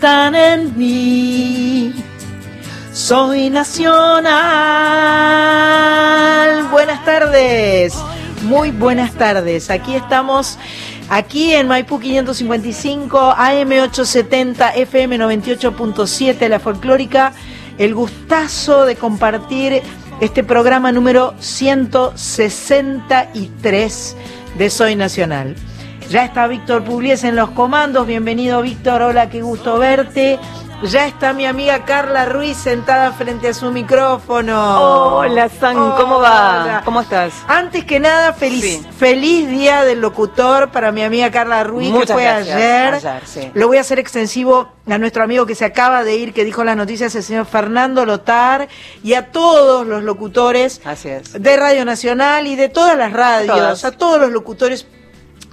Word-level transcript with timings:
están 0.00 0.34
en 0.34 0.78
mí. 0.78 1.92
Soy 2.90 3.50
nacional. 3.50 4.30
Buenas 6.70 7.04
tardes, 7.04 7.92
muy 8.44 8.70
buenas 8.70 9.12
tardes. 9.12 9.68
Aquí 9.68 9.94
estamos, 9.94 10.58
aquí 11.10 11.52
en 11.52 11.68
Maipú 11.68 12.00
555, 12.00 13.34
AM 13.36 13.72
870, 13.72 14.70
FM 14.70 15.18
98.7, 15.18 16.48
la 16.48 16.60
folclórica. 16.60 17.34
El 17.76 17.94
gustazo 17.94 18.86
de 18.86 18.96
compartir 18.96 19.82
este 20.22 20.42
programa 20.42 20.92
número 20.92 21.34
163 21.40 24.16
de 24.56 24.70
Soy 24.70 24.96
Nacional. 24.96 25.56
Ya 26.10 26.24
está 26.24 26.48
Víctor 26.48 26.82
Pugliese 26.82 27.28
en 27.28 27.36
los 27.36 27.50
comandos. 27.50 28.04
Bienvenido, 28.04 28.62
Víctor. 28.62 29.00
Hola, 29.00 29.30
qué 29.30 29.42
gusto 29.42 29.78
verte. 29.78 30.40
Ya 30.82 31.06
está 31.06 31.32
mi 31.32 31.46
amiga 31.46 31.84
Carla 31.84 32.24
Ruiz 32.24 32.56
sentada 32.56 33.12
frente 33.12 33.46
a 33.46 33.54
su 33.54 33.70
micrófono. 33.70 35.18
Hola, 35.18 35.48
San, 35.48 35.76
¿cómo 35.76 36.18
va? 36.18 36.82
¿Cómo 36.84 37.02
estás? 37.02 37.32
Antes 37.46 37.84
que 37.84 38.00
nada, 38.00 38.32
feliz, 38.32 38.84
feliz 38.98 39.48
día 39.48 39.84
del 39.84 40.00
locutor 40.00 40.72
para 40.72 40.90
mi 40.90 41.04
amiga 41.04 41.30
Carla 41.30 41.62
Ruiz, 41.62 41.94
que 41.94 42.12
fue 42.12 42.26
ayer. 42.26 43.00
Lo 43.54 43.68
voy 43.68 43.76
a 43.76 43.82
hacer 43.82 44.00
extensivo 44.00 44.68
a 44.88 44.98
nuestro 44.98 45.22
amigo 45.22 45.46
que 45.46 45.54
se 45.54 45.64
acaba 45.64 46.02
de 46.02 46.16
ir, 46.16 46.32
que 46.32 46.44
dijo 46.44 46.64
las 46.64 46.76
noticias, 46.76 47.14
el 47.14 47.22
señor 47.22 47.46
Fernando 47.46 48.04
Lotar, 48.04 48.66
y 49.04 49.14
a 49.14 49.30
todos 49.30 49.86
los 49.86 50.02
locutores 50.02 50.80
de 51.34 51.56
Radio 51.56 51.84
Nacional 51.84 52.48
y 52.48 52.56
de 52.56 52.68
todas 52.68 52.98
las 52.98 53.12
radios, 53.12 53.84
a 53.84 53.92
todos 53.92 54.18
los 54.18 54.32
locutores 54.32 54.88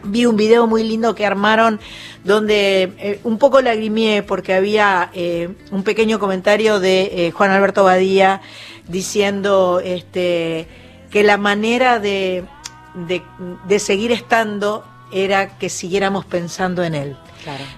vi 0.08 0.26
un 0.26 0.38
video 0.38 0.68
muy 0.68 0.84
lindo 0.84 1.16
que 1.16 1.26
armaron 1.26 1.80
donde 2.28 2.94
eh, 3.00 3.20
un 3.24 3.38
poco 3.38 3.62
lagrimié 3.62 4.22
porque 4.22 4.54
había 4.54 5.10
eh, 5.14 5.50
un 5.72 5.84
pequeño 5.84 6.20
comentario 6.20 6.80
de 6.80 7.28
eh, 7.28 7.32
Juan 7.32 7.52
Alberto 7.52 7.86
Badía 7.86 8.42
diciendo 8.88 9.82
este, 9.84 10.68
que 11.10 11.24
la 11.24 11.38
manera 11.38 12.00
de, 12.00 12.44
de, 13.68 13.80
seguir 13.80 14.12
estando 14.12 14.86
era 15.12 15.58
que 15.58 15.70
siguiéramos 15.70 16.26
pensando 16.26 16.84
en 16.84 16.96
él. 16.96 17.18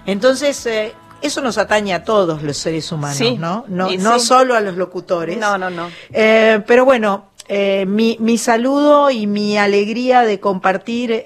Entonces, 0.04 0.68
eso 1.22 1.40
nos 1.42 1.58
atañe 1.58 1.94
a 1.94 2.02
todos 2.02 2.42
los 2.42 2.56
seres 2.56 2.90
humanos, 2.90 3.38
¿no? 3.38 3.64
No, 3.68 3.90
no 3.90 4.18
solo 4.18 4.56
a 4.56 4.60
los 4.60 4.76
locutores. 4.76 5.38
No, 5.38 5.58
no, 5.58 5.70
no. 5.70 5.90
pero 6.10 6.84
bueno, 6.84 7.26
mi, 7.48 8.16
mi 8.18 8.38
saludo 8.38 9.10
y 9.10 9.28
mi 9.28 9.58
alegría 9.58 10.22
de 10.22 10.40
compartir 10.40 11.22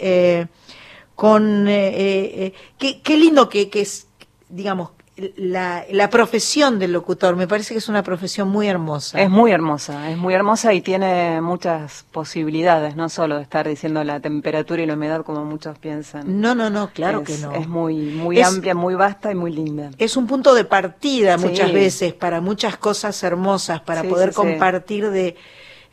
con 1.15 1.69
eh, 1.69 1.89
eh, 1.89 2.55
eh 2.79 3.01
qué, 3.03 3.17
lindo 3.17 3.49
que, 3.49 3.71
que, 3.71 3.83
es, 3.83 4.09
digamos, 4.49 4.91
la, 5.37 5.85
la, 5.91 6.11
profesión 6.11 6.79
del 6.79 6.93
locutor. 6.93 7.37
Me 7.37 7.47
parece 7.47 7.75
que 7.75 7.79
es 7.79 7.89
una 7.89 8.03
profesión 8.03 8.49
muy 8.49 8.67
hermosa. 8.67 9.21
Es 9.21 9.31
muy 9.31 9.53
hermosa, 9.53 10.11
es 10.11 10.19
muy 10.19 10.35
hermosa 10.35 10.75
y 10.75 10.81
tiene 10.81 11.41
muchas 11.41 12.05
posibilidades, 12.11 12.97
no 12.97 13.09
solo 13.09 13.37
de 13.37 13.43
estar 13.43 13.69
diciendo 13.69 14.03
la 14.03 14.19
temperatura 14.19 14.83
y 14.83 14.87
la 14.87 14.95
humedad 14.95 15.25
como 15.25 15.45
muchos 15.45 15.79
piensan. 15.79 16.41
No, 16.41 16.55
no, 16.55 16.69
no, 16.69 16.91
claro 16.91 17.23
que 17.23 17.39
no. 17.39 17.53
Es 17.53 17.69
muy, 17.69 17.97
muy 17.97 18.41
amplia, 18.41 18.75
muy 18.75 18.95
vasta 18.95 19.31
y 19.31 19.37
muy 19.37 19.53
linda. 19.53 19.91
Es 19.99 20.17
un 20.17 20.27
punto 20.27 20.53
de 20.53 20.65
partida 20.65 21.37
muchas 21.37 21.73
veces 21.73 22.13
para 22.13 22.41
muchas 22.41 22.77
cosas 22.77 23.23
hermosas, 23.23 23.81
para 23.81 24.03
poder 24.03 24.33
compartir 24.33 25.11
de... 25.11 25.37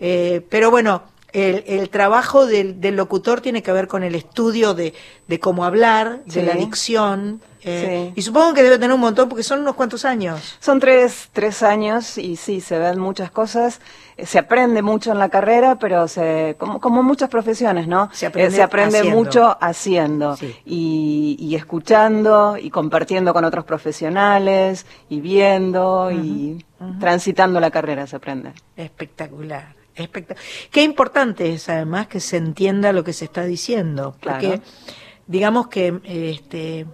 Eh, 0.04 0.44
pero 0.50 0.72
bueno, 0.72 1.04
el, 1.34 1.90
trabajo 1.90 2.46
del, 2.46 2.78
locutor 2.96 3.42
tiene 3.42 3.64
que 3.64 3.72
ver 3.72 3.88
con 3.88 4.04
el 4.04 4.16
estudio 4.16 4.74
de, 4.74 4.94
cómo 5.40 5.66
hablar, 5.66 6.24
de 6.26 6.44
la 6.44 6.54
dicción. 6.54 7.42
Eh, 7.64 8.12
y 8.16 8.22
supongo 8.24 8.56
que 8.56 8.64
debe 8.64 8.80
tener 8.80 8.94
un 8.94 9.02
montón 9.02 9.30
porque 9.30 9.44
son 9.44 9.62
unos 9.62 9.76
cuantos 9.76 10.04
años. 10.04 10.58
Son 10.60 10.80
tres, 10.80 11.30
tres 11.32 11.62
años 11.62 12.18
y 12.18 12.36
sí, 12.36 12.60
se 12.60 12.80
ven 12.80 13.00
muchas 13.00 13.30
cosas. 13.30 13.82
Eh, 14.18 14.26
se 14.26 14.40
aprende 14.40 14.82
mucho 14.82 15.12
en 15.12 15.20
la 15.20 15.30
carrera, 15.30 15.78
pero 15.78 16.08
se, 16.08 16.56
como, 16.58 16.80
como 16.80 17.04
muchas 17.04 17.30
profesiones, 17.30 17.88
¿no? 17.88 18.10
Se 18.14 18.26
aprende, 18.26 19.00
eh, 19.00 19.04
mucho 19.04 19.58
haciendo 19.62 20.38
y, 20.66 21.54
escuchando 21.56 22.58
y 22.58 22.70
compartiendo 22.72 23.34
con 23.34 23.46
otros 23.46 23.64
profesionales 23.66 24.86
y 25.10 25.22
viendo 25.22 26.10
y 26.12 26.66
transitando 27.00 27.60
la 27.60 27.70
carrera 27.70 28.08
se 28.08 28.16
aprende. 28.16 28.54
Espectacular. 28.76 29.81
Qué 30.72 30.84
importante 30.84 31.54
es 31.54 31.70
además 31.70 32.08
que 32.08 32.20
se 32.20 32.38
entienda 32.38 32.94
lo 32.94 33.04
que 33.04 33.14
se 33.14 33.26
está 33.26 33.44
diciendo, 33.44 34.16
porque 34.22 34.62
digamos 35.28 35.68
que 35.68 36.00
este 36.06 36.86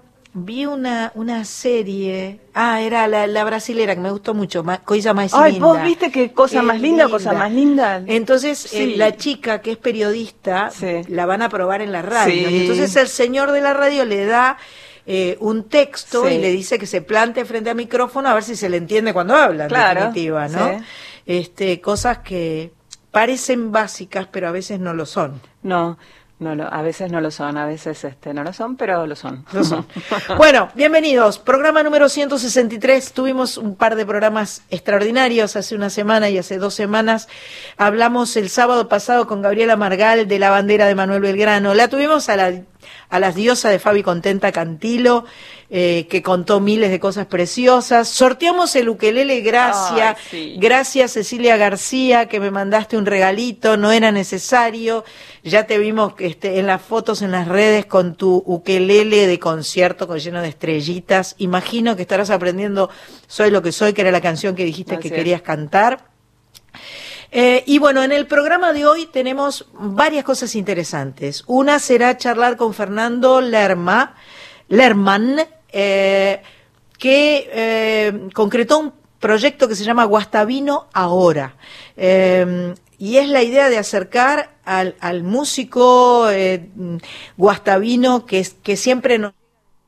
vi 0.45 0.65
una, 0.65 1.11
una 1.15 1.45
serie, 1.45 2.39
ah, 2.53 2.81
era 2.81 3.07
la, 3.07 3.27
la 3.27 3.43
brasilera 3.43 3.95
que 3.95 4.01
me 4.01 4.11
gustó 4.11 4.33
mucho, 4.33 4.63
Coisa 4.85 5.13
Más 5.13 5.33
Ay, 5.33 5.59
vos 5.59 5.81
viste 5.81 6.11
qué 6.11 6.31
cosa 6.31 6.61
más 6.61 6.79
linda, 6.79 7.09
cosa 7.09 7.33
más 7.33 7.51
linda. 7.51 8.03
Entonces, 8.05 8.73
eh, 8.73 8.93
la 8.95 9.15
chica 9.15 9.61
que 9.61 9.71
es 9.71 9.77
periodista, 9.77 10.71
la 11.07 11.25
van 11.25 11.41
a 11.41 11.49
probar 11.49 11.81
en 11.81 11.91
la 11.91 12.01
radio. 12.01 12.47
entonces 12.47 12.95
el 12.95 13.07
señor 13.07 13.51
de 13.51 13.61
la 13.61 13.73
radio 13.73 14.05
le 14.05 14.25
da 14.25 14.57
eh, 15.05 15.37
un 15.39 15.63
texto 15.69 16.29
y 16.29 16.37
le 16.37 16.51
dice 16.51 16.77
que 16.77 16.85
se 16.85 17.01
plante 17.01 17.45
frente 17.45 17.69
al 17.69 17.75
micrófono 17.75 18.29
a 18.29 18.33
ver 18.33 18.43
si 18.43 18.55
se 18.55 18.69
le 18.69 18.77
entiende 18.77 19.13
cuando 19.13 19.35
habla, 19.35 19.65
en 19.65 19.95
definitiva, 19.95 20.47
¿no? 20.47 20.81
Este, 21.25 21.81
cosas 21.81 22.19
que, 22.19 22.71
parecen 23.17 23.71
básicas, 23.71 24.27
pero 24.31 24.47
a 24.47 24.51
veces 24.51 24.79
no 24.79 24.93
lo 24.93 25.07
son. 25.07 25.41
No, 25.63 25.97
no 26.37 26.53
lo, 26.53 26.71
a 26.71 26.83
veces 26.83 27.11
no 27.11 27.19
lo 27.19 27.31
son, 27.31 27.57
a 27.57 27.65
veces 27.65 28.03
este, 28.03 28.31
no 28.31 28.43
lo 28.43 28.53
son, 28.53 28.75
pero 28.75 29.07
lo 29.07 29.15
son. 29.15 29.43
Lo 29.53 29.63
son. 29.63 29.87
bueno, 30.37 30.69
bienvenidos. 30.75 31.39
Programa 31.39 31.81
número 31.81 32.09
163. 32.09 33.13
Tuvimos 33.13 33.57
un 33.57 33.75
par 33.75 33.95
de 33.95 34.05
programas 34.05 34.61
extraordinarios 34.69 35.55
hace 35.55 35.73
una 35.73 35.89
semana 35.89 36.29
y 36.29 36.37
hace 36.37 36.59
dos 36.59 36.75
semanas. 36.75 37.27
Hablamos 37.75 38.37
el 38.37 38.49
sábado 38.49 38.87
pasado 38.87 39.25
con 39.25 39.41
Gabriela 39.41 39.77
Margal 39.77 40.27
de 40.27 40.37
la 40.37 40.51
bandera 40.51 40.85
de 40.85 40.93
Manuel 40.93 41.21
Belgrano. 41.21 41.73
La 41.73 41.87
tuvimos 41.87 42.29
a 42.29 42.35
la 42.35 42.61
a 43.09 43.19
las 43.19 43.35
diosas 43.35 43.71
de 43.71 43.79
Fabi 43.79 44.03
Contenta 44.03 44.51
Cantilo, 44.51 45.25
eh, 45.69 46.07
que 46.09 46.21
contó 46.21 46.59
miles 46.59 46.91
de 46.91 46.99
cosas 46.99 47.25
preciosas. 47.25 48.07
Sorteamos 48.07 48.75
el 48.75 48.89
ukelele, 48.89 49.41
gracias. 49.41 50.17
Gracias 50.57 51.11
Cecilia 51.11 51.57
García, 51.57 52.27
que 52.27 52.39
me 52.39 52.51
mandaste 52.51 52.97
un 52.97 53.05
regalito, 53.05 53.77
no 53.77 53.91
era 53.91 54.11
necesario. 54.11 55.03
Ya 55.43 55.65
te 55.65 55.77
vimos 55.77 56.13
este, 56.19 56.59
en 56.59 56.67
las 56.67 56.81
fotos 56.81 57.21
en 57.21 57.31
las 57.31 57.47
redes 57.47 57.85
con 57.85 58.15
tu 58.15 58.43
ukelele 58.45 59.27
de 59.27 59.39
concierto 59.39 60.07
con 60.07 60.19
lleno 60.19 60.41
de 60.41 60.49
estrellitas. 60.49 61.35
Imagino 61.37 61.95
que 61.95 62.01
estarás 62.01 62.29
aprendiendo 62.29 62.89
Soy 63.27 63.51
lo 63.51 63.61
que 63.61 63.71
soy, 63.71 63.93
que 63.93 64.01
era 64.01 64.11
la 64.11 64.21
canción 64.21 64.55
que 64.55 64.63
dijiste 64.63 64.99
que 64.99 65.11
querías 65.11 65.41
cantar. 65.41 66.05
Eh, 67.31 67.63
y 67.65 67.79
bueno, 67.79 68.03
en 68.03 68.11
el 68.11 68.25
programa 68.25 68.73
de 68.73 68.85
hoy 68.85 69.05
tenemos 69.05 69.67
varias 69.73 70.23
cosas 70.23 70.55
interesantes. 70.55 71.43
Una 71.47 71.79
será 71.79 72.17
charlar 72.17 72.57
con 72.57 72.73
Fernando 72.73 73.41
Lerma, 73.41 74.15
Lerman, 74.69 75.41
eh, 75.71 76.41
que 76.97 77.49
eh, 77.51 78.29
concretó 78.33 78.79
un 78.79 78.93
proyecto 79.19 79.67
que 79.67 79.75
se 79.75 79.83
llama 79.83 80.05
Guastavino 80.05 80.87
Ahora. 80.93 81.55
y 82.99 83.17
es 83.17 83.29
la 83.29 83.43
idea 83.43 83.69
de 83.69 83.77
acercar 83.77 84.55
al, 84.63 84.95
al 84.99 85.23
músico 85.23 86.27
guastavino 87.35 88.25
que, 88.25 88.47
que 88.63 88.75
siempre 88.75 89.17
nos 89.19 89.33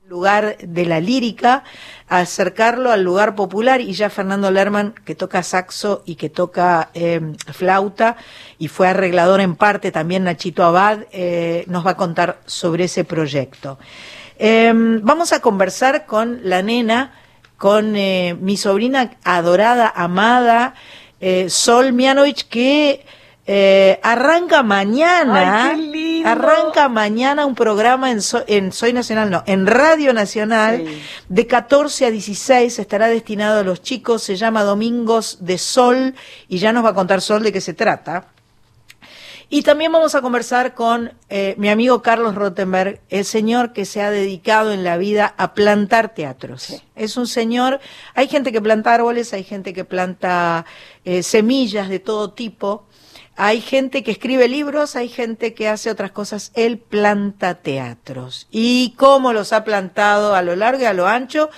lugar 0.10 0.58
de 0.58 0.86
la 0.88 1.00
lírica, 1.00 1.64
acercarlo 2.08 2.92
al 2.92 3.04
lugar 3.04 3.36
popular 3.36 3.80
y 3.80 3.94
ya 3.94 4.10
Fernando 4.10 4.50
Lerman, 4.50 4.96
que 5.06 5.14
toca 5.14 5.44
saxo 5.44 6.02
y 6.04 6.16
que 6.16 6.32
toca 6.32 6.90
em, 6.96 7.36
flauta 7.54 8.18
y 8.58 8.70
fue 8.70 8.88
arreglador 8.88 9.40
en 9.40 9.56
parte, 9.56 9.92
también 9.92 10.24
Nachito 10.24 10.64
Abad, 10.64 11.02
eh, 11.12 11.64
nos 11.68 11.86
va 11.86 11.92
a 11.92 11.96
contar 11.96 12.40
sobre 12.48 12.86
ese 12.86 13.04
proyecto. 13.04 13.78
Em, 14.40 15.00
vamos 15.04 15.32
a 15.32 15.42
conversar 15.42 16.08
con 16.08 16.40
la 16.42 16.64
nena, 16.64 17.14
con 17.58 17.96
eh, 17.96 18.36
mi 18.42 18.58
sobrina 18.58 19.12
adorada, 19.24 19.94
amada, 19.96 20.74
eh, 21.22 21.52
Sol 21.52 21.94
Mianovich, 21.94 22.48
que 22.48 23.06
eh, 23.52 24.00
arranca 24.04 24.62
mañana, 24.62 25.76
arranca 26.24 26.88
mañana 26.88 27.48
un 27.48 27.56
programa 27.56 28.12
en, 28.12 28.20
en, 28.46 28.72
Soy 28.72 28.94
Nacional, 28.94 29.32
no, 29.32 29.44
en 29.48 29.66
Radio 29.66 30.14
Nacional, 30.14 30.86
de 31.30 31.48
14 31.48 32.06
a 32.06 32.12
16, 32.12 32.78
estará 32.78 33.08
destinado 33.08 33.62
a 33.62 33.64
los 33.64 33.82
chicos, 33.82 34.22
se 34.22 34.36
llama 34.36 34.62
Domingos 34.62 35.40
de 35.42 35.58
Sol, 35.58 36.14
y 36.48 36.60
ya 36.60 36.72
nos 36.72 36.86
va 36.86 36.90
a 36.90 36.94
contar 36.94 37.22
Sol 37.22 37.42
de 37.42 37.52
qué 37.52 37.60
se 37.60 37.74
trata. 37.74 38.28
Y 39.50 39.64
también 39.64 39.92
vamos 39.92 40.14
a 40.14 40.22
conversar 40.22 40.76
con 40.76 41.12
eh, 41.28 41.56
mi 41.58 41.70
amigo 41.70 42.04
Carlos 42.04 42.36
Rottenberg, 42.36 43.02
el 43.10 43.26
señor 43.26 43.74
que 43.74 43.86
se 43.86 44.04
ha 44.04 44.12
dedicado 44.12 44.72
en 44.72 44.84
la 44.84 44.98
vida 44.98 45.34
a 45.38 45.56
plantar 45.56 46.14
teatros. 46.14 46.84
Es 46.96 47.18
un 47.18 47.26
señor, 47.26 47.80
hay 48.14 48.28
gente 48.28 48.52
que 48.52 48.62
planta 48.62 48.94
árboles, 48.94 49.34
hay 49.34 49.44
gente 49.44 49.74
que 49.74 49.86
planta 49.86 50.68
eh, 51.04 51.24
semillas 51.24 51.90
de 51.90 51.98
todo 51.98 52.30
tipo, 52.34 52.86
hay 53.42 53.62
gente 53.62 54.04
que 54.04 54.12
escribe 54.12 54.50
libros, 54.50 54.98
hay 54.98 55.08
gente 55.08 55.54
que 55.54 55.70
hace 55.70 55.90
otras 55.90 56.12
cosas. 56.12 56.52
Él 56.56 56.78
planta 56.78 57.56
teatros. 57.56 58.48
¿Y 58.52 58.96
cómo 58.98 59.32
los 59.32 59.54
ha 59.54 59.64
plantado 59.64 60.36
a 60.36 60.42
lo 60.42 60.58
largo 60.58 60.82
y 60.82 60.86
a 60.86 60.92
lo 60.92 61.08
ancho? 61.08 61.50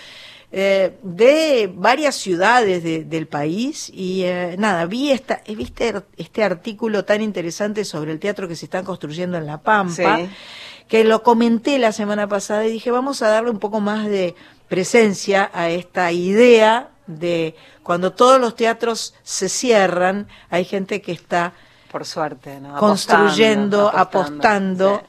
Eh, 0.51 0.95
de 1.01 1.71
varias 1.73 2.13
ciudades 2.15 2.83
del 2.83 3.25
país 3.25 3.89
y 3.91 4.23
eh, 4.25 4.57
nada, 4.59 4.85
vi 4.85 5.09
esta, 5.09 5.41
viste 5.47 5.95
este 6.17 6.43
artículo 6.43 7.03
tan 7.03 7.21
interesante 7.21 7.83
sobre 7.83 8.11
el 8.11 8.19
teatro 8.19 8.47
que 8.47 8.55
se 8.55 8.65
está 8.65 8.83
construyendo 8.83 9.37
en 9.39 9.47
La 9.47 9.61
Pampa, 9.61 10.19
que 10.87 11.03
lo 11.03 11.23
comenté 11.23 11.79
la 11.79 11.93
semana 11.93 12.27
pasada 12.27 12.67
y 12.67 12.71
dije, 12.71 12.91
vamos 12.91 13.23
a 13.23 13.29
darle 13.29 13.49
un 13.49 13.59
poco 13.59 13.79
más 13.79 14.05
de 14.07 14.35
presencia 14.67 15.49
a 15.51 15.69
esta 15.69 16.11
idea 16.11 16.91
de 17.07 17.55
cuando 17.81 18.13
todos 18.13 18.39
los 18.39 18.55
teatros 18.55 19.15
se 19.23 19.49
cierran, 19.49 20.27
hay 20.51 20.65
gente 20.65 21.01
que 21.01 21.13
está 21.13 21.53
por 21.91 22.05
suerte, 22.05 22.57
construyendo, 22.79 23.89
apostando, 23.93 25.03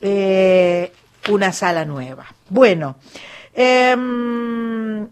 eh, 0.00 0.92
una 1.28 1.52
sala 1.52 1.84
nueva. 1.84 2.26
Bueno, 2.48 2.96
em, 3.52 5.08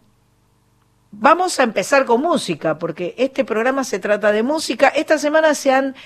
vamos 1.11 1.59
a 1.59 1.65
empezar 1.65 2.05
con 2.05 2.23
música, 2.23 2.79
porque 2.79 3.15
este 3.19 3.45
programa 3.45 3.83
se 3.83 3.99
trata 3.99 4.31
de 4.31 4.45
música. 4.45 4.89
Esta 4.89 5.19
semana 5.19 5.55
se 5.55 5.73
han 5.73 5.97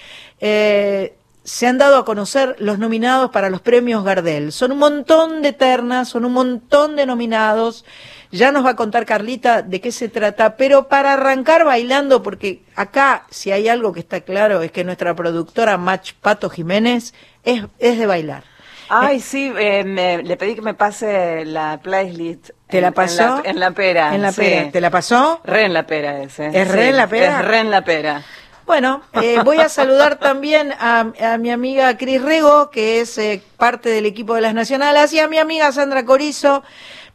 eh, 0.40 1.16
se 1.44 1.66
han 1.69 1.78
dado 1.78 1.99
a 1.99 2.04
conocer 2.04 2.56
los 2.58 2.78
nominados 2.78 3.31
para 3.31 3.50
los 3.50 3.60
premios 3.60 4.02
Gardel. 4.02 4.50
Son 4.50 4.72
un 4.72 4.78
montón 4.78 5.42
de 5.42 5.52
ternas, 5.52 6.08
son 6.08 6.25
un 6.25 6.32
montón 6.32 6.96
de 6.96 7.06
nominados. 7.06 7.84
Ya 8.31 8.52
nos 8.52 8.64
va 8.64 8.70
a 8.70 8.76
contar 8.76 9.06
Carlita 9.06 9.62
de 9.62 9.81
qué 9.81 9.93
se 9.93 10.08
trata, 10.08 10.56
pero 10.56 10.88
para 10.88 11.14
arrancar 11.14 11.64
bailando, 11.64 12.23
porque 12.23 12.62
acá 12.75 13.26
si 13.31 13.52
hay 13.52 13.69
algo 13.69 13.93
que 13.93 14.00
está 14.00 14.20
claro 14.20 14.62
es 14.62 14.73
que 14.73 14.84
nuestra 14.84 15.14
productora 15.14 15.78
Match 15.78 16.12
Pato 16.20 16.50
Jiménez 16.50 17.14
es, 17.44 17.64
es 17.78 17.99
de 17.99 18.06
bailar. 18.06 18.44
Ay, 18.88 19.20
sí, 19.20 19.52
eh, 19.58 20.23
le 20.25 20.37
pedí 20.37 20.55
que 20.55 20.62
me 20.62 20.75
pase 20.75 21.44
la 21.44 21.81
playlist. 21.82 22.50
¿Te 22.69 22.81
la 22.81 22.93
pasó? 22.93 23.43
En 23.44 23.58
la, 23.58 23.73
pera. 23.73 24.14
En 24.14 24.23
la 24.23 24.32
pera. 24.32 24.70
¿Te 24.70 24.81
la 24.81 24.90
pasó? 24.90 25.40
Re 25.44 25.64
en 25.64 25.73
la 25.73 25.87
pera 25.87 26.23
ese. 26.23 26.46
¿Es 26.46 26.69
re 26.69 26.88
en 26.88 26.96
la 26.96 27.08
pera? 27.08 27.40
Es 27.40 27.46
re 27.46 27.58
en 27.61 27.70
la 27.70 27.82
pera. 27.82 28.23
Bueno, 28.64 29.02
eh, 29.23 29.38
voy 29.44 29.58
a 29.58 29.69
saludar 29.69 30.19
también 30.19 30.73
a, 30.81 31.05
mi 31.38 31.50
amiga 31.50 31.96
Cris 31.96 32.20
Rego, 32.20 32.70
que 32.70 33.00
es 33.00 33.17
eh, 33.17 33.40
parte 33.56 33.90
del 33.90 34.06
equipo 34.06 34.34
de 34.34 34.40
las 34.40 34.55
Nacionales, 34.55 35.12
y 35.12 35.20
a 35.20 35.28
mi 35.28 35.38
amiga 35.38 35.70
Sandra 35.70 36.05
Corizo, 36.05 36.64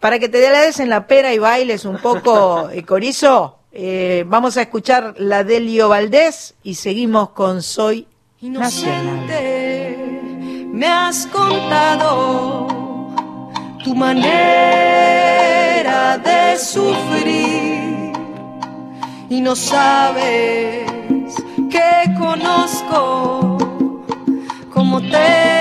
para 0.02 0.20
que 0.20 0.28
te 0.28 0.40
des 0.40 0.82
en 0.82 0.90
la 0.90 1.08
pera 1.08 1.34
y 1.34 1.40
bailes 1.40 1.86
un 1.86 1.98
poco, 1.98 2.70
eh, 2.74 2.84
Corizo. 2.84 3.60
vamos 4.26 4.58
a 4.58 4.64
escuchar 4.64 5.14
la 5.18 5.46
Delio 5.46 5.88
Valdés 5.88 6.56
y 6.64 6.76
seguimos 6.76 7.30
con 7.30 7.62
Soy 7.62 8.08
Nacional. 8.42 9.28
Me 10.74 10.88
has 10.88 11.28
contado 11.28 12.68
tu 13.84 13.96
manera 13.96 15.22
de 16.18 16.58
sufrir 16.58 18.12
y 19.30 19.40
no 19.40 19.56
sabes 19.56 20.90
que 21.70 22.14
conozco, 22.20 23.58
como 24.74 25.00
te 25.00 25.61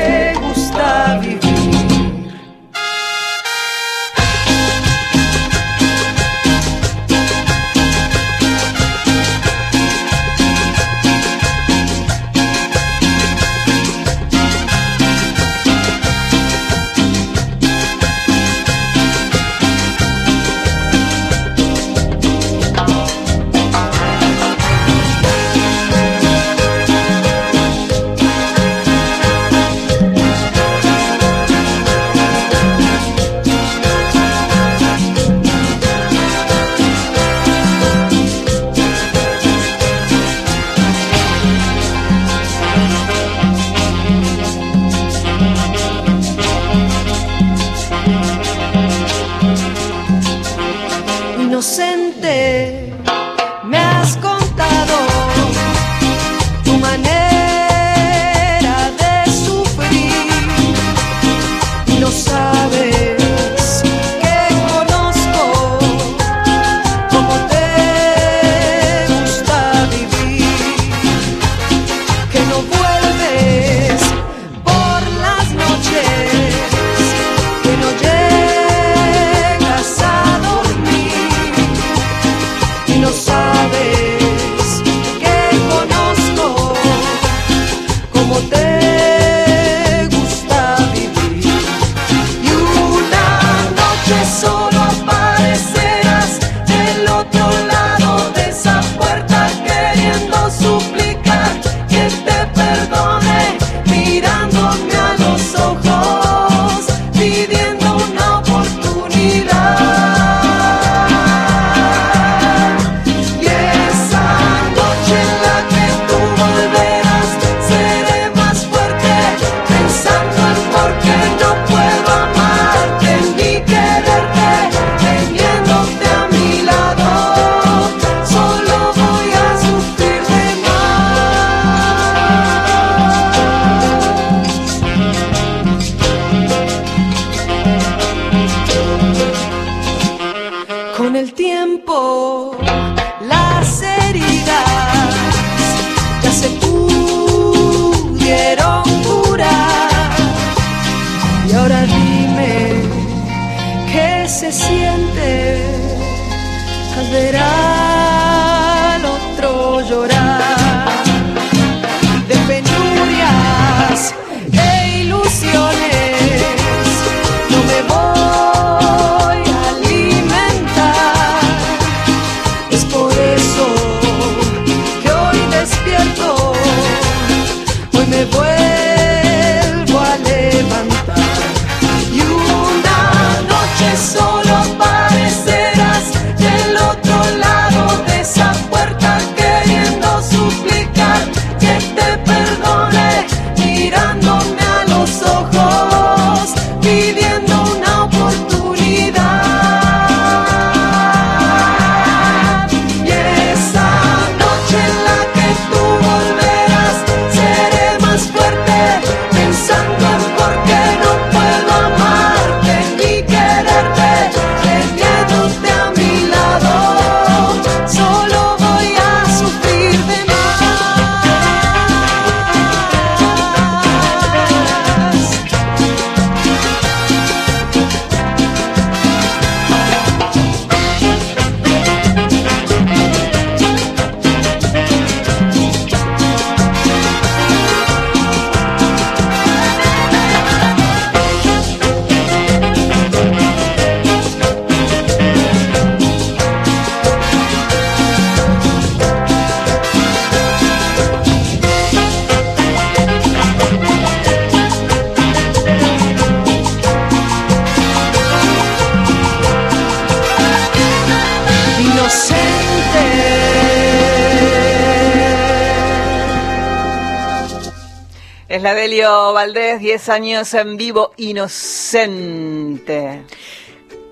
Valdés, 269.41 269.79
10 269.79 270.09
años 270.09 270.53
en 270.53 270.77
vivo, 270.77 271.13
inocente. 271.17 273.23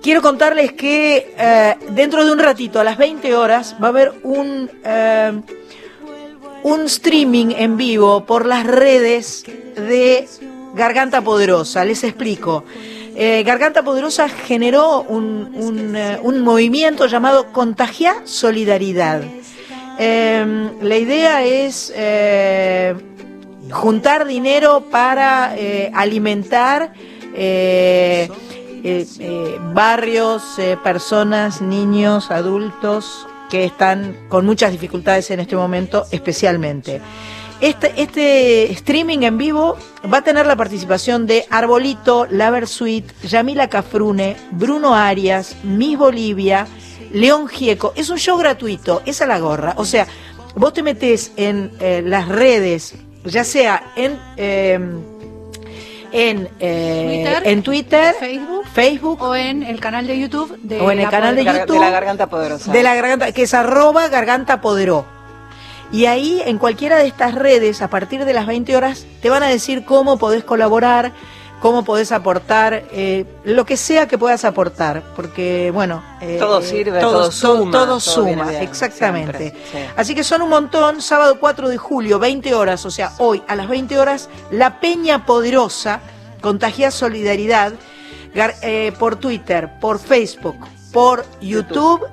Quiero 0.02 0.22
contarles 0.22 0.72
que 0.72 1.36
eh, 1.38 1.76
dentro 1.90 2.24
de 2.24 2.32
un 2.32 2.40
ratito, 2.40 2.80
a 2.80 2.84
las 2.84 2.98
20 2.98 3.36
horas, 3.36 3.76
va 3.80 3.86
a 3.86 3.90
haber 3.90 4.12
un, 4.24 4.68
eh, 4.84 5.40
un 6.64 6.80
streaming 6.86 7.54
en 7.56 7.76
vivo 7.76 8.26
por 8.26 8.44
las 8.44 8.66
redes 8.66 9.44
de 9.76 10.28
Garganta 10.74 11.20
Poderosa. 11.20 11.84
Les 11.84 12.02
explico. 12.02 12.64
Eh, 13.14 13.44
Garganta 13.46 13.84
Poderosa 13.84 14.28
generó 14.28 15.02
un, 15.02 15.52
un, 15.54 15.96
un 16.22 16.40
movimiento 16.40 17.06
llamado 17.06 17.52
Contagia 17.52 18.16
Solidaridad. 18.24 19.22
la 19.96 20.96
idea 20.96 21.44
es 21.44 21.92
juntar 23.70 24.26
dinero 24.26 24.84
para 24.90 25.54
alimentar 25.94 26.92
eh, 28.82 29.06
eh, 29.18 29.58
barrios, 29.74 30.58
eh, 30.58 30.78
personas, 30.82 31.60
niños, 31.60 32.30
adultos 32.30 33.26
que 33.50 33.64
están 33.64 34.16
con 34.28 34.46
muchas 34.46 34.72
dificultades 34.72 35.30
en 35.30 35.40
este 35.40 35.54
momento, 35.54 36.06
especialmente. 36.10 37.00
Este, 37.60 37.92
este 38.00 38.72
streaming 38.72 39.18
en 39.22 39.36
vivo 39.36 39.76
va 40.10 40.18
a 40.18 40.24
tener 40.24 40.46
la 40.46 40.56
participación 40.56 41.26
de 41.26 41.44
Arbolito, 41.50 42.26
Laversuit, 42.30 43.04
Yamila 43.22 43.68
Cafrune, 43.68 44.36
Bruno 44.52 44.94
Arias, 44.94 45.56
Miss 45.62 45.98
Bolivia, 45.98 46.66
León 47.12 47.48
Gieco. 47.48 47.92
Es 47.96 48.08
un 48.08 48.16
show 48.16 48.38
gratuito, 48.38 49.02
es 49.04 49.20
a 49.20 49.26
la 49.26 49.38
gorra. 49.40 49.74
O 49.76 49.84
sea, 49.84 50.06
vos 50.56 50.72
te 50.72 50.82
metes 50.82 51.32
en 51.36 51.72
las 52.08 52.28
redes, 52.28 52.94
ya 53.24 53.44
sea 53.44 53.92
en 53.96 54.18
en, 56.12 56.48
eh, 56.58 57.22
Twitter, 57.24 57.42
en 57.44 57.62
Twitter, 57.62 58.14
Facebook, 58.18 58.64
Facebook 58.72 59.22
o 59.22 59.36
en 59.36 59.62
el 59.62 59.80
canal 59.80 60.06
de 60.06 60.18
YouTube 60.18 60.58
de, 60.62 60.80
o 60.80 60.90
en 60.90 61.00
el 61.00 61.08
canal 61.08 61.36
de, 61.36 61.44
YouTube 61.44 61.74
de 61.74 61.78
la 61.78 61.90
Garganta 61.90 62.26
Poderosa. 62.28 62.72
De 62.72 62.82
la 62.82 62.94
Garganta, 62.94 63.32
que 63.32 63.42
es 63.42 63.54
arroba 63.54 64.08
Garganta 64.08 64.60
Poderó. 64.60 65.06
Y 65.92 66.06
ahí, 66.06 66.40
en 66.46 66.58
cualquiera 66.58 66.98
de 66.98 67.06
estas 67.06 67.34
redes, 67.34 67.82
a 67.82 67.88
partir 67.88 68.24
de 68.24 68.32
las 68.32 68.46
20 68.46 68.76
horas, 68.76 69.06
te 69.20 69.30
van 69.30 69.42
a 69.42 69.48
decir 69.48 69.84
cómo 69.84 70.18
podés 70.18 70.44
colaborar, 70.44 71.12
cómo 71.60 71.84
podés 71.84 72.10
aportar, 72.10 72.84
eh, 72.90 73.26
lo 73.44 73.64
que 73.66 73.76
sea 73.76 74.08
que 74.08 74.18
puedas 74.18 74.44
aportar, 74.44 75.02
porque 75.14 75.70
bueno, 75.72 76.02
eh, 76.20 76.36
todo 76.38 76.62
sirve, 76.62 77.00
todo, 77.00 77.30
suma, 77.30 77.70
todo, 77.70 78.00
suma, 78.00 78.54
exactamente. 78.60 79.54
Así 79.96 80.14
que 80.14 80.24
son 80.24 80.42
un 80.42 80.48
montón, 80.48 81.02
sábado 81.02 81.38
4 81.38 81.68
de 81.68 81.76
julio, 81.76 82.18
20 82.18 82.54
horas, 82.54 82.84
o 82.86 82.90
sea, 82.90 83.12
hoy 83.18 83.42
a 83.46 83.54
las 83.54 83.68
20 83.68 83.98
horas, 83.98 84.28
La 84.50 84.80
Peña 84.80 85.26
Poderosa, 85.26 86.00
Contagia 86.40 86.90
Solidaridad, 86.90 87.74
eh, 88.62 88.92
por 88.98 89.16
Twitter, 89.16 89.70
por 89.80 89.98
Facebook, 89.98 90.56
por 90.92 91.24
YouTube. 91.40 92.06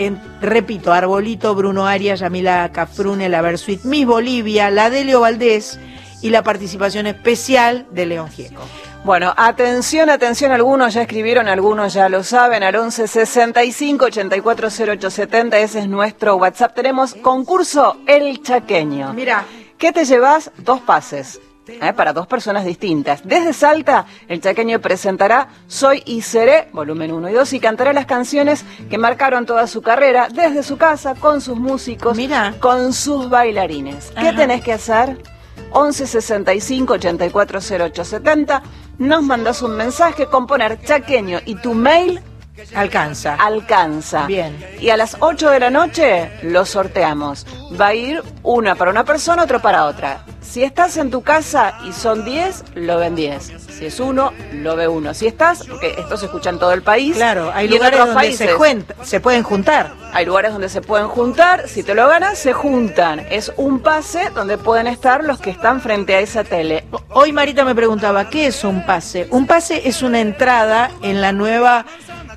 En, 0.00 0.22
repito, 0.40 0.92
Arbolito, 0.92 1.56
Bruno 1.56 1.84
Arias, 1.84 2.20
Yamila 2.20 2.70
Cafrune, 2.72 3.28
La 3.28 3.42
Versuit, 3.42 3.82
Miss 3.82 4.06
Bolivia, 4.06 4.70
la 4.70 4.90
Delio 4.90 5.20
Valdés 5.20 5.80
y 6.22 6.30
la 6.30 6.42
participación 6.42 7.06
especial 7.06 7.86
de 7.90 8.06
León 8.06 8.28
Gieco. 8.30 8.62
Bueno, 9.04 9.32
atención, 9.36 10.10
atención, 10.10 10.52
algunos 10.52 10.94
ya 10.94 11.02
escribieron, 11.02 11.48
algunos 11.48 11.94
ya 11.94 12.08
lo 12.08 12.22
saben, 12.22 12.62
al 12.62 12.74
1165 12.74 14.04
840870, 14.06 15.58
ese 15.58 15.78
es 15.80 15.88
nuestro 15.88 16.36
WhatsApp. 16.36 16.74
Tenemos 16.74 17.14
concurso 17.14 17.98
El 18.06 18.42
Chaqueño. 18.42 19.12
Mira. 19.14 19.44
¿Qué 19.78 19.92
te 19.92 20.04
llevas? 20.04 20.50
Dos 20.58 20.80
pases. 20.80 21.40
¿eh? 21.68 21.92
para 21.92 22.12
dos 22.12 22.26
personas 22.26 22.64
distintas. 22.64 23.20
Desde 23.24 23.52
Salta, 23.52 24.06
el 24.26 24.40
chaqueño 24.40 24.80
presentará 24.80 25.48
Soy 25.66 26.02
y 26.06 26.22
Seré, 26.22 26.68
volumen 26.72 27.12
1 27.12 27.28
y 27.28 27.32
2, 27.32 27.52
y 27.52 27.60
cantará 27.60 27.92
las 27.92 28.06
canciones 28.06 28.64
que 28.88 28.98
marcaron 28.98 29.46
toda 29.46 29.66
su 29.66 29.82
carrera 29.82 30.28
desde 30.32 30.62
su 30.62 30.76
casa, 30.76 31.14
con 31.14 31.40
sus 31.40 31.58
músicos, 31.58 32.16
Mira. 32.16 32.54
con 32.60 32.92
sus 32.92 33.28
bailarines. 33.28 34.12
¿Qué 34.18 34.32
tenés 34.32 34.62
que 34.62 34.72
hacer? 34.72 35.18
11 35.72 36.06
65 36.06 36.94
84 36.94 37.60
08 37.80 38.04
70. 38.04 38.62
Nos 38.98 39.22
mandas 39.22 39.62
un 39.62 39.76
mensaje 39.76 40.26
con 40.26 40.46
poner 40.46 40.80
chaqueño 40.82 41.40
y 41.44 41.56
tu 41.56 41.74
mail 41.74 42.20
Alcanza. 42.74 43.34
Alcanza. 43.34 44.26
Bien. 44.26 44.56
Y 44.80 44.90
a 44.90 44.96
las 44.96 45.16
8 45.20 45.50
de 45.50 45.60
la 45.60 45.70
noche 45.70 46.30
lo 46.42 46.64
sorteamos. 46.64 47.46
Va 47.80 47.88
a 47.88 47.94
ir 47.94 48.22
una 48.42 48.74
para 48.74 48.90
una 48.90 49.04
persona, 49.04 49.44
otro 49.44 49.60
para 49.60 49.84
otra. 49.86 50.24
Si 50.40 50.64
estás 50.64 50.96
en 50.96 51.10
tu 51.10 51.22
casa 51.22 51.78
y 51.86 51.92
son 51.92 52.24
10, 52.24 52.64
lo 52.74 52.98
ven 52.98 53.14
10. 53.14 53.52
Si 53.68 53.86
es 53.86 54.00
uno, 54.00 54.32
lo 54.52 54.76
ve 54.76 54.88
uno. 54.88 55.12
Si 55.12 55.26
estás, 55.26 55.66
porque 55.66 55.94
esto 55.98 56.16
se 56.16 56.26
escucha 56.26 56.50
en 56.50 56.58
todo 56.58 56.72
el 56.72 56.82
país. 56.82 57.16
Claro, 57.16 57.52
hay 57.54 57.68
lugares 57.68 57.98
donde 58.00 58.32
se, 58.32 58.48
se 59.02 59.20
pueden 59.20 59.42
juntar. 59.42 59.92
Hay 60.12 60.24
lugares 60.24 60.52
donde 60.52 60.68
se 60.70 60.80
pueden 60.80 61.08
juntar. 61.08 61.68
Si 61.68 61.82
te 61.82 61.94
lo 61.94 62.08
ganas, 62.08 62.38
se 62.38 62.54
juntan. 62.54 63.26
Es 63.30 63.52
un 63.56 63.80
pase 63.80 64.30
donde 64.30 64.56
pueden 64.56 64.86
estar 64.86 65.22
los 65.22 65.38
que 65.38 65.50
están 65.50 65.82
frente 65.82 66.14
a 66.14 66.20
esa 66.20 66.44
tele. 66.44 66.84
Hoy 67.10 67.32
Marita 67.32 67.64
me 67.64 67.74
preguntaba, 67.74 68.30
¿qué 68.30 68.46
es 68.46 68.64
un 68.64 68.86
pase? 68.86 69.28
Un 69.30 69.46
pase 69.46 69.86
es 69.86 70.02
una 70.02 70.20
entrada 70.20 70.90
en 71.02 71.20
la 71.20 71.32
nueva 71.32 71.84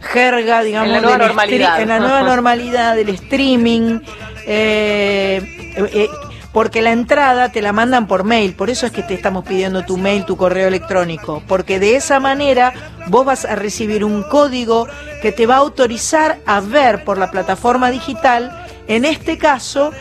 jerga, 0.01 0.63
digamos, 0.63 0.87
en 0.87 0.93
la 0.93 1.01
nueva, 1.01 1.17
normalidad. 1.17 1.81
En 1.81 1.89
la 1.89 1.99
nueva 1.99 2.21
normalidad 2.23 2.95
del 2.95 3.09
streaming. 3.09 3.99
Eh, 4.45 5.41
eh, 5.75 6.09
porque 6.51 6.81
la 6.81 6.91
entrada 6.91 7.51
te 7.51 7.61
la 7.61 7.71
mandan 7.71 8.07
por 8.07 8.23
mail, 8.23 8.53
por 8.53 8.69
eso 8.69 8.85
es 8.85 8.91
que 8.91 9.03
te 9.03 9.13
estamos 9.13 9.45
pidiendo 9.45 9.85
tu 9.85 9.97
mail, 9.97 10.25
tu 10.25 10.35
correo 10.35 10.67
electrónico, 10.67 11.41
porque 11.47 11.79
de 11.79 11.95
esa 11.95 12.19
manera 12.19 12.73
vos 13.07 13.25
vas 13.25 13.45
a 13.45 13.55
recibir 13.55 14.03
un 14.03 14.23
código 14.23 14.87
que 15.21 15.31
te 15.31 15.45
va 15.45 15.55
a 15.55 15.59
autorizar 15.59 16.39
a 16.45 16.59
ver 16.59 17.05
por 17.05 17.17
la 17.17 17.31
plataforma 17.31 17.89
digital, 17.89 18.65
en 18.87 19.05
este 19.05 19.37
caso, 19.37 19.91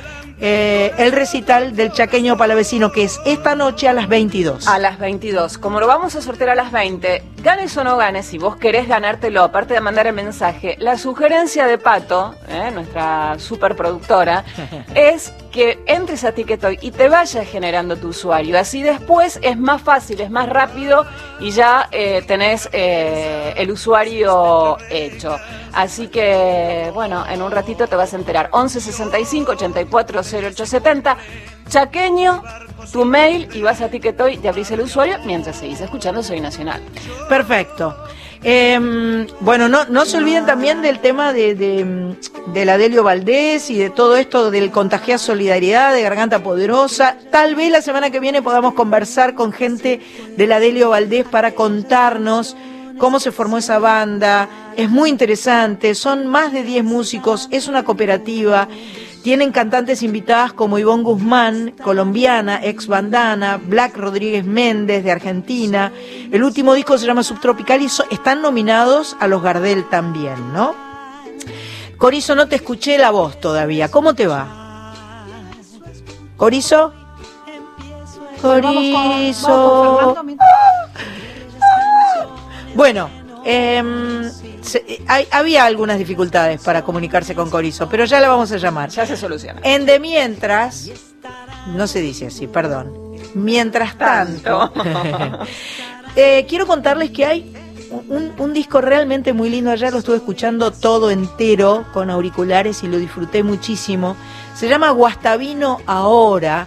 eh, 0.41 0.93
el 0.99 1.13
recital 1.13 1.77
del 1.77 1.93
Chaqueño 1.93 2.37
Palavecino, 2.37 2.93
que 2.93 3.05
es 3.05 3.21
esta 3.27 3.55
noche 3.55 3.89
a 3.89 3.93
las 3.93 4.09
22. 4.09 4.67
A 4.67 4.79
las 4.79 4.99
22. 4.99 5.59
Como 5.59 5.81
lo 5.81 5.87
vamos 5.87 6.17
a 6.17 6.23
sortear 6.23 6.51
a 6.51 6.55
las 6.55 6.73
20, 6.73 7.23
ganes 7.43 7.77
o 7.77 7.85
no 7.85 7.97
ganes, 7.97 8.27
si 8.27 8.39
vos 8.39 8.57
querés 8.57 8.89
ganártelo, 8.89 9.43
aparte 9.43 9.75
de 9.75 9.81
mandar 9.81 10.07
el 10.07 10.15
mensaje, 10.15 10.77
la 10.79 10.97
sugerencia 10.97 11.67
de 11.67 11.79
Pato, 11.79 12.35
eh, 12.49 12.71
nuestra 12.73 13.39
superproductora, 13.39 14.45
es 14.95 15.33
que 15.51 15.83
entres 15.87 16.25
a 16.25 16.33
Ticketoy 16.33 16.79
y 16.81 16.91
te 16.91 17.09
vayas 17.09 17.47
generando 17.49 17.97
tu 17.97 18.09
usuario. 18.09 18.59
Así 18.59 18.83
después 18.83 19.39
es 19.43 19.59
más 19.59 19.83
fácil, 19.83 20.21
es 20.21 20.31
más 20.31 20.49
rápido 20.49 21.05
y 21.41 21.51
ya 21.51 21.89
eh, 21.91 22.23
tenés 22.27 22.69
eh, 22.73 23.55
el 23.57 23.71
usuario 23.71 24.77
hecho. 24.91 25.37
Así 25.73 26.09
que, 26.09 26.91
bueno, 26.95 27.25
en 27.29 27.43
un 27.43 27.51
ratito 27.51 27.87
te 27.87 27.97
vas 27.97 28.13
a 28.15 28.17
enterar. 28.17 28.51
1165 28.53 29.53
84 29.53 30.21
0870. 30.21 31.17
Chaqueño, 31.69 32.43
tu 32.93 33.05
mail 33.05 33.49
y 33.55 33.63
vas 33.63 33.81
a 33.81 33.89
Ticketoy 33.89 34.41
y 34.43 34.47
abrís 34.47 34.71
el 34.73 34.81
usuario 34.81 35.19
mientras 35.25 35.57
seguís 35.57 35.81
escuchando 35.81 36.23
Soy 36.23 36.41
Nacional. 36.41 36.83
Perfecto. 37.29 37.97
Eh, 38.43 39.27
bueno, 39.41 39.69
no, 39.69 39.85
no 39.85 40.07
se 40.07 40.17
olviden 40.17 40.47
también 40.47 40.81
del 40.81 41.01
tema 41.01 41.33
de, 41.33 41.55
de, 41.55 42.17
de, 42.55 42.65
la 42.65 42.79
Delio 42.79 43.03
Valdés 43.03 43.69
y 43.71 43.77
de 43.77 43.91
todo 43.91 44.17
esto 44.17 44.51
del 44.51 44.71
contagiar 44.71 45.19
solidaridad, 45.19 45.93
de 45.93 46.03
Garganta 46.03 46.43
Poderosa. 46.43 47.17
Tal 47.31 47.55
vez 47.55 47.71
la 47.71 47.83
semana 47.83 48.11
que 48.11 48.19
viene 48.19 48.41
podamos 48.41 48.73
conversar 48.73 49.35
con 49.35 49.53
gente 49.53 50.01
de 50.37 50.47
la 50.47 50.59
Delio 50.59 50.89
Valdés 50.89 51.27
para 51.27 51.53
contarnos 51.53 52.57
cómo 52.97 53.21
se 53.21 53.31
formó 53.31 53.59
esa 53.59 53.79
banda. 53.79 54.49
Es 54.77 54.89
muy 54.89 55.11
interesante, 55.11 55.95
son 55.95 56.27
más 56.27 56.53
de 56.53 56.63
10 56.63 56.85
músicos, 56.85 57.49
es 57.51 57.69
una 57.69 57.85
cooperativa. 57.85 58.69
Tienen 59.23 59.53
cantantes 59.53 60.03
invitadas 60.03 60.53
como 60.55 60.79
Ivonne 60.79 61.03
Guzmán, 61.03 61.75
colombiana, 61.83 62.61
ex 62.63 62.87
bandana, 62.87 63.61
Black 63.63 63.97
Rodríguez 63.97 64.47
Méndez 64.47 65.05
de 65.05 65.13
Argentina. 65.13 65.93
El 66.33 66.43
último 66.43 66.73
disco 66.73 66.97
se 66.97 67.07
llama 67.07 67.23
Subtropical 67.23 67.83
y 67.83 67.89
están 68.11 68.41
nominados 68.41 69.17
a 69.21 69.29
los 69.29 69.43
Gardel 69.43 69.87
también, 69.91 70.53
¿no? 70.55 70.75
Corizo, 71.99 72.35
no 72.35 72.49
te 72.49 72.57
escuché 72.57 72.97
la 72.97 73.11
voz 73.11 73.39
todavía. 73.41 73.91
¿Cómo 73.91 74.15
te 74.15 74.27
va? 74.27 74.95
¿Corizo? 76.39 76.95
Corizo. 78.41 80.17
Bueno, 82.75 83.11
eh, 83.45 83.83
había 85.31 85.65
algunas 85.65 85.99
dificultades 85.99 86.61
para 86.63 86.83
comunicarse 86.83 87.35
con 87.35 87.51
Corizo, 87.51 87.89
pero 87.89 88.05
ya 88.05 88.21
la 88.21 88.29
vamos 88.29 88.53
a 88.53 88.57
llamar. 88.57 88.91
Ya 88.91 89.07
se 89.07 89.17
soluciona. 89.17 89.61
En 89.65 89.87
de 89.87 89.99
mientras, 89.99 90.91
no 91.69 91.87
se 91.87 92.01
dice 92.01 92.27
así, 92.27 92.47
perdón. 92.47 92.93
Mientras 93.35 93.97
tanto, 93.97 94.73
eh, 96.17 96.47
quiero 96.49 96.67
contarles 96.67 97.11
que 97.11 97.25
hay 97.25 97.53
un, 98.09 98.33
un, 98.39 98.53
disco 98.53 98.81
realmente 98.81 99.33
muy 99.33 99.51
lindo. 99.51 99.71
Ayer 99.71 99.93
lo 99.93 99.99
estuve 99.99 100.17
escuchando 100.17 100.71
todo 100.71 101.11
entero 101.11 101.87
con 101.93 102.11
auriculares 102.11 102.83
y 102.83 102.89
lo 102.89 102.99
disfruté 102.99 103.43
muchísimo. 103.43 104.17
Se 104.55 104.69
llama 104.69 104.91
Guastavino 104.91 105.81
Ahora 105.87 106.67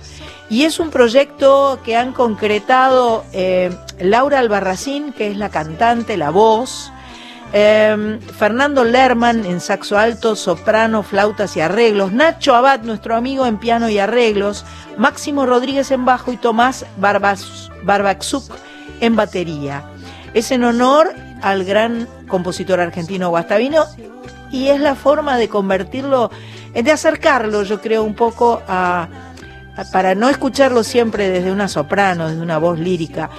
Y 0.54 0.66
es 0.66 0.80
un 0.80 0.92
proyecto 0.92 1.80
que 1.84 1.96
han 1.98 2.14
concretado 2.14 3.26
eh, 3.34 3.76
Laura 4.00 4.38
Albarracín, 4.38 5.12
que 5.12 5.32
es 5.32 5.36
la 5.36 5.50
cantante, 5.50 6.16
la 6.16 6.30
voz, 6.30 6.92
eh, 7.54 8.20
Fernando 8.38 8.84
Lerman 8.84 9.46
en 9.48 9.60
saxo 9.60 9.98
alto, 9.98 10.36
soprano, 10.36 11.02
flautas 11.02 11.58
y 11.58 11.62
arreglos, 11.62 12.12
Nacho 12.12 12.54
Abad, 12.54 12.82
nuestro 12.82 13.16
amigo 13.16 13.48
en 13.48 13.58
piano 13.58 13.90
y 13.90 13.98
arreglos, 13.98 14.64
Máximo 14.96 15.48
Rodríguez 15.48 15.90
en 15.90 16.06
bajo 16.06 16.32
y 16.32 16.38
Tomás 16.38 16.86
Barbas, 16.98 17.72
en 19.02 19.16
batería. 19.16 19.84
Es 20.36 20.52
en 20.52 20.66
honor 20.66 21.16
al 21.42 21.64
gran 21.64 22.08
compositor 22.28 22.80
argentino 22.80 23.30
Guastavino 23.30 23.86
y 24.52 24.68
es 24.68 24.80
la 24.80 24.94
forma 24.94 25.38
de 25.38 25.50
convertirlo, 25.50 26.30
de 26.76 26.92
acercarlo, 26.92 27.64
yo 27.64 27.82
creo, 27.82 28.04
un 28.04 28.14
poco 28.14 28.62
a- 28.68 29.08
para 29.92 30.16
no 30.16 30.30
escucharlo 30.30 30.84
siempre 30.84 31.30
desde 31.30 31.52
una 31.52 31.68
soprano, 31.68 32.28
desde 32.30 32.42
una 32.42 32.58
voz 32.58 32.80
lírica. 32.80 33.30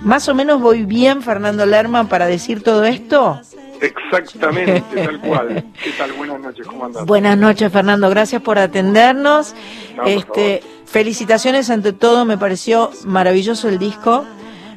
Más 0.00 0.28
o 0.28 0.34
menos 0.34 0.60
voy 0.60 0.84
bien, 0.84 1.22
Fernando 1.22 1.64
Lerman, 1.64 2.08
para 2.08 2.26
decir 2.26 2.62
todo 2.62 2.84
esto. 2.84 3.40
Exactamente, 3.80 4.82
tal 5.04 5.20
cual. 5.26 5.64
¿Qué 5.82 5.90
tal? 5.92 6.12
Buenas 6.12 6.40
noches, 6.40 6.66
¿cómo? 6.66 6.88
Buenas 7.06 7.38
noches, 7.38 7.72
Fernando. 7.72 8.08
Gracias 8.10 8.42
por 8.42 8.58
atendernos. 8.58 9.54
No, 9.96 10.02
por 10.02 10.12
este, 10.12 10.62
felicitaciones 10.86 11.70
ante 11.70 11.92
todo. 11.92 12.24
Me 12.24 12.38
pareció 12.38 12.90
maravilloso 13.04 13.68
el 13.68 13.78
disco. 13.78 14.24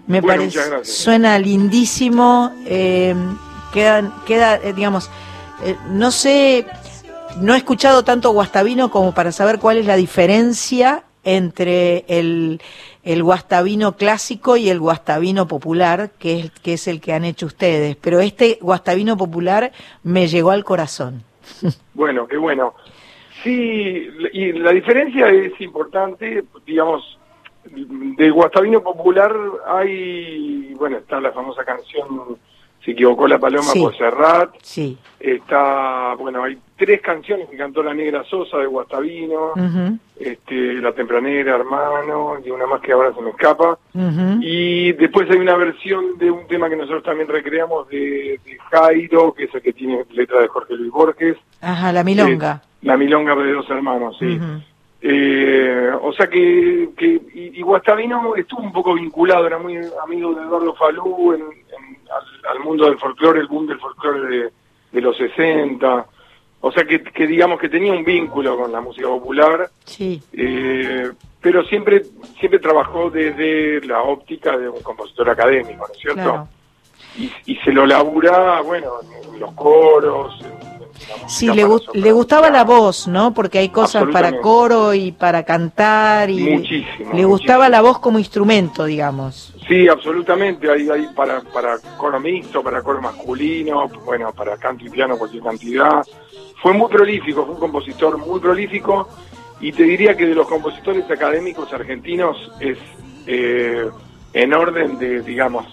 Me 0.08 0.22
Bueno, 0.22 0.44
parece 0.44 0.86
suena 0.86 1.38
lindísimo. 1.40 2.52
eh, 2.66 3.14
quedan, 3.74 4.14
queda, 4.26 4.56
eh, 4.56 4.74
digamos, 4.74 5.10
eh, 5.64 5.76
no 5.90 6.12
sé, 6.12 6.66
no 7.42 7.54
he 7.54 7.58
escuchado 7.58 8.04
tanto 8.04 8.32
Guastavino 8.32 8.90
como 8.90 9.14
para 9.14 9.32
saber 9.32 9.60
cuál 9.60 9.78
es 9.78 9.86
la 9.86 9.96
diferencia 9.96 11.04
entre 11.24 12.06
el, 12.08 12.62
el 13.04 13.24
Guastavino 13.24 13.96
clásico 13.98 14.58
y 14.58 14.70
el 14.70 14.80
Guastavino 14.80 15.48
popular, 15.48 16.12
que 16.18 16.40
es, 16.40 16.52
que 16.52 16.74
es 16.74 16.88
el 16.88 17.02
que 17.02 17.14
han 17.14 17.26
hecho 17.26 17.46
ustedes. 17.46 17.96
Pero 17.98 18.20
este 18.20 18.58
Guastavino 18.62 19.18
popular 19.18 19.72
me 20.04 20.28
llegó 20.28 20.52
al 20.52 20.64
corazón. 20.64 21.24
Bueno, 21.94 22.28
qué 22.28 22.38
bueno. 22.38 22.76
Sí, 23.44 24.08
y 24.34 24.52
la 24.52 24.72
diferencia 24.72 25.30
es 25.30 25.60
importante, 25.62 26.44
digamos, 26.64 27.18
de 27.66 28.30
Guastavino 28.30 28.84
Popular 28.84 29.36
hay, 29.66 30.74
bueno, 30.76 30.98
está 30.98 31.20
la 31.20 31.32
famosa 31.32 31.64
canción 31.66 32.38
Se 32.88 32.92
equivocó 32.94 33.28
la 33.28 33.38
paloma 33.38 33.64
Sí. 33.74 33.82
por 33.82 33.98
Serrat, 33.98 34.52
Sí. 34.62 34.98
está, 35.20 36.16
bueno, 36.18 36.42
hay 36.46 36.58
tres 36.78 37.02
canciones 37.02 37.50
que 37.50 37.58
cantó 37.58 37.84
la 37.84 37.94
Negra 37.94 38.24
Sosa 38.24 38.60
de 38.60 38.66
Guastavino, 38.66 39.52
este, 40.18 40.76
La 40.76 40.94
Tempranera, 40.94 41.56
Hermano, 41.58 42.36
y 42.46 42.50
una 42.50 42.66
más 42.66 42.80
que 42.80 42.94
ahora 42.94 43.14
se 43.14 43.22
me 43.22 43.32
escapa. 43.32 43.78
Y 44.40 44.94
después 44.94 45.30
hay 45.30 45.38
una 45.38 45.58
versión 45.58 46.18
de 46.18 46.32
un 46.32 46.48
tema 46.48 46.70
que 46.70 46.78
nosotros 46.78 47.04
también 47.04 47.28
recreamos 47.28 47.90
de, 47.90 48.40
de 48.46 48.58
Jairo, 48.72 49.34
que 49.34 49.44
es 49.44 49.54
el 49.56 49.62
que 49.62 49.74
tiene 49.74 50.06
letra 50.12 50.40
de 50.40 50.48
Jorge 50.48 50.76
Luis 50.78 50.90
Borges. 50.94 51.36
Ajá, 51.60 51.92
la 51.92 52.06
milonga. 52.06 52.62
Eh, 52.64 52.68
la 52.84 52.96
milonga 52.96 53.36
de 53.36 53.52
dos 53.52 53.70
hermanos, 53.70 54.16
sí. 54.18 54.38
Ujú. 54.38 54.62
Eh, 55.02 55.92
o 56.02 56.12
sea 56.14 56.28
que, 56.28 56.90
que 56.98 57.06
y, 57.34 57.60
y 57.60 57.62
Guastavino 57.62 58.36
estuvo 58.36 58.62
un 58.62 58.72
poco 58.74 58.94
vinculado, 58.96 59.46
era 59.46 59.60
muy 59.60 59.78
amigo 60.04 60.34
de 60.34 60.42
Eduardo 60.42 60.74
Falú 60.76 61.34
en, 61.34 61.42
en- 61.42 61.98
al, 62.10 62.58
al 62.58 62.64
mundo 62.64 62.86
del 62.86 62.98
folclore, 62.98 63.42
el 63.42 63.48
boom 63.48 63.68
del 63.68 63.80
folclore 63.80 64.28
de, 64.38 64.50
de 64.92 65.02
los 65.02 65.16
60. 65.18 66.06
O 66.62 66.72
sea 66.72 66.84
que, 66.86 67.04
que 67.04 67.28
digamos 67.28 67.60
que 67.60 67.70
tenía 67.70 67.94
un 67.94 68.04
vínculo 68.04 68.58
con 68.58 68.72
la 68.72 68.82
música 68.82 69.08
popular, 69.08 69.70
Sí. 69.86 70.20
eh, 70.34 71.12
pero 71.42 71.64
siempre 71.66 72.02
siempre 72.40 72.60
trabajó 72.60 73.12
desde 73.12 73.86
la 73.86 74.02
óptica 74.02 74.58
de 74.58 74.68
un 74.68 74.82
compositor 74.82 75.30
académico, 75.30 75.86
¿no 75.88 75.94
es 75.94 76.00
cierto? 76.00 76.22
Claro. 76.24 76.48
Y, 77.16 77.32
y 77.46 77.56
se 77.58 77.72
lo 77.72 77.86
labura, 77.86 78.62
bueno, 78.62 78.94
en 79.34 79.40
los 79.40 79.52
coros. 79.54 80.44
en- 80.44 80.57
Sí, 81.28 81.48
le, 81.48 81.66
gu- 81.66 81.82
le 81.94 82.12
gustaba 82.12 82.50
la 82.50 82.64
voz, 82.64 83.08
¿no? 83.08 83.34
Porque 83.34 83.60
hay 83.60 83.70
cosas 83.70 84.06
para 84.12 84.40
coro 84.40 84.94
y 84.94 85.12
para 85.12 85.44
cantar 85.44 86.30
y 86.30 86.40
Muchísimo, 86.58 87.14
le 87.14 87.26
gustaba 87.26 87.66
muchísimo. 87.66 87.70
la 87.70 87.82
voz 87.82 88.00
como 88.00 88.20
instrumento, 88.20 88.86
digamos. 88.86 89.54
Sí, 89.68 89.88
absolutamente. 89.88 90.70
Hay, 90.72 90.90
hay 90.90 91.08
para, 91.16 91.42
para 91.42 91.78
coro 91.98 92.20
mixto, 92.20 92.64
para 92.64 92.82
coro 92.82 93.02
masculino, 93.02 93.88
bueno, 94.06 94.32
para 94.32 94.58
canto 94.58 94.86
y 94.86 94.90
piano 94.90 95.18
cualquier 95.18 95.44
cantidad. 95.44 96.02
Fue 96.62 96.74
muy 96.74 96.90
prolífico, 96.90 97.46
fue 97.46 97.56
un 97.56 97.60
compositor 97.60 98.18
muy 98.18 98.40
prolífico 98.40 99.08
y 99.60 99.72
te 99.72 99.84
diría 99.84 100.16
que 100.16 100.26
de 100.26 100.36
los 100.36 100.48
compositores 100.48 101.10
académicos 101.12 101.72
argentinos 101.74 102.38
es 102.60 102.78
eh, 103.28 103.90
en 104.34 104.54
orden 104.54 104.98
de, 104.98 105.22
digamos, 105.22 105.66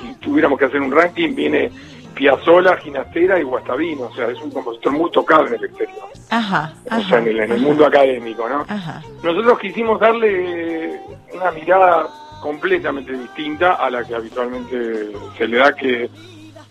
si 0.00 0.14
tuviéramos 0.16 0.58
que 0.58 0.64
hacer 0.66 0.80
un 0.80 0.90
ranking, 0.92 1.34
viene 1.34 1.70
Piazzolla, 2.16 2.78
Ginastera 2.78 3.38
y 3.38 3.42
Guastavino. 3.42 4.04
O 4.04 4.14
sea, 4.14 4.28
es 4.28 4.40
un 4.40 4.50
compositor 4.50 4.92
muy 4.92 5.10
tocado 5.10 5.46
en 5.46 5.54
el 5.54 5.64
exterior, 5.64 6.08
Ajá, 6.30 6.72
o 6.90 7.00
sea, 7.02 7.18
en 7.18 7.28
el, 7.28 7.38
en 7.40 7.52
el 7.52 7.52
ajá, 7.52 7.62
mundo 7.62 7.86
académico, 7.86 8.48
¿no? 8.48 8.64
Ajá. 8.66 9.02
Nosotros 9.22 9.58
quisimos 9.58 10.00
darle 10.00 10.98
una 11.34 11.50
mirada 11.52 12.08
completamente 12.40 13.12
distinta 13.12 13.74
a 13.74 13.90
la 13.90 14.02
que 14.02 14.14
habitualmente 14.14 15.12
se 15.36 15.46
le 15.46 15.58
da 15.58 15.74
que, 15.74 16.08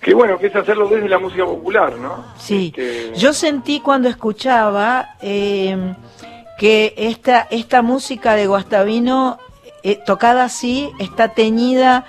que 0.02 0.14
bueno, 0.14 0.38
que 0.40 0.48
es 0.48 0.56
hacerlo 0.56 0.88
desde 0.88 1.08
la 1.08 1.20
música 1.20 1.46
popular, 1.46 1.96
¿no? 1.98 2.26
Sí. 2.38 2.74
Este, 2.76 3.14
Yo 3.16 3.32
sentí 3.32 3.82
cuando 3.82 4.10
escuchaba 4.10 5.16
eh, 5.22 5.94
que 6.58 6.94
esta, 6.98 7.48
esta 7.52 7.84
música 7.84 8.34
de 8.34 8.48
Guastavino, 8.48 9.38
eh, 9.84 10.00
tocada 10.06 10.46
así, 10.46 10.92
está 11.00 11.30
teñida 11.30 12.06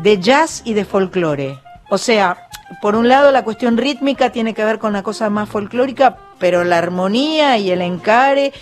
de 0.00 0.18
jazz 0.18 0.62
y 0.66 0.74
de 0.74 0.84
folclore. 0.84 1.58
O 1.90 1.98
sea, 1.98 2.43
por 2.80 2.94
un 2.96 3.08
lado 3.08 3.30
la 3.32 3.44
cuestión 3.44 3.76
rítmica 3.76 4.30
tiene 4.30 4.54
que 4.54 4.64
ver 4.64 4.78
con 4.78 4.92
la 4.92 5.02
cosa 5.02 5.30
más 5.30 5.48
folclórica, 5.48 6.16
pero 6.38 6.64
la 6.64 6.78
armonía 6.78 7.58
y 7.58 7.70
el 7.70 7.82
encare 7.82 8.52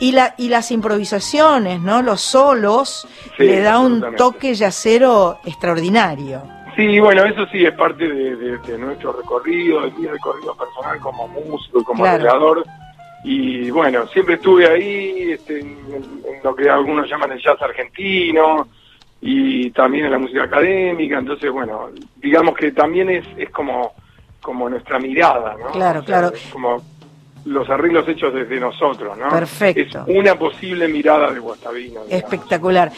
y, 0.00 0.12
la, 0.12 0.34
y 0.38 0.48
las 0.48 0.70
improvisaciones, 0.70 1.80
¿no? 1.80 2.02
Los 2.02 2.20
solos, 2.20 3.06
Sí, 3.36 3.44
le 3.44 3.60
da 3.60 3.78
un 3.80 4.14
toque 4.16 4.54
yacero 4.54 5.38
extraordinario. 5.44 6.42
Sí, 6.76 7.00
bueno, 7.00 7.24
eso 7.24 7.44
sí 7.50 7.64
es 7.64 7.72
parte 7.74 8.06
de, 8.08 8.36
de- 8.36 8.58
de 8.58 8.78
nuestro 8.78 9.12
recorrido, 9.12 9.80
de 9.82 9.90
mi 9.92 10.06
recorrido 10.06 10.54
personal 10.54 10.98
como 11.00 11.26
músico 11.26 11.80
y 11.80 11.84
como 11.84 12.04
Claro. 12.04 12.20
creador. 12.20 12.64
Y 13.24 13.68
bueno, 13.70 14.06
siempre 14.08 14.36
estuve 14.36 14.68
ahí 14.68 15.32
este, 15.32 15.58
en, 15.58 15.66
en 15.88 16.42
lo 16.44 16.54
que 16.54 16.70
algunos 16.70 17.08
llaman 17.10 17.32
el 17.32 17.42
jazz 17.42 17.60
argentino 17.60 18.68
y 19.20 19.70
también 19.70 20.06
en 20.06 20.12
la 20.12 20.18
música 20.18 20.44
académica. 20.44 21.18
Entonces, 21.18 21.50
bueno, 21.50 21.88
digamos 22.16 22.54
que 22.56 22.72
también 22.72 23.10
es, 23.10 23.26
es 23.36 23.50
como, 23.50 23.92
como 24.40 24.68
nuestra 24.68 24.98
mirada, 24.98 25.56
¿no? 25.58 25.66
Claro, 25.72 26.04
claro. 26.04 26.32
como 26.52 26.82
los 27.44 27.68
arreglos 27.70 28.06
hechos 28.08 28.34
desde 28.34 28.60
nosotros, 28.60 29.16
¿no? 29.16 29.28
Perfecto. 29.30 30.04
Es 30.06 30.16
una 30.18 30.34
posible 30.34 30.86
mirada 30.88 31.32
de 31.32 31.40
Guastavino. 31.40 32.04
digamos. 32.04 32.10
Espectacular. 32.12 32.92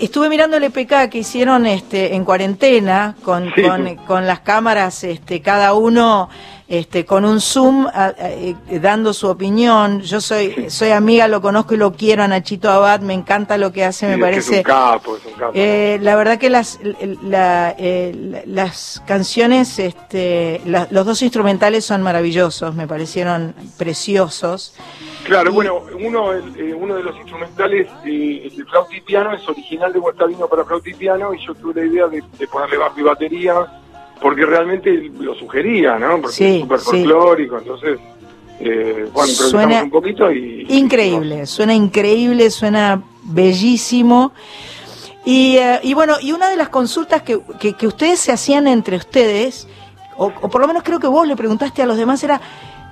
Estuve 0.00 0.28
mirando 0.28 0.56
el 0.56 0.64
EPK 0.64 1.08
que 1.10 1.18
hicieron 1.18 1.66
este 1.66 2.14
en 2.14 2.24
cuarentena 2.24 3.16
con, 3.24 3.52
Sí. 3.54 3.62
con, 3.62 3.96
con 4.06 4.26
las 4.26 4.40
cámaras, 4.40 5.02
este, 5.04 5.40
cada 5.42 5.74
uno 5.74 6.28
este, 6.68 7.06
con 7.06 7.24
un 7.24 7.40
Zoom 7.40 7.86
a- 7.86 8.06
a- 8.08 8.14
eh, 8.18 8.54
dando 8.80 9.14
su 9.14 9.26
opinión. 9.28 10.02
Yo 10.02 10.20
soy, 10.20 10.66
soy 10.68 10.90
amiga, 10.90 11.26
lo 11.26 11.40
conozco 11.40 11.74
y 11.74 11.78
lo 11.78 11.92
quiero 11.94 12.22
a 12.22 12.28
Nachito 12.28 12.70
Abad, 12.70 13.00
me 13.00 13.14
encanta 13.14 13.56
lo 13.56 13.72
que 13.72 13.84
hace, 13.84 14.12
Sí, 14.14 14.20
me 14.20 14.30
que 14.30 14.36
es 14.38 14.44
parece. 14.46 14.56
un 14.58 14.62
capo, 14.64 15.16
es 15.16 15.24
un 15.24 15.32
capo. 15.32 15.52
Eh, 15.54 15.98
la 16.02 16.14
verdad 16.16 16.38
que 16.38 16.50
las, 16.50 16.78
la- 17.22 17.74
eh, 17.78 18.14
la- 18.14 18.42
las 18.44 19.02
canciones, 19.06 19.78
este, 19.78 20.60
la- 20.66 20.86
los 20.90 21.06
dos 21.06 21.22
instrumentales 21.22 21.86
son 21.86 22.02
maravillosos, 22.02 22.74
me 22.74 22.86
parecieron 22.86 23.54
preciosos. 23.78 24.74
Claro, 25.24 25.50
Y- 25.50 25.54
bueno, 25.54 25.82
uno, 26.04 26.32
el- 26.32 26.54
eh, 26.58 26.74
uno 26.74 26.94
de 26.96 27.02
los 27.02 27.16
instrumentales, 27.16 27.86
eh, 28.04 28.42
el 28.50 28.56
de 28.56 28.64
flauta 28.64 28.94
y 28.94 29.00
piano, 29.00 29.32
es 29.34 29.48
original 29.48 29.92
de 29.92 29.98
Guastavino 29.98 30.46
para 30.46 30.64
flauta 30.64 30.88
y 30.90 30.94
piano, 30.94 31.32
y 31.34 31.46
yo 31.46 31.54
tuve 31.54 31.80
la 31.82 31.86
idea 31.90 32.06
de, 32.08 32.22
de 32.38 32.46
ponerle 32.46 32.76
bajo 32.76 33.00
y 33.00 33.02
batería, 33.02 33.54
porque 34.20 34.44
realmente 34.44 35.10
lo 35.20 35.34
sugería, 35.34 35.98
¿no? 35.98 36.20
Porque 36.20 36.36
Sí, 36.36 36.44
es 36.44 36.60
súper 36.62 36.80
sí. 36.80 36.86
folclórico, 36.86 37.58
entonces, 37.58 37.98
eh, 38.60 39.08
bueno, 39.12 39.32
Suena 39.32 39.82
un 39.82 39.90
poquito 39.90 40.30
y... 40.32 40.66
Increíble, 40.68 41.46
suena 41.46 41.74
increíble, 41.74 42.50
suena 42.50 43.02
bellísimo. 43.24 44.32
Y, 45.24 45.56
eh, 45.58 45.80
y 45.82 45.94
bueno, 45.94 46.14
y 46.20 46.32
una 46.32 46.48
de 46.48 46.56
las 46.56 46.68
consultas 46.70 47.22
que, 47.22 47.40
que, 47.60 47.74
que 47.74 47.86
ustedes 47.86 48.18
se 48.18 48.32
hacían 48.32 48.66
entre 48.66 48.96
ustedes, 48.96 49.68
o, 50.16 50.32
o 50.40 50.48
por 50.48 50.60
lo 50.60 50.66
menos 50.66 50.82
creo 50.82 50.98
que 50.98 51.06
vos 51.06 51.26
le 51.26 51.36
preguntaste 51.36 51.82
a 51.82 51.86
los 51.86 51.96
demás, 51.96 52.22
era, 52.24 52.40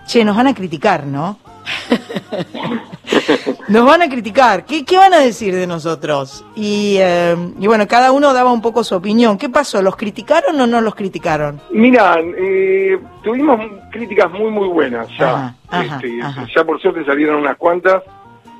che, 0.06 0.24
nos 0.24 0.36
van 0.36 0.46
a 0.48 0.54
criticar, 0.54 1.06
¿no? 1.06 1.38
nos 3.68 3.84
van 3.86 4.02
a 4.02 4.08
criticar, 4.08 4.64
¿qué, 4.64 4.84
qué 4.84 4.96
van 4.96 5.14
a 5.14 5.18
decir 5.20 5.54
de 5.54 5.66
nosotros? 5.66 6.44
Y, 6.54 6.96
eh, 6.98 7.36
y 7.58 7.66
bueno, 7.66 7.86
cada 7.88 8.12
uno 8.12 8.32
daba 8.32 8.52
un 8.52 8.62
poco 8.62 8.84
su 8.84 8.94
opinión. 8.94 9.38
¿Qué 9.38 9.48
pasó? 9.48 9.82
¿Los 9.82 9.96
criticaron 9.96 10.60
o 10.60 10.66
no 10.66 10.80
los 10.80 10.94
criticaron? 10.94 11.60
Mira, 11.70 12.16
eh, 12.38 12.98
tuvimos 13.22 13.60
críticas 13.90 14.30
muy, 14.32 14.50
muy 14.50 14.68
buenas 14.68 15.08
ya. 15.18 15.30
Ajá, 15.30 15.54
ajá, 15.68 15.96
Este, 15.96 16.22
ajá. 16.22 16.46
Ya 16.54 16.64
por 16.64 16.80
suerte 16.80 17.04
salieron 17.04 17.36
unas 17.36 17.56
cuantas. 17.56 18.02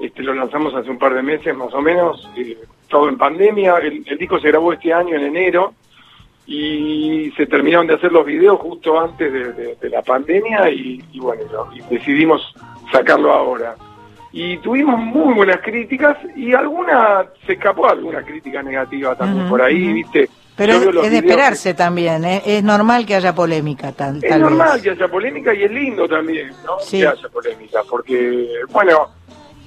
este, 0.01 0.23
lo 0.23 0.35
lanzamos 0.35 0.75
hace 0.75 0.91
un 0.91 0.99
par 0.99 1.15
de 1.15 1.23
meses 1.23 1.57
más 1.57 1.73
o 1.73 1.81
menos, 1.81 2.29
eh, 2.37 2.59
todo 2.89 3.09
en 3.09 3.17
pandemia. 3.17 3.77
El, 3.79 4.05
el 4.07 4.19
disco 4.19 4.39
se 4.41 4.49
grabó 4.49 4.73
este 4.73 4.93
año 4.93 5.15
en 5.17 5.25
enero 5.27 5.75
y 6.49 7.33
se 7.37 7.47
terminaron 7.47 7.89
de 7.89 7.95
hacer 7.95 8.13
los 8.13 8.25
videos 8.25 8.61
justo 8.61 9.01
antes 9.01 9.33
de, 9.33 9.53
de- 9.53 9.77
de 9.81 9.91
la 9.91 10.01
pandemia 10.03 10.71
y, 10.71 11.03
y 11.13 11.19
bueno, 11.19 11.43
y 11.75 11.81
decidimos 11.93 12.55
sacarlo 12.91 13.33
ahora. 13.33 13.77
Y 14.33 14.59
tuvimos 14.59 14.99
muy 14.99 15.35
buenas 15.35 15.61
críticas 15.63 16.17
y 16.35 16.53
alguna, 16.53 17.25
se 17.47 17.55
escapó 17.55 17.89
alguna 17.89 18.23
crítica 18.23 18.63
negativa 18.63 19.15
también 19.15 19.49
por 19.49 19.63
ahí. 19.63 19.93
¿viste? 19.93 20.29
Pero 20.57 20.73
es, 20.73 21.11
de 21.11 21.19
esperarse 21.19 21.75
también, 21.75 22.25
¿eh? 22.25 22.43
es 22.45 22.65
normal 22.65 23.05
que 23.05 23.15
haya 23.15 23.35
polémica. 23.35 23.93
Tan, 23.93 24.17
es 24.17 24.29
tal 24.29 24.41
normal 24.41 24.75
vez. 24.75 24.83
que 24.83 24.91
haya 24.91 25.09
polémica 25.09 25.55
y 25.55 25.65
es 25.65 25.71
lindo 25.71 26.09
también, 26.09 26.49
¿no? 26.65 26.79
Sí. 26.81 27.01
Que 27.01 27.09
haya 27.09 27.29
polémica, 27.29 27.83
porque, 27.89 28.61
bueno, 28.71 29.09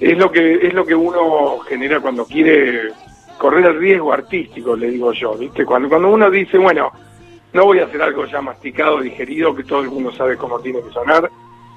es 0.00 0.18
lo 0.18 0.32
que 0.32 0.66
es 0.66 0.74
lo 0.74 0.84
que 0.84 0.94
uno 0.94 1.60
genera 1.60 2.00
cuando 2.00 2.24
quiere 2.24 2.90
correr 3.38 3.66
el 3.66 3.78
riesgo 3.78 4.12
artístico, 4.12 4.74
le 4.76 4.90
digo 4.90 5.12
yo, 5.12 5.34
¿viste? 5.34 5.64
Cuando, 5.64 5.88
cuando 5.88 6.08
uno 6.08 6.28
dice, 6.28 6.58
bueno, 6.58 6.90
no 7.52 7.64
voy 7.64 7.78
a 7.78 7.84
hacer 7.84 8.02
algo 8.02 8.26
ya 8.26 8.40
masticado, 8.40 9.00
digerido, 9.00 9.54
que 9.54 9.64
todo 9.64 9.80
el 9.80 9.90
mundo 9.90 10.12
sabe 10.12 10.36
cómo 10.36 10.58
tiene 10.58 10.80
que 10.82 10.92
sonar, 10.92 11.30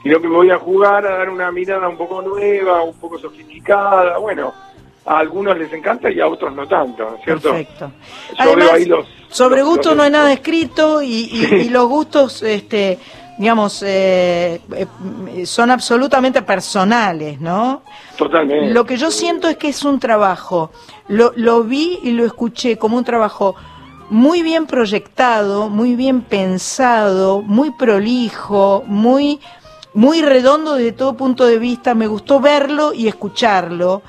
sino 0.04 0.20
que 0.22 0.28
me 0.28 0.36
voy 0.36 0.52
a 0.52 0.60
jugar 0.60 1.06
a 1.08 1.18
dar 1.20 1.30
una 1.30 1.52
mirada 1.52 1.88
un 1.88 1.98
poco 1.98 2.22
nueva, 2.22 2.84
un 2.84 2.94
poco 2.96 3.18
sofisticada, 3.18 4.18
bueno, 4.18 4.54
a 5.06 5.18
algunos 5.20 5.58
les 5.58 5.72
encanta 5.74 6.12
y 6.12 6.20
a 6.20 6.28
otros 6.28 6.54
no 6.54 6.68
tanto, 6.68 7.04
¿no 7.10 7.16
es 7.18 7.24
cierto? 7.24 7.50
Perfecto. 7.52 7.92
Yo 8.30 8.36
Además, 8.38 8.66
veo 8.66 8.74
ahí 8.76 8.86
los... 8.86 9.08
sobre 9.30 9.60
los- 9.62 9.70
gusto 9.70 9.90
los- 9.90 9.98
no 9.98 10.04
hay 10.04 10.12
nada 10.12 10.32
escrito 10.34 11.02
y, 11.02 11.08
y- 11.08 11.46
Sí. 11.46 11.56
y 11.56 11.70
los 11.70 11.88
gustos, 11.88 12.42
este, 12.44 13.00
digamos, 13.38 13.82
eh, 13.86 14.62
eh, 14.76 15.46
son 15.46 15.72
absolutamente 15.72 16.42
personales, 16.44 17.42
¿no? 17.42 17.82
Totalmente. 18.18 18.72
Lo 18.74 18.86
que 18.86 18.96
yo 18.98 19.10
siento 19.12 19.48
es 19.50 19.58
que 19.58 19.70
es 19.70 19.84
un 19.84 20.00
trabajo, 20.00 20.72
lo, 21.08 21.34
lo 21.36 21.64
vi 21.64 22.00
y 22.04 22.12
lo 22.12 22.26
escuché 22.26 22.78
como 22.78 22.96
un 22.98 23.04
trabajo 23.04 23.56
muy 24.10 24.44
bien 24.44 24.68
proyectado, 24.68 25.70
muy 25.70 25.96
bien 25.96 26.22
pensado, 26.22 27.42
muy 27.42 27.72
prolijo, 27.72 28.84
muy, 28.86 29.40
muy 29.94 30.22
redondo 30.22 30.76
desde 30.76 30.92
todo 30.92 31.16
punto 31.16 31.46
de 31.46 31.60
vista. 31.60 31.94
Me 31.94 32.08
gustó 32.08 32.40
verlo 32.40 32.94
y 32.94 33.08
escucharlo. 33.08 34.02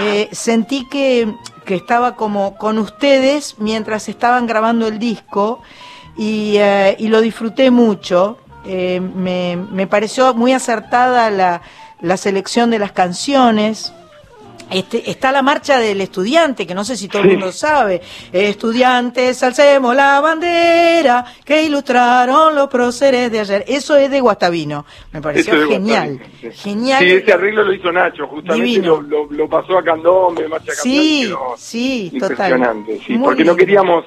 Eh, 0.00 0.28
sentí 0.32 0.86
que, 0.88 1.34
que 1.64 1.74
estaba 1.74 2.14
como 2.16 2.56
con 2.56 2.78
ustedes 2.78 3.56
mientras 3.58 4.08
estaban 4.08 4.46
grabando 4.46 4.86
el 4.86 4.98
disco 4.98 5.62
y, 6.16 6.56
eh, 6.56 6.96
y 6.98 7.08
lo 7.08 7.20
disfruté 7.20 7.70
mucho. 7.70 8.38
Eh, 8.66 9.00
me, 9.00 9.56
me 9.56 9.86
pareció 9.86 10.34
muy 10.34 10.52
acertada 10.52 11.30
la, 11.30 11.62
la 12.00 12.16
selección 12.16 12.70
de 12.70 12.78
las 12.78 12.92
canciones. 12.92 13.92
Este, 14.70 15.10
está 15.10 15.32
la 15.32 15.42
marcha 15.42 15.78
del 15.78 16.00
estudiante, 16.00 16.66
que 16.66 16.74
no 16.74 16.84
sé 16.84 16.96
si 16.96 17.08
todo 17.08 17.22
el 17.22 17.28
mundo 17.30 17.52
sabe. 17.52 18.00
Estudiantes, 18.32 19.42
alcemos 19.42 19.94
la 19.94 20.20
bandera 20.20 21.24
que 21.44 21.62
ilustraron 21.62 22.54
los 22.54 22.68
próceres 22.68 23.30
de 23.30 23.40
ayer. 23.40 23.64
Eso 23.68 23.96
es 23.96 24.10
de 24.10 24.20
Guastavino. 24.20 24.84
Me 25.12 25.20
pareció 25.22 25.66
genial. 25.68 26.18
Guastavino. 26.18 26.52
Genial. 26.54 26.98
Sí, 27.04 27.10
ese 27.12 27.32
arreglo 27.32 27.62
lo 27.64 27.72
hizo 27.72 27.92
Nacho, 27.92 28.26
justamente 28.26 28.64
Divino. 28.66 29.00
lo, 29.00 29.24
lo, 29.26 29.32
lo 29.32 29.48
pasó 29.48 29.78
a 29.78 29.82
Candombe, 29.84 30.48
Marcha 30.48 30.72
Sí, 30.74 31.28
Campeón, 31.30 31.58
sí, 31.58 32.10
total. 32.18 32.30
impresionante, 32.30 33.00
sí, 33.06 33.12
Muy 33.14 33.24
porque 33.24 33.44
no 33.44 33.54
queríamos 33.56 34.04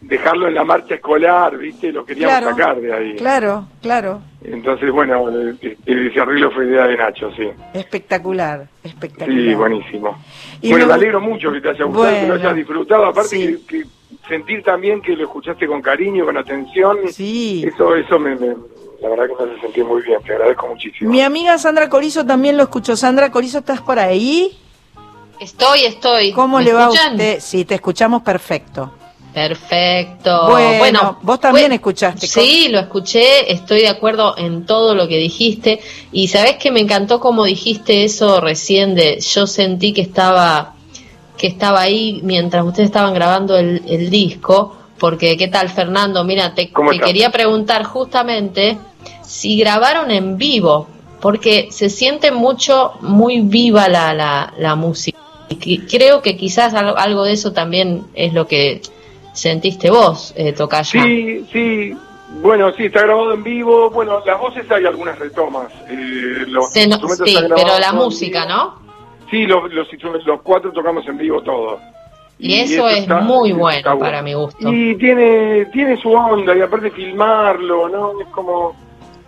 dejarlo 0.00 0.48
en 0.48 0.54
la 0.54 0.64
marcha 0.64 0.94
escolar, 0.94 1.56
¿viste? 1.58 1.92
Lo 1.92 2.04
queríamos 2.04 2.38
Claro, 2.38 2.50
sacar 2.56 2.80
de 2.80 2.92
ahí. 2.92 3.16
Claro, 3.16 3.66
claro. 3.82 4.22
Entonces, 4.42 4.90
bueno, 4.90 5.28
ese 5.60 6.20
arreglo 6.20 6.50
fue 6.50 6.66
idea 6.66 6.86
de 6.86 6.96
Nacho, 6.96 7.30
sí. 7.36 7.48
Espectacular, 7.74 8.66
espectacular. 8.82 9.38
Sí, 9.40 9.54
buenísimo. 9.54 10.18
Y 10.62 10.70
bueno, 10.70 10.86
me 10.86 10.94
alegro 10.94 11.20
mucho 11.20 11.52
que 11.52 11.60
te 11.60 11.68
haya 11.70 11.84
gustado, 11.84 12.14
que 12.20 12.26
lo 12.26 12.34
hayas 12.34 12.56
disfrutado. 12.56 13.04
Aparte, 13.06 13.28
sí. 13.28 13.64
que, 13.68 13.82
que 13.82 13.86
sentir 14.28 14.62
también 14.62 15.02
que 15.02 15.14
lo 15.14 15.24
escuchaste 15.24 15.66
con 15.66 15.82
cariño, 15.82 16.24
con 16.24 16.36
atención. 16.38 16.98
Sí. 17.12 17.64
Eso, 17.66 17.94
eso 17.94 18.18
me, 18.18 18.34
me- 18.36 18.56
la 19.02 19.08
verdad 19.10 19.26
que 19.28 19.44
me 19.44 19.52
hace 19.52 19.60
sentir 19.62 19.84
muy 19.84 20.02
bien. 20.02 20.20
Te 20.22 20.32
agradezco 20.32 20.66
muchísimo. 20.68 21.10
Mi 21.10 21.20
amiga 21.22 21.56
Sandra 21.58 21.88
Corizo 21.90 22.24
también 22.24 22.56
lo 22.56 22.62
escuchó. 22.62 22.96
Sandra 22.96 23.30
Corizo, 23.30 23.58
¿estás 23.58 23.80
por 23.82 23.98
ahí? 23.98 24.56
Estoy, 25.40 25.84
estoy. 25.84 26.32
¿Cómo 26.32 26.58
¿Me 26.58 26.64
le 26.64 26.72
va 26.74 26.84
a 26.86 26.90
usted? 26.90 27.40
Sí, 27.40 27.64
te 27.64 27.74
escuchamos 27.76 28.22
perfecto. 28.22 28.92
Perfecto. 29.32 30.48
Bueno, 30.48 31.18
vos 31.22 31.38
también 31.38 31.72
escuchaste, 31.72 32.26
Sí, 32.26 32.68
lo 32.68 32.80
escuché, 32.80 33.52
estoy 33.52 33.82
de 33.82 33.88
acuerdo 33.88 34.36
en 34.36 34.66
todo 34.66 34.94
lo 34.94 35.06
que 35.06 35.18
dijiste. 35.18 35.80
Y 36.10 36.28
sabés 36.28 36.56
que 36.56 36.70
me 36.70 36.80
encantó 36.80 37.20
como 37.20 37.44
dijiste 37.44 38.04
eso 38.04 38.40
recién 38.40 38.94
de 38.94 39.20
yo 39.20 39.46
sentí 39.46 39.92
que 39.92 40.00
estaba 40.00 40.74
que 41.36 41.46
estaba 41.46 41.80
ahí 41.80 42.20
mientras 42.22 42.66
ustedes 42.66 42.88
estaban 42.88 43.14
grabando 43.14 43.56
el, 43.56 43.82
el 43.86 44.10
disco, 44.10 44.76
porque 44.98 45.38
qué 45.38 45.48
tal 45.48 45.70
Fernando, 45.70 46.22
mira, 46.22 46.54
te, 46.54 46.70
¿Cómo 46.70 46.90
te 46.90 46.98
quería 46.98 47.30
preguntar 47.30 47.84
justamente 47.84 48.76
si 49.22 49.56
grabaron 49.56 50.10
en 50.10 50.36
vivo, 50.36 50.86
porque 51.20 51.68
se 51.70 51.88
siente 51.88 52.30
mucho, 52.30 52.92
muy 53.00 53.40
viva 53.40 53.88
la, 53.88 54.12
la, 54.12 54.52
la 54.58 54.74
música. 54.74 55.18
Y 55.48 55.78
creo 55.78 56.20
que 56.20 56.36
quizás 56.36 56.74
algo 56.74 57.24
de 57.24 57.32
eso 57.32 57.52
también 57.52 58.04
es 58.14 58.34
lo 58.34 58.46
que 58.46 58.82
sentiste 59.40 59.90
vos, 59.90 60.32
eh, 60.36 60.52
Tocaya. 60.52 61.02
Sí, 61.02 61.46
sí. 61.52 61.96
Bueno, 62.42 62.72
sí, 62.76 62.84
está 62.84 63.02
grabado 63.02 63.34
en 63.34 63.42
vivo. 63.42 63.90
Bueno, 63.90 64.22
las 64.24 64.38
voces 64.38 64.70
hay 64.70 64.84
algunas 64.86 65.18
retomas. 65.18 65.66
Eh, 65.88 66.44
los 66.46 66.70
Se 66.72 66.86
no- 66.86 66.96
sí, 67.08 67.36
pero 67.56 67.78
la 67.80 67.92
música. 67.92 68.46
¿no? 68.46 68.78
Sí, 69.30 69.46
los, 69.46 69.72
los, 69.72 69.88
los 70.26 70.42
cuatro 70.42 70.72
tocamos 70.72 71.06
en 71.08 71.18
vivo 71.18 71.40
todos. 71.42 71.80
Y 72.38 72.54
eso 72.60 72.88
es 72.88 72.98
está- 73.00 73.20
muy 73.20 73.50
está 73.50 73.60
bueno 73.94 73.98
para 73.98 74.22
mi 74.22 74.32
gusto. 74.34 74.72
Y 74.72 74.94
tiene, 74.96 75.66
tiene 75.66 75.96
su 76.00 76.10
onda, 76.12 76.56
y 76.56 76.60
aparte 76.62 76.90
filmarlo, 76.90 77.88
¿no? 77.88 78.20
Es 78.20 78.28
como 78.28 78.74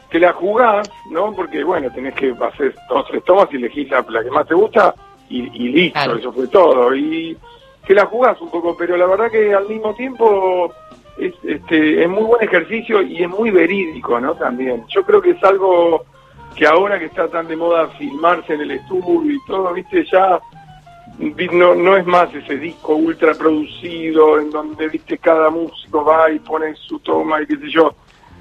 que 0.08 0.18
la 0.18 0.32
jugás, 0.32 0.88
¿no? 1.10 1.32
Porque, 1.34 1.62
bueno, 1.64 1.90
tenés 1.94 2.14
que 2.14 2.34
hacer 2.40 2.74
dos 2.88 3.06
tres 3.08 3.22
tomas 3.24 3.48
y 3.52 3.56
elegís 3.56 3.90
la, 3.90 4.04
la 4.08 4.22
que 4.22 4.30
más 4.30 4.46
te 4.46 4.54
gusta 4.54 4.94
y, 5.28 5.40
y 5.40 5.68
listo, 5.72 5.94
Claro. 5.98 6.16
eso 6.18 6.32
fue 6.32 6.46
todo. 6.48 6.94
Y 6.94 7.36
que 7.86 7.94
la 7.94 8.06
jugás 8.06 8.40
un 8.40 8.50
poco, 8.50 8.76
pero 8.76 8.96
la 8.96 9.06
verdad 9.06 9.30
que 9.30 9.52
al 9.54 9.68
mismo 9.68 9.94
tiempo 9.94 10.72
es, 11.18 11.34
este, 11.44 12.02
es 12.02 12.08
muy 12.08 12.22
buen 12.22 12.42
ejercicio 12.42 13.02
y 13.02 13.22
es 13.22 13.28
muy 13.28 13.50
verídico, 13.50 14.20
¿no? 14.20 14.34
También. 14.34 14.84
Yo 14.88 15.02
creo 15.04 15.20
que 15.20 15.30
es 15.30 15.42
algo 15.44 16.04
que 16.56 16.66
ahora 16.66 16.98
que 16.98 17.06
está 17.06 17.28
tan 17.28 17.48
de 17.48 17.56
moda 17.56 17.88
filmarse 17.98 18.54
en 18.54 18.60
el 18.62 18.70
estudio 18.72 19.32
y 19.32 19.38
todo, 19.46 19.72
viste, 19.72 20.04
ya 20.10 20.40
no, 21.52 21.74
no 21.74 21.96
es 21.96 22.06
más 22.06 22.34
ese 22.34 22.56
disco 22.56 22.94
ultra 22.94 23.34
producido 23.34 24.38
en 24.38 24.50
donde, 24.50 24.88
viste, 24.88 25.18
cada 25.18 25.50
músico 25.50 26.04
va 26.04 26.30
y 26.30 26.38
pone 26.38 26.74
su 26.74 26.98
toma 27.00 27.42
y 27.42 27.46
qué 27.46 27.56
sé 27.56 27.70
yo. 27.70 27.94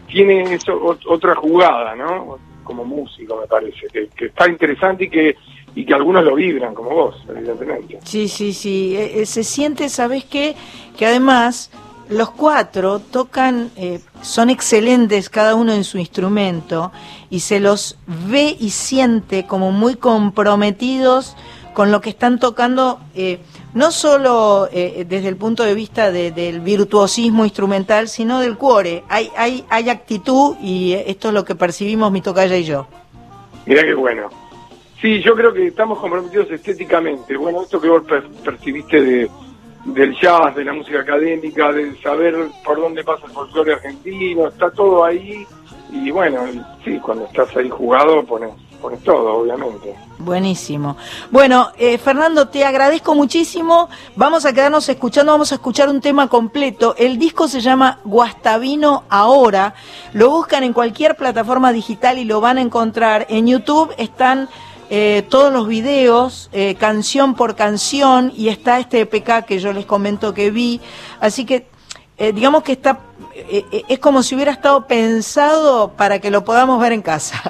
Tiene 0.08 0.44
eso, 0.54 0.80
ot- 0.82 1.06
otra 1.08 1.36
jugada, 1.36 1.96
¿no? 1.96 2.38
Como 2.64 2.84
músico, 2.86 3.40
me 3.40 3.48
parece, 3.48 3.88
que, 3.92 4.08
que 4.10 4.26
está 4.26 4.48
interesante 4.50 5.06
y 5.06 5.10
que, 5.10 5.36
y 5.76 5.86
que 5.86 5.94
algunos 5.94 6.24
lo 6.24 6.36
vibran, 6.36 6.74
como 6.74 6.90
vos, 6.92 7.16
evidentemente. 7.30 8.00
Sí, 8.04 8.28
sí, 8.28 8.54
sí. 8.54 8.96
Eh, 8.96 9.22
eh, 9.22 9.26
se 9.26 9.44
siente, 9.44 9.88
¿sabes 9.90 10.26
qué? 10.26 10.56
Que 10.98 11.06
además 11.06 11.70
los 12.10 12.30
cuatro 12.32 13.00
tocan, 13.00 13.72
eh, 13.78 14.02
son 14.22 14.50
excelentes 14.50 15.30
cada 15.30 15.56
uno 15.56 15.72
en 15.72 15.84
su 15.86 15.98
instrumento 15.98 16.92
y 17.30 17.40
se 17.40 17.60
los 17.62 17.98
ve 18.30 18.58
y 18.60 18.72
siente 18.72 19.46
como 19.48 19.72
muy 19.72 19.96
comprometidos 19.96 21.36
con 21.74 21.90
lo 21.90 22.02
que 22.02 22.10
están 22.10 22.38
tocando, 22.38 23.00
eh, 23.16 23.40
no 23.74 23.92
solo 23.92 24.68
eh, 24.74 25.06
desde 25.08 25.30
el 25.30 25.38
punto 25.38 25.64
de 25.64 25.74
vista 25.74 26.12
de- 26.12 26.32
del 26.32 26.60
virtuosismo 26.60 27.46
instrumental, 27.46 28.10
sino 28.10 28.42
del 28.42 28.58
cuore. 28.58 29.06
Hay, 29.08 29.32
hay, 29.38 29.64
hay 29.70 29.90
actitud 29.90 30.58
y 30.62 30.92
eh, 30.92 31.06
esto 31.08 31.30
es 31.30 31.34
lo 31.34 31.46
que 31.46 31.56
percibimos 31.56 32.12
mi 32.12 32.20
tocaya 32.20 32.58
y 32.58 32.66
yo. 32.66 32.88
Mirá 33.66 33.84
qué 33.84 33.94
bueno. 33.94 34.28
Sí, 35.02 35.22
yo 35.22 35.34
creo 35.36 35.52
que 35.52 35.68
estamos 35.68 36.00
comprometidos 36.00 36.52
estéticamente. 36.52 37.36
Bueno, 37.36 37.64
esto 37.64 37.82
que 37.82 37.90
vos 37.90 38.04
per- 38.04 38.28
percibiste 38.44 39.02
de, 39.02 39.32
del 39.86 40.16
jazz, 40.20 40.56
de 40.56 40.64
la 40.64 40.74
música 40.74 41.00
académica, 41.00 41.72
de 41.72 42.00
saber 42.02 42.36
por 42.64 42.80
dónde 42.80 43.04
pasa 43.04 43.26
el 43.26 43.32
folclore 43.32 43.74
argentino, 43.74 44.48
está 44.48 44.70
todo 44.70 45.04
ahí. 45.04 45.46
Y 45.92 46.12
bueno, 46.12 46.42
sí, 46.86 47.00
cuando 47.00 47.26
estás 47.26 47.56
ahí 47.58 47.68
jugado 47.70 48.24
pones, 48.26 48.52
pones 48.80 49.02
todo, 49.04 49.40
obviamente. 49.40 49.96
Buenísimo. 50.20 50.96
Bueno, 51.32 51.70
eh, 51.80 51.98
Fernando, 51.98 52.48
te 52.50 52.64
agradezco 52.64 53.16
muchísimo. 53.16 53.90
Vamos 54.16 54.46
a 54.46 54.54
quedarnos 54.54 54.88
escuchando, 54.88 55.32
vamos 55.32 55.52
a 55.52 55.56
escuchar 55.56 55.90
un 55.90 56.00
tema 56.00 56.28
completo. 56.30 56.94
El 56.96 57.18
disco 57.18 57.48
se 57.48 57.60
llama 57.60 57.98
Guastavino 58.06 59.04
Ahora. 59.10 59.74
Lo 60.14 60.30
buscan 60.30 60.64
en 60.64 60.74
cualquier 60.74 61.16
plataforma 61.16 61.74
digital 61.74 62.20
y 62.20 62.24
lo 62.24 62.40
van 62.40 62.60
a 62.60 62.62
encontrar. 62.62 63.26
En 63.30 63.48
YouTube 63.48 63.94
están 63.98 64.48
eh, 64.92 65.26
todos 65.28 65.52
los 65.52 65.68
videos, 65.68 66.50
eh, 66.54 66.76
canción 66.76 67.34
por 67.34 67.56
canción, 67.56 68.32
y 68.36 68.50
está 68.50 68.78
este 68.80 69.00
EPK 69.00 69.46
que 69.46 69.58
yo 69.60 69.74
les 69.74 69.86
comento 69.86 70.34
que 70.36 70.52
vi. 70.52 70.82
Así 71.20 71.46
que 71.46 71.66
eh, 72.18 72.34
digamos 72.34 72.62
que 72.62 72.74
está 72.74 73.00
eh, 73.34 73.84
es 73.88 74.00
como 74.00 74.24
si 74.24 74.36
hubiera 74.36 74.52
estado 74.52 74.86
pensado 74.88 75.94
para 75.94 76.20
que 76.20 76.30
lo 76.30 76.44
podamos 76.44 76.80
ver 76.80 76.92
en 76.92 77.02
casa. 77.02 77.42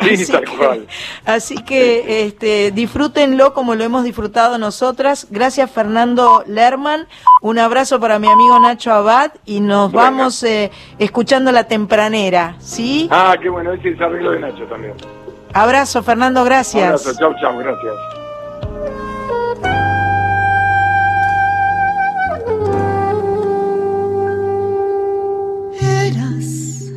Sí, 0.00 0.14
así 0.14 0.32
tal 0.32 0.44
que, 0.44 0.56
cual. 0.56 0.86
Así 1.24 1.56
que 1.56 2.24
este, 2.24 2.70
disfrútenlo 2.70 3.52
como 3.52 3.74
lo 3.74 3.84
hemos 3.84 4.04
disfrutado 4.04 4.58
nosotras. 4.58 5.26
Gracias 5.30 5.70
Fernando 5.70 6.44
Lerman. 6.46 7.06
Un 7.42 7.58
abrazo 7.58 8.00
para 8.00 8.18
mi 8.18 8.28
amigo 8.28 8.58
Nacho 8.60 8.92
Abad 8.92 9.32
y 9.44 9.60
nos 9.60 9.92
Bueno. 9.92 10.10
vamos 10.10 10.42
eh, 10.44 10.70
escuchando 10.98 11.52
la 11.52 11.64
tempranera. 11.64 12.56
¿Sí? 12.58 13.08
Ah, 13.10 13.34
qué 13.40 13.48
bueno, 13.48 13.72
ese 13.72 13.90
es 13.90 14.00
arreglo 14.00 14.30
de 14.30 14.40
Nacho 14.40 14.64
también. 14.64 14.94
Abrazo 15.56 16.02
Fernando, 16.02 16.44
gracias. 16.44 16.84
Abrazo, 16.84 17.14
chau, 17.18 17.34
chau, 17.40 17.56
gracias. 17.56 17.94
Eras 25.80 26.92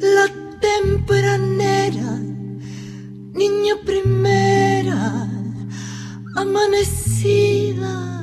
la 0.00 0.26
tempranera, 0.60 2.18
niña 3.32 3.76
primera, 3.86 5.26
amanecida 6.36 8.17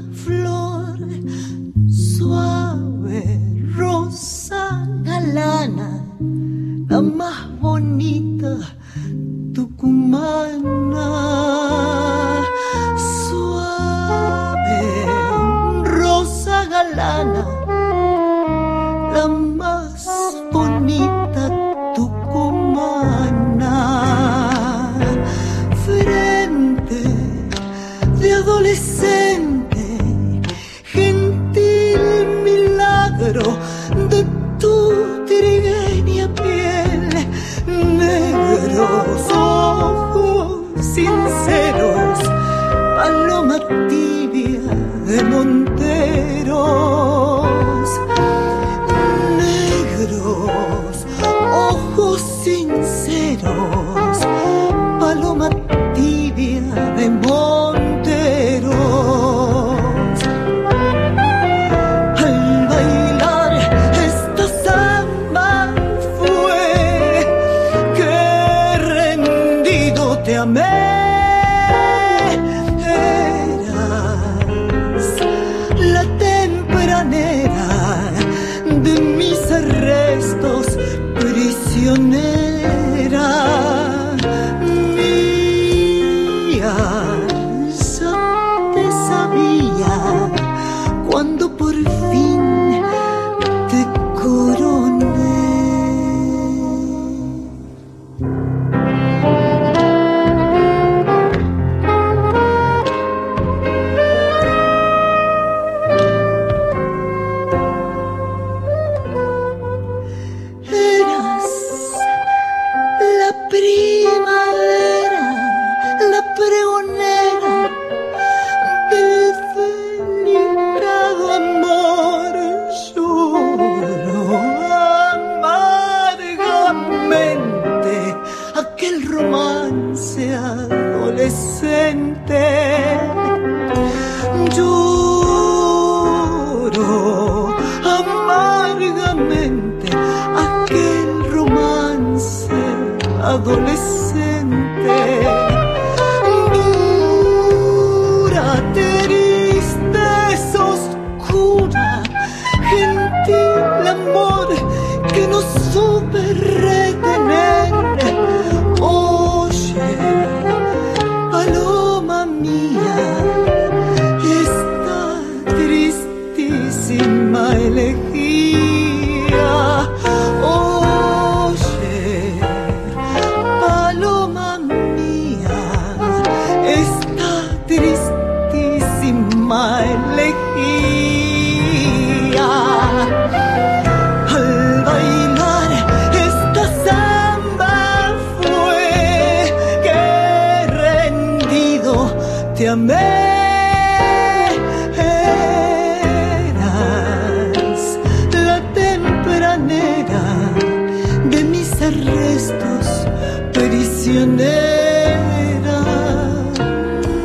prisionera 204.16 205.80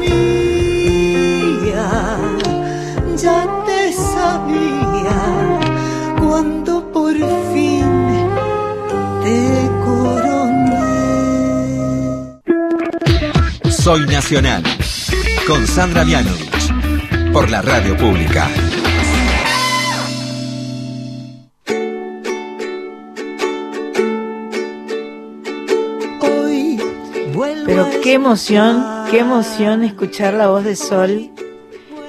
mía 0.01 0.59
ya 3.17 3.47
te 3.67 3.93
sabía 3.93 5.21
cuando 6.19 6.73
por 6.93 7.15
fin 7.53 7.87
te 9.23 9.39
coroné 9.85 10.91
Soy 13.71 14.07
Nacional. 14.07 14.63
Con 15.47 15.67
Sandra 15.67 16.05
Mianovich. 16.05 16.73
Por 17.33 17.51
la 17.51 17.63
radio 17.63 17.97
pública. 17.97 18.49
Qué 28.11 28.15
emoción, 28.15 28.85
qué 29.09 29.21
emoción 29.21 29.85
escuchar 29.85 30.35
la 30.35 30.49
voz 30.49 30.65
de 30.65 30.75
Sol 30.75 31.31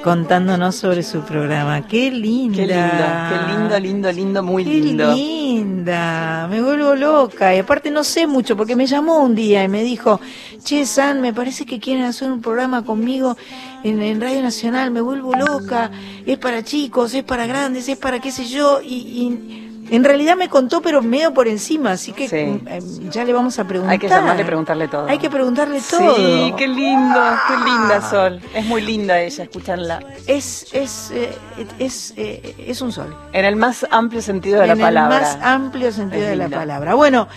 contándonos 0.03 0.75
sobre 0.75 1.03
su 1.03 1.21
programa. 1.21 1.85
Qué 1.87 2.09
linda. 2.09 2.57
Qué 2.57 2.65
lindo, 2.65 3.29
qué 3.29 3.53
lindo, 3.53 3.79
lindo, 3.79 4.11
lindo, 4.11 4.41
muy 4.41 4.63
Qué 4.65 4.71
lindo. 4.71 5.13
linda, 5.13 6.47
me 6.49 6.59
vuelvo 6.59 6.95
loca. 6.95 7.53
Y 7.55 7.59
aparte 7.59 7.91
no 7.91 8.03
sé 8.03 8.25
mucho, 8.25 8.57
porque 8.57 8.75
me 8.75 8.87
llamó 8.87 9.19
un 9.19 9.35
día 9.35 9.63
y 9.63 9.67
me 9.67 9.83
dijo, 9.83 10.19
che, 10.63 10.87
San, 10.87 11.21
me 11.21 11.33
parece 11.33 11.67
que 11.67 11.79
quieren 11.79 12.05
hacer 12.05 12.31
un 12.31 12.41
programa 12.41 12.83
conmigo 12.83 13.37
en, 13.83 14.01
en 14.01 14.19
Radio 14.19 14.41
Nacional, 14.41 14.89
me 14.89 15.01
vuelvo 15.01 15.35
loca, 15.35 15.91
es 16.25 16.39
para 16.39 16.63
chicos, 16.63 17.13
es 17.13 17.23
para 17.23 17.45
grandes, 17.45 17.87
es 17.87 17.97
para 17.99 18.19
qué 18.19 18.31
sé 18.31 18.45
yo, 18.45 18.81
y, 18.81 18.95
y 18.95 19.70
en 19.91 20.03
realidad 20.03 20.35
me 20.35 20.49
contó, 20.49 20.81
pero 20.81 21.01
medio 21.01 21.33
por 21.33 21.47
encima, 21.47 21.91
así 21.91 22.13
que 22.13 22.27
Sí. 22.27 22.35
mm, 22.45 22.67
eh, 22.67 22.79
ya 23.11 23.23
le 23.25 23.33
vamos 23.33 23.59
a 23.59 23.65
preguntar. 23.65 23.91
Hay 23.93 23.99
que 23.99 24.07
llamarle 24.09 24.41
y 24.41 24.45
preguntarle 24.45 24.87
todo. 24.87 25.07
Hay 25.07 25.17
que 25.17 25.29
preguntarle 25.29 25.79
todo. 25.81 26.15
Sí, 26.15 26.53
qué 26.57 26.67
lindo, 26.67 27.19
qué 27.47 27.55
linda 27.69 28.09
Sol. 28.09 28.41
Es 28.53 28.65
muy 28.65 28.81
linda 28.81 29.19
ella, 29.19 29.43
escucharla. 29.43 29.99
Es, 30.27 30.67
es, 30.73 31.11
eh, 31.13 31.35
es, 31.79 32.13
eh, 32.17 32.55
es 32.67 32.81
un 32.81 32.91
sol. 32.91 33.15
En 33.33 33.45
el 33.45 33.55
más 33.55 33.85
amplio 33.91 34.21
sentido 34.21 34.61
de 34.61 34.67
la 34.67 34.73
en 34.73 34.79
palabra. 34.79 35.17
el 35.17 35.23
más 35.23 35.37
amplio 35.41 35.91
sentido 35.91 36.23
Es 36.23 36.29
de 36.29 36.35
la 36.37 36.49
palabra. 36.49 36.95
Bueno, 36.95 37.27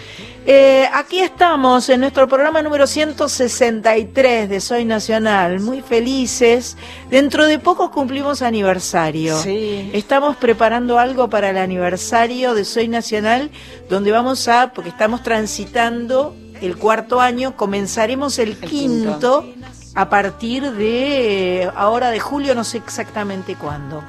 eh, 0.47 0.87
aquí 0.93 1.21
estamos 1.21 1.88
en 1.88 2.01
nuestro 2.01 2.29
programa 2.29 2.61
número 2.62 2.87
163 2.87 4.49
de 4.49 4.61
Soy 4.61 4.85
Nacional, 4.85 5.61
muy 5.61 5.81
felices. 5.81 6.77
Dentro 7.11 7.47
de 7.47 7.59
poco 7.59 7.90
cumplimos 7.90 8.43
aniversario. 8.43 9.37
Sí. 9.38 9.90
Estamos 9.95 10.37
preparando 10.37 10.99
algo 10.99 11.29
para 11.31 11.51
el 11.51 11.59
aniversario 11.59 12.43
de 12.52 12.66
Soy 12.66 12.88
Nacional, 12.88 13.50
donde 13.88 14.12
vamos 14.12 14.46
a, 14.48 14.72
porque 14.74 14.90
estamos 14.90 15.22
transitando 15.22 16.37
el 16.61 16.76
cuarto 16.76 17.20
año, 17.20 17.57
comenzaremos 17.57 18.38
el, 18.38 18.50
El 18.50 18.59
quinto, 18.59 19.42
quinto. 19.42 19.68
a 19.94 20.11
partir 20.11 20.70
de 20.72 21.62
eh, 21.62 21.70
ahora 21.74 22.11
de 22.11 22.20
julio, 22.20 22.54
no 22.54 22.64
sé 22.64 22.78
exactamente 22.78 23.54
cuándo. 23.54 24.02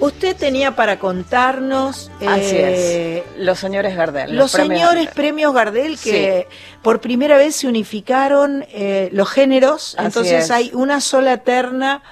Usted 0.00 0.36
tenía 0.36 0.74
para 0.74 0.98
contarnos 0.98 2.10
Así 2.26 2.56
eh, 2.56 3.18
es. 3.36 3.38
Los 3.38 3.60
señores 3.60 3.96
Gardel. 3.96 4.34
los 4.34 4.50
premios 4.52 4.80
señores 4.80 5.04
Gardel. 5.04 5.14
premios 5.14 5.54
Gardel 5.54 5.98
que 5.98 6.48
por 6.82 7.00
primera 7.00 7.36
vez 7.36 7.54
se 7.54 7.68
unificaron 7.68 8.64
eh, 8.72 9.10
los 9.12 9.30
géneros, 9.30 9.94
Así 9.96 10.06
entonces 10.06 10.44
es. 10.44 10.50
hay 10.50 10.70
una 10.74 11.00
sola 11.00 11.36
terna 11.44 12.02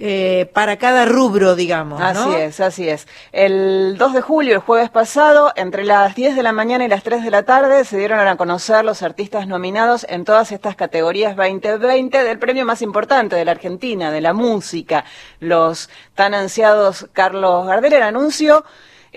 eh, 0.00 0.48
para 0.54 0.76
cada 0.76 1.06
rubro, 1.06 1.56
digamos. 1.56 2.00
Así 2.00 2.32
es, 2.34 2.60
así 2.60 2.88
es. 2.88 3.08
El 3.32 3.96
2 3.98 4.12
de 4.12 4.20
julio, 4.20 4.54
el 4.54 4.60
jueves 4.60 4.90
pasado, 4.90 5.52
entre 5.56 5.84
las 5.84 6.14
10 6.14 6.36
de 6.36 6.42
la 6.44 6.52
mañana 6.52 6.84
y 6.84 6.88
las 6.88 7.02
3 7.02 7.24
de 7.24 7.30
la 7.32 7.42
tarde, 7.42 7.84
se 7.84 7.98
dieron 7.98 8.20
a 8.20 8.36
conocer 8.36 8.84
los 8.84 9.02
artistas 9.02 9.48
nominados 9.48 10.06
en 10.08 10.24
todas 10.24 10.52
estas 10.52 10.76
categorías 10.76 11.34
2020 11.34 12.22
del 12.22 12.38
premio 12.38 12.64
más 12.64 12.80
importante 12.80 13.34
de 13.34 13.44
la 13.44 13.50
Argentina, 13.50 14.12
de 14.12 14.20
la 14.20 14.32
música. 14.34 15.04
Los 15.40 15.90
tan 16.14 16.32
ansiados 16.32 17.08
Carlos 17.12 17.66
Gardel, 17.66 17.94
el 17.94 18.02
anuncio 18.04 18.64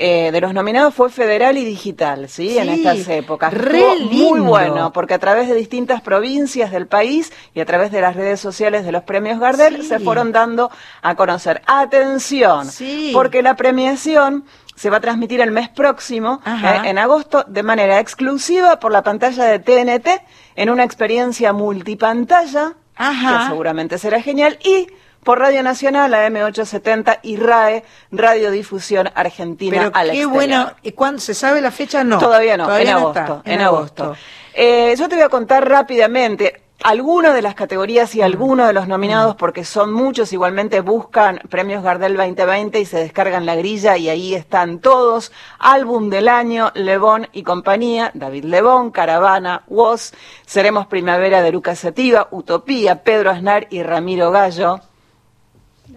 eh, 0.04 0.32
de 0.32 0.42
los 0.42 0.54
nominados 0.54 0.94
fue 0.96 1.10
federal 1.12 1.58
y 1.58 1.64
digital, 1.64 2.28
¿sí? 2.28 2.58
en 2.58 2.70
estas 2.70 3.08
épocas. 3.08 3.54
re 3.54 3.80
Estuvo 3.80 3.96
Muy 3.96 4.10
lindo. 4.10 4.44
bueno, 4.46 4.92
porque 4.94 5.14
a 5.14 5.20
través 5.20 5.48
de 5.48 5.54
distintas 5.56 6.02
provincias 6.02 6.72
del 6.72 6.88
país 6.88 7.32
y 7.54 7.60
a 7.60 7.66
través 7.66 7.92
de 7.92 8.02
las 8.02 8.16
redes 8.16 8.40
sociales 8.40 8.84
de 8.84 8.92
los 8.92 9.04
premios 9.04 9.40
Gardel 9.40 9.84
Sí. 9.84 9.88
se 9.90 10.00
fueron 10.00 10.32
dando 10.32 10.72
a 11.04 11.14
conocer. 11.16 11.62
Atención, 11.68 12.66
Sí. 12.66 13.12
porque 13.14 13.42
la 13.44 13.56
premiación 13.56 14.44
se 14.76 14.90
va 14.90 14.98
a 14.98 15.02
transmitir 15.02 15.40
el 15.42 15.52
mes 15.52 15.70
próximo, 15.70 16.42
eh, 16.48 16.90
en 16.90 16.98
agosto, 16.98 17.44
de 17.48 17.62
manera 17.62 18.00
exclusiva 18.00 18.80
por 18.80 18.92
la 18.92 19.04
pantalla 19.04 19.44
de 19.46 19.60
TNT, 19.60 20.08
en 20.56 20.70
una 20.72 20.84
experiencia 20.84 21.54
multipantalla, 21.54 22.74
Ajá. 22.96 23.40
que 23.44 23.50
seguramente 23.52 23.98
será 24.00 24.22
genial, 24.22 24.58
y 24.64 24.88
por 25.24 25.40
Radio 25.40 25.62
Nacional, 25.64 26.12
la 26.12 26.28
M870 26.28 27.20
y 27.24 27.38
RAE, 27.38 27.84
Radiodifusión 28.12 29.10
Argentina 29.14 29.78
Pero 29.78 29.92
al 29.94 30.12
qué 30.12 30.22
exterior. 30.22 30.32
bueno. 30.32 30.72
¿Y 30.82 30.92
¿Cuándo 30.94 31.20
se 31.22 31.34
sabe 31.34 31.62
la 31.62 31.72
fecha? 31.72 32.04
No. 32.04 32.18
Todavía 32.18 32.58
no, 32.58 32.76
en, 32.78 32.90
no 32.90 32.98
agosto, 32.98 33.20
está, 33.20 33.42
en 33.46 33.62
agosto. 33.62 34.16
Eh, 34.54 34.96
yo 34.98 35.08
te 35.08 35.16
voy 35.16 35.24
a 35.24 35.30
contar 35.30 35.68
rápidamente 35.68 36.62
algunas 36.84 37.36
de 37.36 37.44
las 37.44 37.54
categorías 37.54 38.16
Mm. 38.16 38.18
y 38.18 38.22
algunos 38.24 38.66
de 38.66 38.74
los 38.74 38.88
nominados, 38.88 39.36
porque 39.36 39.64
son 39.64 39.94
muchos, 39.94 40.34
igualmente 40.34 40.82
buscan 40.82 41.40
premios 41.50 41.84
Gardel 41.84 42.18
2020 42.18 42.80
y 42.80 42.86
se 42.86 42.98
descargan 42.98 43.46
la 43.46 43.56
grilla 43.56 43.98
y 43.98 44.10
ahí 44.10 44.34
están 44.34 44.80
todos. 44.80 45.32
Álbum 45.60 46.10
del 46.10 46.28
año, 46.28 46.72
Lebón 46.74 47.28
y 47.34 47.44
compañía, 47.44 48.10
David 48.16 48.46
Lebón, 48.46 48.90
Caravana, 48.90 49.62
Woz, 49.68 50.14
Seremos 50.48 50.88
Primavera 50.88 51.44
de 51.44 51.52
Lucas 51.52 51.78
Sativa, 51.78 52.28
Utopía, 52.32 53.04
Pedro 53.04 53.30
Aznar 53.30 53.68
y 53.70 53.84
Ramiro 53.84 54.32
Gallo. 54.32 54.82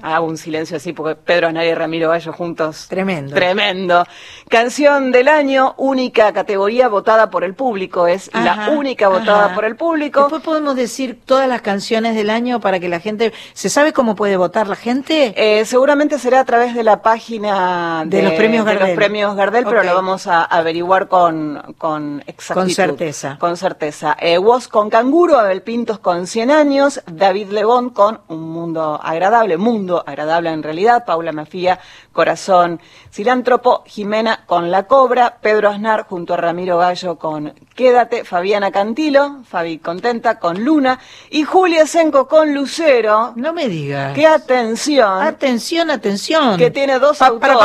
Hago 0.02 0.26
un 0.26 0.36
silencio 0.36 0.76
así 0.76 0.92
porque 0.92 1.14
Pedro 1.14 1.48
Aznar 1.48 1.64
y 1.64 1.74
Ramiro 1.74 2.10
Gallo 2.10 2.32
juntos. 2.32 2.86
Tremendo. 2.88 3.34
Tremendo. 3.34 4.04
Canción 4.48 5.12
del 5.12 5.28
año, 5.28 5.74
única 5.78 6.32
categoría 6.32 6.88
votada 6.88 7.30
por 7.30 7.44
el 7.44 7.54
público. 7.54 8.06
Es 8.06 8.30
la 8.34 8.70
única 8.70 9.08
votada 9.08 9.46
ajá. 9.46 9.54
por 9.54 9.64
el 9.64 9.76
público. 9.76 10.20
Después 10.22 10.42
podemos 10.42 10.76
decir 10.76 11.20
todas 11.24 11.48
las 11.48 11.62
canciones 11.62 12.14
del 12.14 12.30
año 12.30 12.60
para 12.60 12.80
que 12.80 12.88
la 12.88 13.00
gente. 13.00 13.32
¿Se 13.52 13.68
sabe 13.68 13.92
cómo 13.92 14.14
puede 14.14 14.36
votar 14.36 14.68
la 14.68 14.76
gente? 14.76 15.34
Eh, 15.36 15.64
seguramente 15.64 16.18
será 16.18 16.40
a 16.40 16.44
través 16.44 16.74
de 16.74 16.82
la 16.82 17.02
página 17.02 18.04
De 18.06 18.22
los 18.22 18.32
premios 18.32 18.64
de 18.64 18.72
Gardel. 18.72 18.88
los 18.88 18.96
premios 18.96 19.36
Gardel, 19.36 19.64
pero 19.64 19.82
lo 19.82 19.94
vamos 19.94 20.26
a 20.26 20.44
averiguar 20.44 21.08
con, 21.08 21.74
con 21.78 22.22
exactitud. 22.26 22.54
Con 22.54 22.70
certeza. 22.70 23.36
Con 23.38 23.56
certeza. 23.56 24.16
Eh, 24.20 24.38
Woz 24.38 24.68
con 24.68 24.90
Canguro, 24.90 25.38
Abel 25.38 25.62
Pintos 25.62 25.98
con 25.98 26.26
100 26.26 26.50
años, 26.50 27.00
David 27.06 27.50
Lebón 27.50 27.90
con 27.90 28.20
Un 28.28 28.42
Mundo 28.50 29.00
Agradable, 29.02 29.56
Mundo 29.56 29.83
Agradable 30.06 30.50
en 30.50 30.62
realidad, 30.62 31.04
Paula 31.04 31.32
Mafía, 31.32 31.78
Corazón 32.12 32.80
Cilántropo, 33.12 33.82
Jimena 33.86 34.44
con 34.46 34.70
La 34.70 34.84
Cobra, 34.84 35.36
Pedro 35.40 35.68
Aznar 35.68 36.06
junto 36.08 36.34
a 36.34 36.36
Ramiro 36.36 36.78
Gallo 36.78 37.16
con 37.16 37.52
Quédate, 37.74 38.24
Fabiana 38.24 38.70
Cantilo, 38.70 39.42
Fabi 39.48 39.78
Contenta 39.78 40.38
con 40.38 40.64
Luna 40.64 40.98
y 41.30 41.44
Julia 41.44 41.86
Senco 41.86 42.26
con 42.26 42.54
Lucero. 42.54 43.32
No 43.36 43.52
me 43.52 43.68
digas. 43.68 44.14
¡Qué 44.14 44.26
atención! 44.26 45.22
Atención, 45.22 45.90
atención. 45.90 46.56
que 46.56 46.70
tiene 46.70 46.98
dos 46.98 47.18
Pa, 47.18 47.26
autores. 47.26 47.56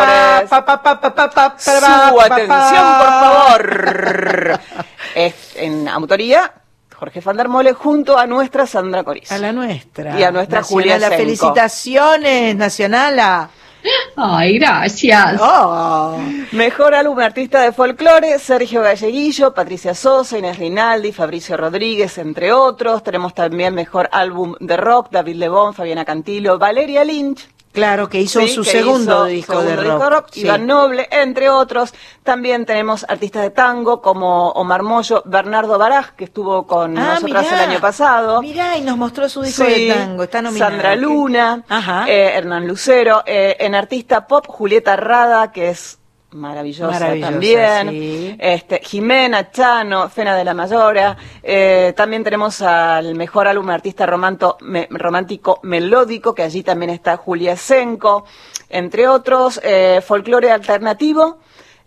pa, 0.49 0.65
pa, 0.65 1.55
Su 1.57 1.71
atención, 2.21 2.85
por 2.97 3.07
favor. 3.07 4.59
Es 5.15 5.55
en 5.55 5.87
autoría 5.87 6.51
Jorge 6.99 7.21
Fandarmole 7.21 7.71
junto 7.71 8.17
a 8.17 8.27
nuestra 8.27 8.67
Sandra 8.67 9.03
Coriz. 9.05 9.31
A 9.31 9.37
la 9.37 9.53
nuestra. 9.53 10.19
Y 10.19 10.23
a 10.23 10.31
nuestra 10.31 10.63
Julia 10.63 10.99
Nacional, 10.99 11.17
Senco. 11.17 11.23
Felicitaciones, 11.23 12.55
Nacionala. 12.57 13.49
Ay, 14.17 14.59
gracias. 14.59 15.39
Oh. 15.41 16.19
Mejor 16.51 16.93
álbum 16.93 17.17
artista 17.19 17.61
de 17.61 17.71
folclore, 17.71 18.37
Sergio 18.37 18.81
Galleguillo, 18.81 19.53
Patricia 19.53 19.95
Sosa, 19.95 20.37
Inés 20.37 20.57
Rinaldi, 20.57 21.13
Fabricio 21.13 21.55
Rodríguez, 21.55 22.17
entre 22.17 22.51
otros. 22.51 23.01
Tenemos 23.01 23.33
también 23.33 23.73
mejor 23.73 24.09
álbum 24.11 24.55
de 24.59 24.75
rock, 24.75 25.07
David 25.11 25.37
Lebón, 25.37 25.73
Fabiana 25.73 26.03
Cantilo, 26.03 26.59
Valeria 26.59 27.05
Lynch. 27.05 27.47
Claro, 27.71 28.09
que 28.09 28.19
hizo 28.19 28.41
Sí, 28.41 28.49
su 28.49 28.63
que 28.63 28.71
segundo 28.71 29.01
hizo 29.01 29.25
disco 29.25 29.53
segundo 29.61 29.81
de 29.83 29.87
disco 29.89 30.09
rock. 30.09 30.27
Sí. 30.31 30.41
Iván 30.41 30.65
Noble, 30.65 31.07
entre 31.11 31.49
otros. 31.51 31.93
También 32.23 32.65
tenemos 32.65 33.05
artistas 33.07 33.43
de 33.43 33.51
tango 33.51 34.01
como 34.01 34.49
Omar 34.49 34.81
Mollo, 34.81 35.21
Bernardo 35.25 35.77
Baraj, 35.77 36.11
que 36.15 36.23
estuvo 36.23 36.65
con 36.65 36.97
Ah, 36.97 37.15
nosotras 37.19 37.43
mirá. 37.45 37.63
el 37.63 37.69
año 37.69 37.79
pasado. 37.79 38.41
Mirá, 38.41 38.75
y 38.77 38.81
nos 38.81 38.97
mostró 38.97 39.29
su 39.29 39.43
disco 39.43 39.63
Sí, 39.65 39.87
de 39.87 39.93
tango. 39.93 40.23
Está 40.23 40.41
nominado. 40.41 40.71
Sandra 40.71 40.95
Luna, 40.95 41.63
Ajá. 41.69 42.05
eh, 42.09 42.31
Hernán 42.37 42.67
Lucero, 42.67 43.21
eh, 43.27 43.55
en 43.59 43.75
artista 43.75 44.25
pop 44.25 44.45
Julieta 44.47 44.95
Rada, 44.95 45.51
que 45.51 45.69
es 45.69 45.98
maravillosa, 46.31 46.91
Maravillosa, 46.91 47.31
también, 47.31 47.89
sí. 47.89 48.35
este, 48.39 48.81
Jimena 48.83 49.51
Chano, 49.51 50.09
Fena 50.09 50.35
de 50.35 50.43
la 50.43 50.53
Mayora, 50.53 51.17
eh, 51.41 51.93
también 51.97 52.23
tenemos 52.23 52.61
al 52.61 53.15
mejor 53.15 53.47
álbum 53.47 53.69
artista 53.69 54.05
romanto- 54.05 54.57
me- 54.61 54.87
romántico 54.91 55.59
melódico, 55.63 56.35
que 56.35 56.43
allí 56.43 56.61
también 56.63 56.91
está 56.91 57.17
Julia 57.17 57.57
Senco, 57.57 58.25
entre 58.69 59.07
otros, 59.07 59.59
eh, 59.63 60.01
folclore 60.05 60.51
alternativo. 60.51 61.39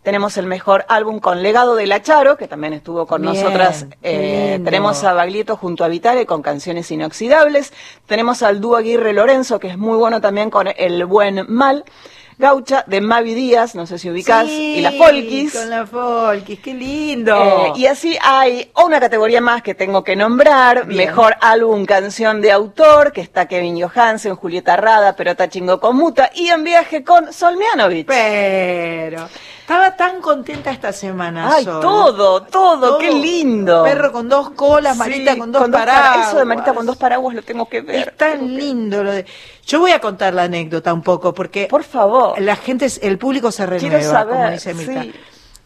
Tenemos 0.03 0.37
el 0.37 0.47
mejor 0.47 0.85
álbum 0.89 1.21
con 1.21 1.45
Legado 1.45 1.77
de 1.77 1.87
la 1.87 2.03
Charo, 2.03 2.37
que 2.37 2.49
también 2.49 2.73
estuvo 2.73 3.07
con 3.07 3.23
Bien, 3.23 3.35
nosotras. 3.35 3.87
Eh, 4.03 4.61
tenemos 4.65 5.05
a 5.05 5.13
Baglietto 5.13 5.57
junto 5.57 5.85
a 5.85 5.89
Vitale 5.89 6.27
con 6.27 6.43
canciones 6.43 6.91
inoxidables. 6.91 7.73
Tenemos 8.07 8.43
al 8.43 8.61
dúo 8.61 8.75
Aguirre 8.79 9.13
Lorenzo, 9.13 9.61
que 9.61 9.69
es 9.69 9.79
muy 9.79 9.97
bueno 9.97 10.21
también 10.21 10.51
con 10.51 10.67
El 10.77 11.05
Buen 11.07 11.47
Mal. 11.49 11.85
Gaucha 12.39 12.85
de 12.87 13.01
Mavi 13.01 13.35
Díaz, 13.35 13.75
no 13.75 13.87
sé 13.87 13.99
si 13.99 14.11
ubicás, 14.11 14.47
Sí, 14.47 14.77
y 14.77 14.81
la 14.81 14.93
Folkis. 14.93 15.53
Con 15.55 15.71
la 15.71 15.87
Folkis, 15.87 16.61
qué 16.61 16.75
lindo. 16.75 17.67
Eh, 17.67 17.73
y 17.77 17.87
así 17.87 18.17
hay 18.23 18.71
una 18.85 18.99
categoría 19.01 19.41
más 19.41 19.63
que 19.63 19.75
tengo 19.75 20.03
que 20.03 20.17
nombrar, 20.17 20.87
Bien. 20.87 21.07
mejor 21.09 21.37
álbum 21.41 21.85
canción 21.85 22.41
de 22.41 22.51
autor, 22.53 23.13
que 23.13 23.21
está 23.21 23.47
Kevin 23.47 23.81
Johansen, 23.81 24.35
Julieta 24.35 24.77
Rada, 24.77 25.15
Perota 25.15 25.49
Chingo 25.49 25.79
con 25.79 25.97
Muta, 25.97 26.31
y 26.35 26.49
en 26.49 26.65
viaje 26.65 27.05
con 27.05 27.33
Solmianovich. 27.33 28.07
Pero 28.07 29.29
estaba 29.73 29.97
tan 29.97 30.21
contenta 30.21 30.71
esta 30.71 30.93
semana. 30.93 31.51
Ay, 31.55 31.65
Sol. 31.65 31.81
todo, 31.81 32.43
todo, 32.43 32.99
qué 32.99 33.11
lindo. 33.11 33.83
Perro 33.85 34.13
con 34.13 34.29
dos 34.29 34.51
colas, 34.51 34.93
Sí, 34.95 34.99
Marita 34.99 35.37
con 35.39 35.51
dos 35.53 35.69
para- 35.71 35.85
paraguas. 35.95 36.29
Eso 36.29 36.39
de 36.39 36.45
Marita 36.45 36.75
con 36.75 36.87
dos 36.87 36.97
paraguas 36.97 37.35
lo 37.35 37.43
tengo 37.43 37.69
que 37.69 37.81
ver. 37.81 38.09
Es 38.09 38.17
tan 38.17 38.55
lindo 38.57 39.03
lo 39.03 39.13
de. 39.13 39.25
Yo 39.67 39.81
voy 39.81 39.93
a 39.93 40.01
contar 40.01 40.35
la 40.35 40.45
anécdota 40.45 40.93
un 40.93 41.03
poco 41.03 41.33
porque 41.33 41.67
Por 41.71 41.85
favor. 41.85 42.41
la 42.41 42.57
gente, 42.57 42.87
el 43.03 43.19
público 43.19 43.51
se 43.51 43.65
renueva, 43.67 43.99
Quiero 43.99 44.13
saber, 44.13 44.35
como 44.37 44.51
dice 44.51 44.75
Mirta. 44.75 45.03
sí. 45.03 45.15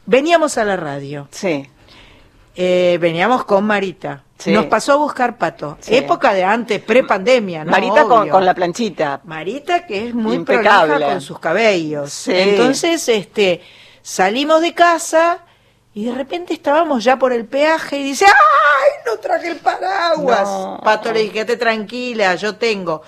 veníamos 0.07 0.57
a 0.59 0.64
la 0.64 0.76
radio. 0.76 1.28
Sí. 1.30 1.68
Eh, 2.54 2.98
veníamos 3.00 3.44
con 3.44 3.64
Marita. 3.64 4.22
Sí. 4.38 4.52
Nos 4.52 4.66
pasó 4.66 4.92
a 4.92 4.96
buscar 4.96 5.36
pato. 5.38 5.78
Sí. 5.80 5.96
Época 5.96 6.32
de 6.34 6.44
antes, 6.44 6.80
pre-pandemia, 6.82 7.64
¿no? 7.64 7.70
Marita 7.70 8.04
con, 8.04 8.28
con 8.28 8.44
la 8.44 8.54
planchita. 8.54 9.20
Marita 9.24 9.86
que 9.86 10.09
es 10.09 10.14
muy 10.14 10.36
Impecable. 10.36 11.04
con 11.07 11.20
sus 11.20 11.38
cabellos. 11.38 12.12
Sí. 12.12 12.32
Entonces, 12.34 13.09
este, 13.09 13.62
salimos 14.11 14.61
de 14.61 14.72
casa 14.72 15.38
y 15.92 16.04
de 16.04 16.12
repente 16.12 16.54
estábamos 16.54 17.02
ya 17.02 17.18
por 17.18 17.32
el 17.32 17.44
peaje 17.46 17.98
y 17.98 18.04
dice, 18.04 18.24
¡ay, 18.26 18.90
no 19.04 19.18
traje 19.18 19.48
el 19.48 19.57
paraguas! 19.57 20.42
No. 20.48 20.80
Pato 20.84 21.12
le 21.12 21.20
dije, 21.22 21.32
"Quédate 21.32 21.57
tranquila, 21.57 22.34
yo 22.36 22.54
tengo. 22.57 23.02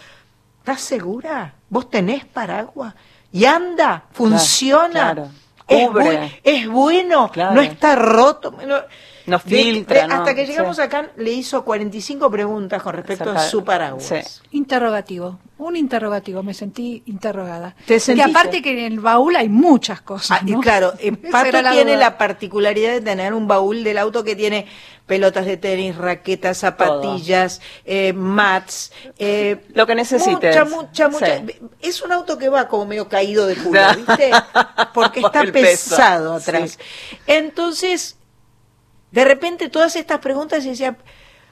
¿Estás 0.58 0.80
segura? 0.80 1.54
¿Vos 1.68 1.88
tenés 1.88 2.24
paraguas? 2.24 2.94
¿Y 3.30 3.44
anda? 3.44 4.04
¿Funciona? 4.12 5.12
claro. 5.14 5.28
¿Es, 5.68 5.86
Cubre. 5.86 6.04
bu- 6.04 6.40
es 6.42 6.66
bueno? 6.68 7.30
Claro. 7.30 7.54
¿No 7.54 7.60
está 7.60 7.94
roto? 7.94 8.50
No- 8.66 8.82
No 9.28 9.38
de- 9.38 9.44
filtra, 9.44 10.02
de- 10.02 10.08
¿no? 10.08 10.14
Hasta 10.16 10.34
que 10.34 10.46
llegamos 10.46 10.76
Sí. 10.76 10.82
acá 10.82 11.10
le 11.16 11.30
hizo 11.32 11.64
45 11.64 12.30
preguntas 12.30 12.82
con 12.82 12.94
respecto 12.94 13.30
a 13.30 13.40
su 13.40 13.62
paraguas. 13.64 14.04
Sí. 14.04 14.16
Interrogativo, 14.52 15.38
un 15.58 15.76
interrogativo, 15.76 16.42
me 16.42 16.54
sentí 16.54 17.02
interrogada. 17.06 17.74
¿Te 17.86 17.96
Y 17.96 18.00
sentiste? 18.00 18.30
aparte 18.30 18.62
que 18.62 18.72
en 18.72 18.92
el 18.92 19.00
baúl 19.00 19.36
hay 19.36 19.48
muchas 19.48 20.00
cosas. 20.00 20.38
Ah, 20.40 20.44
y 20.46 20.52
¿no? 20.52 20.60
claro, 20.60 20.92
eh, 20.98 21.12
Pato 21.12 21.62
la 21.62 21.72
tiene 21.72 21.92
duda. 21.92 22.04
la 22.10 22.18
particularidad 22.18 22.92
de 22.92 23.00
tener 23.00 23.32
un 23.34 23.46
baúl 23.46 23.84
del 23.84 23.98
auto 23.98 24.24
que 24.24 24.34
tiene 24.36 24.66
pelotas 25.06 25.46
de 25.46 25.56
tenis, 25.56 25.96
raquetas, 25.96 26.58
zapatillas, 26.58 27.62
eh, 27.86 28.12
mats, 28.12 28.92
eh, 29.18 29.64
Lo 29.72 29.86
que 29.86 29.94
necesites. 29.94 30.54
Mucha, 30.54 30.64
mucha, 30.66 31.08
mucha. 31.08 31.38
Sí. 31.46 31.58
Es 31.80 32.02
un 32.02 32.12
auto 32.12 32.36
que 32.36 32.50
va 32.50 32.68
como 32.68 32.84
medio 32.84 33.08
caído 33.08 33.46
de 33.46 33.56
culo, 33.56 33.80
¿viste? 33.96 34.30
Porque 34.92 35.22
Por 35.22 35.34
está 35.34 35.50
pesado 35.50 36.34
atrás. 36.34 36.72
Sí. 36.72 37.16
Entonces, 37.26 38.17
de 39.10 39.24
repente 39.24 39.68
todas 39.68 39.96
estas 39.96 40.18
preguntas 40.20 40.64
y 40.64 40.70
decía, 40.70 40.96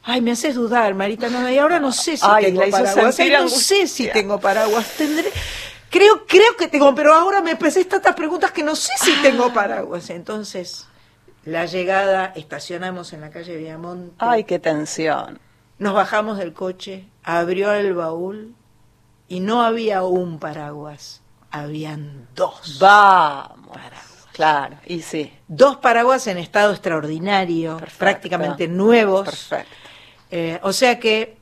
ay, 0.03 0.21
me 0.21 0.33
haces 0.33 0.55
dudar, 0.55 0.95
Marita, 0.95 1.29
no, 1.29 1.49
y 1.51 1.59
ahora 1.59 1.81
no 1.81 1.93
sé 1.93 2.17
si 2.17 2.23
Ay, 2.27 2.47
tengo 2.47 2.61
paraguas, 2.71 3.19
ay, 3.21 3.31
no 3.31 3.49
sé 3.49 3.87
si 3.87 4.09
tengo 4.09 4.39
paraguas, 4.41 4.87
tendré... 4.97 5.31
Creo, 5.89 6.27
creo 6.27 6.57
que 6.59 6.69
tengo, 6.69 6.95
pero 6.95 7.15
ahora 7.15 7.41
me 7.41 7.53
empecé 7.53 7.85
tantas 7.85 8.15
preguntas 8.15 8.51
que 8.53 8.63
no 8.63 8.75
sé 8.77 8.93
si 9.01 9.13
Ah. 9.13 9.21
tengo 9.23 9.53
paraguas. 9.53 10.11
Entonces, 10.11 10.87
la 11.45 11.65
llegada, 11.65 12.33
estacionamos 12.37 13.13
en 13.13 13.21
la 13.23 13.31
calle 13.31 13.57
Viamonte, 13.57 14.13
Ay, 14.19 14.45
qué 14.45 14.59
tensión. 14.59 15.39
nos 15.79 15.95
bajamos 15.95 16.39
del 16.39 16.53
coche, 16.53 17.07
abrió 17.23 17.73
el 17.73 17.95
baúl 17.95 18.55
y 19.29 19.41
no 19.41 19.63
había 19.63 20.03
un 20.03 20.39
paraguas, 20.41 21.23
habían 21.51 22.27
dos. 22.35 22.79
Vamos. 22.81 23.69
Paraguas. 23.69 24.06
Claro, 24.37 24.77
y 24.85 25.01
sí. 25.01 25.33
Dos 25.49 25.79
paraguas 25.79 26.27
en 26.27 26.37
estado 26.37 26.73
extraordinario, 26.73 27.79
Perfecto. 27.79 27.99
prácticamente 27.99 28.69
nuevos. 28.69 29.25
Perfecto. 29.25 29.75
Eh, 30.31 30.59
o 30.63 30.75
sea 30.75 31.01
que 31.01 31.36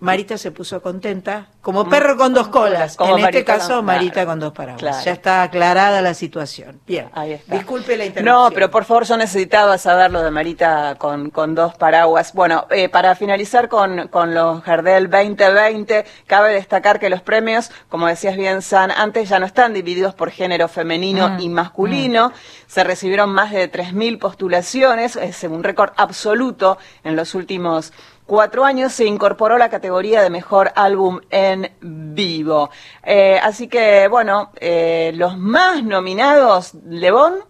Marita 0.00 0.38
se 0.38 0.50
puso 0.50 0.80
contenta, 0.80 1.48
como 1.60 1.88
perro 1.88 2.16
con 2.16 2.32
dos 2.32 2.48
colas. 2.48 2.94
Mm. 2.94 2.96
Como 2.96 3.18
en 3.18 3.24
este 3.26 3.44
caso, 3.44 3.76
con- 3.76 3.84
Marita 3.84 4.12
claro. 4.14 4.28
con 4.30 4.40
dos 4.40 4.52
paraguas. 4.54 4.80
Claro. 4.80 5.04
Ya 5.04 5.12
está 5.12 5.42
aclarada 5.42 6.00
la 6.00 6.14
situación. 6.14 6.80
Bien. 6.86 7.10
Ahí 7.12 7.32
está. 7.32 7.54
Disculpe 7.54 7.96
la 7.98 8.06
interrupción. 8.06 8.34
No, 8.44 8.50
pero 8.50 8.70
por 8.70 8.84
favor, 8.86 9.04
yo 9.04 9.16
necesitaba 9.18 9.76
saber 9.76 10.10
lo 10.10 10.22
de 10.22 10.30
Marita 10.30 10.94
con, 10.96 11.28
con 11.30 11.54
dos 11.54 11.74
paraguas. 11.74 12.32
Bueno, 12.32 12.66
eh, 12.70 12.88
para 12.88 13.14
finalizar 13.14 13.68
con, 13.68 14.08
con 14.08 14.34
los 14.34 14.64
Gardel 14.64 15.10
2020, 15.10 16.04
cabe 16.26 16.54
destacar 16.54 16.98
que 16.98 17.10
los 17.10 17.20
premios, 17.20 17.70
como 17.90 18.06
decías 18.06 18.36
bien, 18.36 18.62
San, 18.62 18.90
antes 18.90 19.28
ya 19.28 19.38
no 19.38 19.46
están 19.46 19.74
divididos 19.74 20.14
por 20.14 20.30
género 20.30 20.66
femenino 20.68 21.28
Mm, 21.30 21.40
y 21.40 21.48
masculino. 21.50 22.32
Se 22.66 22.84
recibieron 22.84 23.30
más 23.30 23.50
de 23.52 23.70
3.000 23.70 24.18
postulaciones, 24.18 25.16
es 25.16 25.42
un 25.44 25.62
récord 25.62 25.90
absoluto 25.96 26.78
en 27.04 27.16
los 27.16 27.34
últimos 27.34 27.92
cuatro 28.30 28.64
años 28.64 28.92
se 28.92 29.06
incorporó 29.06 29.58
la 29.58 29.68
categoría 29.70 30.22
de 30.22 30.30
mejor 30.30 30.70
álbum 30.76 31.18
en 31.30 31.72
vivo. 31.80 32.70
Eh, 33.02 33.40
así 33.42 33.66
que, 33.66 34.06
bueno, 34.06 34.52
eh, 34.60 35.10
los 35.16 35.36
más 35.36 35.82
nominados, 35.82 36.74
Lebón 36.74 37.40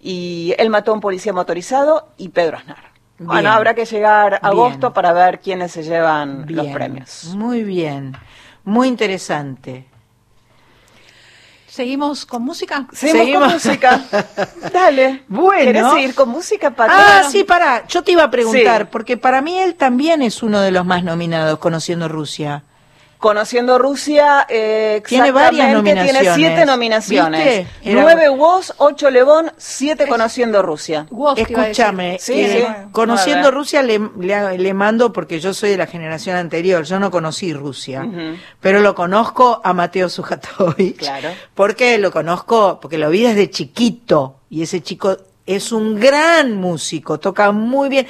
y 0.00 0.52
El 0.58 0.68
mató 0.68 0.90
a 0.90 0.94
un 0.94 1.00
policía 1.00 1.32
motorizado 1.32 2.08
y 2.16 2.30
Pedro 2.30 2.56
Aznar. 2.56 2.90
Bien. 3.18 3.28
Bueno, 3.28 3.52
habrá 3.52 3.74
que 3.74 3.84
llegar 3.84 4.34
a 4.42 4.50
Bien. 4.50 4.60
agosto 4.60 4.92
para 4.92 5.12
ver 5.12 5.38
quiénes 5.38 5.70
se 5.70 5.84
llevan 5.84 6.44
los 6.48 6.66
premios. 6.66 7.26
Muy 7.36 7.62
bien. 7.62 8.16
Muy 8.64 8.88
interesante. 8.88 9.86
¿Seguimos 11.70 12.26
con 12.26 12.42
música? 12.42 12.86
Seguimos, 12.92 13.20
Seguimos. 13.20 13.42
con 13.44 13.52
música. 13.52 14.00
Dale. 14.72 15.22
Bueno. 15.28 15.64
¿Querés 15.72 15.90
seguir 15.92 16.14
con 16.16 16.28
música, 16.28 16.70
Pato? 16.74 16.92
Ah, 16.94 17.22
sí, 17.30 17.44
para. 17.44 17.86
Yo 17.86 18.02
te 18.02 18.10
iba 18.12 18.24
a 18.24 18.30
preguntar, 18.30 18.82
Sí. 18.82 18.88
porque 18.90 19.16
para 19.16 19.40
mí 19.40 19.56
él 19.56 19.76
también 19.76 20.20
es 20.22 20.42
uno 20.42 20.60
de 20.60 20.72
los 20.72 20.84
más 20.84 21.04
nominados, 21.04 21.58
conociendo 21.60 22.08
Rusia. 22.08 22.64
Conociendo 23.20 23.78
Rusia, 23.78 24.46
eh, 24.48 25.02
Tiene 25.06 25.30
varias 25.30 25.66
exactamente, 25.68 25.74
nominaciones. 25.94 26.34
Tiene 26.34 26.48
siete 26.48 26.64
nominaciones. 26.66 27.66
Nueve 27.84 28.30
Woz, 28.30 28.72
ocho 28.78 29.10
Lebón, 29.10 29.52
siete 29.58 30.06
Conociendo 30.08 30.62
Rusia. 30.62 31.06
Woz. 31.10 31.38
Escúchame, 31.38 32.18
Sí, 32.18 32.32
eh, 32.40 32.66
sí. 32.66 32.88
conociendo. 32.92 33.50
Rusia 33.50 33.82
le, 33.82 34.00
le- 34.18 34.56
le 34.58 34.74
mando 34.74 35.12
porque 35.12 35.38
yo 35.38 35.52
soy 35.52 35.68
de 35.70 35.76
la 35.76 35.86
generación 35.86 36.36
anterior, 36.36 36.84
yo 36.84 36.98
no 36.98 37.10
conocí 37.10 37.52
Rusia, 37.52 38.08
pero 38.58 38.80
lo 38.80 38.94
conozco 38.94 39.60
a 39.62 39.74
Mateo 39.74 40.08
Sujatovich. 40.08 40.96
Claro. 40.96 41.28
Porque 41.54 41.98
lo 41.98 42.10
conozco, 42.10 42.80
porque 42.80 42.96
lo 42.96 43.10
vi 43.10 43.22
desde 43.24 43.50
chiquito 43.50 44.36
y 44.48 44.62
ese 44.62 44.80
chico 44.82 45.16
es 45.44 45.72
un 45.72 46.00
gran 46.00 46.54
músico, 46.54 47.20
toca 47.20 47.52
muy 47.52 47.90
bien. 47.90 48.06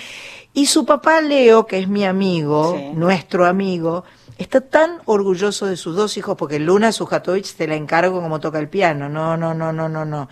Y 0.52 0.66
su 0.66 0.84
papá 0.84 1.20
Leo, 1.20 1.66
que 1.66 1.78
es 1.78 1.88
mi 1.88 2.04
amigo, 2.04 2.76
Sí. 2.76 2.90
nuestro 2.94 3.46
amigo, 3.46 4.04
está 4.40 4.62
tan 4.62 5.00
orgulloso 5.04 5.66
de 5.66 5.76
sus 5.76 5.94
dos 5.94 6.16
hijos 6.16 6.36
porque 6.36 6.58
Luna 6.58 6.92
Sujatovich 6.92 7.54
te 7.54 7.68
la 7.68 7.74
encargo 7.74 8.22
como 8.22 8.40
toca 8.40 8.58
el 8.58 8.68
piano. 8.68 9.08
No, 9.08 9.36
no, 9.36 9.52
no, 9.52 9.72
no, 9.72 9.88
no, 9.88 10.04
no. 10.04 10.28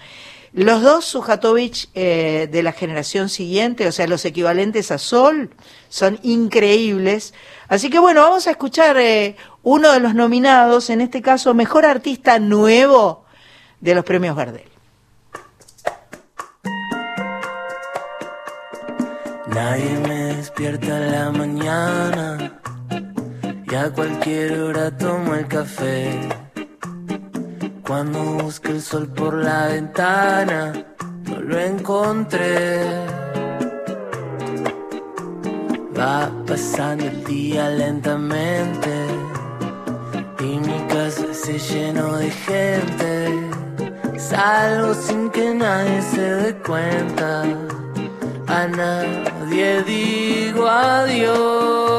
Los 0.55 0.83
dos 0.83 1.05
Sujatovich 1.05 1.91
eh, 1.95 2.49
de 2.51 2.63
la 2.63 2.73
generación 2.73 3.29
siguiente, 3.29 3.87
o 3.87 3.93
sea, 3.93 4.07
los 4.07 4.25
equivalentes 4.25 4.91
a 4.91 4.97
Sol, 4.97 5.51
son 5.91 6.19
increíbles. 6.23 7.35
Así 7.69 7.91
que 7.91 7.99
bueno, 7.99 8.23
vamos 8.23 8.47
a 8.47 8.53
escuchar 8.53 8.97
eh, 8.97 9.37
uno 9.63 9.93
de 9.93 10.01
los 10.01 10.15
nominados, 10.15 10.89
en 10.89 11.03
este 11.03 11.21
caso, 11.21 11.53
Mejor 11.53 11.85
Artista 11.85 12.39
Nuevo 12.39 13.27
de 13.81 13.95
los 13.95 14.07
Premios 14.07 14.35
Gardel. 14.35 14.65
Nadie 19.49 19.99
me 20.09 20.35
despierta 20.35 20.97
en 20.97 21.13
la 21.13 21.31
mañana 21.31 22.59
y 23.71 23.75
a 23.75 23.91
cualquier 23.91 24.61
hora 24.61 24.91
tomo 24.97 25.35
el 25.35 25.47
café. 25.47 26.19
Cuando 27.87 28.19
busqué 28.43 28.73
el 28.73 28.81
sol 28.83 29.09
por 29.09 29.35
la 29.35 29.67
ventana, 29.69 30.73
no 31.25 31.41
lo 31.41 31.59
encontré. 31.59 32.81
Va 35.99 36.31
pasando 36.47 37.05
el 37.05 37.25
día 37.25 37.69
lentamente 37.71 38.91
y 40.41 40.59
mi 40.59 40.87
casa 40.89 41.27
se 41.33 41.59
llenó 41.59 42.17
de 42.17 42.31
gente. 42.31 43.51
Salgo 44.17 44.95
sin 44.95 45.29
que 45.31 45.55
nadie 45.55 46.03
se 46.03 46.21
dé 46.21 46.55
cuenta. 46.59 47.43
A 48.47 48.67
nadie 48.67 49.83
digo 49.83 50.67
adiós. 50.67 51.99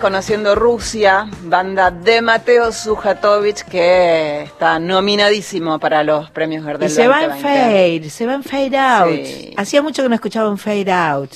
Conociendo 0.00 0.54
Rusia, 0.54 1.28
banda 1.44 1.90
de 1.90 2.22
Mateo 2.22 2.72
Sujatovich, 2.72 3.62
que 3.64 4.42
está 4.42 4.78
nominadísimo 4.78 5.78
para 5.78 6.02
los 6.02 6.30
premios 6.30 6.64
Gardel 6.64 6.88
Y 6.90 6.92
se 6.92 7.06
va 7.06 7.22
en 7.22 7.28
2020. 7.30 7.60
fade, 8.00 8.10
se 8.10 8.26
va 8.26 8.34
en 8.34 8.42
fade 8.42 8.78
out. 8.78 9.24
Sí. 9.26 9.54
Hacía 9.56 9.82
mucho 9.82 10.02
que 10.02 10.08
no 10.08 10.14
escuchaba 10.14 10.48
un 10.50 10.58
fade 10.58 10.90
out. 10.90 11.30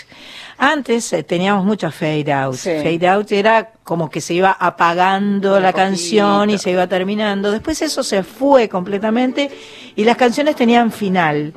Antes 0.56 1.12
eh, 1.12 1.22
teníamos 1.24 1.64
muchos 1.64 1.94
fade 1.94 2.32
out. 2.32 2.54
Sí. 2.56 2.70
Fade 2.82 3.08
out 3.08 3.30
era 3.32 3.70
como 3.84 4.08
que 4.08 4.20
se 4.20 4.34
iba 4.34 4.56
apagando 4.58 5.56
Un 5.56 5.62
la 5.62 5.72
poquito. 5.72 5.86
canción 5.86 6.50
y 6.50 6.58
se 6.58 6.70
iba 6.70 6.86
terminando. 6.86 7.50
Después 7.50 7.82
eso 7.82 8.02
se 8.02 8.22
fue 8.22 8.68
completamente 8.68 9.50
y 9.94 10.04
las 10.04 10.16
canciones 10.16 10.56
tenían 10.56 10.90
final. 10.90 11.52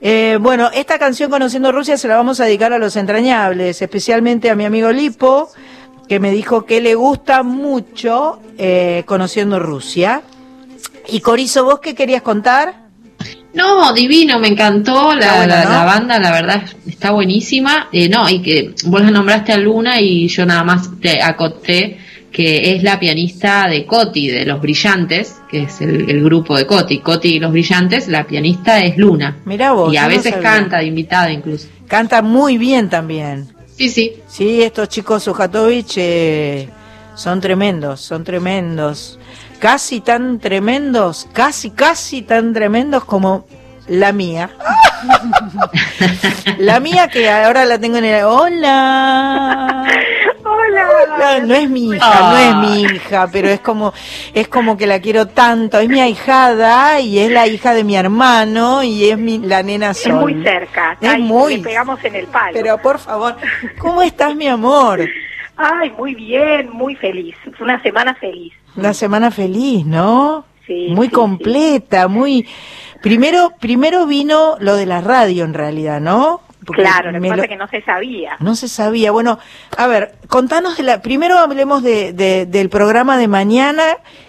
Eh, 0.00 0.36
bueno, 0.40 0.70
esta 0.74 0.98
canción 0.98 1.30
Conociendo 1.30 1.70
Rusia 1.72 1.96
se 1.96 2.08
la 2.08 2.16
vamos 2.16 2.40
a 2.40 2.44
dedicar 2.44 2.72
a 2.72 2.78
los 2.78 2.96
entrañables, 2.96 3.80
especialmente 3.80 4.50
a 4.50 4.54
mi 4.54 4.64
amigo 4.66 4.90
Lipo, 4.90 5.50
que 6.08 6.20
me 6.20 6.30
dijo 6.30 6.64
que 6.66 6.80
le 6.80 6.94
gusta 6.94 7.42
mucho 7.42 8.40
eh, 8.58 9.02
Conociendo 9.06 9.58
Rusia. 9.58 10.22
Y 11.08 11.20
Corizo, 11.20 11.64
¿vos 11.64 11.80
qué 11.80 11.94
querías 11.94 12.22
contar? 12.22 12.84
No, 13.52 13.92
divino, 13.92 14.38
me 14.40 14.48
encantó 14.48 15.14
la, 15.14 15.36
bueno, 15.36 15.54
la- 15.54 15.64
¿no? 15.64 15.70
la 15.70 15.84
banda, 15.84 16.18
la 16.18 16.32
verdad 16.32 16.62
está 16.86 17.12
buenísima. 17.12 17.88
Eh, 17.92 18.08
no, 18.08 18.28
y 18.28 18.40
que 18.42 18.74
vos 18.86 19.00
la 19.00 19.10
nombraste 19.10 19.52
a 19.52 19.58
Luna 19.58 20.00
y 20.00 20.26
yo 20.28 20.44
nada 20.44 20.64
más 20.64 20.90
te 21.00 21.22
acoté 21.22 21.98
que 22.32 22.74
es 22.74 22.82
la 22.82 22.98
pianista 22.98 23.68
de 23.68 23.86
Coti, 23.86 24.26
de 24.26 24.44
Los 24.44 24.60
Brillantes, 24.60 25.36
que 25.48 25.62
es 25.62 25.80
el, 25.80 26.10
el 26.10 26.24
grupo 26.24 26.56
de 26.56 26.66
Coti. 26.66 26.98
Coti 26.98 27.36
y 27.36 27.38
Los 27.38 27.52
Brillantes, 27.52 28.08
la 28.08 28.24
pianista 28.26 28.80
es 28.80 28.98
Luna. 28.98 29.36
Mirá 29.44 29.70
vos, 29.70 29.94
y 29.94 29.96
a 29.98 30.08
veces 30.08 30.34
canta 30.42 30.78
de 30.78 30.86
invitada 30.86 31.30
incluso. 31.30 31.68
Canta 31.86 32.22
muy 32.22 32.58
bien 32.58 32.88
también. 32.90 33.53
Sí, 33.76 33.88
sí. 33.88 34.22
Sí, 34.28 34.62
estos 34.62 34.88
chicos 34.88 35.24
Sujatovich 35.24 35.94
eh, 35.96 36.68
son 37.14 37.40
tremendos, 37.40 38.00
son 38.00 38.22
tremendos. 38.22 39.18
Casi 39.58 40.00
tan 40.00 40.38
tremendos, 40.38 41.26
casi, 41.32 41.70
casi 41.70 42.22
tan 42.22 42.52
tremendos 42.52 43.04
como 43.04 43.46
la 43.88 44.12
mía. 44.12 44.50
la 46.58 46.80
mía 46.80 47.08
que 47.08 47.28
ahora 47.30 47.64
la 47.64 47.78
tengo 47.78 47.96
en 47.98 48.04
el... 48.04 48.24
¡Hola! 48.24 49.84
Hola. 50.82 51.38
No, 51.40 51.46
no 51.46 51.54
es 51.54 51.70
mi 51.70 51.88
hija, 51.90 52.30
no 52.30 52.36
es 52.36 52.56
mi 52.70 52.82
hija, 52.82 53.28
pero 53.30 53.48
es 53.48 53.60
como, 53.60 53.92
es 54.32 54.48
como 54.48 54.76
que 54.76 54.86
la 54.86 55.00
quiero 55.00 55.26
tanto. 55.28 55.78
Es 55.78 55.88
mi 55.88 56.00
ahijada 56.00 57.00
y 57.00 57.18
es 57.18 57.30
la 57.30 57.46
hija 57.46 57.74
de 57.74 57.84
mi 57.84 57.96
hermano 57.96 58.82
y 58.82 59.08
es 59.10 59.18
mi, 59.18 59.38
la 59.38 59.62
nena 59.62 59.90
Es 59.90 59.98
Sol. 60.02 60.14
muy 60.20 60.42
cerca. 60.42 60.96
Es 61.00 61.08
Ay, 61.08 61.22
muy- 61.22 61.58
Le 61.58 61.62
pegamos 61.62 62.02
en 62.04 62.14
el 62.16 62.26
palo. 62.26 62.50
Pero 62.52 62.78
por 62.78 62.98
favor, 62.98 63.36
¿cómo 63.78 64.02
estás, 64.02 64.34
mi 64.34 64.48
amor? 64.48 65.00
Ay, 65.56 65.90
muy 65.96 66.14
bien, 66.14 66.70
muy 66.70 66.96
feliz. 66.96 67.36
Es 67.46 67.60
una 67.60 67.80
semana 67.82 68.14
feliz. 68.14 68.52
Una 68.76 68.92
semana 68.92 69.30
feliz, 69.30 69.86
¿no? 69.86 70.44
Sí, 70.66 70.88
muy 70.90 71.06
sí, 71.08 71.12
completa, 71.12 72.08
muy. 72.08 72.48
Primero, 73.02 73.52
primero 73.60 74.06
vino 74.06 74.56
lo 74.60 74.74
de 74.76 74.86
la 74.86 75.00
radio, 75.02 75.44
en 75.44 75.54
realidad, 75.54 76.00
¿no? 76.00 76.40
Claro, 76.72 77.10
lo 77.10 77.14
que 77.16 77.20
me 77.20 77.28
pasa 77.28 77.36
lo- 77.36 77.42
es 77.44 77.48
que 77.48 77.56
no 77.56 77.68
se 77.68 77.82
sabía. 77.82 78.36
No 78.40 78.54
se 78.56 78.68
sabía. 78.68 79.10
Bueno, 79.12 79.38
a 79.76 79.86
ver, 79.86 80.14
contanos 80.28 80.76
de 80.76 80.82
la. 80.84 81.02
Primero 81.02 81.38
hablemos 81.38 81.82
de, 81.82 82.12
de- 82.12 82.46
del 82.46 82.68
programa 82.70 83.18
de 83.18 83.28
mañana, 83.28 83.82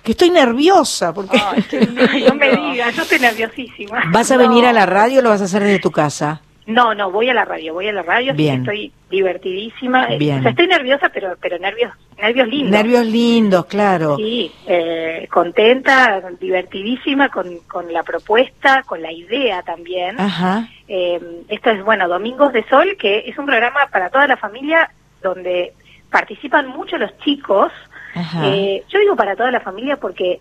que 0.03 0.11
estoy 0.11 0.29
nerviosa, 0.29 1.13
porque. 1.13 1.39
Ay, 1.41 2.25
no 2.27 2.35
me 2.35 2.51
digas, 2.55 2.95
yo 2.95 3.03
estoy 3.03 3.19
nerviosísima. 3.19 4.03
¿Vas 4.11 4.31
a 4.31 4.35
No. 4.37 4.41
venir 4.47 4.65
a 4.65 4.73
la 4.73 4.85
radio 4.85 5.19
o 5.19 5.21
lo 5.23 5.29
vas 5.29 5.41
a 5.41 5.45
hacer 5.45 5.63
desde 5.63 5.79
tu 5.79 5.91
casa? 5.91 6.41
No, 6.67 6.95
no, 6.95 7.11
voy 7.11 7.29
a 7.29 7.33
la 7.33 7.45
radio, 7.45 7.73
voy 7.73 7.87
a 7.87 7.93
la 7.93 8.01
radio, 8.01 8.33
Bien. 8.33 8.61
estoy 8.61 8.91
divertidísima. 9.09 10.07
Eh, 10.07 10.17
Bien. 10.17 10.39
O 10.39 10.41
sea, 10.41 10.51
estoy 10.51 10.67
nerviosa, 10.67 11.09
pero 11.09 11.35
pero 11.39 11.59
nervios 11.59 11.91
nervios 12.17 12.47
lindos. 12.47 12.71
Nervios 12.71 13.05
lindos, 13.05 13.65
claro. 13.65 14.15
Sí, 14.17 14.51
eh, 14.65 15.27
contenta, 15.31 16.21
divertidísima 16.39 17.29
con, 17.29 17.59
con 17.67 17.91
la 17.93 18.03
propuesta, 18.03 18.83
con 18.83 19.01
la 19.01 19.11
idea 19.11 19.61
también. 19.61 20.19
Ajá. 20.19 20.67
Eh, 20.87 21.19
esto 21.49 21.69
es, 21.69 21.83
bueno, 21.83 22.07
Domingos 22.07 22.51
de 22.53 22.63
Sol, 22.67 22.95
que 22.97 23.23
es 23.27 23.37
un 23.37 23.45
programa 23.45 23.87
para 23.91 24.09
toda 24.09 24.27
la 24.27 24.37
familia 24.37 24.89
donde 25.21 25.73
participan 26.09 26.67
mucho 26.67 26.97
los 26.97 27.15
chicos. 27.19 27.71
Eh, 28.43 28.83
yo 28.87 28.99
digo 28.99 29.15
para 29.15 29.35
toda 29.35 29.51
la 29.51 29.59
familia 29.59 29.97
porque 29.97 30.39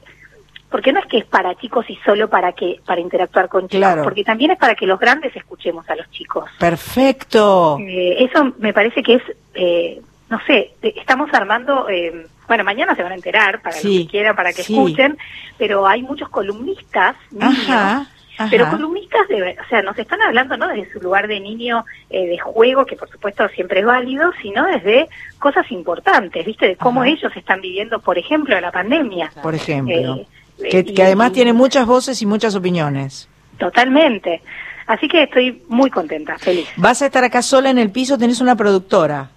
porque 0.71 0.93
no 0.93 0.99
es 1.01 1.07
que 1.07 1.19
es 1.19 1.25
para 1.25 1.55
chicos 1.55 1.89
y 1.89 1.97
solo 2.05 2.29
para 2.29 2.53
que 2.53 2.81
para 2.85 3.01
interactuar 3.01 3.49
con 3.49 3.63
chicos, 3.69 3.79
Claro. 3.79 4.03
porque 4.03 4.25
también 4.25 4.51
es 4.51 4.59
para 4.59 4.75
que 4.75 4.87
los 4.87 4.99
grandes 4.99 5.35
escuchemos 5.37 5.89
a 5.89 5.95
los 5.97 6.11
chicos. 6.11 6.51
Perfecto. 6.59 7.79
Eh, 7.81 8.17
eso 8.25 8.53
me 8.59 8.73
parece 8.73 9.03
que 9.03 9.15
es, 9.15 9.23
eh, 9.55 10.01
no 10.29 10.41
sé, 10.47 10.73
estamos 10.83 11.33
armando, 11.33 11.89
eh, 11.89 12.27
bueno, 12.49 12.65
mañana 12.65 12.95
se 12.95 13.03
van 13.03 13.13
a 13.13 13.17
enterar, 13.17 13.63
para 13.63 13.77
Sí, 13.77 13.99
los 13.99 14.07
que 14.07 14.11
quieran, 14.11 14.37
para 14.37 14.53
que 14.53 14.63
sí. 14.63 14.75
escuchen, 14.75 15.17
pero 15.59 15.87
hay 15.87 16.03
muchos 16.03 16.29
columnistas 16.29 17.17
niños 17.31 17.69
Ajá. 17.69 18.07
Ajá. 18.37 18.49
pero 18.51 18.69
columnistas, 18.69 19.29
de, 19.29 19.57
o 19.65 19.69
sea, 19.69 19.81
nos 19.83 19.97
están 19.97 20.21
hablando 20.21 20.57
no 20.57 20.67
desde 20.67 20.93
su 20.93 21.01
lugar 21.01 21.29
de 21.29 21.39
niño 21.39 21.85
eh, 22.11 22.27
de 22.27 22.39
juego, 22.39 22.85
que 22.85 22.97
por 22.97 23.09
supuesto 23.09 23.49
siempre 23.51 23.79
es 23.81 23.87
válido, 23.87 24.33
sino 24.43 24.65
desde 24.67 25.09
cosas 25.39 25.71
importantes, 25.71 26.45
¿viste? 26.45 26.67
De 26.67 26.77
cómo 26.77 27.03
Ajá. 27.03 27.11
ellos 27.11 27.33
están 27.37 27.61
viviendo, 27.61 28.01
por 28.01 28.19
ejemplo, 28.19 28.61
la 28.61 28.73
pandemia. 28.73 29.31
Por 29.41 29.55
ejemplo. 29.55 29.95
Eh, 30.17 30.27
que, 30.59 30.79
y- 30.81 30.95
que 30.95 31.03
además 31.03 31.31
y- 31.31 31.35
tiene 31.35 31.53
muchas 31.53 31.87
voces 31.87 32.21
y 32.23 32.27
muchas 32.27 32.55
opiniones. 32.55 33.29
Totalmente. 33.59 34.43
Así 34.87 35.09
que 35.09 35.23
estoy 35.23 35.63
muy 35.69 35.91
contenta, 35.91 36.37
feliz. 36.39 36.69
Vas 36.77 37.01
a 37.03 37.07
estar 37.07 37.25
acá 37.25 37.41
sola 37.43 37.71
en 37.71 37.79
el 37.79 37.91
piso, 37.91 38.19
tenés 38.19 38.41
una 38.41 38.55
productora. 38.57 39.31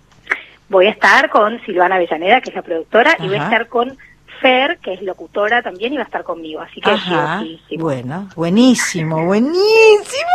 Voy 0.70 0.88
a 0.88 0.90
estar 0.90 1.30
con 1.30 1.62
Silvana 1.66 1.96
Avellaneda, 1.96 2.42
que 2.42 2.50
es 2.50 2.56
la 2.56 2.62
productora, 2.62 3.16
y 3.20 3.28
voy 3.28 3.38
a 3.38 3.44
estar 3.44 3.68
con 3.68 3.98
Fer, 4.42 4.78
que 4.80 4.94
es 4.94 5.02
locutora 5.02 5.62
también, 5.62 5.94
y 5.94 5.98
va 5.98 6.04
a 6.04 6.06
estar 6.06 6.24
conmigo. 6.24 6.62
Así 6.62 6.80
que 6.82 6.90
Ajá. 6.90 7.44
Bueno, 7.78 8.30
buenísimo, 8.36 9.26
buenísimo. 9.26 10.30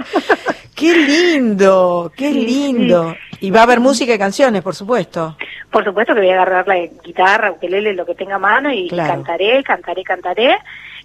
Qué 0.74 0.94
lindo, 0.96 2.10
qué 2.16 2.30
lindo. 2.30 3.14
Y 3.40 3.50
va 3.50 3.60
a 3.60 3.62
haber 3.64 3.80
música 3.80 4.14
y 4.14 4.18
canciones, 4.18 4.62
por 4.62 4.74
supuesto. 4.74 5.36
Por 5.70 5.84
supuesto 5.84 6.14
que 6.14 6.20
voy 6.20 6.30
a 6.30 6.34
agarrar 6.34 6.66
la 6.66 6.76
guitarra, 7.04 7.50
ukelele, 7.52 7.92
lo 7.92 8.06
que 8.06 8.14
tenga 8.14 8.36
a 8.36 8.38
mano 8.38 8.72
y 8.72 8.88
Claro. 8.88 9.12
cantaré, 9.12 9.62
cantaré, 9.62 10.02
cantaré. 10.04 10.58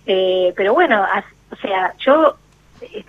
Eh, 0.06 0.54
pero 0.56 0.74
bueno, 0.74 1.04
as- 1.04 1.26
o 1.52 1.56
sea, 1.58 1.94
yo 2.00 2.36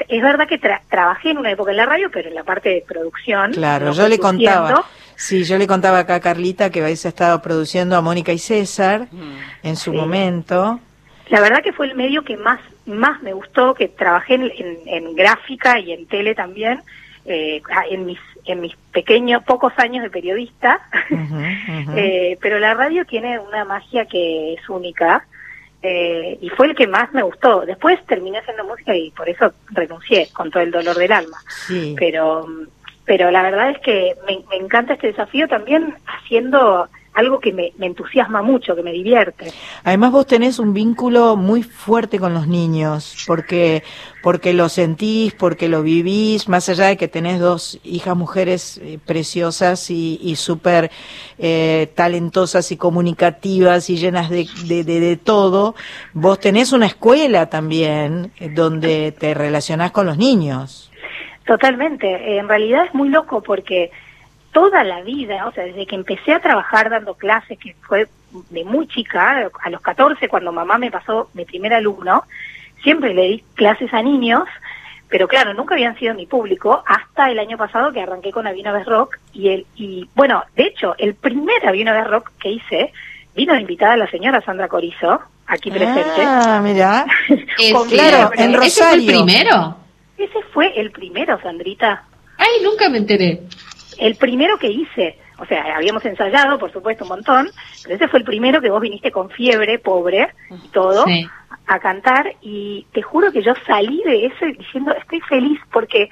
es, 0.08 0.22
verdad 0.22 0.48
que 0.48 0.60
tra- 0.60 0.80
trabajé 0.90 1.30
en 1.30 1.38
una 1.38 1.52
época 1.52 1.70
en 1.70 1.76
la 1.76 1.86
radio, 1.86 2.10
pero 2.12 2.28
en 2.30 2.34
la 2.34 2.42
parte 2.42 2.68
de 2.70 2.84
producción. 2.86 3.52
Claro, 3.52 3.92
yo 3.92 4.08
le 4.08 4.18
contaba. 4.18 4.84
Sí, 5.16 5.44
yo 5.44 5.58
le 5.58 5.66
contaba 5.66 6.00
acá 6.00 6.16
a 6.16 6.20
Carlita 6.20 6.70
que 6.70 6.80
habéis 6.80 7.04
estado 7.04 7.40
produciendo 7.42 7.96
a 7.96 8.00
Mónica 8.02 8.32
y 8.32 8.38
César 8.38 9.08
en 9.62 9.76
su 9.76 9.90
Sí. 9.92 9.96
momento. 9.96 10.80
La 11.30 11.40
verdad 11.40 11.62
que 11.62 11.72
fue 11.72 11.86
el 11.86 11.94
medio 11.96 12.22
que 12.22 12.36
más 12.36 12.60
más 12.86 13.20
me 13.22 13.32
gustó, 13.32 13.74
que 13.74 13.88
trabajé 13.88 14.34
en, 14.34 14.42
en- 14.44 14.78
en 14.86 15.16
gráfica 15.16 15.80
y 15.80 15.90
en 15.92 16.06
tele 16.06 16.36
también, 16.36 16.80
eh, 17.24 17.60
en 17.90 18.06
mis 18.06 18.18
en 18.44 18.60
mis 18.60 18.76
pequeños, 18.92 19.42
pocos 19.42 19.72
años 19.76 20.02
de 20.04 20.10
periodista. 20.10 20.80
Eh, 21.96 22.38
pero 22.40 22.58
la 22.60 22.74
radio 22.74 23.04
tiene 23.04 23.38
una 23.40 23.64
magia 23.64 24.04
que 24.06 24.54
es 24.54 24.68
única 24.68 25.26
eh, 25.82 26.38
y 26.40 26.48
fue 26.50 26.66
el 26.68 26.74
que 26.76 26.86
más 26.86 27.12
me 27.12 27.22
gustó. 27.22 27.64
Después 27.66 28.04
terminé 28.06 28.38
haciendo 28.38 28.64
música 28.64 28.94
y 28.94 29.10
por 29.10 29.28
eso 29.28 29.52
renuncié 29.70 30.28
con 30.32 30.50
todo 30.50 30.62
el 30.62 30.70
dolor 30.70 30.96
del 30.96 31.10
alma. 31.12 31.38
Sí. 31.66 31.94
Pero, 31.98 32.46
pero 33.06 33.30
la 33.30 33.42
verdad 33.42 33.70
es 33.70 33.78
que 33.78 34.14
me, 34.26 34.44
encanta 34.56 34.94
este 34.94 35.08
desafío 35.08 35.48
también 35.48 35.94
haciendo 36.06 36.88
algo 37.14 37.40
que 37.40 37.50
me, 37.50 37.72
me 37.78 37.86
entusiasma 37.86 38.42
mucho, 38.42 38.76
que 38.76 38.82
me 38.82 38.92
divierte. 38.92 39.50
Además 39.84 40.12
vos 40.12 40.26
tenés 40.26 40.58
un 40.58 40.74
vínculo 40.74 41.34
muy 41.36 41.62
fuerte 41.62 42.18
con 42.18 42.34
los 42.34 42.46
niños, 42.46 43.24
porque 43.26 43.82
porque 44.22 44.52
lo 44.52 44.68
sentís, 44.68 45.32
porque 45.32 45.68
lo 45.68 45.82
vivís, 45.82 46.46
más 46.48 46.68
allá 46.68 46.86
de 46.88 46.96
que 46.98 47.08
tenés 47.08 47.38
dos 47.40 47.78
hijas 47.84 48.16
mujeres 48.16 48.78
eh, 48.82 48.98
preciosas 49.06 49.88
y, 49.90 50.18
y 50.20 50.36
súper 50.36 50.90
eh, 51.38 51.90
talentosas 51.94 52.70
y 52.72 52.76
comunicativas 52.76 53.88
y 53.88 53.96
llenas 53.96 54.28
de, 54.28 54.46
de, 54.66 54.84
de- 54.84 55.00
de 55.00 55.16
todo, 55.16 55.74
vos 56.12 56.38
tenés 56.40 56.72
una 56.72 56.86
escuela 56.86 57.48
también 57.48 58.32
eh, 58.40 58.50
donde 58.50 59.12
te 59.12 59.32
relacionás 59.32 59.90
con 59.92 60.04
los 60.06 60.18
niños. 60.18 60.90
Totalmente. 61.46 62.06
Eh, 62.08 62.38
en 62.38 62.48
realidad 62.48 62.84
es 62.86 62.94
muy 62.94 63.08
loco 63.08 63.42
porque 63.42 63.90
toda 64.52 64.84
la 64.84 65.02
vida, 65.02 65.46
o 65.46 65.52
sea, 65.52 65.64
desde 65.64 65.86
que 65.86 65.94
empecé 65.94 66.32
a 66.34 66.40
trabajar 66.40 66.90
dando 66.90 67.14
clases, 67.14 67.58
que 67.58 67.74
fue 67.86 68.08
de 68.50 68.64
muy 68.64 68.86
chica, 68.88 69.48
a 69.62 69.70
los 69.70 69.80
14, 69.80 70.28
cuando 70.28 70.52
mamá 70.52 70.78
me 70.78 70.90
pasó 70.90 71.28
mi 71.34 71.44
primer 71.44 71.72
alumno, 71.74 72.24
siempre 72.82 73.14
le 73.14 73.22
di 73.28 73.44
clases 73.54 73.92
a 73.94 74.02
niños, 74.02 74.44
pero 75.08 75.28
claro, 75.28 75.54
nunca 75.54 75.74
habían 75.74 75.96
sido 75.98 76.14
mi 76.14 76.26
público 76.26 76.82
hasta 76.86 77.30
el 77.30 77.38
año 77.38 77.56
pasado 77.56 77.92
que 77.92 78.00
arranqué 78.02 78.32
con 78.32 78.46
Avino 78.46 78.72
Vez 78.72 78.86
Rock 78.86 79.18
y 79.32 79.48
el 79.50 79.66
y 79.76 80.08
bueno, 80.14 80.42
de 80.56 80.64
hecho, 80.64 80.94
el 80.98 81.14
primer 81.14 81.66
Avino 81.66 81.92
Vez 81.92 82.06
Rock 82.08 82.32
que 82.40 82.50
hice 82.50 82.92
vino 83.34 83.54
invitada 83.58 83.96
la 83.96 84.10
señora 84.10 84.40
Sandra 84.40 84.66
Corizo, 84.68 85.20
aquí 85.46 85.70
presente. 85.70 86.22
Ah, 86.24 86.60
mira. 86.62 87.06
Es- 87.58 87.72
Con- 87.72 87.88
claro, 87.88 88.32
en 88.34 88.54
¿Ese 88.54 88.82
fue 88.82 88.94
el 88.94 89.06
Rosario. 89.06 89.06
primero? 89.06 89.76
Ese 90.18 90.42
fue 90.52 90.78
el 90.78 90.90
primero, 90.90 91.40
Sandrita. 91.40 92.04
Ay, 92.38 92.62
nunca 92.62 92.88
me 92.88 92.98
enteré. 92.98 93.40
El 93.98 94.16
primero 94.16 94.58
que 94.58 94.68
hice, 94.68 95.18
o 95.38 95.46
sea, 95.46 95.76
habíamos 95.76 96.04
ensayado, 96.04 96.58
por 96.58 96.72
supuesto, 96.72 97.04
un 97.04 97.10
montón, 97.10 97.50
pero 97.82 97.96
ese 97.96 98.08
fue 98.08 98.18
el 98.20 98.24
primero 98.24 98.60
que 98.60 98.70
vos 98.70 98.80
viniste 98.80 99.10
con 99.10 99.30
fiebre, 99.30 99.78
pobre, 99.78 100.28
y 100.50 100.68
todo, 100.68 101.04
Sí. 101.04 101.28
a 101.66 101.78
cantar, 101.80 102.34
y 102.42 102.86
te 102.92 103.02
juro 103.02 103.32
que 103.32 103.42
yo 103.42 103.52
salí 103.66 104.02
de 104.04 104.26
ese 104.26 104.46
diciendo, 104.52 104.92
estoy 104.92 105.20
feliz 105.22 105.58
porque 105.72 106.08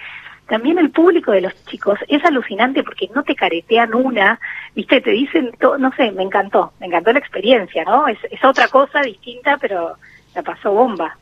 también 0.48 0.78
el 0.78 0.90
público 0.90 1.32
de 1.32 1.40
los 1.40 1.64
chicos 1.66 1.98
es 2.08 2.22
alucinante 2.24 2.82
porque 2.82 3.08
no 3.14 3.22
te 3.22 3.34
caretean 3.34 3.94
una, 3.94 4.38
viste, 4.74 5.00
te 5.00 5.10
dicen 5.10 5.52
todo, 5.58 5.78
no 5.78 5.90
sé, 5.96 6.10
me 6.12 6.22
encantó, 6.22 6.72
me 6.80 6.86
encantó 6.86 7.12
la 7.12 7.18
experiencia, 7.18 7.84
¿no? 7.84 8.08
Es, 8.08 8.18
es 8.30 8.44
otra 8.44 8.68
cosa 8.68 9.00
distinta, 9.00 9.56
pero 9.58 9.96
la 10.34 10.42
pasó 10.42 10.72
bomba. 10.72 11.16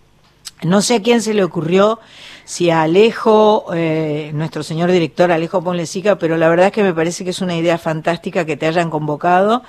No 0.65 0.81
sé 0.83 0.97
a 0.97 1.03
quién 1.03 1.23
se 1.23 1.35
le 1.35 1.43
ocurrió, 1.45 1.99
si 2.45 2.71
a 2.71 2.83
Alejo, 2.83 3.67
eh, 3.75 4.31
nuestro 4.35 4.63
señor 4.63 4.91
director 4.91 5.31
Alejo 5.33 5.63
Ponlecica, 5.63 6.17
pero 6.19 6.37
la 6.37 6.49
verdad 6.49 6.67
es 6.67 6.73
que 6.73 6.83
me 6.83 6.95
parece 6.95 7.25
que 7.25 7.31
es 7.31 7.41
una 7.41 7.57
idea 7.57 7.79
fantástica 7.79 8.45
que 8.45 8.57
te 8.57 8.67
hayan 8.67 8.91
convocado, 8.91 9.63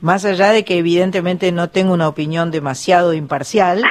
más 0.00 0.24
allá 0.24 0.50
de 0.50 0.64
que 0.64 0.78
evidentemente 0.78 1.52
no 1.52 1.68
tengo 1.70 1.92
una 1.92 2.08
opinión 2.08 2.50
demasiado 2.50 3.12
imparcial, 3.14 3.82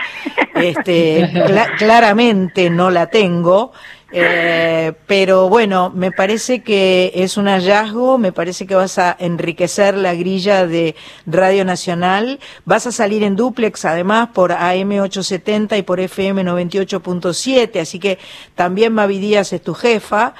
este, 0.55 1.29
cla- 1.33 1.75
claramente 1.77 2.69
no 2.69 2.89
la 2.91 3.07
tengo, 3.07 3.71
eh, 4.11 4.93
pero 5.05 5.49
bueno, 5.49 5.91
me 5.93 6.11
parece 6.11 6.63
que 6.63 7.11
es 7.15 7.35
un 7.37 7.47
hallazgo, 7.47 8.17
me 8.17 8.31
parece 8.31 8.65
que 8.65 8.73
vas 8.75 8.97
a 8.99 9.15
enriquecer 9.19 9.95
la 9.97 10.13
grilla 10.13 10.65
de 10.65 10.95
Radio 11.25 11.65
Nacional, 11.65 12.39
vas 12.65 12.87
a 12.87 12.91
salir 12.91 13.23
en 13.23 13.35
duplex 13.35 13.83
además 13.85 14.29
por 14.33 14.51
AM870 14.51 15.77
y 15.77 15.81
por 15.81 15.99
FM 15.99 16.43
98.7, 16.43 17.81
así 17.81 17.99
que 17.99 18.17
también 18.55 18.93
Mavi 18.93 19.19
Díaz 19.19 19.51
es 19.53 19.61
tu 19.61 19.73
jefa 19.73 20.33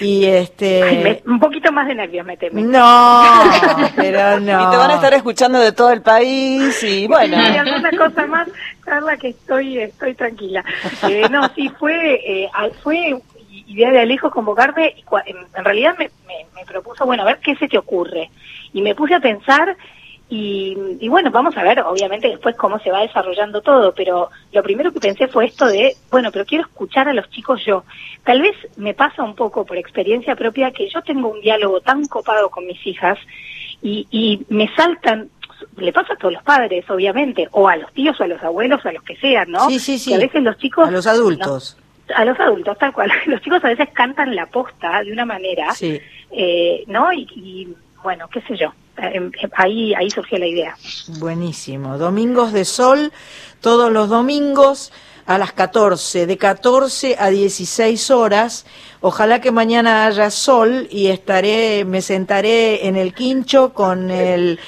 y 0.00 0.24
este... 0.26 0.82
Ay, 0.82 0.98
me- 1.02 1.22
un 1.26 1.40
poquito 1.40 1.72
más 1.72 1.88
de 1.88 1.94
nervios 1.96 2.24
me 2.24 2.36
teme. 2.36 2.62
No, 2.62 3.22
pero 3.96 4.38
no. 4.40 4.58
Y 4.68 4.70
te 4.70 4.76
van 4.76 4.90
a 4.90 4.94
estar 4.94 5.14
escuchando 5.14 5.58
de 5.58 5.72
todo 5.72 5.90
el 5.90 6.02
país 6.02 6.82
y 6.82 7.06
bueno. 7.06 7.36
Sí, 7.36 7.56
alguna 7.56 7.90
cosa 7.96 8.26
más, 8.26 8.48
Que 9.20 9.28
estoy 9.28 9.78
estoy 9.78 10.14
tranquila. 10.14 10.64
Eh, 11.08 11.28
no, 11.30 11.48
sí, 11.54 11.68
fue 11.78 12.20
eh, 12.24 12.50
fue 12.82 13.20
idea 13.50 13.90
de 13.90 14.00
Alejo 14.00 14.30
convocarme 14.30 14.94
y 14.96 15.30
en, 15.30 15.36
en 15.54 15.64
realidad 15.64 15.94
me, 15.98 16.10
me, 16.26 16.46
me 16.54 16.64
propuso, 16.64 17.04
bueno, 17.04 17.22
a 17.22 17.26
ver 17.26 17.38
qué 17.40 17.56
se 17.56 17.68
te 17.68 17.78
ocurre. 17.78 18.30
Y 18.72 18.82
me 18.82 18.94
puse 18.94 19.14
a 19.14 19.20
pensar 19.20 19.76
y, 20.30 20.76
y 21.00 21.08
bueno, 21.08 21.30
vamos 21.30 21.56
a 21.56 21.62
ver, 21.62 21.80
obviamente 21.80 22.28
después 22.28 22.54
cómo 22.56 22.78
se 22.80 22.90
va 22.90 23.00
desarrollando 23.00 23.62
todo, 23.62 23.94
pero 23.94 24.30
lo 24.52 24.62
primero 24.62 24.92
que 24.92 25.00
pensé 25.00 25.26
fue 25.26 25.46
esto 25.46 25.66
de, 25.66 25.94
bueno, 26.10 26.30
pero 26.30 26.44
quiero 26.44 26.64
escuchar 26.64 27.08
a 27.08 27.14
los 27.14 27.30
chicos 27.30 27.64
yo. 27.64 27.84
Tal 28.24 28.42
vez 28.42 28.54
me 28.76 28.94
pasa 28.94 29.22
un 29.22 29.34
poco 29.34 29.64
por 29.64 29.76
experiencia 29.78 30.36
propia 30.36 30.70
que 30.70 30.88
yo 30.88 31.00
tengo 31.02 31.28
un 31.28 31.40
diálogo 31.40 31.80
tan 31.80 32.06
copado 32.06 32.50
con 32.50 32.66
mis 32.66 32.86
hijas 32.86 33.18
y, 33.80 34.06
y 34.10 34.44
me 34.48 34.68
saltan 34.74 35.30
le 35.76 35.92
pasa 35.92 36.14
a 36.14 36.16
todos 36.16 36.34
los 36.34 36.42
padres, 36.42 36.88
obviamente, 36.90 37.48
o 37.52 37.68
a 37.68 37.76
los 37.76 37.92
tíos 37.92 38.18
o 38.20 38.24
a 38.24 38.26
los 38.26 38.42
abuelos 38.42 38.84
o 38.84 38.88
a 38.88 38.92
los 38.92 39.02
que 39.02 39.16
sean, 39.16 39.50
¿no? 39.50 39.68
Sí, 39.68 39.78
sí, 39.78 39.98
sí. 39.98 40.10
Que 40.10 40.16
a 40.16 40.18
veces 40.18 40.42
los 40.42 40.56
chicos... 40.58 40.88
A 40.88 40.90
los 40.90 41.06
adultos. 41.06 41.76
no, 42.08 42.16
a 42.16 42.24
los 42.24 42.38
adultos, 42.40 42.78
tal 42.78 42.92
cual. 42.92 43.10
Los 43.26 43.42
chicos 43.42 43.62
a 43.64 43.68
veces 43.68 43.88
cantan 43.92 44.34
la 44.34 44.46
posta 44.46 45.02
de 45.02 45.12
una 45.12 45.26
manera, 45.26 45.74
Sí. 45.74 46.00
eh, 46.30 46.84
¿no? 46.86 47.12
Y, 47.12 47.26
y, 47.36 47.68
bueno, 48.02 48.28
qué 48.28 48.40
sé 48.42 48.56
yo. 48.56 48.72
Eh, 48.96 49.30
eh, 49.42 49.48
Ahí, 49.54 49.92
ahí 49.94 50.10
surgió 50.10 50.38
la 50.38 50.46
idea. 50.46 50.74
Buenísimo. 51.18 51.98
Domingos 51.98 52.52
de 52.52 52.64
sol, 52.64 53.12
todos 53.60 53.92
los 53.92 54.08
domingos 54.08 54.92
a 55.26 55.36
las 55.36 55.52
14, 55.52 56.26
de 56.26 56.38
14 56.38 57.16
a 57.18 57.28
16 57.28 58.10
horas. 58.10 58.64
Ojalá 59.02 59.40
que 59.42 59.50
mañana 59.50 60.06
haya 60.06 60.30
sol 60.30 60.88
y 60.90 61.08
estaré, 61.08 61.84
me 61.84 62.00
sentaré 62.00 62.86
en 62.86 62.96
el 62.96 63.12
quincho 63.12 63.74
con 63.74 64.10
el 64.10 64.58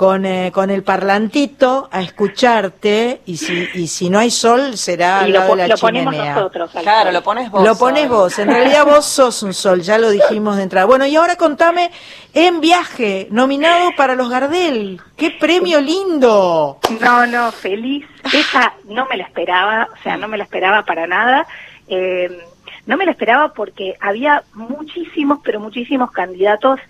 con, 0.00 0.24
eh, 0.24 0.50
con 0.50 0.70
el 0.70 0.82
parlantito 0.82 1.90
a 1.92 2.00
escucharte 2.00 3.20
y 3.26 3.36
si 3.36 3.68
y 3.74 3.86
si 3.86 4.08
no 4.08 4.18
hay 4.18 4.30
sol 4.30 4.78
será 4.78 5.20
al 5.20 5.30
lo, 5.30 5.40
lado 5.40 5.56
de 5.56 5.68
la 5.68 5.68
lo 5.68 5.76
ponemos 5.76 6.14
chimenea. 6.14 6.34
nosotros. 6.36 6.74
al 6.74 6.82
Claro, 6.84 7.12
lo 7.12 7.22
pones 7.22 7.50
vos. 7.50 7.62
Lo 7.62 7.76
pones 7.76 8.08
vos, 8.08 8.38
en 8.38 8.48
realidad 8.48 8.86
vos 8.86 9.04
sos 9.04 9.42
un 9.42 9.52
sol, 9.52 9.82
ya 9.82 9.98
lo 9.98 10.08
dijimos 10.08 10.56
de 10.56 10.62
entrada. 10.62 10.86
Bueno, 10.86 11.04
y 11.04 11.16
ahora 11.16 11.36
contame, 11.36 11.90
en 12.32 12.62
viaje, 12.62 13.28
nominado 13.30 13.90
para 13.94 14.14
los 14.14 14.30
Gardel, 14.30 15.02
qué 15.18 15.32
premio 15.32 15.82
lindo. 15.82 16.78
No, 16.98 17.26
no, 17.26 17.52
feliz. 17.52 18.06
Esa 18.32 18.72
no 18.86 19.04
me 19.04 19.18
la 19.18 19.24
esperaba, 19.24 19.86
o 19.92 20.02
sea, 20.02 20.16
no 20.16 20.28
me 20.28 20.38
la 20.38 20.44
esperaba 20.44 20.86
para 20.86 21.06
nada. 21.06 21.46
Eh, 21.88 22.42
no 22.86 22.96
me 22.96 23.04
la 23.04 23.10
esperaba 23.10 23.52
porque 23.52 23.96
había 24.00 24.44
muchísimos, 24.54 25.40
pero 25.44 25.60
muchísimos 25.60 26.10
candidatos 26.10 26.80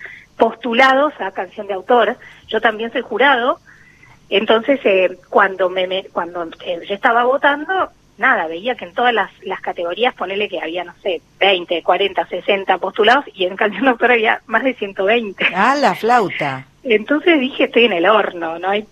postulados 0.40 1.12
a 1.20 1.30
canción 1.30 1.68
de 1.68 1.74
autor. 1.74 2.16
Yo 2.48 2.60
también 2.60 2.90
soy 2.90 3.02
jurado. 3.02 3.60
Entonces, 4.30 4.80
eh, 4.84 5.18
cuando 5.28 5.68
me, 5.70 5.86
me- 5.86 6.04
cuando 6.12 6.44
eh, 6.64 6.80
yo 6.88 6.94
estaba 6.94 7.24
votando, 7.24 7.90
nada, 8.18 8.46
veía 8.46 8.74
que 8.74 8.86
en 8.86 8.94
todas 8.94 9.12
las, 9.12 9.30
las 9.42 9.60
categorías, 9.60 10.14
ponele 10.14 10.48
que 10.48 10.60
había, 10.60 10.84
no 10.84 10.94
sé, 11.02 11.20
20, 11.38 11.82
40, 11.82 12.26
60 12.26 12.78
postulados 12.78 13.24
y 13.34 13.44
en 13.44 13.56
Canción 13.56 13.84
Doctor 13.84 14.12
había 14.12 14.40
más 14.46 14.62
de 14.64 14.74
120. 14.74 15.46
Ah, 15.54 15.74
la 15.76 15.94
flauta. 15.94 16.66
Entonces 16.82 17.38
dije, 17.38 17.64
estoy 17.64 17.84
en 17.84 17.92
el 17.92 18.06
horno, 18.06 18.58
¿no? 18.58 18.70
Hay, 18.70 18.86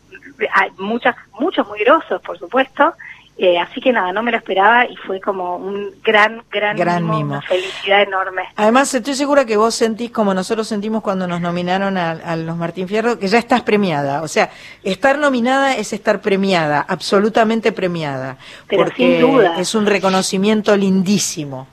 hay 0.55 0.71
muchas, 0.79 1.17
muchos 1.39 1.67
muy 1.69 1.81
grosos, 1.81 2.21
por 2.23 2.39
supuesto. 2.39 2.93
Eh, 3.41 3.57
así 3.57 3.81
que 3.81 3.93
nada, 3.93 4.13
no 4.13 4.21
me 4.25 4.33
lo 4.33 4.37
esperaba 4.37 4.85
y 4.85 4.97
fue 4.97 5.21
como 5.21 5.57
un 5.57 5.93
gran, 6.03 6.43
gran, 6.51 6.77
Gran 6.77 7.05
mimo, 7.05 7.17
mimo. 7.19 7.31
una 7.35 7.43
felicidad 7.43 8.03
enorme. 8.03 8.43
Además, 8.57 8.93
estoy 8.93 9.15
segura 9.15 9.45
que 9.45 9.57
vos 9.57 9.77
sentís 9.77 10.11
como 10.11 10.35
nosotros 10.35 10.67
sentimos 10.67 11.03
cuando 11.03 11.29
nos 11.29 11.41
nominaron 11.41 11.97
a, 11.97 12.11
a 12.11 12.35
los 12.35 12.57
Martín 12.57 12.89
Fierro, 12.89 13.17
que 13.17 13.29
ya 13.29 13.39
estás 13.39 13.63
premiada. 13.63 14.23
O 14.23 14.29
sea, 14.29 14.51
estar 14.83 15.19
nominada 15.19 15.77
es 15.77 15.93
estar 15.93 16.21
premiada, 16.21 16.85
absolutamente 16.89 17.71
premiada. 17.71 18.39
Pero 18.67 18.83
porque 18.85 19.21
sin 19.21 19.21
duda. 19.21 19.55
es 19.61 19.73
un 19.77 19.87
reconocimiento 19.87 20.77
lindísimo. 20.77 21.69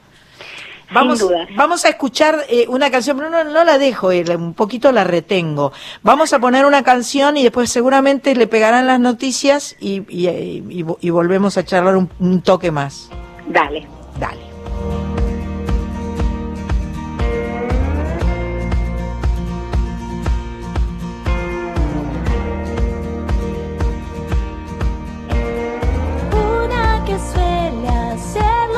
Vamos, 0.92 1.20
duda. 1.20 1.48
vamos 1.56 1.84
a 1.86 1.90
escuchar 1.90 2.46
eh, 2.50 2.66
una 2.70 2.90
canción, 2.92 3.18
pero 3.18 3.30
no, 3.30 3.44
no 3.44 3.64
la 3.64 3.78
dejo, 3.78 4.12
eh, 4.12 4.24
un 4.36 4.54
poquito 4.54 4.92
la 4.92 5.04
retengo. 5.04 5.72
Vamos 6.04 6.32
a 6.34 6.40
poner 6.40 6.66
una 6.66 6.84
canción 6.84 7.38
y 7.38 7.44
después 7.44 7.70
seguramente 7.72 8.36
le 8.36 8.48
pegarán 8.48 8.88
las 8.88 9.00
noticias 9.00 9.76
y, 9.80 10.04
y, 10.10 10.28
y- 10.30 10.64
y 10.70 10.84
vo- 10.84 10.98
y 11.02 11.10
volvemos 11.10 11.58
a 11.58 11.66
charlar 11.66 11.96
un, 11.98 12.10
un 12.20 12.42
toque 12.42 12.72
más. 12.72 13.10
Dale. 13.48 13.88
Dale. 14.20 14.42
Una 26.32 27.04
que 27.06 27.18
suele 27.20 27.88
hacer 27.88 28.75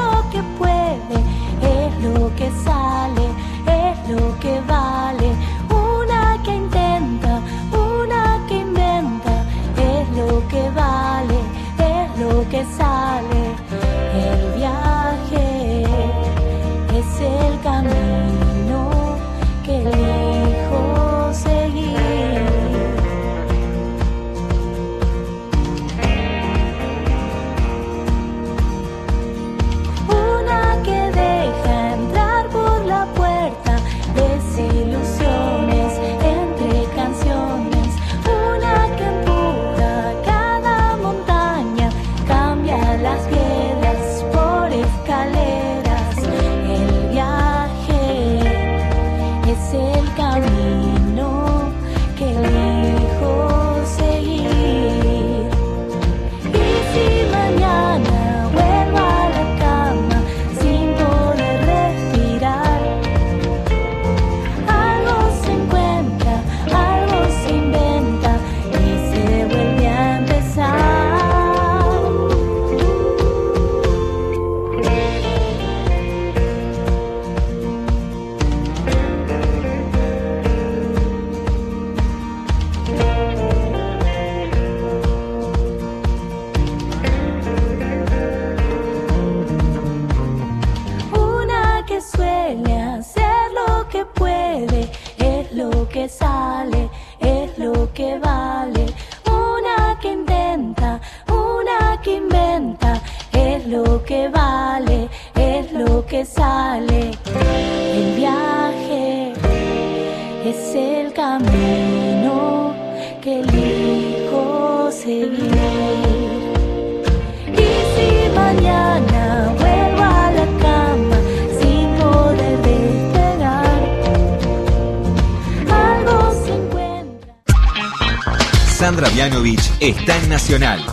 Sandra 128.77 129.09
Mianovich 129.09 129.71
está 129.79 130.15
en 130.17 130.29
Nacional, 130.29 130.85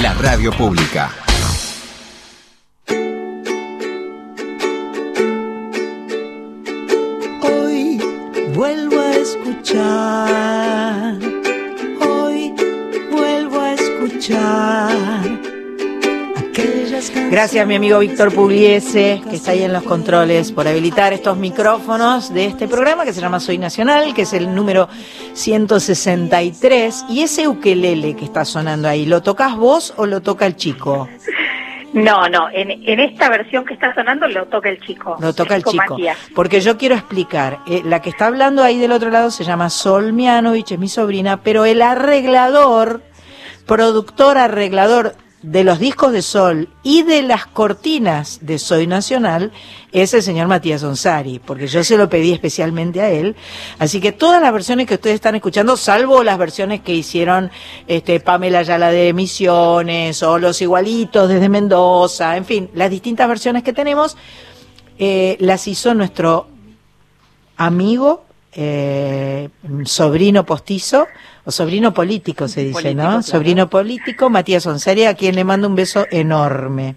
la 0.00 0.14
radio 0.14 0.50
pública. 0.52 1.25
Gracias, 17.36 17.66
mi 17.66 17.74
amigo 17.74 17.98
Víctor 17.98 18.32
Pugliese, 18.32 19.20
que 19.28 19.36
está 19.36 19.50
ahí 19.50 19.62
en 19.62 19.70
los 19.70 19.82
controles, 19.82 20.52
por 20.52 20.66
habilitar 20.66 21.12
estos 21.12 21.36
micrófonos 21.36 22.32
de 22.32 22.46
este 22.46 22.66
programa 22.66 23.04
que 23.04 23.12
se 23.12 23.20
llama 23.20 23.40
Soy 23.40 23.58
Nacional, 23.58 24.14
que 24.14 24.22
es 24.22 24.32
el 24.32 24.54
número 24.54 24.88
163. 25.34 27.04
Y 27.10 27.20
ese 27.20 27.46
ukelele 27.46 28.16
que 28.16 28.24
está 28.24 28.46
sonando 28.46 28.88
ahí, 28.88 29.04
¿lo 29.04 29.20
tocas 29.22 29.54
vos 29.54 29.92
o 29.98 30.06
lo 30.06 30.22
toca 30.22 30.46
el 30.46 30.56
chico? 30.56 31.10
No, 31.92 32.26
no, 32.30 32.48
en, 32.50 32.70
en 32.70 33.00
esta 33.00 33.28
versión 33.28 33.66
que 33.66 33.74
está 33.74 33.94
sonando 33.94 34.26
lo 34.28 34.46
toca 34.46 34.70
el 34.70 34.80
chico. 34.80 35.18
Lo 35.20 35.34
toca 35.34 35.56
el 35.56 35.62
chico. 35.62 35.90
Matías. 35.90 36.16
Porque 36.34 36.62
yo 36.62 36.78
quiero 36.78 36.94
explicar, 36.94 37.58
eh, 37.66 37.82
la 37.84 38.00
que 38.00 38.08
está 38.08 38.28
hablando 38.28 38.62
ahí 38.62 38.78
del 38.78 38.92
otro 38.92 39.10
lado 39.10 39.30
se 39.30 39.44
llama 39.44 39.68
Sol 39.68 40.14
Mianovich, 40.14 40.72
es 40.72 40.78
mi 40.78 40.88
sobrina, 40.88 41.42
pero 41.42 41.66
el 41.66 41.82
arreglador, 41.82 43.02
productor 43.66 44.38
arreglador 44.38 45.16
de 45.42 45.64
los 45.64 45.78
discos 45.78 46.12
de 46.12 46.22
Sol 46.22 46.68
y 46.82 47.02
de 47.02 47.22
las 47.22 47.46
cortinas 47.46 48.38
de 48.42 48.58
Soy 48.58 48.86
Nacional 48.86 49.52
es 49.92 50.12
el 50.14 50.22
señor 50.22 50.48
Matías 50.48 50.82
Onsari, 50.82 51.38
porque 51.38 51.66
yo 51.66 51.84
se 51.84 51.96
lo 51.96 52.08
pedí 52.08 52.32
especialmente 52.32 53.00
a 53.00 53.10
él. 53.10 53.36
Así 53.78 54.00
que 54.00 54.12
todas 54.12 54.42
las 54.42 54.52
versiones 54.52 54.86
que 54.86 54.94
ustedes 54.94 55.14
están 55.14 55.34
escuchando, 55.34 55.76
salvo 55.76 56.22
las 56.22 56.38
versiones 56.38 56.80
que 56.80 56.94
hicieron 56.94 57.50
este, 57.86 58.20
Pamela 58.20 58.60
Ayala 58.60 58.90
de 58.90 59.12
Misiones 59.12 60.22
o 60.22 60.38
Los 60.38 60.60
Igualitos 60.62 61.28
desde 61.28 61.48
Mendoza, 61.48 62.36
en 62.36 62.44
fin, 62.44 62.70
las 62.74 62.90
distintas 62.90 63.28
versiones 63.28 63.62
que 63.62 63.72
tenemos, 63.72 64.16
eh, 64.98 65.36
las 65.40 65.68
hizo 65.68 65.94
nuestro 65.94 66.48
amigo, 67.56 68.24
eh, 68.52 69.50
sobrino 69.84 70.44
postizo, 70.44 71.06
o 71.46 71.50
sobrino 71.50 71.94
político 71.94 72.48
se 72.48 72.60
dice, 72.60 72.72
Político, 72.74 73.02
¿no? 73.02 73.08
claro. 73.08 73.22
Sobrino 73.22 73.70
político, 73.70 74.28
Matías 74.28 74.66
Onsari, 74.66 75.04
a 75.06 75.14
quien 75.14 75.34
le 75.36 75.44
mando 75.44 75.68
un 75.68 75.76
beso 75.76 76.04
enorme. 76.10 76.96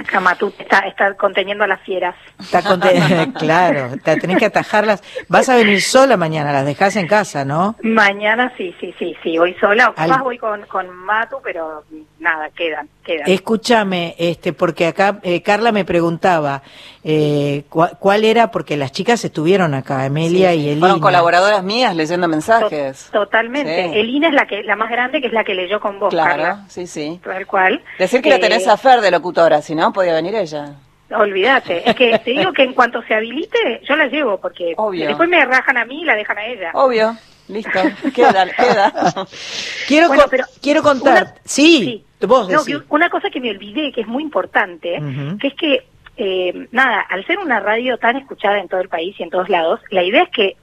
Acá 0.00 0.18
Matú 0.18 0.52
está, 0.58 0.80
está 0.80 1.14
conteniendo 1.14 1.62
a 1.62 1.66
las 1.68 1.80
fieras. 1.82 2.16
Está 2.40 2.62
conte- 2.62 3.32
claro, 3.38 3.90
te 4.02 4.16
tenés 4.16 4.38
que 4.38 4.46
atajarlas. 4.46 5.02
Vas 5.28 5.48
a 5.48 5.54
venir 5.56 5.80
sola 5.82 6.16
mañana, 6.16 6.52
las 6.52 6.66
dejás 6.66 6.96
en 6.96 7.06
casa, 7.06 7.44
¿no? 7.44 7.76
Mañana 7.82 8.52
sí, 8.56 8.74
sí, 8.80 8.92
sí, 8.98 9.14
sí, 9.22 9.38
voy 9.38 9.54
sola. 9.60 9.90
O 9.90 9.94
Al- 9.96 10.08
capaz 10.10 10.22
voy 10.24 10.38
con, 10.38 10.62
con 10.66 10.90
Matu, 10.90 11.36
pero 11.44 11.84
nada, 12.24 12.50
quedan, 12.50 12.88
quedan. 13.04 13.30
Escúchame, 13.30 14.16
este, 14.18 14.52
porque 14.52 14.88
acá 14.88 15.20
eh, 15.22 15.42
Carla 15.42 15.70
me 15.70 15.84
preguntaba 15.84 16.62
eh, 17.04 17.62
cuál 17.70 18.24
era, 18.24 18.50
porque 18.50 18.76
las 18.76 18.90
chicas 18.90 19.24
estuvieron 19.24 19.74
acá, 19.74 20.04
Emelia 20.06 20.52
y 20.54 20.68
Elina. 20.70 20.80
Fueron 20.80 21.00
colaboradoras 21.00 21.62
mías 21.62 21.94
leyendo 21.94 22.26
mensajes. 22.26 23.10
Totalmente. 23.12 23.90
Sí. 23.92 23.98
Elina 24.00 24.28
es 24.28 24.34
la 24.34 24.46
que 24.46 24.62
la 24.64 24.74
más 24.74 24.90
grande, 24.90 25.20
que 25.20 25.28
es 25.28 25.32
la 25.32 25.44
que 25.44 25.54
leyó 25.54 25.78
con 25.78 26.00
vos, 26.00 26.10
Claro, 26.12 26.30
Carla. 26.30 26.64
sí, 26.68 26.86
sí. 26.88 27.20
Tal 27.22 27.46
cual. 27.46 27.80
Decir 27.98 28.20
que 28.22 28.30
la 28.30 28.36
Eh, 28.36 28.40
tenés 28.40 28.66
a 28.66 28.76
Fer 28.76 29.00
de 29.00 29.10
locutora, 29.12 29.62
si 29.62 29.74
no, 29.74 29.92
podía 29.92 30.14
venir 30.14 30.34
ella. 30.34 30.72
Olvídate. 31.14 31.88
Es 31.88 31.94
que 31.94 32.18
te 32.18 32.30
digo 32.30 32.52
que 32.52 32.62
en 32.62 32.72
cuanto 32.72 33.02
se 33.02 33.14
habilite, 33.14 33.80
yo 33.86 33.94
la 33.94 34.06
llevo, 34.06 34.38
porque 34.40 34.72
Obvio. 34.76 35.06
después 35.06 35.28
me 35.28 35.44
rajan 35.44 35.76
a 35.76 35.84
mí 35.84 36.00
y 36.00 36.04
la 36.04 36.16
dejan 36.16 36.38
a 36.38 36.46
ella. 36.46 36.70
Obvio, 36.72 37.14
listo, 37.48 37.78
queda, 38.14 38.46
queda. 38.46 39.26
Quiero, 39.88 40.08
Bueno, 40.08 40.24
quiero 40.62 40.82
contar. 40.82 41.22
una- 41.22 41.34
sí, 41.44 42.04
vos 42.22 42.48
No, 42.48 42.64
decís. 42.64 42.78
que 42.78 42.84
una 42.88 43.10
cosa 43.10 43.28
que 43.30 43.40
me 43.40 43.50
olvidé, 43.50 43.92
que 43.92 44.00
es 44.02 44.06
muy 44.06 44.22
importante, 44.22 45.00
que 45.40 45.46
es 45.48 45.54
que, 45.54 45.84
eh, 46.16 46.68
nada, 46.72 47.00
al 47.00 47.26
ser 47.26 47.38
una 47.38 47.60
radio 47.60 47.98
tan 47.98 48.16
escuchada 48.16 48.58
en 48.58 48.68
todo 48.68 48.80
el 48.80 48.88
país 48.88 49.14
y 49.18 49.22
en 49.24 49.30
todos 49.30 49.48
lados, 49.48 49.80
la 49.90 50.02
idea 50.02 50.22
es 50.22 50.30
que 50.30 50.56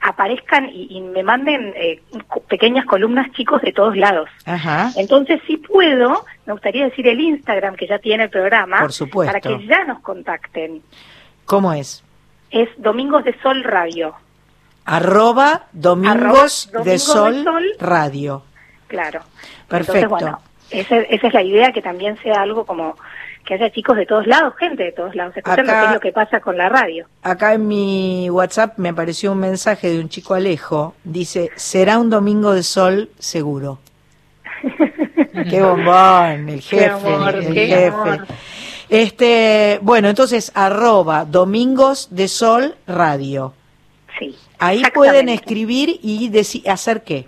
aparezcan 0.00 0.68
y, 0.72 0.88
y 0.90 1.00
me 1.00 1.22
manden 1.22 1.72
eh, 1.74 2.00
pequeñas 2.48 2.84
columnas 2.86 3.30
chicos 3.32 3.62
de 3.62 3.72
todos 3.72 3.96
lados. 3.96 4.28
Ajá. 4.44 4.90
Entonces, 4.96 5.40
si 5.46 5.56
puedo, 5.56 6.24
me 6.44 6.52
gustaría 6.52 6.84
decir 6.84 7.06
el 7.08 7.18
Instagram 7.20 7.76
que 7.76 7.86
ya 7.86 7.98
tiene 7.98 8.24
el 8.24 8.30
programa, 8.30 8.80
Por 8.80 8.92
supuesto. 8.92 9.32
para 9.32 9.40
que 9.40 9.66
ya 9.66 9.84
nos 9.84 10.00
contacten. 10.00 10.82
¿Cómo 11.46 11.72
es? 11.72 12.04
Es 12.50 12.68
Domingos 12.76 13.24
de 13.24 13.34
Sol 13.40 13.64
Radio, 13.64 14.14
Arroba 14.86 15.64
Domingos, 15.72 16.68
Arroba 16.72 16.84
de, 16.84 16.98
Sol 16.98 17.44
Sol. 17.44 17.64
Radio. 17.78 18.42
claro. 18.88 19.20
Perfecto. 19.68 19.94
Entonces, 19.98 20.08
bueno, 20.08 20.38
esa, 20.70 20.96
esa 20.98 21.26
es 21.26 21.34
la 21.34 21.42
idea, 21.42 21.72
que 21.72 21.82
también 21.82 22.16
sea 22.22 22.40
algo 22.42 22.64
como 22.64 22.94
que 23.44 23.54
haya 23.54 23.70
chicos 23.70 23.96
de 23.96 24.06
todos 24.06 24.26
lados, 24.26 24.54
gente 24.58 24.82
de 24.84 24.92
todos 24.92 25.14
lados, 25.16 25.36
escuchando 25.36 25.70
Acá- 25.72 25.80
qué 25.80 25.86
es 25.88 25.92
lo 25.94 26.00
que 26.00 26.12
pasa 26.12 26.40
con 26.40 26.56
la 26.56 26.68
radio. 26.68 27.06
Acá 27.22 27.54
en 27.54 27.66
mi 27.68 28.28
WhatsApp 28.30 28.78
me 28.78 28.88
apareció 28.90 29.32
un 29.32 29.38
mensaje 29.38 29.88
de 29.90 30.00
un 30.00 30.08
chico 30.08 30.34
Alejo. 30.34 30.94
Dice, 31.04 31.50
será 31.56 31.98
un 31.98 32.10
domingo 32.10 32.52
de 32.52 32.62
sol 32.62 33.10
seguro. 33.18 33.78
qué 35.50 35.62
bombón, 35.62 36.48
el 36.48 36.60
Qué 36.60 36.76
jefe, 36.78 36.90
amor, 36.90 37.34
el 37.36 37.54
qué 37.54 37.66
jefe. 37.66 37.86
amor. 37.86 38.26
Este, 38.88 39.78
bueno, 39.82 40.08
entonces 40.08 40.52
arroba 40.54 41.24
domingos 41.24 42.08
de 42.10 42.28
sol 42.28 42.76
radio. 42.86 43.52
Sí. 44.18 44.34
Ahí 44.58 44.82
pueden 44.94 45.28
escribir 45.28 46.00
y 46.02 46.30
hacer 46.68 47.04
qué. 47.04 47.26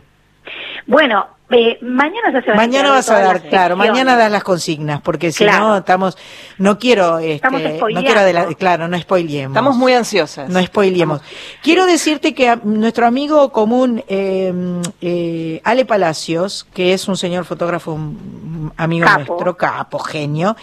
Bueno, 0.86 1.26
eh, 1.50 1.78
mañana 1.80 2.32
ya 2.32 2.42
se 2.42 2.48
van 2.48 2.56
Mañana 2.56 2.90
vas 2.90 3.08
a 3.10 3.20
dar, 3.20 3.34
las 3.40 3.42
claro, 3.44 3.76
mañana 3.76 4.16
das 4.16 4.30
las 4.30 4.44
consignas, 4.44 5.00
porque 5.00 5.32
si 5.32 5.44
Claro. 5.44 5.68
no 5.68 5.76
estamos, 5.78 6.16
no 6.58 6.78
quiero, 6.78 7.18
este, 7.18 7.34
Estamos 7.36 7.62
no 7.62 8.00
quiero 8.02 8.20
adela- 8.20 8.54
claro, 8.58 8.86
no 8.88 8.98
spoileemos. 8.98 9.52
Estamos 9.56 9.76
muy 9.76 9.92
ansiosas. 9.94 10.48
No 10.50 10.62
spoilemos. 10.62 11.20
Quiero 11.62 11.86
decirte 11.86 12.34
que 12.34 12.48
a- 12.50 12.60
nuestro 12.62 13.06
amigo 13.06 13.50
común, 13.50 14.04
eh, 14.08 14.52
eh, 15.00 15.60
Ale 15.64 15.84
Palacios, 15.86 16.66
que 16.74 16.92
es 16.92 17.08
un 17.08 17.16
señor 17.16 17.44
fotógrafo, 17.44 17.92
un 17.92 18.72
amigo 18.76 19.06
Capo. 19.06 19.24
nuestro, 19.32 19.56
capo, 19.56 19.98
genio, 20.00 20.56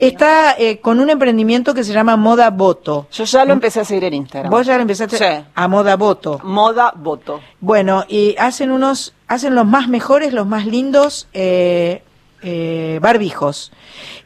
está 0.00 0.54
eh, 0.58 0.78
con 0.80 1.00
un 1.00 1.10
emprendimiento 1.10 1.74
que 1.74 1.84
se 1.84 1.92
llama 1.92 2.16
Moda 2.16 2.50
Voto. 2.50 3.08
Yo 3.12 3.24
ya 3.24 3.44
lo 3.44 3.52
empecé 3.52 3.80
a 3.80 3.84
seguir 3.84 4.04
en 4.04 4.14
Instagram. 4.14 4.50
Vos 4.50 4.66
ya 4.66 4.76
lo 4.76 4.82
empezaste 4.82 5.16
Sí. 5.16 5.44
a 5.54 5.68
Moda 5.68 5.96
Voto. 5.96 6.40
Moda 6.44 6.92
voto. 6.94 7.40
Bueno, 7.60 8.04
y 8.08 8.36
hacen 8.38 8.70
unos, 8.70 9.14
hacen 9.30 9.54
los 9.54 9.64
más 9.66 9.88
mejores, 9.88 10.32
los 10.32 10.46
más 10.46 10.66
lindos 10.66 11.28
eh, 11.32 12.02
eh, 12.42 12.98
barbijos. 13.00 13.70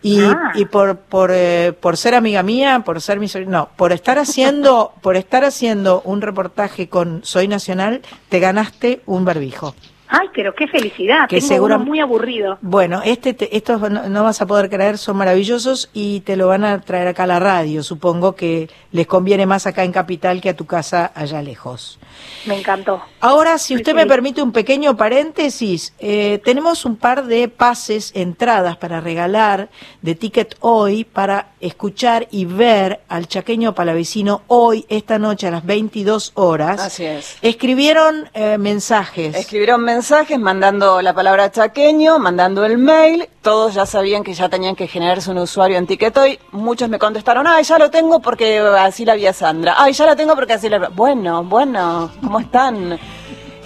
Y, 0.03 0.21
Ah. 0.23 0.53
y 0.55 0.65
por 0.65 0.97
por, 0.99 1.31
eh, 1.33 1.73
por 1.79 1.97
ser 1.97 2.15
amiga 2.15 2.43
mía, 2.43 2.83
por 2.85 3.01
ser 3.01 3.21
mi 3.21 3.29
sobrina- 3.29 3.51
no, 3.59 3.69
por 3.77 3.93
estar 3.93 4.19
haciendo, 4.19 4.93
por 5.03 5.17
estar 5.17 5.45
haciendo 5.45 6.01
un 6.05 6.21
reportaje 6.23 6.89
con 6.89 7.21
Soy 7.25 7.49
Nacional, 7.49 8.01
te 8.29 8.41
ganaste 8.41 9.03
un 9.07 9.25
barbijo. 9.25 9.75
Ay, 10.09 10.29
pero 10.35 10.55
qué 10.55 10.67
felicidad. 10.69 11.29
Que 11.29 11.41
Tengo 11.41 11.65
uno 11.65 11.79
muy 11.79 11.99
aburrido. 12.01 12.59
Bueno, 12.61 13.01
este, 13.05 13.33
te- 13.35 13.57
estos 13.57 13.81
no, 13.91 14.09
no 14.09 14.23
vas 14.23 14.41
a 14.43 14.47
poder 14.47 14.69
creer, 14.69 14.99
son 14.99 15.17
maravillosos 15.17 15.89
y 15.95 16.21
te 16.21 16.37
lo 16.37 16.49
van 16.49 16.63
a 16.65 16.81
traer 16.83 17.09
acá 17.09 17.25
a 17.25 17.27
la 17.27 17.41
radio. 17.41 17.83
Supongo 17.83 18.35
que 18.37 18.69
les 18.93 19.07
conviene 19.07 19.47
más 19.47 19.67
acá 19.67 19.83
en 19.83 19.93
Capital 19.93 20.41
que 20.41 20.51
a 20.51 20.57
tu 20.57 20.67
casa 20.67 21.11
allá 21.15 21.41
lejos. 21.43 21.99
Me 22.47 22.59
encantó. 22.59 23.03
Ahora, 23.21 23.59
si 23.59 23.75
usted 23.75 23.93
Sí. 23.93 23.97
me 23.97 24.07
permite 24.07 24.43
un 24.43 24.53
pequeño 24.53 24.97
paréntesis, 24.97 25.95
eh, 25.99 26.41
tenemos 26.45 26.85
un 26.85 26.97
par 26.97 27.25
de 27.27 27.49
pases, 27.49 28.13
entradas 28.15 28.77
para 28.77 29.01
regalar 29.01 29.69
de 30.03 30.15
Ticket 30.15 30.55
Hoy 30.61 31.05
para 31.05 31.49
escuchar 31.61 32.29
y 32.31 32.45
ver 32.45 33.01
al 33.09 33.27
chaqueño 33.27 33.75
palavecino 33.75 34.43
hoy, 34.49 34.85
esta 34.91 35.19
noche 35.19 35.49
a 35.49 35.51
las 35.51 35.65
22 35.65 36.33
horas. 36.35 36.79
Así 36.81 37.05
es. 37.05 37.37
Escribieron 37.43 38.29
eh, 38.35 38.59
mensajes. 38.59 39.35
Escribieron 39.35 39.81
mensajes 39.83 39.94
mandando 40.39 41.01
la 41.03 41.13
palabra 41.15 41.51
chaqueño, 41.51 42.19
mandando 42.19 42.65
el 42.65 42.79
mail. 42.79 43.29
Todos 43.43 43.75
ya 43.75 43.87
sabían 43.87 44.23
que 44.25 44.35
ya 44.35 44.49
tenían 44.49 44.75
que 44.75 44.87
generarse 44.89 45.31
un 45.31 45.39
usuario 45.39 45.77
en 45.79 45.87
Ticketoy. 45.87 46.39
Muchos 46.53 46.89
me 46.89 46.99
contestaron, 46.99 47.47
ay, 47.47 47.65
ya 47.65 47.79
lo 47.79 47.91
tengo 47.91 48.21
porque 48.21 48.59
así 48.59 49.05
la 49.05 49.15
vi 49.15 49.27
a 49.27 49.33
Sandra. 49.33 49.75
Ay, 49.79 49.93
ya 49.93 50.07
la 50.07 50.17
tengo 50.17 50.35
porque 50.35 50.55
así 50.55 50.69
la 50.69 50.79
vi. 50.79 50.87
Bueno, 50.95 51.45
bueno, 51.45 52.11
¿cómo 52.23 52.41
están? 52.41 52.99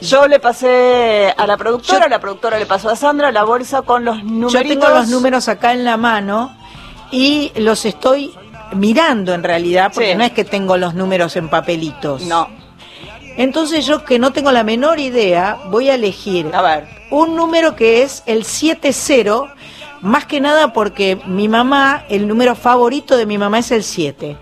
Yo 0.00 0.28
le 0.28 0.38
pasé 0.38 1.34
a 1.36 1.46
la 1.46 1.56
productora, 1.56 2.08
la 2.08 2.20
productora 2.20 2.58
le 2.58 2.66
pasó 2.66 2.88
a 2.90 2.96
Sandra 2.96 3.32
la 3.32 3.44
bolsa 3.44 3.82
con 3.82 4.04
los 4.04 4.22
números. 4.22 4.52
Yo 4.52 4.62
tengo 4.62 4.88
los 4.88 5.08
números 5.08 5.48
acá 5.48 5.72
en 5.72 5.84
la 5.84 5.96
mano 5.96 6.54
y 7.10 7.52
los 7.56 7.84
estoy 7.84 8.34
mirando 8.74 9.34
en 9.34 9.42
realidad, 9.42 9.90
porque 9.92 10.12
Sí. 10.12 10.18
no 10.18 10.24
es 10.24 10.32
que 10.32 10.44
tengo 10.44 10.76
los 10.76 10.94
números 10.94 11.34
en 11.36 11.48
papelitos. 11.48 12.22
No, 12.22 12.48
Entonces 13.38 13.86
yo 13.86 14.04
que 14.04 14.18
no 14.18 14.32
tengo 14.32 14.50
la 14.50 14.64
menor 14.64 14.98
idea, 14.98 15.58
voy 15.70 15.88
a 15.88 15.94
elegir 15.94 16.50
a 16.52 16.60
ver. 16.60 16.88
un 17.10 17.36
número 17.36 17.76
que 17.76 18.02
es 18.02 18.24
el 18.26 18.44
70, 18.44 19.54
más 20.00 20.26
que 20.26 20.40
nada 20.40 20.72
porque 20.72 21.16
mi 21.24 21.48
mamá, 21.48 22.04
el 22.08 22.26
número 22.26 22.56
favorito 22.56 23.16
de 23.16 23.26
mi 23.26 23.38
mamá 23.38 23.60
es 23.60 23.70
el 23.70 23.84
7. 23.84 24.36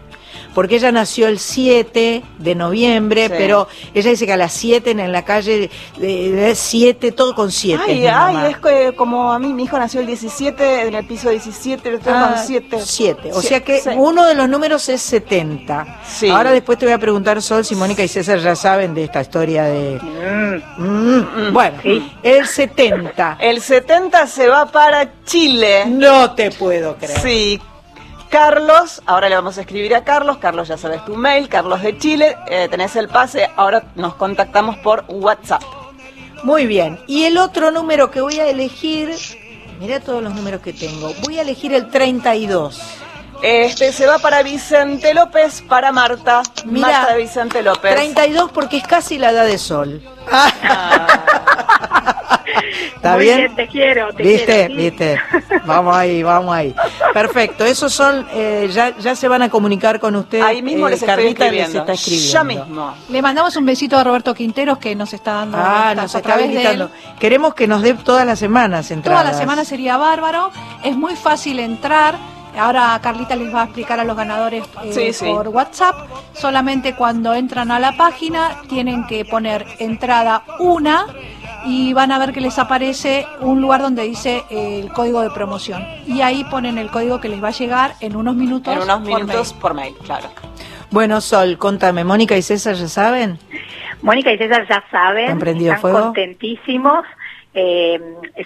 Porque 0.57 0.77
ella 0.77 0.91
nació 0.91 1.29
el 1.29 1.39
7 1.39 2.23
de 2.39 2.55
noviembre, 2.55 3.27
Sí. 3.27 3.35
pero 3.37 3.69
ella 3.93 4.09
dice 4.11 4.25
que 4.25 4.33
a 4.33 4.39
las 4.39 4.55
7 4.55 4.91
en 4.93 5.13
la 5.13 5.23
calle, 5.23 5.69
de 5.99 6.55
7, 6.57 7.13
todo 7.13 7.35
con 7.35 7.53
7. 7.53 7.83
Ay, 7.87 8.07
ay, 8.07 8.53
es 8.53 8.57
que 8.57 8.95
como 8.97 9.31
a 9.35 9.39
mí, 9.39 9.53
mi 9.53 9.65
hijo 9.65 9.79
nació 9.79 10.01
el 10.01 10.07
17, 10.07 10.89
en 10.89 10.95
el 10.95 11.07
piso 11.07 11.29
17, 11.29 11.91
lo 11.91 11.99
tengo 11.99 12.19
con 12.19 12.39
7. 12.39 12.79
7. 12.83 13.31
O 13.35 13.43
Sí, 13.43 13.49
sea 13.49 13.61
que 13.63 13.81
sí. 13.83 13.91
uno 13.95 14.25
de 14.25 14.35
los 14.35 14.49
números 14.49 14.89
es 14.89 15.03
70. 15.03 16.01
Sí. 16.09 16.31
Ahora 16.31 16.53
después 16.53 16.79
te 16.79 16.87
voy 16.87 16.95
a 16.95 16.99
preguntar, 16.99 17.43
Sol, 17.43 17.63
si 17.63 17.75
Mónica 17.77 18.03
y 18.03 18.09
César 18.09 18.39
ya 18.39 18.57
saben 18.57 18.95
de 18.95 19.05
esta 19.05 19.21
historia 19.21 19.65
de... 19.65 20.01
Mm, 20.79 21.53
Bueno, 21.53 21.77
el 22.23 22.47
70. 22.47 23.37
El 23.41 23.61
70 23.61 24.27
se 24.27 24.49
va 24.49 24.65
para 24.65 25.23
Chile. 25.27 25.85
No 25.87 26.33
te 26.35 26.51
puedo 26.51 26.97
creer. 26.97 27.21
Sí. 27.21 27.61
Carlos, 28.39 29.01
ahora 29.07 29.31
le 29.31 29.35
vamos 29.35 29.57
a 29.57 29.63
escribir 29.63 29.95
a 29.95 30.05
Carlos. 30.05 30.37
Carlos, 30.37 30.69
ya 30.69 30.77
sabes 30.77 31.03
tu 31.07 31.17
mail, 31.17 31.49
Carlos 31.49 31.81
de 31.81 31.97
Chile. 31.97 32.37
eh, 32.49 32.69
tenés 32.71 32.95
el 32.97 33.09
pase. 33.09 33.49
Ahora 33.57 33.85
nos 33.95 34.15
contactamos 34.17 34.77
por 34.77 35.07
WhatsApp. 35.09 35.63
Muy 36.43 36.67
bien. 36.67 37.01
Y 37.07 37.25
el 37.25 37.39
otro 37.39 37.71
número 37.71 38.11
que 38.11 38.21
voy 38.21 38.39
a 38.39 38.47
elegir, 38.47 39.15
mira 39.81 40.01
todos 40.01 40.23
los 40.23 40.35
números 40.35 40.61
que 40.61 40.75
tengo, 40.75 41.15
voy 41.25 41.39
a 41.39 41.43
elegir 41.43 41.73
el 41.73 41.89
32. 41.89 43.06
Este 43.43 43.93
se 43.93 44.07
va 44.07 44.19
para 44.19 44.43
Vicente 44.43 45.13
López, 45.15 45.63
para 45.69 45.93
Marta. 45.93 46.43
Mira, 46.65 46.89
Marta 46.89 47.13
de 47.15 47.19
Vicente 47.23 47.63
López. 47.63 47.95
32 47.95 48.51
porque 48.51 48.79
es 48.79 48.87
casi 48.87 49.19
la 49.19 49.31
edad 49.31 49.45
de 49.45 49.59
Sol. 49.59 50.03
¿Está 52.97 53.13
Muy 53.17 53.25
bien? 53.25 53.39
bien, 53.39 53.55
te 53.57 53.67
quiero, 53.69 54.13
te 54.15 54.23
¿Viste? 54.23 54.47
quiero, 54.67 54.75
sí. 54.75 54.81
¿Viste? 54.81 55.21
Vamos 55.65 55.95
ahí, 55.97 56.23
vamos 56.23 56.55
ahí. 56.55 56.75
Perfecto, 57.13 57.65
esos 57.65 57.93
son, 57.93 58.27
eh, 58.33 58.69
ya, 58.73 58.97
ya 58.99 59.15
se 59.15 59.29
van 59.29 59.43
a 59.43 59.49
comunicar 59.51 60.01
con 60.01 60.17
usted. 60.17 60.41
Ahí 60.41 60.63
mismo 60.63 60.87
eh, 60.89 60.93
les 60.93 61.03
estoy 61.03 61.15
Carlita 61.15 61.45
les 61.45 61.53
escribiendo. 61.53 61.79
está 61.81 61.93
escribiendo. 61.93 62.33
Ya 62.33 62.45
mismo. 62.45 62.95
Le 63.11 63.23
mandamos 63.23 63.57
un 63.57 63.67
besito 63.67 63.99
a 63.99 64.05
Roberto 64.05 64.35
Quinteros 64.35 64.79
que 64.79 64.95
nos 64.97 65.13
está 65.13 65.35
dando 65.35 65.59
Ah, 65.61 65.93
nos 65.95 66.15
a 66.15 66.19
está 66.19 66.23
través 66.23 66.49
de 66.49 66.55
habilitando. 66.67 66.85
él. 66.87 67.15
Queremos 67.19 67.55
que 67.55 67.67
nos 67.67 67.83
dé 67.83 67.95
todas 67.95 68.27
las 68.27 68.39
semanas 68.39 68.91
entradas. 68.91 69.23
Toda 69.23 69.33
la 69.33 69.39
semana 69.39 69.65
sería 69.65 69.97
bárbaro. 69.97 70.51
Es 70.83 70.97
muy 70.97 71.15
fácil 71.17 71.59
entrar. 71.61 72.17
Ahora 72.57 72.99
Carlita 73.03 73.37
les 73.37 73.55
va 73.55 73.63
a 73.63 73.65
explicar 73.65 74.01
a 74.01 74.05
los 74.05 74.17
ganadores 74.17 74.65
eh, 74.85 74.93
Sí, 74.93 75.13
sí. 75.13 75.25
por 75.33 75.49
WhatsApp. 75.49 75.95
Solamente 76.33 76.95
cuando 76.95 77.35
entran 77.35 77.71
a 77.71 77.79
la 77.79 77.97
página 77.97 78.63
tienen 78.69 79.07
que 79.07 79.25
poner 79.25 79.67
entrada 79.79 80.43
una 80.59 81.07
y 81.67 81.93
van 81.93 82.13
a 82.13 82.19
ver 82.19 82.33
que 82.33 82.41
les 82.41 82.59
aparece 82.59 83.27
un 83.41 83.61
lugar 83.61 83.83
donde 83.83 84.03
dice 84.05 84.45
eh, 84.51 84.81
el 84.81 84.93
código 84.93 85.21
de 85.23 85.31
promoción. 85.31 85.85
Y 86.07 86.21
ahí 86.21 86.45
ponen 86.45 86.79
el 86.79 86.91
código 86.91 87.21
que 87.21 87.29
les 87.29 87.43
va 87.43 87.49
a 87.49 87.53
llegar 87.53 87.95
en 88.01 88.17
unos 88.17 88.37
minutos. 88.37 88.73
En 88.75 88.83
unos 88.83 88.99
por 89.01 89.07
minutos 89.07 89.51
mail. 89.53 89.61
por 89.61 89.75
mail, 89.75 89.95
claro. 90.05 90.29
Bueno, 90.91 91.21
Sol, 91.21 91.59
contame, 91.59 92.05
Mónica 92.05 92.37
y 92.37 92.43
César 92.43 92.77
ya 92.77 92.87
saben. 92.89 93.39
Mónica 94.03 94.33
y 94.33 94.39
César 94.39 94.65
ya 94.69 94.85
saben, 94.91 95.31
¿Han 95.33 95.39
prendido 95.41 95.73
están 95.73 95.81
fuego? 95.81 96.01
contentísimos. 96.07 97.05
Eh, 97.59 97.99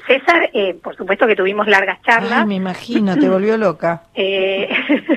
César, 0.07 0.51
eh, 0.53 0.75
por 0.75 0.97
supuesto 0.97 1.27
que 1.27 1.35
tuvimos 1.35 1.67
largas 1.67 2.01
charlas. 2.03 2.43
Ay, 2.43 2.47
me 2.47 2.55
imagino, 2.55 3.19
te 3.19 3.29
volvió 3.29 3.57
loca. 3.57 4.03
Eh, 4.23 4.69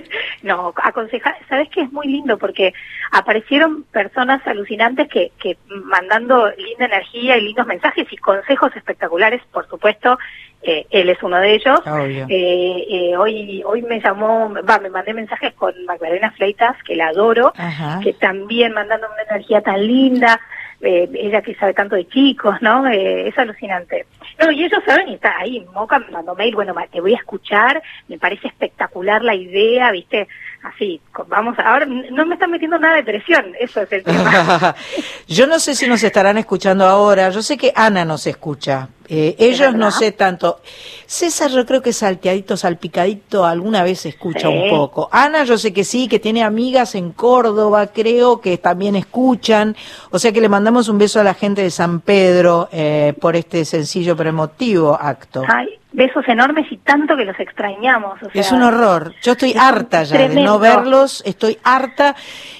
no, 0.44 0.74
aconsejar, 0.82 1.36
sabes 1.50 1.68
que 1.70 1.82
es 1.82 1.92
muy 1.92 2.08
lindo 2.08 2.38
porque 2.38 2.74
aparecieron 3.12 3.84
personas 3.84 4.46
alucinantes 4.48 5.10
que, 5.10 5.32
que 5.38 5.58
mandando 5.68 6.50
linda 6.52 6.86
energía 6.86 7.38
y 7.38 7.42
lindos 7.42 7.68
mensajes 7.68 8.08
y 8.10 8.18
consejos 8.18 8.74
espectaculares, 8.76 9.42
por 9.52 9.68
supuesto, 9.68 10.18
eh, 10.66 10.88
él 10.92 11.10
es 11.10 11.22
uno 11.22 11.38
de 11.40 11.56
ellos. 11.56 11.82
Obvio. 11.86 12.26
Eh, 12.30 12.86
eh, 12.90 13.18
hoy, 13.18 13.62
hoy 13.66 13.82
me 13.82 14.00
llamó, 14.00 14.54
va, 14.68 14.80
me 14.80 14.90
mandé 14.90 15.14
mensajes 15.14 15.54
con 15.54 15.74
Magdalena 15.86 16.32
Fleitas, 16.32 16.78
que 16.84 16.96
la 16.96 17.08
adoro, 17.08 17.52
Ajá. 17.58 18.00
que 18.02 18.14
también 18.14 18.74
mandando 18.74 19.08
una 19.12 19.24
energía 19.24 19.62
tan 19.62 19.86
linda, 19.86 20.40
eh, 20.84 21.10
ella 21.14 21.42
que 21.42 21.56
sabe 21.56 21.74
tanto 21.74 21.96
de 21.96 22.08
chicos, 22.08 22.56
¿no? 22.62 22.88
Eh, 22.88 23.28
es 23.28 23.38
alucinante. 23.38 24.06
No, 24.40 24.52
y 24.52 24.66
ellos 24.66 24.82
saben, 24.86 25.08
y 25.10 25.14
está 25.16 25.38
ahí, 25.40 25.66
Moca 25.74 26.00
me 26.00 26.10
mandó 26.12 26.36
mail, 26.36 26.56
bueno, 26.56 26.76
te 26.92 27.00
voy 27.00 27.14
a 27.14 27.18
escuchar, 27.18 27.82
me 28.08 28.18
parece 28.18 28.48
espectacular 28.48 29.24
la 29.24 29.36
idea, 29.36 29.92
¿viste? 29.92 30.28
Así, 30.64 31.00
vamos, 31.28 31.58
ahora 31.60 31.86
no 31.86 32.26
me 32.26 32.36
están 32.36 32.52
metiendo 32.52 32.80
nada 32.80 32.96
de 32.96 33.04
presión, 33.04 33.54
eso 33.60 33.82
es 33.82 33.92
el 33.92 34.04
tema. 34.04 34.76
yo 35.28 35.48
no 35.48 35.60
sé 35.60 35.76
si 35.76 35.88
nos 35.88 36.04
estarán 36.04 36.38
escuchando 36.38 36.86
ahora. 36.86 37.30
Yo 37.30 37.42
sé 37.42 37.58
que 37.58 37.72
Ana 37.76 38.06
nos 38.06 38.28
escucha. 38.28 38.90
Eh, 39.16 39.36
ellos 39.38 39.76
no 39.76 39.92
sé 39.92 40.12
tanto. 40.12 40.60
César 41.06 41.52
yo 41.52 41.68
creo 41.68 41.84
que 41.84 41.94
salteadito, 41.94 42.58
salpicadito, 42.58 43.46
alguna 43.46 43.84
vez 43.84 44.08
escucha 44.08 44.48
Sí. 44.48 44.54
un 44.56 44.70
poco. 44.72 45.08
Ana 45.12 45.44
yo 45.44 45.60
sé 45.60 45.72
que 45.72 45.84
sí, 45.84 46.08
que 46.08 46.18
tiene 46.18 46.42
amigas 46.44 46.96
en 46.96 47.12
Córdoba, 47.12 47.88
creo 47.94 48.42
que 48.42 48.58
también 48.58 48.96
escuchan. 48.96 49.76
O 50.10 50.18
sea 50.18 50.32
que 50.32 50.42
le 50.42 50.50
mandamos 50.50 50.90
un 50.90 50.98
beso 50.98 51.20
a 51.20 51.24
la 51.24 51.36
gente 51.36 51.62
de 51.62 51.70
San 51.70 52.00
Pedro 52.00 52.70
eh, 52.72 53.14
por 53.22 53.36
este 53.36 53.66
sencillo 53.66 54.16
pero 54.18 54.30
emotivo 54.30 54.98
acto. 55.00 55.44
Ay, 55.48 55.68
besos 55.92 56.28
enormes 56.28 56.66
y 56.72 56.78
tanto 56.78 57.16
que 57.16 57.26
los 57.26 57.40
extrañamos. 57.40 58.14
O 58.24 58.32
sea, 58.32 58.42
Es 58.42 58.52
un 58.52 58.64
horror. 58.64 59.14
Yo 59.22 59.34
estoy 59.34 59.52
es 59.52 59.58
harta 59.58 60.02
ya 60.06 60.18
de 60.28 60.30
no 60.42 60.58
verlos, 60.58 61.22
estoy 61.24 61.60
harta. 61.64 62.16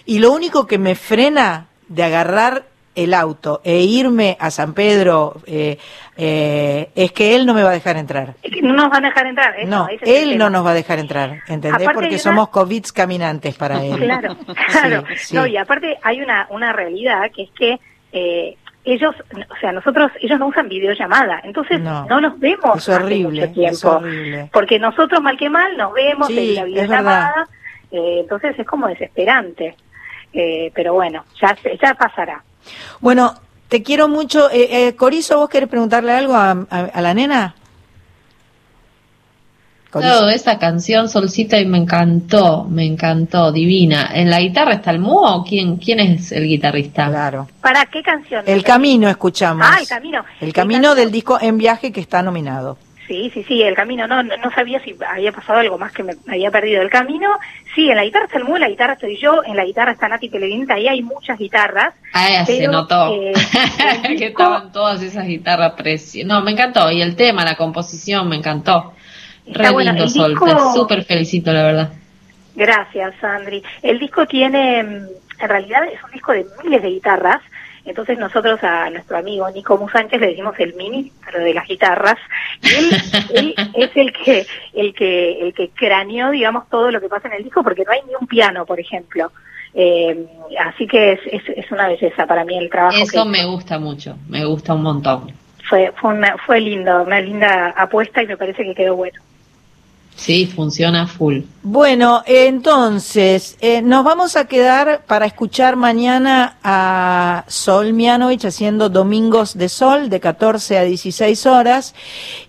Y 0.06 0.20
lo 0.20 0.32
único 0.32 0.68
que 0.68 0.78
me 0.78 0.94
frena 0.94 1.66
de 1.88 2.04
agarrar 2.04 2.66
el 2.96 3.14
auto 3.14 3.62
e 3.64 3.80
irme 3.82 4.38
a 4.40 4.52
San 4.52 4.74
Pedro 4.74 5.38
eh, 5.48 5.78
eh, 6.18 6.90
es 6.96 7.12
que 7.12 7.36
él 7.36 7.46
no 7.46 7.54
me 7.54 7.64
va 7.64 7.70
a 7.72 7.74
dejar 7.74 7.98
entrar. 7.98 8.36
Es 8.44 8.52
que 8.52 8.62
No 8.62 8.74
nos 8.74 8.90
van 8.90 9.04
a 9.06 9.08
dejar 9.10 9.26
entrar, 9.28 9.60
eso, 9.60 9.70
No, 9.70 9.88
es 9.88 10.02
el 10.04 10.32
él 10.32 10.38
no 10.38 10.50
nos 10.50 10.66
va 10.66 10.72
a 10.72 10.74
dejar 10.76 11.00
entrar, 11.00 11.32
¿entendés? 11.48 11.74
Aparte 11.74 11.94
Porque 11.94 12.10
una- 12.10 12.18
somos 12.20 12.50
COVID 12.50 12.86
caminantes 12.94 13.56
para 13.56 13.84
él. 13.84 13.98
Claro, 13.98 14.38
claro. 14.72 15.04
Sí, 15.10 15.16
sí. 15.18 15.36
No, 15.36 15.48
y 15.48 15.58
aparte 15.58 15.98
hay 16.04 16.22
una, 16.22 16.48
una 16.52 16.72
realidad 16.74 17.32
que 17.36 17.44
es 17.44 17.50
que 17.52 17.80
eh, 18.12 18.58
ellos, 18.86 19.16
o 19.50 19.56
sea, 19.62 19.72
nosotros, 19.72 20.12
ellos 20.22 20.38
no 20.38 20.48
usan 20.48 20.68
videollamada, 20.68 21.40
entonces 21.44 21.80
No. 21.80 22.06
no, 22.06 22.20
nos 22.22 22.38
vemos 22.40 22.78
Es 22.78 22.90
horrible, 22.90 23.42
mucho 23.48 23.54
tiempo. 23.54 23.72
es 23.76 23.86
horrible. 23.86 24.50
Porque 24.52 24.78
nosotros 24.78 25.22
mal 25.22 25.38
que 25.38 25.50
mal 25.50 25.76
nos 25.78 25.94
vemos 25.94 26.28
Sí, 26.28 26.50
en 26.50 26.56
la 26.56 26.64
videollamada, 26.66 27.48
eh, 27.92 28.18
entonces 28.22 28.60
es 28.60 28.68
como 28.68 28.88
desesperante. 28.88 29.76
Eh, 30.36 30.72
pero 30.74 30.94
bueno, 30.96 31.24
ya, 31.40 31.56
ya 31.82 31.94
pasará. 31.94 32.44
Bueno, 33.02 33.36
te 33.70 33.84
quiero 33.84 34.08
mucho. 34.08 34.50
Eh, 34.52 34.88
eh, 34.88 34.96
Corizo, 34.96 35.38
¿vos 35.40 35.50
querés 35.50 35.70
preguntarle 35.70 36.12
algo 36.12 36.36
a, 36.36 36.52
a- 36.52 36.80
a 36.94 37.02
la 37.02 37.14
nena? 37.14 37.56
Corizo. 39.90 40.10
Claro, 40.12 40.30
esa 40.30 40.58
canción 40.58 41.08
Solcita 41.08 41.60
y 41.60 41.68
me 41.68 41.78
encantó, 41.78 42.64
me 42.64 42.84
encantó, 42.86 43.52
divina. 43.52 44.10
¿En 44.14 44.30
la 44.30 44.40
guitarra 44.40 44.74
está 44.74 44.90
el 44.90 44.98
Mu 45.00 45.18
o 45.24 45.44
quién, 45.44 45.78
quién 45.78 46.00
es 46.00 46.32
el 46.32 46.48
guitarrista? 46.48 47.10
Claro. 47.10 47.48
¿Para 47.62 47.86
qué 47.86 48.02
canción? 48.02 48.44
El 48.48 48.64
camino 48.64 49.08
escuchamos. 49.08 49.68
Ah, 49.70 49.78
el 49.80 49.88
camino. 49.88 50.24
El 50.42 50.52
camino 50.52 50.96
del 50.96 51.12
disco 51.12 51.38
En 51.40 51.60
Viaje 51.60 51.92
que 51.92 52.00
está 52.02 52.24
nominado. 52.24 52.78
Sí, 53.08 53.30
sí, 53.34 53.44
sí, 53.44 53.62
el 53.62 53.76
camino. 53.76 54.08
No, 54.08 54.24
no, 54.24 54.52
sabía 54.56 54.80
si 54.82 54.96
había 55.08 55.32
pasado 55.34 55.60
algo 55.60 55.78
más 55.78 55.92
que 55.92 56.04
me 56.04 56.14
había 56.28 56.50
perdido 56.52 56.82
el 56.82 56.90
camino. 56.90 57.30
Sí, 57.76 57.90
en 57.90 57.98
la 57.98 58.04
guitarra 58.06 58.26
está 58.26 58.38
el 58.38 58.46
Mu, 58.46 58.56
en 58.56 58.62
la 58.62 58.70
guitarra 58.70 58.94
estoy 58.94 59.18
yo, 59.18 59.44
en 59.44 59.58
la 59.58 59.66
guitarra 59.66 59.92
está 59.92 60.08
Nati 60.08 60.30
Pellegrini, 60.30 60.66
ahí 60.72 60.88
hay 60.88 61.02
muchas 61.02 61.38
guitarras. 61.38 61.94
Ah, 62.14 62.46
se 62.46 62.58
pero, 62.60 62.72
notó. 62.72 63.14
eh, 63.14 63.34
que 64.04 64.10
disco- 64.10 64.44
estaban 64.44 64.72
todas 64.72 65.02
esas 65.02 65.26
guitarras 65.28 65.74
preciosas. 65.74 66.28
No, 66.28 66.42
me 66.42 66.52
encantó. 66.52 66.90
Y 66.92 67.02
el 67.02 67.16
tema, 67.16 67.44
la 67.44 67.56
composición, 67.56 68.30
me 68.30 68.38
encantó. 68.38 68.94
Re 69.46 69.52
Está 69.52 69.72
bueno, 69.72 69.92
lindo, 69.92 70.06
el 70.06 70.10
Sol. 70.10 70.32
disco- 70.32 70.46
Te 70.46 70.80
súper 70.80 71.04
felicito, 71.04 71.52
la 71.52 71.64
verdad. 71.64 71.90
Gracias, 72.56 73.14
Sandri. 73.20 73.64
El 73.82 74.00
disco 74.00 74.26
tiene, 74.28 74.84
mm, 74.84 75.08
en 75.42 75.50
realidad 75.50 75.84
es 75.92 76.02
un 76.04 76.12
disco 76.12 76.32
de 76.32 76.46
miles 76.64 76.82
de 76.82 76.90
guitarras. 76.90 77.42
Entonces 77.86 78.18
nosotros 78.18 78.64
a 78.64 78.90
nuestro 78.90 79.18
amigo 79.18 79.50
Nico 79.52 79.78
Mu 79.78 79.90
Sánchez 79.90 80.22
le 80.22 80.28
decimos 80.28 80.56
el 80.58 80.74
mini, 80.76 81.12
pero 81.26 81.44
de 81.44 81.54
las 81.54 81.68
guitarras. 81.68 82.18
Y 82.62 82.68
él, 82.76 82.92
él 83.34 83.56
es 83.74 83.92
el 83.96 84.14
que, 84.14 84.46
el 84.74 84.94
que, 84.94 85.40
el 85.42 85.54
que 85.54 85.70
craneó, 85.70 86.32
digamos, 86.32 86.70
todo 86.70 86.92
lo 86.92 87.02
que 87.02 87.10
pasa 87.10 87.28
en 87.28 87.36
el 87.36 87.44
disco, 87.44 87.64
porque 87.64 87.84
no 87.84 87.92
hay 87.92 88.02
ni 88.08 88.16
un 88.20 88.28
piano, 88.28 88.66
por 88.66 88.80
ejemplo. 88.80 89.32
Eh, 89.74 90.26
así 90.60 90.88
que 90.88 91.14
es, 91.14 91.20
es, 91.26 91.44
es 91.50 91.72
una 91.72 91.88
belleza 91.88 92.26
para 92.28 92.46
mí 92.46 92.58
el 92.58 92.70
trabajo. 92.70 92.96
que 92.96 93.04
Eso 93.04 93.18
hizo. 93.18 93.26
me 93.26 93.46
gusta 93.46 93.80
mucho, 93.80 94.18
me 94.30 94.46
gusta 94.46 94.74
un 94.74 94.84
montón. 94.84 95.32
fue, 95.68 95.92
fue, 96.00 96.14
una, 96.14 96.38
fue 96.38 96.62
lindo, 96.62 97.04
una 97.04 97.20
linda 97.20 97.74
apuesta 97.76 98.22
y 98.22 98.28
me 98.28 98.38
parece 98.38 98.64
que 98.64 98.76
quedó 98.76 98.96
bueno. 98.96 99.20
Sí, 100.16 100.46
funciona 100.46 101.08
full. 101.08 101.42
Bueno, 101.64 102.24
entonces, 102.26 103.58
eh, 103.62 103.82
nos 103.82 104.04
vamos 104.04 104.36
a 104.36 104.46
quedar 104.46 105.04
para 105.06 105.26
escuchar 105.26 105.76
mañana 105.76 106.58
a 106.64 107.46
Sol 107.48 107.94
Mianovich 107.94 108.46
haciendo 108.46 108.90
Domingos 108.90 109.58
de 109.58 109.70
Sol 109.70 110.10
de 110.10 110.20
14 110.20 110.78
a 110.78 110.84
16 110.84 111.46
horas. 111.46 111.94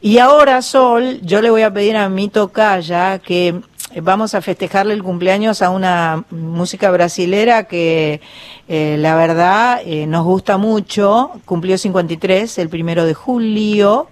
Y 0.01 0.19
ahora, 0.19 0.63
Sol, 0.63 1.21
yo 1.23 1.43
le 1.43 1.51
voy 1.51 1.63
a 1.63 1.73
pedir 1.73 1.97
a 1.97 2.09
mi 2.09 2.29
tocaya 2.29 3.19
que 3.19 3.61
vamos 4.03 4.35
a 4.35 4.43
festejarle 4.43 4.95
el 4.95 5.03
cumpleaños 5.03 5.63
a 5.63 5.71
una 5.71 6.25
música 6.31 6.91
brasilera 6.91 7.65
que 7.65 8.21
eh, 8.69 8.97
la 8.99 9.15
verdad 9.17 9.81
eh, 9.85 10.07
nos 10.07 10.25
gusta 10.25 10.57
mucho. 10.59 11.33
Cumplió 11.45 11.79
53 11.79 12.59
el 12.59 12.69
primero 12.69 13.05
de 13.05 13.15
julio 13.15 14.09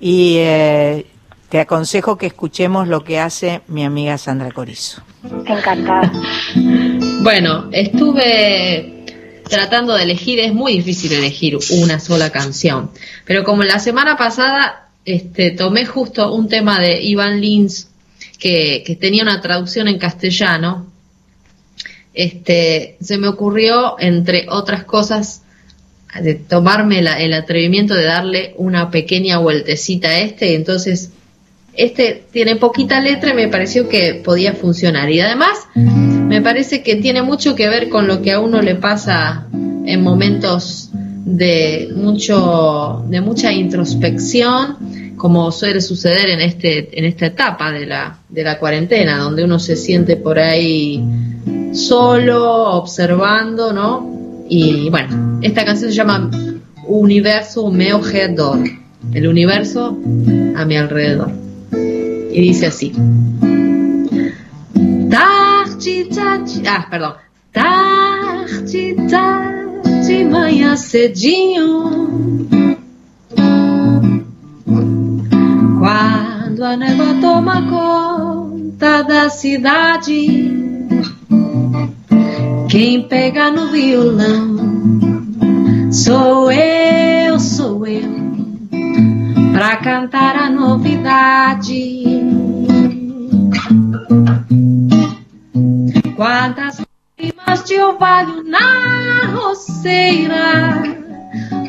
y 0.00 0.36
eh, 0.38 1.06
te 1.54 1.60
aconsejo 1.60 2.18
que 2.18 2.26
escuchemos 2.26 2.88
lo 2.88 3.04
que 3.04 3.20
hace 3.20 3.60
mi 3.68 3.84
amiga 3.84 4.18
Sandra 4.18 4.50
Corizo. 4.50 5.02
Encantada. 5.46 6.10
Bueno, 7.22 7.68
estuve 7.70 9.04
tratando 9.48 9.94
de 9.94 10.02
elegir, 10.02 10.40
es 10.40 10.52
muy 10.52 10.72
difícil 10.72 11.12
elegir 11.12 11.56
una 11.70 12.00
sola 12.00 12.30
canción, 12.30 12.90
pero 13.24 13.44
como 13.44 13.62
la 13.62 13.78
semana 13.78 14.16
pasada 14.16 14.88
este, 15.04 15.52
tomé 15.52 15.86
justo 15.86 16.34
un 16.34 16.48
tema 16.48 16.80
de 16.80 17.00
Ivan 17.00 17.40
Lins 17.40 17.86
que, 18.40 18.82
que 18.84 18.96
tenía 18.96 19.22
una 19.22 19.40
traducción 19.40 19.86
en 19.86 20.00
castellano, 20.00 20.88
este, 22.14 22.96
se 23.00 23.16
me 23.16 23.28
ocurrió, 23.28 23.94
entre 24.00 24.46
otras 24.50 24.82
cosas, 24.82 25.42
de 26.20 26.34
tomarme 26.34 27.00
la- 27.00 27.20
el 27.20 27.32
atrevimiento 27.32 27.94
de 27.94 28.02
darle 28.06 28.54
una 28.56 28.90
pequeña 28.90 29.38
vueltecita 29.38 30.08
a 30.08 30.18
este, 30.18 30.50
y 30.50 30.54
entonces 30.56 31.10
este 31.76 32.24
tiene 32.30 32.56
poquita 32.56 33.00
letra 33.00 33.30
y 33.30 33.34
me 33.34 33.48
pareció 33.48 33.88
que 33.88 34.20
podía 34.24 34.52
funcionar. 34.52 35.10
Y 35.10 35.20
además, 35.20 35.68
me 35.74 36.40
parece 36.40 36.82
que 36.82 36.96
tiene 36.96 37.22
mucho 37.22 37.54
que 37.54 37.68
ver 37.68 37.88
con 37.88 38.06
lo 38.06 38.22
que 38.22 38.32
a 38.32 38.40
uno 38.40 38.62
le 38.62 38.74
pasa 38.74 39.46
en 39.52 40.02
momentos 40.02 40.90
de 41.24 41.90
mucho 41.94 43.04
de 43.08 43.20
mucha 43.20 43.52
introspección 43.52 45.14
como 45.16 45.50
suele 45.52 45.80
suceder 45.80 46.28
en 46.28 46.40
este 46.40 46.98
en 46.98 47.04
esta 47.06 47.26
etapa 47.26 47.72
de 47.72 47.86
la 47.86 48.18
de 48.28 48.44
la 48.44 48.58
cuarentena 48.58 49.18
donde 49.18 49.44
uno 49.44 49.58
se 49.58 49.76
siente 49.76 50.16
por 50.16 50.38
ahí 50.38 51.02
solo 51.72 52.72
observando 52.72 53.72
no 53.72 54.44
y 54.48 54.90
bueno 54.90 55.40
esta 55.42 55.64
canción 55.64 55.90
se 55.90 55.96
llama 55.96 56.30
Universo 56.86 57.70
meu 57.70 58.02
redor 58.02 58.58
el 59.14 59.26
universo 59.26 59.98
a 60.56 60.64
mi 60.66 60.76
alrededor 60.76 61.43
y 62.34 62.40
dice 62.40 62.66
así 62.66 62.92
Tarde, 65.10 66.08
tarde. 66.12 66.62
Ah, 66.66 66.86
perdão. 66.90 67.14
Tarde, 67.52 68.96
tarde, 69.08 70.24
manhã 70.24 70.76
cedinho. 70.76 72.48
Quando 75.78 76.64
a 76.64 76.76
névoa 76.76 77.14
toma 77.20 77.62
conta 77.68 79.02
da 79.02 79.28
cidade. 79.28 80.52
Quem 82.68 83.06
pega 83.06 83.52
no 83.52 83.70
violão 83.70 84.56
sou 85.92 86.50
eu, 86.50 87.38
sou 87.38 87.86
eu. 87.86 88.10
Pra 89.52 89.76
cantar 89.76 90.34
a 90.34 90.50
novidade. 90.50 92.23
Quantas 96.16 96.80
lágrimas 97.18 97.64
de 97.64 97.78
orvalho 97.78 98.44
na 98.44 99.26
roceira, 99.34 100.82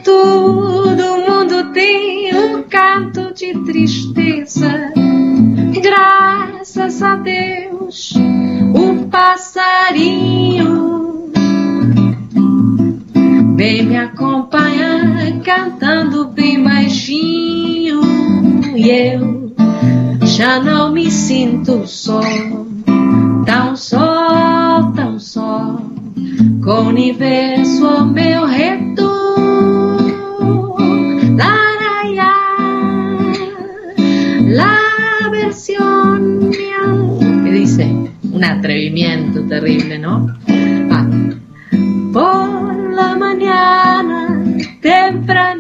todo 0.04 1.18
mundo 1.18 1.36
mundo 1.46 1.72
tem 1.72 2.36
um 2.36 2.64
canto 2.64 3.34
de 3.34 3.54
tristeza. 3.64 4.92
Graças 5.82 7.02
a 7.02 7.16
Deus, 7.16 8.14
o 8.74 9.06
passarinho. 9.08 10.76
Vem 13.56 13.84
me 13.84 13.98
acompanhar 13.98 15.40
cantando 15.44 16.28
bem 16.28 16.62
baixinho. 16.64 18.02
E 18.76 18.90
eu 18.90 19.45
já 20.36 20.60
não 20.60 20.92
me 20.92 21.10
sinto 21.10 21.88
só, 21.88 22.20
tão 23.46 23.74
só, 23.78 24.92
tão 24.94 25.18
só, 25.18 25.80
com 26.62 26.72
o 26.72 26.88
universo 26.90 27.88
ao 27.88 28.06
meu 28.06 28.46
redor. 28.46 29.96
Laraya, 31.38 32.34
la 34.48 35.30
versión. 35.32 36.52
¿Qué 36.52 37.52
dice? 37.52 37.86
Un 38.34 38.44
atrevimiento 38.44 39.42
terrible, 39.48 39.98
¿no? 40.00 40.28
Ah. 40.92 41.08
Por 42.12 42.94
la 42.94 43.16
mañana, 43.16 44.44
tempranito, 44.82 45.55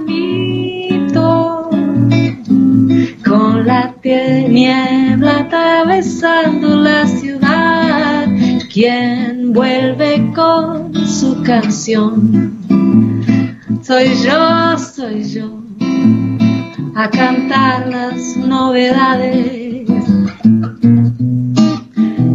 tie- 4.05 4.47
niebla 4.47 5.39
atravesando 5.39 6.75
la 6.75 7.07
ciudad, 7.07 8.27
quien 8.71 9.51
vuelve 9.51 10.31
con 10.35 10.93
su 11.07 11.41
canción. 11.41 12.53
Soy 13.81 14.09
yo, 14.23 14.77
soy 14.77 15.23
yo, 15.23 15.59
a 16.95 17.09
cantar 17.09 17.87
las 17.87 18.37
novedades. 18.37 19.87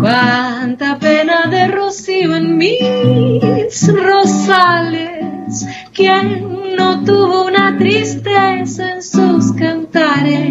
Cuánta 0.01 0.99
pena 0.99 1.47
de 1.51 1.69
rocío 1.69 2.35
en 2.35 2.57
mis 2.57 3.93
rosales. 3.93 5.67
Quien 5.93 6.75
no 6.77 7.05
tuvo 7.05 7.47
una 7.47 7.77
tristeza 7.79 8.95
en 8.95 9.03
sus 9.03 9.53
cantares. 9.53 10.50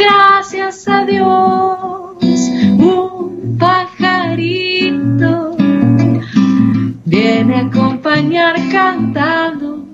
Gracias 0.00 0.88
a 0.88 1.04
Dios, 1.04 2.40
un 2.78 3.58
pajarito 3.58 5.54
viene 7.04 7.56
a 7.56 7.66
acompañar 7.66 8.54
cantando 8.72 9.84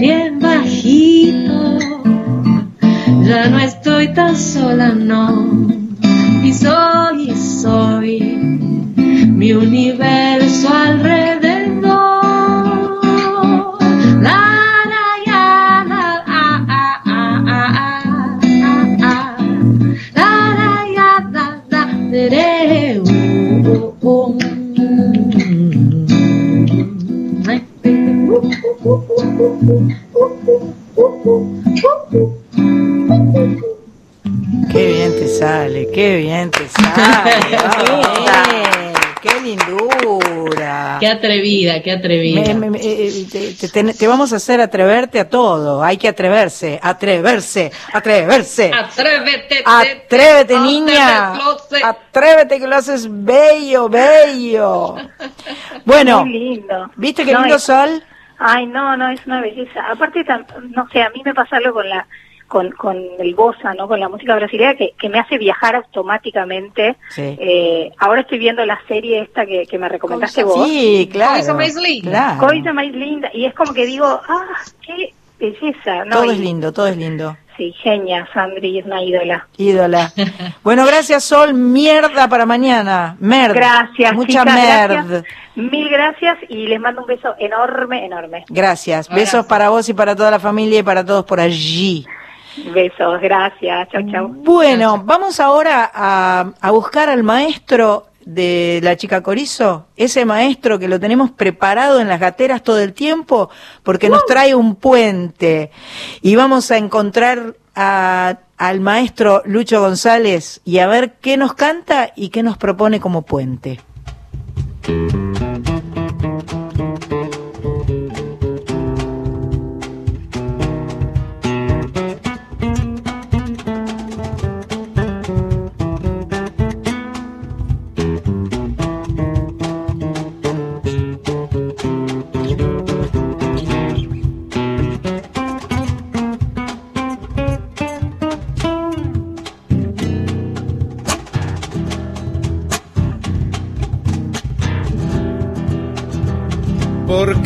bien 0.00 0.40
bajito. 0.40 1.78
Ya 3.24 3.48
no 3.50 3.58
estoy 3.58 4.14
tan 4.14 4.34
sola, 4.34 4.94
no. 4.94 5.68
Y 6.42 6.54
soy, 6.54 7.36
soy 7.36 8.20
mi 9.26 9.52
universo 9.52 10.68
alrededor. 10.72 11.37
Qué 41.08 41.14
atrevida, 41.16 41.82
qué 41.82 41.92
atrevida. 41.92 42.40
Me- 42.42 42.54
me- 42.54 42.70
me- 42.70 42.78
eh, 42.82 43.26
te, 43.30 43.52
te- 43.54 43.68
te- 43.68 43.94
te 43.94 44.06
vamos 44.06 44.32
a 44.32 44.36
hacer 44.36 44.60
atreverte 44.60 45.18
a 45.20 45.28
todo. 45.28 45.82
Hay 45.82 45.96
que 45.96 46.08
atreverse, 46.08 46.78
atreverse, 46.82 47.72
atreverse. 47.92 48.70
Atrévete, 48.74 49.62
Atrévete, 49.64 50.58
niña. 50.60 51.32
Atrévete. 51.34 51.84
Atrévete 51.84 52.58
que 52.60 52.66
lo 52.66 52.76
haces 52.76 53.06
bello, 53.08 53.88
bello. 53.88 54.96
Bueno, 55.84 56.24
Muy 56.26 56.38
lindo. 56.38 56.90
¿viste 56.96 57.24
qué 57.24 57.32
No, 57.32 57.40
lindo 57.40 57.56
es- 57.56 57.62
sol? 57.62 58.02
Ay, 58.38 58.66
no, 58.66 58.96
no, 58.96 59.08
es 59.08 59.24
una 59.26 59.40
belleza. 59.40 59.80
Aparte, 59.90 60.24
no 60.76 60.86
sé, 60.92 61.02
a 61.02 61.10
mí 61.10 61.22
me 61.24 61.34
pasa 61.34 61.56
algo 61.56 61.72
con 61.72 61.88
la 61.88 62.06
con, 62.48 62.70
con 62.72 62.96
el 63.18 63.34
bossa, 63.34 63.74
¿no? 63.74 63.86
Con 63.86 64.00
la 64.00 64.08
música 64.08 64.34
brasileña 64.34 64.74
que, 64.74 64.94
que 64.98 65.08
me 65.08 65.18
hace 65.20 65.38
viajar 65.38 65.76
automáticamente. 65.76 66.96
Sí. 67.10 67.36
Eh, 67.38 67.92
ahora 67.98 68.22
estoy 68.22 68.38
viendo 68.38 68.64
la 68.64 68.80
serie 68.88 69.20
esta 69.20 69.46
que, 69.46 69.66
que 69.66 69.78
me 69.78 69.88
recomendaste 69.88 70.42
vos. 70.44 70.66
Sí, 70.68 71.08
claro. 71.12 71.34
Coisa 71.34 71.54
más 71.54 71.74
linda. 71.76 72.10
claro. 72.10 72.38
Coisa 72.46 72.72
más 72.72 72.86
linda. 72.86 73.30
Y 73.34 73.44
es 73.44 73.54
como 73.54 73.72
que 73.74 73.86
digo, 73.86 74.06
ah, 74.06 74.46
qué 74.84 75.12
belleza. 75.38 76.04
¿no? 76.06 76.16
Todo 76.16 76.24
Y- 76.26 76.30
es 76.34 76.40
lindo, 76.40 76.72
todo 76.72 76.86
es 76.88 76.96
lindo. 76.96 77.36
Sí, 77.56 77.72
genia, 77.82 78.24
Sandri, 78.32 78.78
es 78.78 78.86
una 78.86 79.02
ídola. 79.02 79.48
Ídola. 79.56 80.12
Bueno, 80.62 80.86
gracias 80.86 81.24
Sol. 81.24 81.54
Mierda 81.54 82.28
para 82.28 82.46
mañana. 82.46 83.16
Merd. 83.18 83.54
Gracias, 83.54 84.12
Mucha 84.14 84.44
merd. 84.44 84.92
gracias. 84.92 85.24
Mil 85.56 85.88
gracias 85.88 86.38
y 86.48 86.68
les 86.68 86.78
mando 86.78 87.00
un 87.00 87.08
beso 87.08 87.34
enorme, 87.38 88.04
enorme. 88.06 88.44
Gracias. 88.48 89.08
Besos 89.08 89.44
para 89.46 89.70
vos 89.70 89.88
y 89.88 89.94
para 89.94 90.14
toda 90.14 90.30
la 90.30 90.38
familia 90.38 90.78
y 90.78 90.82
para 90.84 91.04
todos 91.04 91.24
por 91.24 91.40
allí. 91.40 92.06
Besos, 92.72 93.20
gracias. 93.20 93.88
Chau, 93.90 94.02
chau. 94.10 94.28
Bueno, 94.28 95.02
vamos 95.04 95.40
ahora 95.40 95.90
a, 95.92 96.52
a 96.60 96.70
buscar 96.70 97.08
al 97.08 97.22
maestro 97.22 98.06
de 98.24 98.80
la 98.82 98.94
chica 98.96 99.22
Corizo, 99.22 99.86
ese 99.96 100.24
maestro 100.26 100.78
que 100.78 100.86
lo 100.88 101.00
tenemos 101.00 101.30
preparado 101.30 101.98
en 102.00 102.08
las 102.08 102.20
gateras 102.20 102.62
todo 102.62 102.78
el 102.78 102.92
tiempo, 102.92 103.48
porque 103.82 104.10
nos 104.10 104.26
trae 104.26 104.54
un 104.54 104.74
puente. 104.76 105.70
Y 106.20 106.36
vamos 106.36 106.70
a 106.70 106.76
encontrar 106.76 107.54
a- 107.74 108.36
al 108.58 108.80
maestro 108.80 109.40
Lucho 109.46 109.80
González 109.80 110.60
y 110.64 110.80
a 110.80 110.86
ver 110.88 111.14
qué 111.20 111.36
nos 111.36 111.54
canta 111.54 112.10
y 112.16 112.28
qué 112.30 112.42
nos 112.42 112.58
propone 112.58 113.00
como 113.00 113.22
puente. 113.22 113.80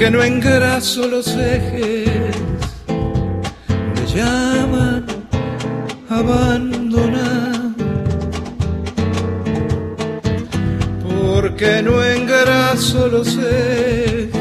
Porque 0.03 0.17
no 0.17 0.25
engraso 0.25 1.07
los 1.07 1.29
ejes, 1.29 2.11
me 3.95 4.05
llaman 4.13 5.07
abandonar. 6.11 7.71
Porque 11.07 11.83
no 11.85 12.03
engraso 12.03 13.07
los 13.07 13.39
ejes, 13.39 14.33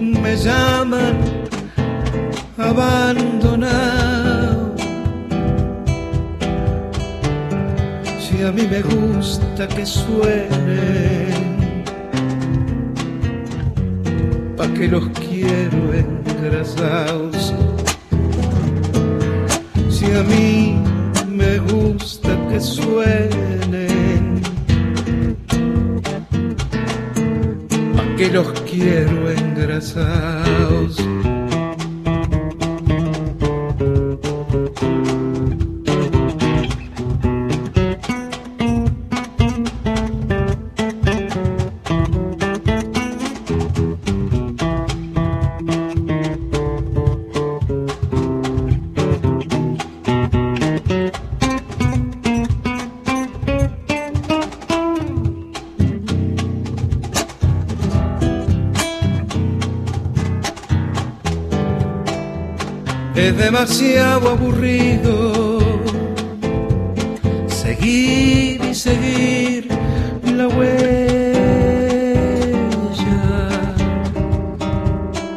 me 0.00 0.36
llaman 0.36 1.16
abandonar. 2.58 3.68
Si 8.18 8.42
a 8.42 8.50
mí 8.50 8.66
me 8.68 8.82
gusta 8.82 9.68
que 9.68 9.86
suenen 9.86 11.17
que 14.78 14.86
los 14.86 15.08
quiero 15.08 15.92
engrasados. 15.92 17.52
Si 19.90 20.04
a 20.04 20.22
mí 20.22 20.80
me 21.26 21.58
gusta 21.58 22.28
que 22.48 22.60
suenen, 22.60 24.40
pa' 27.96 28.16
que 28.16 28.30
los 28.30 28.52
quiero 28.70 29.28
engrasados. 29.32 30.96
Aburrido 64.26 65.58
seguir 67.46 68.60
y 68.64 68.74
seguir 68.74 69.68
la 70.24 70.48
huella. 70.48 71.08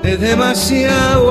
Es 0.04 0.20
demasiado 0.20 1.31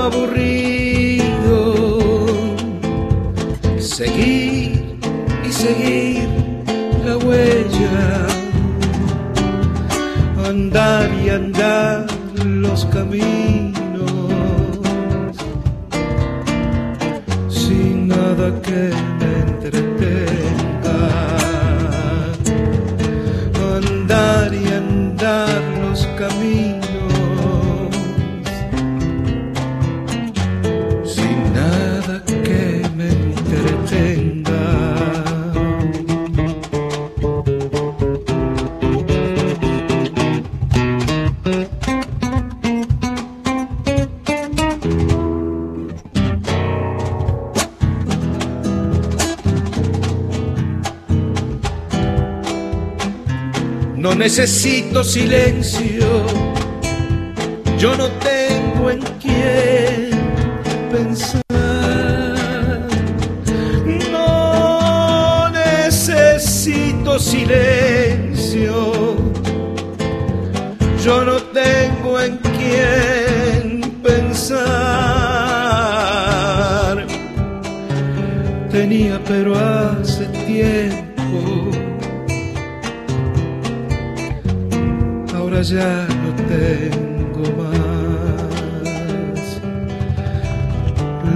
necesito 54.20 55.02
silencio, 55.02 56.26
yo 57.78 57.96
no 57.96 58.08
tengo 58.18 58.90
en 58.90 59.00
quién 59.18 60.10
pensar. 60.92 61.40
No 64.12 65.48
necesito 65.48 67.18
silencio, 67.18 68.92
yo 71.02 71.24
no 71.24 71.36
tengo 71.64 72.20
en 72.20 72.36
quién 72.58 73.80
pensar. 74.02 74.66
Tenía 78.70 79.18
pero 79.26 79.69
ya 85.68 86.06
no 86.08 86.34
tengo 86.48 87.44
más 87.62 88.40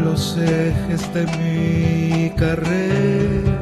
los 0.02 0.38
ejes 0.38 1.12
de 1.12 1.26
mi 1.36 2.30
carreta. 2.34 3.52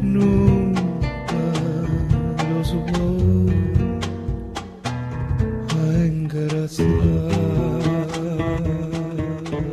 Nunca 0.00 0.82
los 2.52 2.72
voy 2.92 3.52
a 5.70 6.04
engrasar. 6.04 6.86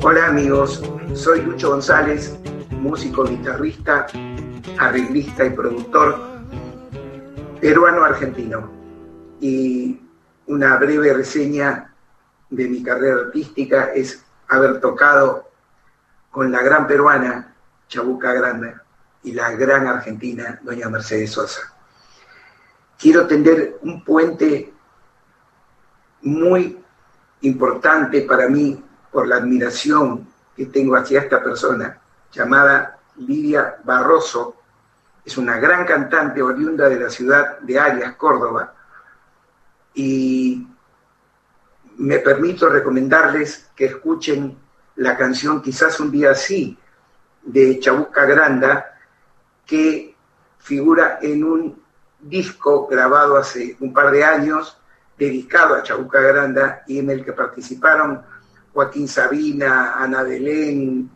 Hola 0.01 0.27
amigos, 0.29 0.81
soy 1.13 1.43
Lucho 1.43 1.69
González, 1.69 2.35
músico, 2.71 3.23
guitarrista, 3.25 4.07
arreglista 4.79 5.45
y 5.45 5.51
productor 5.51 6.34
peruano-argentino. 8.15 8.69
Y 9.39 10.01
una 10.47 10.77
breve 10.77 11.13
reseña 11.13 11.93
de 12.49 12.67
mi 12.67 12.83
carrera 12.83 13.21
artística 13.21 13.91
es 13.93 14.23
haber 14.47 14.79
tocado 14.79 15.49
con 16.31 16.51
la 16.51 16.61
gran 16.61 16.87
peruana 16.87 17.53
Chabuca 17.87 18.33
Granda 18.33 18.83
y 19.23 19.31
la 19.31 19.51
gran 19.51 19.87
argentina 19.87 20.59
doña 20.63 20.89
Mercedes 20.89 21.31
Sosa. 21.31 21.73
Quiero 22.97 23.27
tender 23.27 23.79
un 23.81 24.03
puente 24.03 24.73
muy 26.21 26.79
importante 27.41 28.21
para 28.21 28.47
mí 28.47 28.83
por 29.11 29.27
la 29.27 29.37
admiración 29.37 30.27
que 30.55 30.67
tengo 30.67 30.95
hacia 30.95 31.21
esta 31.21 31.43
persona, 31.43 31.99
llamada 32.31 32.99
Lidia 33.17 33.77
Barroso, 33.83 34.55
es 35.25 35.37
una 35.37 35.57
gran 35.57 35.85
cantante 35.85 36.41
oriunda 36.41 36.87
de 36.87 36.99
la 36.99 37.09
ciudad 37.09 37.59
de 37.59 37.79
Arias, 37.79 38.15
Córdoba, 38.15 38.73
y 39.95 40.67
me 41.97 42.19
permito 42.19 42.69
recomendarles 42.69 43.69
que 43.75 43.85
escuchen 43.85 44.57
la 44.97 45.17
canción 45.17 45.61
Quizás 45.61 45.99
un 45.99 46.11
día 46.11 46.35
sí 46.35 46.77
de 47.41 47.79
Chabuca 47.79 48.25
Granda, 48.25 48.97
que 49.65 50.15
figura 50.59 51.19
en 51.21 51.43
un 51.43 51.83
disco 52.19 52.87
grabado 52.87 53.37
hace 53.37 53.77
un 53.79 53.93
par 53.93 54.11
de 54.11 54.23
años, 54.23 54.79
dedicado 55.17 55.75
a 55.75 55.83
Chabuca 55.83 56.21
Granda, 56.21 56.83
y 56.87 56.99
en 56.99 57.09
el 57.09 57.25
que 57.25 57.33
participaron 57.33 58.21
Joaquín 58.73 59.07
Sabina, 59.07 59.93
Ana 59.95 60.23
Belén, 60.23 61.09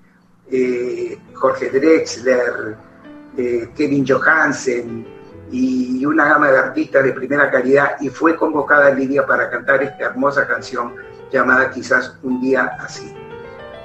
eh, 0.49 1.19
Jorge 1.33 1.69
Drexler, 1.69 2.88
Kevin 3.35 4.05
Johansen 4.07 5.05
y 5.51 6.05
una 6.05 6.25
gama 6.25 6.51
de 6.51 6.59
artistas 6.59 7.03
de 7.03 7.13
primera 7.13 7.49
calidad 7.49 7.95
y 7.99 8.09
fue 8.09 8.35
convocada 8.35 8.91
Lidia 8.91 9.25
para 9.25 9.49
cantar 9.49 9.81
esta 9.81 10.05
hermosa 10.05 10.47
canción 10.47 10.93
llamada 11.31 11.71
Quizás 11.71 12.17
un 12.23 12.41
día 12.41 12.77
así. 12.79 13.13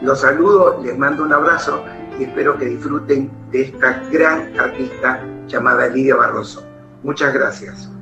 Los 0.01 0.21
saludo, 0.21 0.81
les 0.83 0.99
mando 0.99 1.23
un 1.23 1.33
abrazo 1.33 1.85
y 2.19 2.25
espero 2.25 2.59
que 2.59 2.67
disfruten 2.67 3.31
de 3.51 3.63
esta 3.63 4.03
gran 4.11 4.59
artista 4.59 5.23
llamada 5.47 5.87
Lidia 5.89 6.17
Barroso. 6.17 6.67
Muchas 7.03 7.33
gracias. 7.33 7.94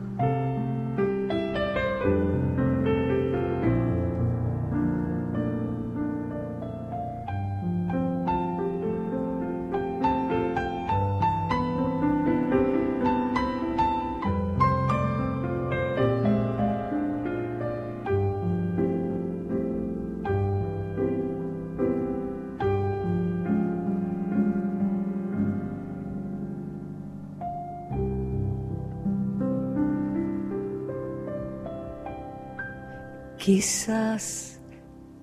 Quizás, 33.45 34.61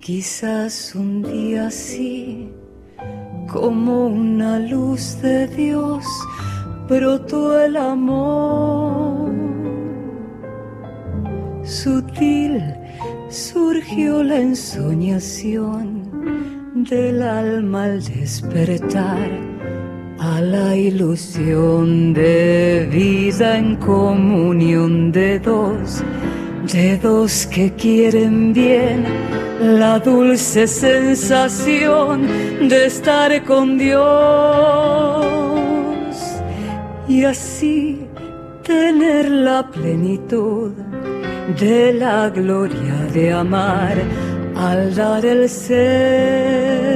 quizás 0.02 0.94
un 0.94 1.24
día 1.24 1.72
sí, 1.72 2.50
como 3.48 4.08
una 4.08 4.60
luz 4.60 5.22
de 5.22 5.48
Dios, 5.48 6.04
brotó 6.90 7.58
el 7.62 7.78
amor. 7.78 9.32
Sutil 11.64 12.62
surgió 13.30 14.22
la 14.22 14.42
ensoñación 14.42 16.04
del 16.90 17.24
alma 17.24 17.86
al 17.86 18.04
despertar 18.04 19.30
a 20.20 20.42
la 20.42 20.76
ilusión 20.76 22.14
de 22.14 22.86
vida 22.92 23.58
en 23.58 23.78
comunión 23.78 25.10
de 25.14 25.40
dos 25.40 26.04
Dedos 26.66 27.48
que 27.48 27.74
quieren 27.74 28.54
bien 28.54 29.06
la 29.62 30.00
dulce 30.00 30.68
sensación 30.68 32.28
de 32.68 32.86
estar 32.86 33.44
con 33.44 33.78
Dios 33.78 34.00
y 37.08 37.24
así 37.24 38.08
tener 38.64 39.30
la 39.32 39.70
plenitud 39.70 40.72
de 41.60 41.94
la 41.94 42.30
gloria 42.30 42.96
de 43.14 43.34
amar 43.34 43.98
al 44.56 44.94
dar 44.96 45.26
el 45.26 45.50
ser. 45.50 46.89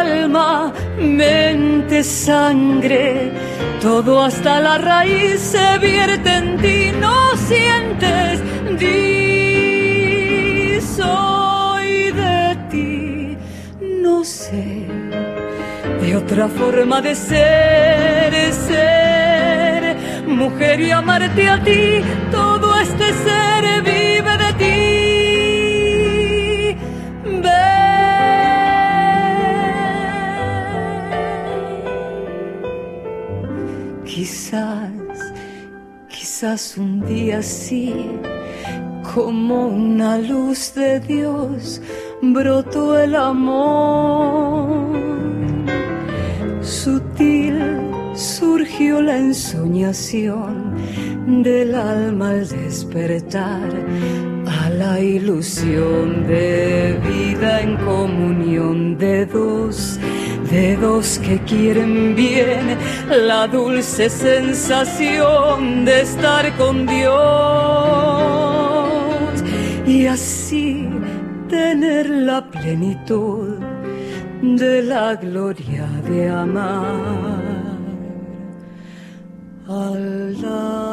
Alma, 0.00 0.72
mente, 0.98 2.02
sangre, 2.02 3.32
todo 3.80 4.22
hasta 4.22 4.60
la 4.60 4.78
raíz 4.78 5.40
se 5.40 5.78
vierte 5.78 6.30
en 6.40 6.56
ti, 6.58 6.92
no 7.00 7.36
sientes, 7.36 8.42
di, 8.78 10.78
soy 10.96 12.12
de 12.22 12.56
ti, 12.70 13.36
no 14.02 14.24
sé, 14.24 14.86
de 16.02 16.16
otra 16.16 16.48
forma 16.48 17.00
de 17.00 17.14
ser, 17.14 18.32
ser, 18.52 19.96
mujer 20.26 20.80
y 20.80 20.90
amarte 20.90 21.48
a 21.48 21.62
ti, 21.62 22.02
todo 22.30 22.78
este 22.80 23.06
ser 23.24 23.82
vive 23.82 24.34
de 24.44 24.52
ti. 24.60 25.05
Quizás, 34.46 35.32
quizás 36.08 36.78
un 36.78 37.04
día 37.04 37.42
sí, 37.42 37.92
como 39.12 39.66
una 39.66 40.18
luz 40.18 40.72
de 40.76 41.00
Dios, 41.00 41.82
brotó 42.22 42.96
el 42.96 43.16
amor. 43.16 44.86
Sutil 46.60 47.58
surgió 48.14 49.02
la 49.02 49.18
ensoñación 49.18 50.76
del 51.42 51.74
alma 51.74 52.30
al 52.30 52.46
despertar 52.48 53.68
a 54.46 54.70
la 54.70 55.00
ilusión 55.00 56.24
de 56.24 56.96
vida 57.02 57.62
en 57.62 57.76
comunión 57.78 58.96
de 58.96 59.26
dos, 59.26 59.95
de 60.50 60.76
dos 60.76 61.18
que 61.18 61.38
quieren 61.40 62.14
bien 62.14 62.78
la 63.10 63.46
dulce 63.46 64.08
sensación 64.10 65.84
de 65.84 66.00
estar 66.02 66.56
con 66.56 66.86
Dios 66.86 67.14
y 69.86 70.06
así 70.06 70.88
tener 71.48 72.08
la 72.08 72.48
plenitud 72.50 73.58
de 74.42 74.82
la 74.82 75.14
gloria 75.16 75.86
de 76.08 76.28
amar 76.28 76.84
al 79.68 80.40
dar. 80.40 80.86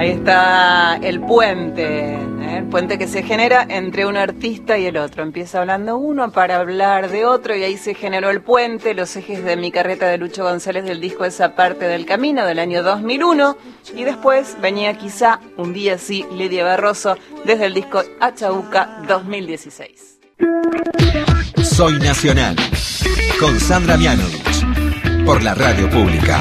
Ahí 0.00 0.12
está 0.12 0.96
el 1.02 1.20
puente, 1.20 2.14
¿eh? 2.14 2.56
el 2.56 2.64
puente 2.70 2.96
que 2.96 3.06
se 3.06 3.22
genera 3.22 3.66
entre 3.68 4.06
un 4.06 4.16
artista 4.16 4.78
y 4.78 4.86
el 4.86 4.96
otro. 4.96 5.22
Empieza 5.22 5.60
hablando 5.60 5.98
uno 5.98 6.32
para 6.32 6.56
hablar 6.56 7.10
de 7.10 7.26
otro 7.26 7.54
y 7.54 7.64
ahí 7.64 7.76
se 7.76 7.92
generó 7.92 8.30
el 8.30 8.40
puente, 8.40 8.94
los 8.94 9.14
ejes 9.16 9.44
de 9.44 9.58
mi 9.58 9.70
carreta 9.70 10.08
de 10.08 10.16
Lucho 10.16 10.42
González 10.42 10.84
del 10.84 11.02
disco 11.02 11.26
Esa 11.26 11.54
parte 11.54 11.84
del 11.84 12.06
camino 12.06 12.46
del 12.46 12.60
año 12.60 12.82
2001 12.82 13.58
y 13.94 14.04
después 14.04 14.56
venía 14.62 14.96
quizá 14.96 15.38
un 15.58 15.74
día 15.74 15.96
así 15.96 16.24
Lidia 16.32 16.64
Barroso 16.64 17.18
desde 17.44 17.66
el 17.66 17.74
disco 17.74 18.02
Achauca 18.20 19.02
2016. 19.06 20.18
Soy 21.62 21.98
Nacional. 21.98 22.56
Con 23.38 23.60
Sandra 23.60 23.98
Mianovich. 23.98 24.64
Por 25.26 25.42
la 25.42 25.54
radio 25.54 25.90
pública. 25.90 26.40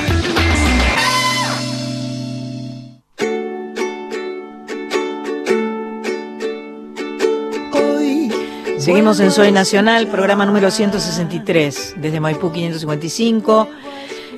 Seguimos 8.80 9.19
en 9.19 9.31
Soy 9.31 9.51
Nacional, 9.51 10.07
programa 10.07 10.45
número 10.45 10.72
163, 10.72 11.95
desde 11.97 12.22
Maipú 12.22 12.49
555. 12.49 13.68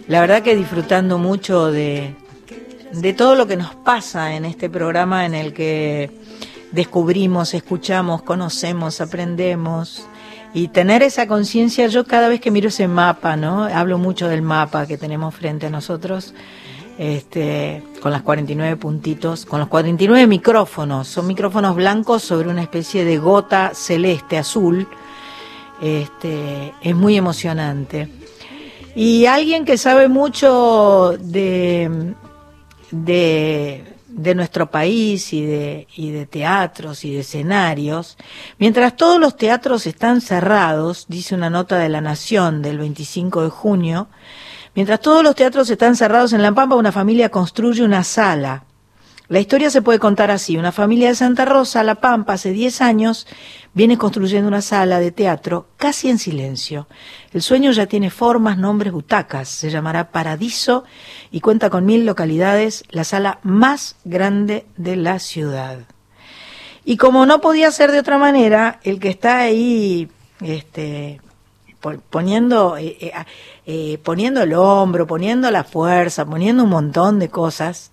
La 0.07 0.19
verdad 0.19 0.41
que 0.41 0.55
disfrutando 0.55 1.19
mucho 1.19 1.71
de, 1.71 2.15
de 2.91 3.13
todo 3.13 3.35
lo 3.35 3.45
que 3.45 3.55
nos 3.55 3.75
pasa 3.75 4.35
en 4.35 4.45
este 4.45 4.67
programa 4.67 5.27
en 5.27 5.35
el 5.35 5.53
que 5.53 6.09
descubrimos, 6.71 7.53
escuchamos, 7.53 8.23
conocemos, 8.23 8.99
aprendemos. 8.99 10.07
Y 10.55 10.69
tener 10.69 11.03
esa 11.03 11.27
conciencia, 11.27 11.85
yo 11.85 12.05
cada 12.05 12.27
vez 12.27 12.41
que 12.41 12.49
miro 12.49 12.69
ese 12.69 12.87
mapa, 12.87 13.37
¿no? 13.37 13.65
Hablo 13.65 13.99
mucho 13.99 14.27
del 14.27 14.41
mapa 14.41 14.87
que 14.87 14.97
tenemos 14.97 15.35
frente 15.35 15.67
a 15.67 15.69
nosotros, 15.69 16.33
este, 16.97 17.83
con 18.01 18.11
las 18.11 18.21
49 18.21 18.77
puntitos, 18.77 19.45
con 19.45 19.59
los 19.59 19.69
49 19.69 20.27
micrófonos. 20.27 21.07
Son 21.07 21.27
micrófonos 21.27 21.75
blancos 21.75 22.23
sobre 22.23 22.49
una 22.49 22.61
especie 22.61 23.05
de 23.05 23.17
gota 23.17 23.71
celeste, 23.73 24.37
azul. 24.37 24.87
Este, 25.81 26.73
es 26.81 26.95
muy 26.95 27.17
emocionante. 27.17 28.09
Y 28.95 29.25
alguien 29.25 29.65
que 29.65 29.77
sabe 29.77 30.09
mucho 30.09 31.17
de, 31.19 32.13
de, 32.91 33.83
de 34.07 34.35
nuestro 34.35 34.69
país 34.69 35.31
y 35.33 35.45
de, 35.45 35.87
y 35.95 36.11
de 36.11 36.25
teatros 36.25 37.05
y 37.05 37.13
de 37.13 37.21
escenarios, 37.21 38.17
mientras 38.59 38.97
todos 38.97 39.19
los 39.19 39.37
teatros 39.37 39.87
están 39.87 40.19
cerrados, 40.21 41.05
dice 41.07 41.35
una 41.35 41.49
nota 41.49 41.77
de 41.77 41.89
La 41.89 42.01
Nación 42.01 42.61
del 42.61 42.79
25 42.79 43.43
de 43.43 43.49
junio, 43.49 44.07
Mientras 44.73 45.01
todos 45.01 45.23
los 45.23 45.35
teatros 45.35 45.69
están 45.69 45.95
cerrados 45.95 46.31
en 46.31 46.41
La 46.41 46.53
Pampa, 46.53 46.75
una 46.75 46.93
familia 46.93 47.29
construye 47.29 47.83
una 47.83 48.03
sala. 48.03 48.63
La 49.27 49.39
historia 49.39 49.69
se 49.69 49.81
puede 49.81 49.99
contar 49.99 50.31
así. 50.31 50.57
Una 50.57 50.71
familia 50.71 51.09
de 51.09 51.15
Santa 51.15 51.45
Rosa, 51.45 51.83
La 51.83 51.95
Pampa, 51.95 52.33
hace 52.33 52.51
10 52.51 52.81
años, 52.81 53.27
viene 53.73 53.97
construyendo 53.97 54.47
una 54.47 54.61
sala 54.61 54.99
de 54.99 55.11
teatro 55.11 55.67
casi 55.77 56.09
en 56.09 56.19
silencio. 56.19 56.87
El 57.31 57.41
sueño 57.41 57.71
ya 57.71 57.85
tiene 57.85 58.09
formas, 58.09 58.57
nombres, 58.57 58.93
butacas. 58.93 59.49
Se 59.49 59.69
llamará 59.69 60.11
Paradiso 60.11 60.85
y 61.31 61.41
cuenta 61.41 61.69
con 61.69 61.85
mil 61.85 62.05
localidades, 62.05 62.83
la 62.89 63.03
sala 63.03 63.39
más 63.43 63.95
grande 64.05 64.65
de 64.77 64.95
la 64.95 65.19
ciudad. 65.19 65.79
Y 66.85 66.97
como 66.97 67.25
no 67.25 67.41
podía 67.41 67.71
ser 67.71 67.91
de 67.91 67.99
otra 67.99 68.17
manera, 68.17 68.79
el 68.83 68.99
que 68.99 69.09
está 69.09 69.39
ahí 69.39 70.09
este, 70.41 71.21
poniendo, 72.09 72.77
eh, 72.77 72.97
eh, 72.99 73.13
eh, 73.65 73.97
poniendo 74.03 74.41
el 74.41 74.53
hombro, 74.53 75.07
poniendo 75.07 75.49
la 75.51 75.63
fuerza, 75.63 76.25
poniendo 76.25 76.63
un 76.63 76.69
montón 76.69 77.19
de 77.19 77.29
cosas 77.29 77.91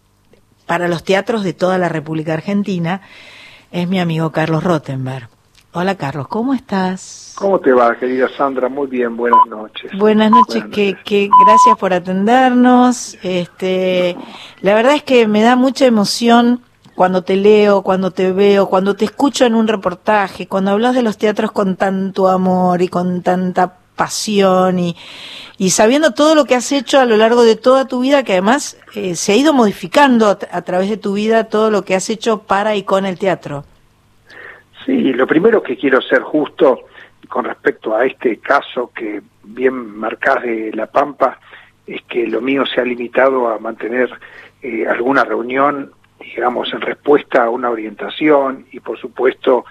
para 0.67 0.89
los 0.89 1.03
teatros 1.03 1.43
de 1.43 1.55
toda 1.55 1.79
la 1.79 1.89
República 1.89 2.35
Argentina, 2.35 3.01
es 3.73 3.89
mi 3.89 3.99
amigo 3.99 4.31
Carlos 4.31 4.63
Rottenberg. 4.65 5.29
Hola 5.73 5.97
Carlos, 5.97 6.29
¿cómo 6.29 6.55
estás? 6.55 7.35
¿Cómo 7.37 7.61
te 7.61 7.73
va, 7.73 7.95
querida 7.97 8.29
Sandra? 8.37 8.69
Muy 8.69 8.87
bien, 8.87 9.17
buenas 9.17 9.47
noches. 9.49 9.91
Buenas 9.99 10.31
noches, 10.31 10.65
que, 10.73 10.97
que 11.05 11.29
gracias 11.45 11.77
por 11.79 11.93
atendernos. 11.93 13.19
Este, 13.23 14.17
la 14.63 14.75
verdad 14.75 14.95
es 14.95 15.03
que 15.03 15.29
me 15.29 15.43
da 15.43 15.57
mucha 15.57 15.87
emoción 15.87 16.63
cuando 16.99 17.23
te 17.23 17.37
leo, 17.37 17.83
cuando 17.83 18.11
te 18.11 18.33
veo, 18.33 18.69
cuando 18.69 18.97
te 18.97 19.05
escucho 19.05 19.45
en 19.45 19.55
un 19.55 19.69
reportaje, 19.69 20.49
cuando 20.49 20.73
hablas 20.73 20.97
de 20.97 21.05
los 21.05 21.17
teatros 21.17 21.53
con 21.53 21.77
tanto 21.77 22.27
amor 22.27 22.83
y 22.83 22.89
con 22.89 23.23
tanta 23.23 23.77
pasión 23.95 24.81
y, 24.81 24.97
sabiendo 25.71 26.13
todo 26.13 26.35
lo 26.35 26.45
que 26.45 26.57
has 26.57 26.73
hecho 26.73 26.99
a 26.99 27.05
lo 27.05 27.17
largo 27.17 27.45
de 27.45 27.55
toda 27.55 27.87
tu 27.87 28.01
vida, 28.01 28.25
que 28.25 28.33
además 28.33 28.77
eh, 28.97 29.15
se 29.15 29.31
ha 29.31 29.37
ido 29.37 29.53
modificando 29.55 30.27
a 30.27 30.63
través 30.63 30.91
de 30.91 30.97
tu 30.97 31.13
vida 31.13 31.45
todo 31.45 31.71
lo 31.71 31.85
que 31.85 31.95
has 31.95 32.11
hecho 32.11 32.43
para 32.43 32.75
y 32.75 32.83
con 32.83 33.07
el 33.07 33.17
teatro. 33.17 33.65
Sí, 34.85 35.13
lo 35.13 35.29
primero 35.29 35.63
que 35.63 35.77
quiero 35.77 36.03
ser 36.03 36.23
justo 36.23 36.81
con 37.29 37.45
respecto 37.45 37.95
a 37.95 38.07
este 38.07 38.39
caso 38.39 38.91
que 38.93 39.23
bien 39.45 39.97
marcás 39.97 40.43
de 40.43 40.73
La 40.75 40.89
Pampa 40.89 41.39
es 41.87 42.03
que 42.09 42.27
lo 42.27 42.41
mío 42.41 42.67
se 42.67 42.81
ha 42.81 42.85
limitado 42.85 43.47
a 43.47 43.61
mantener 43.61 44.11
eh, 44.63 44.85
alguna 44.89 45.23
reunión, 45.23 45.93
digamos, 46.21 46.73
en 46.73 46.81
respuesta 46.81 47.45
a 47.45 47.51
una 47.51 47.71
orientación 47.71 48.67
y 48.73 48.81
por 48.81 48.99
supuesto 48.99 49.65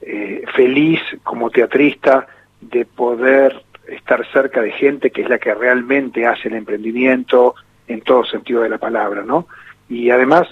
eh, 0.00 0.44
feliz 0.54 1.00
como 1.22 1.50
teatrista 1.50 2.26
de 2.60 2.84
poder 2.84 3.64
estar 3.88 4.26
cerca 4.32 4.60
de 4.62 4.72
gente 4.72 5.10
que 5.10 5.22
es 5.22 5.28
la 5.28 5.38
que 5.38 5.54
realmente 5.54 6.26
hace 6.26 6.48
el 6.48 6.54
emprendimiento 6.54 7.54
en 7.86 8.00
todo 8.00 8.24
sentido 8.24 8.62
de 8.62 8.70
la 8.70 8.78
palabra, 8.78 9.22
¿no? 9.22 9.46
Y 9.88 10.10
además 10.10 10.46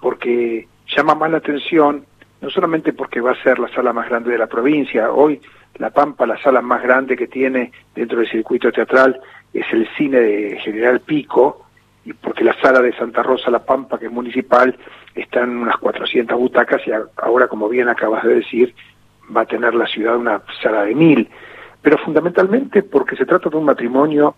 porque 0.00 0.68
llama 0.94 1.14
más 1.14 1.30
la 1.30 1.38
atención, 1.38 2.04
no 2.40 2.50
solamente 2.50 2.92
porque 2.92 3.20
va 3.20 3.32
a 3.32 3.42
ser 3.42 3.58
la 3.58 3.68
sala 3.68 3.92
más 3.92 4.08
grande 4.08 4.30
de 4.30 4.38
la 4.38 4.46
provincia, 4.46 5.10
hoy 5.10 5.40
La 5.78 5.90
Pampa, 5.90 6.26
la 6.26 6.40
sala 6.42 6.62
más 6.62 6.82
grande 6.82 7.16
que 7.16 7.26
tiene 7.26 7.70
dentro 7.94 8.18
del 8.18 8.30
circuito 8.30 8.72
teatral 8.72 9.20
es 9.52 9.66
el 9.72 9.88
cine 9.96 10.20
de 10.20 10.58
General 10.60 11.00
Pico, 11.00 11.65
y 12.06 12.12
porque 12.12 12.44
la 12.44 12.54
sala 12.62 12.80
de 12.80 12.92
Santa 12.92 13.20
Rosa 13.24 13.50
La 13.50 13.64
Pampa, 13.64 13.98
que 13.98 14.06
es 14.06 14.12
municipal, 14.12 14.78
está 15.12 15.42
en 15.42 15.58
unas 15.58 15.76
400 15.78 16.38
butacas 16.38 16.80
y 16.86 16.92
ahora, 17.16 17.48
como 17.48 17.68
bien 17.68 17.88
acabas 17.88 18.22
de 18.22 18.36
decir, 18.36 18.74
va 19.36 19.40
a 19.40 19.46
tener 19.46 19.74
la 19.74 19.88
ciudad 19.88 20.16
una 20.16 20.40
sala 20.62 20.84
de 20.84 20.94
mil. 20.94 21.28
pero 21.82 21.98
fundamentalmente 21.98 22.84
porque 22.84 23.16
se 23.16 23.26
trata 23.26 23.50
de 23.50 23.56
un 23.56 23.64
matrimonio 23.64 24.36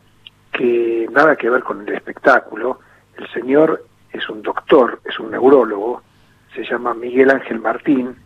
que 0.51 1.07
nada 1.13 1.37
que 1.37 1.51
ver 1.51 1.63
con 1.63 1.87
el 1.87 1.95
espectáculo. 1.95 2.81
El 3.19 3.29
señor 3.33 3.85
es 4.13 4.27
un 4.31 4.43
doctor, 4.43 5.01
es 5.05 5.19
un 5.19 5.31
neurólogo, 5.31 6.03
se 6.55 6.65
llama 6.65 6.95
Miguel 6.95 7.31
Ángel 7.31 7.61
Martín, 7.61 8.17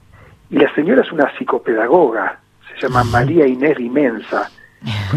y 0.51 0.56
la 0.56 0.73
señora 0.74 1.02
es 1.02 1.10
una 1.10 1.36
psicopedagoga, 1.36 2.39
se 2.69 2.86
llama 2.86 3.02
María 3.05 3.47
Inés 3.47 3.77
Dimensa. 3.77 4.48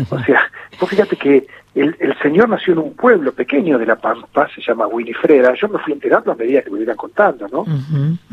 O 0.09 0.19
sea, 0.19 0.51
vos 0.79 0.89
fíjate 0.89 1.15
que 1.15 1.47
el, 1.75 1.95
el 1.99 2.17
señor 2.19 2.47
nació 2.47 2.73
en 2.73 2.79
un 2.79 2.93
pueblo 2.93 3.33
pequeño 3.33 3.77
de 3.77 3.85
La 3.85 3.97
Pampa, 3.97 4.47
se 4.55 4.61
llama 4.61 4.87
Winifreda, 4.87 5.53
yo 5.55 5.67
me 5.67 5.79
fui 5.79 5.91
enterando 5.91 6.31
a 6.31 6.35
medida 6.35 6.61
que 6.61 6.71
me 6.71 6.79
iban 6.79 6.95
contando, 6.95 7.47
¿no? 7.49 7.65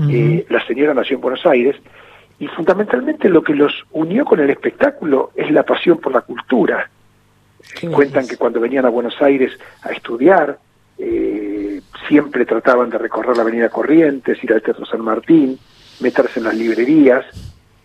Eh, 0.09 0.47
la 0.49 0.65
señora 0.65 0.95
nació 0.95 1.17
en 1.17 1.23
Buenos 1.23 1.45
Aires, 1.45 1.77
y 2.39 2.47
fundamentalmente 2.47 3.29
lo 3.29 3.43
que 3.43 3.55
los 3.55 3.85
unió 3.91 4.25
con 4.25 4.39
el 4.39 4.49
espectáculo 4.51 5.33
es 5.35 5.51
la 5.51 5.65
pasión 5.65 5.99
por 5.99 6.13
la 6.13 6.21
cultura. 6.21 6.89
Cuentan 7.93 8.29
que 8.29 8.37
cuando 8.37 8.61
venían 8.61 8.87
a 8.87 8.91
Buenos 8.91 9.21
Aires 9.21 9.53
a 9.83 9.91
estudiar, 9.91 10.59
eh, 10.99 11.81
siempre 12.09 12.47
trataban 12.47 12.91
de 12.91 12.99
recorrer 12.99 13.37
la 13.37 13.43
Avenida 13.43 13.69
Corrientes, 13.71 14.43
ir 14.43 14.53
al 14.53 14.63
Teatro 14.63 14.87
San 14.87 15.01
Martín, 15.01 15.59
meterse 16.01 16.39
en 16.39 16.45
las 16.45 16.55
librerías. 16.55 17.25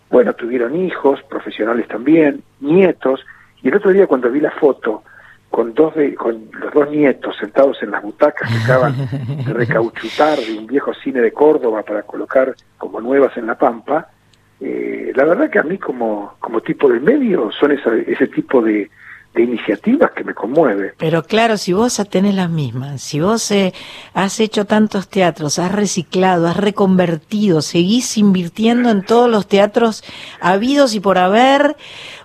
Bueno, 0.10 0.34
tuvieron 0.34 0.76
hijos, 0.76 1.22
profesionales 1.24 1.88
también, 1.88 2.44
nietos, 2.60 3.26
y 3.64 3.70
el 3.70 3.76
otro 3.76 3.92
día 3.92 4.06
cuando 4.06 4.30
vi 4.30 4.40
la 4.40 4.52
foto 4.52 5.04
con 5.58 5.74
dos 5.74 5.96
de, 5.96 6.14
con 6.14 6.52
los 6.52 6.72
dos 6.72 6.92
nietos 6.92 7.36
sentados 7.36 7.82
en 7.82 7.90
las 7.90 8.04
butacas 8.04 8.48
que 8.48 8.64
acaban 8.64 8.96
de 9.44 9.54
recauchutar 9.54 10.38
de 10.38 10.56
un 10.56 10.68
viejo 10.68 10.94
cine 10.94 11.20
de 11.20 11.32
Córdoba 11.32 11.82
para 11.82 12.04
colocar 12.04 12.54
como 12.78 13.02
nuevas 13.02 13.36
en 13.38 13.48
la 13.48 13.58
Pampa, 13.58 14.08
eh, 14.60 15.12
la 15.16 15.24
verdad 15.24 15.50
que 15.50 15.58
a 15.58 15.64
mí 15.64 15.80
como, 15.80 16.36
como 16.38 16.62
tipo 16.62 16.88
del 16.88 17.02
medio 17.02 17.52
son 17.52 17.72
esa, 17.72 17.92
ese 17.96 18.28
tipo 18.28 18.62
de, 18.62 18.92
de 19.34 19.44
iniciativas 19.44 20.12
que 20.12 20.24
me 20.24 20.34
conmueve. 20.34 20.94
Pero 20.98 21.22
claro, 21.24 21.58
si 21.58 21.72
vos 21.72 22.02
tenés 22.10 22.34
las 22.34 22.50
mismas, 22.50 23.02
si 23.02 23.20
vos 23.20 23.52
eh, 23.52 23.72
has 24.16 24.40
hecho 24.40 24.66
tantos 24.66 25.08
teatros, 25.10 25.60
has 25.60 25.72
reciclado, 25.72 26.48
has 26.48 26.58
reconvertido, 26.58 27.62
seguís 27.62 28.18
invirtiendo 28.18 28.90
en 28.90 29.04
todos 29.04 29.30
los 29.30 29.48
teatros 29.48 30.04
habidos 30.42 30.96
y 30.96 31.00
por 31.00 31.20
haber, 31.20 31.76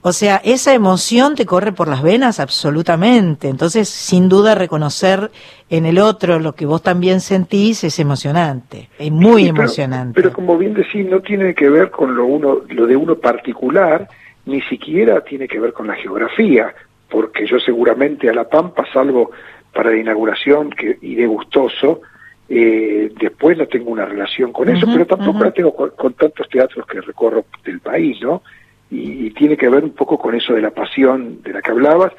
o 0.00 0.12
sea, 0.14 0.40
esa 0.42 0.72
emoción 0.72 1.34
te 1.34 1.44
corre 1.44 1.72
por 1.72 1.86
las 1.88 2.02
venas 2.02 2.40
absolutamente. 2.40 3.48
Entonces, 3.48 3.90
sin 3.90 4.30
duda, 4.30 4.54
reconocer 4.54 5.30
en 5.68 5.84
el 5.84 5.98
otro 5.98 6.38
lo 6.38 6.54
que 6.54 6.64
vos 6.64 6.82
también 6.82 7.20
sentís 7.20 7.84
es 7.84 7.98
emocionante, 7.98 8.88
es 8.98 9.12
muy 9.12 9.44
Sí, 9.44 9.50
pero- 9.52 9.62
emocionante. 9.64 10.14
Pero 10.14 10.32
como 10.32 10.56
bien 10.56 10.72
decís, 10.72 11.06
no 11.06 11.20
tiene 11.20 11.54
que 11.54 11.68
ver 11.68 11.90
con 11.90 12.14
lo 12.16 12.24
uno, 12.24 12.60
lo 12.68 12.86
de 12.86 12.96
uno 12.96 13.16
particular, 13.16 14.08
ni 14.46 14.60
siquiera 14.62 15.20
tiene 15.22 15.46
que 15.46 15.60
ver 15.60 15.72
con 15.72 15.86
la 15.86 15.94
geografía, 15.94 16.74
porque 17.12 17.46
yo 17.46 17.60
seguramente 17.60 18.30
a 18.30 18.32
La 18.32 18.48
Pampa 18.48 18.86
salvo 18.90 19.30
para 19.70 19.90
la 19.90 19.98
inauguración 19.98 20.70
que 20.70 20.96
iré 21.02 21.26
gustoso, 21.26 22.00
eh, 22.48 23.12
después 23.20 23.58
no 23.58 23.66
tengo 23.66 23.90
una 23.90 24.06
relación 24.06 24.50
con 24.50 24.70
eso, 24.70 24.86
pero 24.90 25.06
tampoco 25.06 25.36
ujú. 25.36 25.44
la 25.44 25.50
tengo 25.50 25.76
con, 25.76 25.90
con 25.90 26.14
tantos 26.14 26.48
teatros 26.48 26.86
que 26.86 27.02
recorro 27.02 27.44
del 27.64 27.80
país, 27.80 28.18
¿no? 28.22 28.42
Y, 28.90 29.26
y 29.26 29.30
tiene 29.30 29.58
que 29.58 29.68
ver 29.68 29.84
un 29.84 29.92
poco 29.92 30.18
con 30.18 30.34
eso 30.34 30.54
de 30.54 30.62
la 30.62 30.70
pasión 30.70 31.42
de 31.42 31.52
la 31.52 31.60
que 31.60 31.70
hablabas 31.70 32.12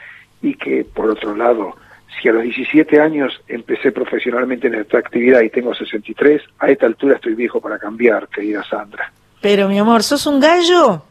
y 0.44 0.54
que, 0.54 0.86
por 0.86 1.10
otro 1.10 1.36
lado, 1.36 1.76
si 2.22 2.30
a 2.30 2.32
los 2.32 2.44
17 2.44 3.02
años 3.02 3.42
empecé 3.48 3.92
profesionalmente 3.92 4.68
en 4.68 4.76
esta 4.76 5.00
actividad 5.00 5.42
y 5.42 5.50
tengo 5.50 5.74
63, 5.74 6.42
a 6.60 6.70
esta 6.70 6.86
altura 6.86 7.16
estoy 7.16 7.34
viejo 7.34 7.60
para 7.60 7.80
cambiar, 7.80 8.28
querida 8.28 8.64
Sandra. 8.64 9.12
Pero 9.42 9.68
mi 9.68 9.80
amor, 9.80 10.04
¿sos 10.04 10.28
un 10.28 10.40
gallo? 10.40 11.04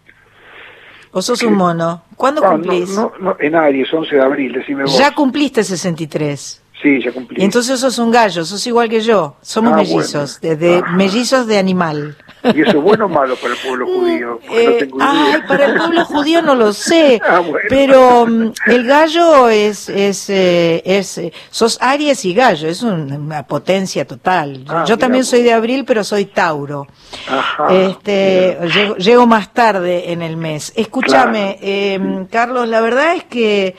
¿O 1.12 1.20
sos 1.22 1.43
un 1.43 1.55
mono? 1.55 2.02
¿Cuándo 2.16 2.43
Ah, 2.44 2.51
cumplís? 2.52 2.90
No, 2.90 3.12
no, 3.20 3.24
no, 3.32 3.36
en 3.39 3.55
Aries, 3.55 3.93
11 3.93 4.16
de 4.16 4.22
abril, 4.22 4.52
decime 4.52 4.84
vos. 4.84 4.97
Ya 4.98 5.14
cumpliste 5.14 5.62
63. 5.62 6.62
Sí, 6.82 7.01
ya 7.05 7.12
cumplí. 7.12 7.40
Y 7.40 7.44
entonces 7.44 7.78
sos 7.78 7.98
un 7.98 8.10
gallo, 8.10 8.44
sos 8.44 8.66
igual 8.66 8.89
que 8.89 9.01
yo. 9.01 9.36
Somos 9.43 9.74
Ah, 9.74 9.76
mellizos, 9.76 10.40
de, 10.40 10.56
de- 10.56 10.82
mellizos 10.94 11.47
de 11.47 11.59
animal. 11.59 12.16
¿Y 12.55 12.60
eso 12.62 12.70
es 12.78 12.82
bueno 12.82 13.06
o 13.06 13.09
malo 13.09 13.36
para 13.36 13.55
el 13.55 13.60
pueblo 13.60 13.86
judío? 13.86 14.40
Porque 14.47 14.64
no 14.64 14.70
Eh, 14.70 14.77
tengo 14.81 14.98
ay, 15.01 15.35
para 15.47 15.64
el 15.66 15.74
pueblo 15.77 16.05
judío 16.05 16.43
no 16.43 16.55
lo 16.55 16.73
sé, 16.73 17.20
Ah, 17.28 17.39
bueno. 17.40 17.59
pero 17.69 18.27
mm, 18.27 18.52
el 18.66 18.86
gallo 18.86 19.48
es, 19.48 19.89
es, 19.89 20.28
eh, 20.31 20.82
es, 20.85 21.19
eh, 21.19 21.32
sos 21.51 21.78
Aries 21.81 22.24
y 22.24 22.35
gallo, 22.35 22.69
es 22.69 22.82
un- 22.82 23.12
una 23.12 23.47
potencia 23.47 24.06
total. 24.06 24.64
Yo, 24.64 24.73
Ah, 24.73 24.85
yo 24.86 24.98
también 24.98 25.23
vos. 25.23 25.28
soy 25.31 25.43
de 25.43 25.52
abril, 25.52 25.85
pero 25.85 26.02
soy 26.05 26.24
Tauro. 26.27 26.86
Ajá. 27.28 27.73
Este, 27.73 28.59
llego, 28.74 28.97
llego 28.97 29.27
más 29.27 29.52
tarde 29.52 30.12
en 30.12 30.23
el 30.23 30.36
mes. 30.36 30.73
Escúchame, 30.74 31.59
eh, 31.62 32.27
Carlos, 32.31 32.69
la 32.69 32.81
verdad 32.81 33.14
es 33.14 33.24
que 33.24 33.77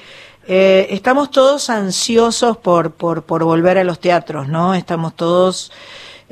eh, 0.48 0.88
estamos 0.90 1.32
todos 1.32 1.70
ansiosos 1.70 2.58
por, 2.58 2.92
por, 2.92 3.24
por 3.24 3.44
volver 3.44 3.78
a 3.78 3.84
los 3.84 4.00
teatros, 4.00 4.48
¿no? 4.50 4.74
Estamos 4.74 5.16
todos, 5.16 5.72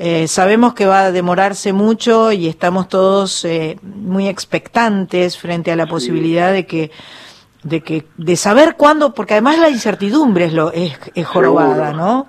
eh, 0.04 0.26
sabemos 0.26 0.74
que 0.74 0.84
va 0.84 1.04
a 1.04 1.12
demorarse 1.12 1.72
mucho 1.72 2.32
y 2.32 2.48
estamos 2.48 2.88
todos 2.88 3.44
eh, 3.44 3.78
muy 3.82 4.26
expectantes 4.26 5.38
frente 5.38 5.70
a 5.70 5.76
la 5.76 5.86
posibilidad 5.86 6.52
de 6.52 6.66
que 6.66 6.90
de 7.62 7.82
que 7.82 8.02
de 8.16 8.34
saber 8.34 8.74
cuándo 8.76 9.14
porque 9.14 9.34
además 9.34 9.60
la 9.60 9.70
incertidumbre 9.70 10.46
es 10.46 10.54
lo 10.54 10.72
es, 10.72 10.98
es 11.14 11.24
jorobada 11.24 11.90
Seguro. 11.90 11.92
no 11.92 12.26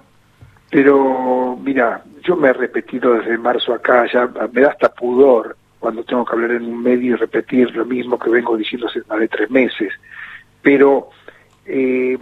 Pero, 0.70 1.58
mira, 1.64 2.04
yo 2.22 2.36
me 2.36 2.50
he 2.50 2.54
repetido 2.54 3.16
desde 3.16 3.40
marzo 3.40 3.74
acá, 3.74 4.06
ya 4.14 4.30
me 4.52 4.62
da 4.62 4.70
hasta 4.70 4.90
pudor 4.94 5.58
cuando 5.80 6.04
tengo 6.04 6.26
que 6.26 6.34
hablar 6.34 6.52
en 6.52 6.66
un 6.66 6.84
medio 6.84 7.16
y 7.16 7.16
repetir 7.16 7.76
lo 7.76 7.86
mismo 7.86 8.20
que 8.20 8.30
vengo 8.30 8.56
diciendo 8.56 8.86
hace 8.86 9.02
más 9.10 9.20
de 9.20 9.30
tres 9.30 9.50
meses. 9.50 9.92
Pero 10.62 11.10
eh, 11.66 12.20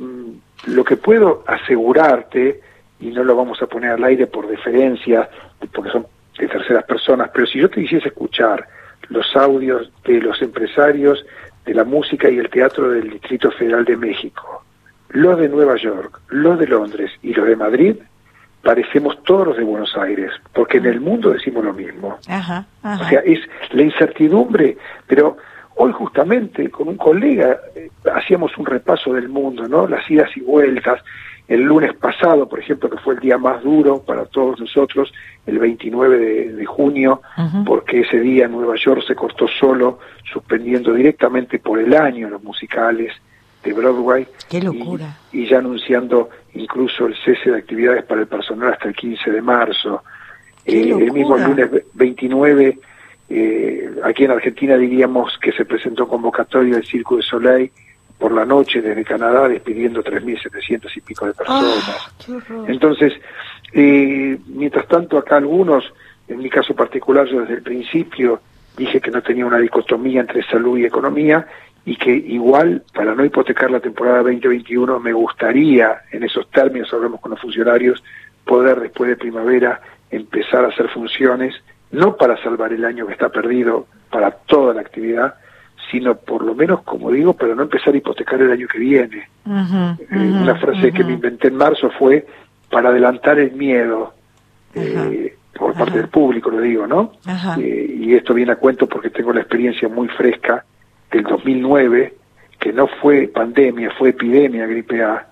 lo 0.68 0.86
que 0.86 0.95
puedo 0.95 1.44
asegurarte, 1.45 2.61
y 3.02 3.07
no 3.07 3.23
lo 3.23 3.36
vamos 3.36 3.61
a 3.61 3.68
poner 3.68 3.91
al 3.91 4.03
aire 4.03 4.28
por 4.28 4.48
deferencia, 4.48 5.30
porque 5.73 5.91
son 5.91 6.06
de 6.38 6.48
terceras 6.48 6.86
personas, 6.86 7.30
pero 7.34 7.45
si 7.45 7.60
yo 7.60 7.69
te 7.69 7.82
hiciese 7.82 8.07
escuchar 8.07 8.68
los 9.10 9.36
audios 9.36 9.91
de 10.06 10.22
los 10.22 10.41
empresarios 10.41 11.26
de 11.65 11.73
la 11.73 11.84
música 11.84 12.30
y 12.30 12.38
el 12.38 12.49
teatro 12.49 12.90
del 12.90 13.10
Distrito 13.10 13.52
Federal 13.52 13.84
de 13.86 13.98
México, 13.98 14.64
los 15.10 15.40
de 15.40 15.49
Nueva 15.49 15.76
York, 15.76 16.22
los 16.30 16.57
de 16.57 16.68
Londres 16.68 17.11
y 17.22 17.34
los 17.34 17.45
de 17.45 17.56
Madrid, 17.56 17.95
parecemos 18.61 19.22
todos 19.23 19.48
los 19.48 19.57
de 19.57 19.64
Buenos 19.64 19.95
Aires, 19.98 20.32
porque 20.53 20.78
en 20.78 20.86
el 20.86 21.02
mundo 21.02 21.32
decimos 21.32 21.65
lo 21.65 21.73
mismo. 21.73 22.18
ajá, 22.28 22.65
ajá. 22.84 23.06
O 23.06 23.10
sea, 23.10 23.19
es 23.22 23.40
la 23.72 23.82
incertidumbre, 23.82 24.78
pero 25.07 25.38
hoy 25.76 25.91
justamente 25.91 26.69
con 26.69 26.88
un 26.88 26.98
colega 26.98 27.60
eh, 27.76 27.90
hacíamos 28.14 28.57
un 28.57 28.65
repaso 28.65 29.14
del 29.14 29.30
mundo, 29.30 29.68
¿no? 29.68 29.88
Las 29.88 30.10
idas 30.10 30.30
y 30.36 30.41
vueltas. 30.41 31.02
El 31.52 31.64
lunes 31.64 31.94
pasado, 31.95 32.48
por 32.48 32.60
ejemplo, 32.60 32.90
que 32.90 32.98
fue 32.99 33.15
el 33.15 33.19
día 33.19 33.38
más 33.38 33.61
duro 33.61 34.02
para 34.02 34.23
todos 34.26 34.60
nosotros, 34.60 35.11
el 35.45 35.60
29 35.60 36.18
de, 36.18 36.53
de 36.53 36.65
junio, 36.65 37.22
porque 37.65 38.02
ese 38.02 38.19
día 38.22 38.48
Nueva 38.48 38.76
York 38.78 39.02
se 39.06 39.15
cortó 39.15 39.48
solo, 39.60 39.99
suspendiendo 40.32 40.94
directamente 40.94 41.60
por 41.60 41.80
el 41.80 41.94
año 41.94 42.30
los 42.30 42.41
musicales 42.41 43.11
de 43.64 43.73
Broadway. 43.73 44.26
Qué 44.49 44.61
locura. 44.61 45.18
Y 45.34 45.45
ya 45.48 45.57
anunciando 45.60 46.30
incluso 46.53 47.06
el 47.07 47.15
cese 47.23 47.52
de 47.52 47.57
actividades 47.57 48.03
para 48.06 48.22
el 48.22 48.28
personal 48.28 48.72
hasta 48.73 48.88
el 48.88 48.95
15 48.95 49.30
de 49.32 49.41
marzo. 49.41 50.03
¡Qué 50.65 50.80
Eh, 50.84 50.90
el 50.91 51.11
mismo 51.11 51.36
lunes 51.38 51.69
ve- 51.69 51.86
29, 51.95 52.80
eh, 53.30 53.90
aquí 54.03 54.23
en 54.23 54.32
Argentina 54.32 54.78
diríamos 54.78 55.38
que 55.40 55.52
se 55.52 55.65
presentó 55.65 56.07
convocatoria 56.07 56.76
del 56.76 56.86
Circo 56.86 57.18
de 57.18 57.23
Soleil 57.23 57.72
por 58.22 58.31
la 58.34 58.45
noche 58.45 58.84
desde 58.84 59.03
Canadá 59.03 59.49
despidiendo 59.49 60.03
3.700 60.03 60.95
y 60.95 61.02
pico 61.02 61.26
de 61.26 61.34
personas. 61.34 61.84
Ah. 61.89 62.65
Entonces, 62.68 63.14
eh, 63.73 64.38
mientras 64.45 64.88
tanto 64.88 65.18
acá 65.18 65.38
algunos, 65.38 65.91
en 66.27 66.38
mi 66.38 66.48
caso 66.48 66.76
particular 66.76 67.26
yo 67.26 67.41
desde 67.41 67.56
el 67.56 67.64
principio 67.64 68.39
dije 68.77 69.02
que 69.02 69.10
no 69.10 69.23
tenía 69.23 69.43
una 69.43 69.57
dicotomía 69.57 70.22
entre 70.22 70.43
salud 70.43 70.77
y 70.77 70.85
economía 70.85 71.48
y 71.84 71.95
que 71.95 72.11
igual 72.11 72.84
para 72.93 73.15
no 73.15 73.26
hipotecar 73.26 73.72
la 73.72 73.80
temporada 73.80 74.19
2021 74.19 74.99
me 74.99 75.14
gustaría, 75.14 76.02
en 76.11 76.22
esos 76.23 76.48
términos 76.52 76.93
hablamos 76.93 77.22
con 77.22 77.31
los 77.31 77.41
funcionarios, 77.41 78.03
poder 78.45 78.81
después 78.81 79.10
de 79.10 79.18
primavera 79.18 79.81
empezar 80.11 80.64
a 80.64 80.68
hacer 80.68 80.89
funciones, 80.89 81.56
no 81.89 82.15
para 82.18 82.38
salvar 82.43 82.72
el 82.72 82.85
año 82.85 83.07
que 83.07 83.14
está 83.14 83.30
perdido 83.30 83.88
para 84.11 84.30
toda 84.30 84.76
la 84.76 84.81
actividad, 84.81 85.34
sino 85.92 86.16
por 86.16 86.44
lo 86.44 86.56
menos, 86.56 86.82
como 86.84 87.12
digo, 87.12 87.34
para 87.34 87.54
no 87.54 87.64
empezar 87.64 87.94
a 87.94 87.98
hipotecar 87.98 88.42
el 88.42 88.52
año 88.52 88.68
que 88.68 88.80
viene. 88.80 89.28
Eh, 89.46 89.98
una 90.10 90.56
frase 90.56 90.92
que 90.92 91.04
me 91.04 91.14
inventé 91.14 91.50
en 91.50 91.56
marzo 91.56 91.92
fue 92.00 92.26
para 92.70 92.90
adelantar 92.90 93.38
el 93.40 93.52
miedo 93.52 94.14
eh, 94.74 95.36
por 95.54 95.74
parte 95.74 95.98
del 95.98 96.08
público, 96.08 96.50
lo 96.50 96.62
digo, 96.62 96.88
¿no? 96.88 97.12
Eh, 97.60 97.98
y 98.00 98.14
esto 98.16 98.34
viene 98.34 98.54
a 98.54 98.56
cuento 98.56 98.88
porque 98.88 99.10
tengo 99.10 99.34
la 99.34 99.42
experiencia 99.42 99.90
muy 99.90 100.08
fresca 100.08 100.64
del 101.12 101.24
2009, 101.24 102.14
que 102.58 102.72
no 102.72 102.88
fue 102.88 103.28
pandemia, 103.28 103.92
fue 103.98 104.10
epidemia 104.10 104.66
gripe 104.66 105.04
A, 105.04 105.28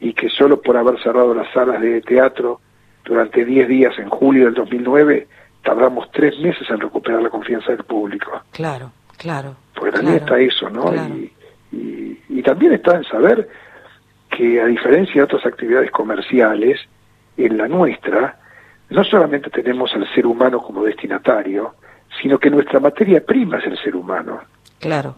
y 0.00 0.12
que 0.12 0.28
solo 0.28 0.60
por 0.60 0.76
haber 0.76 1.00
cerrado 1.02 1.34
las 1.34 1.52
salas 1.52 1.80
de 1.80 2.00
teatro 2.00 2.60
durante 3.04 3.44
10 3.44 3.68
días 3.68 3.98
en 3.98 4.08
julio 4.08 4.46
del 4.46 4.54
2009, 4.54 5.28
tardamos 5.62 6.10
tres 6.10 6.38
meses 6.40 6.68
en 6.68 6.80
recuperar 6.80 7.22
la 7.22 7.30
confianza 7.30 7.70
del 7.72 7.84
público. 7.84 8.42
claro 8.50 8.90
claro 9.16 9.56
Porque 9.74 9.92
también 9.92 10.18
Claro, 10.20 10.36
está 10.36 10.54
eso, 10.54 10.70
¿no? 10.70 10.90
claro. 10.90 11.14
Y, 11.72 12.42
también 12.42 12.74
está 12.74 12.96
en 12.96 13.04
saber 13.04 13.48
que 14.30 14.60
a 14.60 14.66
diferencia 14.66 15.14
de 15.14 15.22
otras 15.22 15.46
actividades 15.46 15.90
comerciales, 15.90 16.78
en 17.38 17.56
la 17.56 17.66
nuestra, 17.68 18.38
no 18.90 19.02
solamente 19.02 19.48
tenemos 19.48 19.94
al 19.94 20.06
ser 20.14 20.26
humano 20.26 20.60
como 20.60 20.84
destinatario, 20.84 21.74
sino 22.20 22.38
que 22.38 22.50
nuestra 22.50 22.80
materia 22.80 23.24
prima 23.24 23.58
es 23.58 23.66
el 23.66 23.78
ser 23.78 23.96
humano, 23.96 24.40
Claro. 24.78 25.16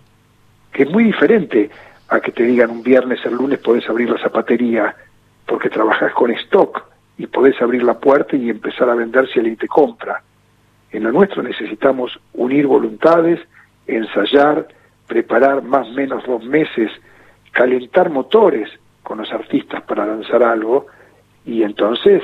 que 0.72 0.84
es 0.84 0.90
muy 0.90 1.02
diferente 1.04 1.68
a 2.08 2.20
que 2.20 2.30
te 2.30 2.44
digan 2.44 2.70
un 2.70 2.82
viernes, 2.84 3.18
el 3.24 3.34
lunes 3.34 3.58
podés 3.58 3.88
abrir 3.88 4.08
la 4.08 4.18
zapatería 4.20 4.94
porque 5.46 5.68
trabajás 5.68 6.12
con 6.12 6.30
stock 6.30 6.84
y 7.18 7.26
podés 7.26 7.60
abrir 7.60 7.82
la 7.82 7.98
puerta 7.98 8.36
y 8.36 8.50
empezar 8.50 8.88
a 8.88 8.94
vender 8.94 9.28
si 9.28 9.40
alguien 9.40 9.56
te 9.56 9.66
compra. 9.66 10.22
En 10.92 11.02
lo 11.02 11.10
nuestro 11.10 11.42
necesitamos 11.42 12.18
unir 12.34 12.66
voluntades, 12.68 13.40
ensayar, 13.86 14.68
preparar 15.06 15.62
más 15.62 15.88
o 15.88 15.92
menos 15.92 16.24
dos 16.26 16.44
meses, 16.44 16.90
calentar 17.52 18.10
motores 18.10 18.68
con 19.02 19.18
los 19.18 19.32
artistas 19.32 19.82
para 19.82 20.04
lanzar 20.04 20.42
algo 20.42 20.86
y 21.44 21.62
entonces 21.62 22.22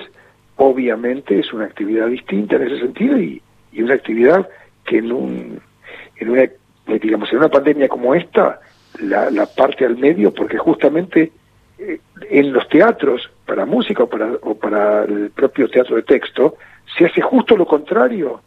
obviamente 0.57 1.39
es 1.39 1.53
una 1.53 1.65
actividad 1.65 2.09
distinta 2.09 2.57
en 2.57 2.63
ese 2.63 2.81
sentido 2.81 3.19
y, 3.19 3.41
y 3.73 3.83
una 3.83 3.95
actividad 3.95 4.49
que 4.85 4.99
en 4.99 5.13
un 5.13 5.61
en 6.17 6.31
una 6.31 6.43
eh, 6.43 6.59
digamos 7.01 7.33
en 7.33 7.39
una 7.39 7.49
pandemia 7.49 7.89
como 7.89 8.15
esta 8.15 8.61
la, 9.01 9.31
la 9.31 9.47
parte 9.47 9.87
al 9.87 9.97
medio 9.97 10.35
porque 10.35 10.59
justamente 10.59 11.33
eh, 11.79 12.01
en 12.29 12.53
los 12.53 12.69
teatros 12.69 13.31
para 13.47 13.65
música 13.65 14.03
o 14.03 14.09
para, 14.09 14.33
o 14.43 14.57
para 14.57 15.05
el 15.05 15.31
propio 15.31 15.69
teatro 15.69 15.97
de 15.97 16.03
texto 16.03 16.57
se 16.99 17.07
hace 17.07 17.21
justo 17.23 17.57
lo 17.57 17.65
contrario 17.65 18.41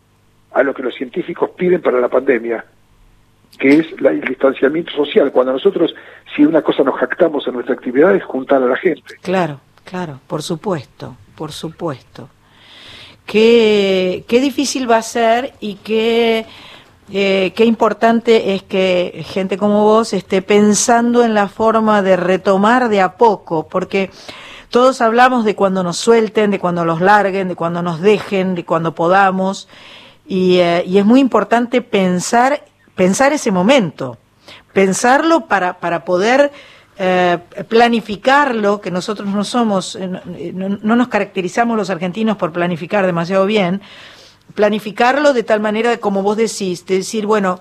a 0.52 0.62
lo 0.62 0.74
que 0.74 0.84
los 0.84 0.94
científicos 0.94 1.52
piden 1.52 1.82
para 1.82 2.00
la 2.00 2.10
pandemia 2.10 2.66
que 3.58 3.80
es 3.80 4.02
la- 4.02 4.12
el 4.12 4.22
distanciamiento 4.22 4.92
social 4.94 5.32
cuando 5.32 5.54
nosotros 5.54 5.94
si 6.36 6.44
una 6.46 6.62
cosa 6.62 6.84
nos 6.84 6.96
jactamos 7.00 7.48
en 7.48 7.54
nuestra 7.54 7.74
actividad 7.76 8.16
es 8.16 8.24
juntar 8.24 8.62
a 8.62 8.66
la 8.68 8.76
gente 8.78 9.04
Claro, 9.22 9.60
claro, 9.84 10.20
por 10.28 10.42
supuesto, 10.44 11.16
por 11.36 11.52
supuesto. 11.52 12.30
Qué, 13.26 14.24
qué 14.28 14.40
difícil 14.40 14.90
va 14.90 14.98
a 14.98 15.02
ser 15.02 15.54
y 15.60 15.76
qué, 15.76 16.46
eh, 17.12 17.54
qué 17.56 17.66
importante 17.66 18.54
es 18.54 18.62
que 18.64 19.24
gente 19.28 19.58
como 19.58 19.84
vos 19.84 20.14
esté 20.14 20.42
pensando 20.44 21.24
en 21.24 21.34
la 21.34 21.48
forma 21.48 22.02
de 22.04 22.18
retomar 22.18 22.88
de 22.88 23.02
a 23.02 23.14
poco, 23.18 23.68
porque 23.68 24.12
todos 24.70 25.02
hablamos 25.02 25.44
de 25.44 25.56
cuando 25.56 25.82
nos 25.84 25.98
suelten, 25.98 26.52
de 26.52 26.60
cuando 26.60 26.86
los 26.86 27.02
larguen, 27.02 27.48
de 27.48 27.56
cuando 27.56 27.82
nos 27.82 28.00
dejen, 28.00 28.54
de 28.54 28.64
cuando 28.64 28.94
podamos, 28.94 29.68
y, 30.28 30.58
eh, 30.58 30.84
y 30.86 31.00
es 31.00 31.06
muy 31.06 31.20
importante 31.20 31.82
pensar, 31.82 32.64
pensar 32.96 33.34
ese 33.34 33.52
momento, 33.52 34.18
pensarlo 34.74 35.48
para, 35.48 35.80
para 35.80 36.06
poder 36.06 36.52
eh, 36.98 37.38
planificarlo, 37.68 38.80
que 38.80 38.90
nosotros 38.92 39.28
no 39.28 39.44
somos, 39.44 39.96
eh, 39.96 40.08
no, 40.08 40.20
eh, 40.38 40.52
no- 40.54 40.78
no 40.82 40.96
nos 40.96 41.08
caracterizamos 41.10 41.76
los 41.78 41.90
argentinos 41.90 42.38
por 42.38 42.52
planificar 42.54 43.06
demasiado 43.06 43.46
bien, 43.46 43.82
planificarlo 44.54 45.34
de 45.34 45.44
tal 45.44 45.60
manera 45.60 45.98
como 45.98 46.24
vos 46.24 46.38
decís, 46.38 46.86
de 46.86 46.98
decir, 46.98 47.26
bueno, 47.26 47.60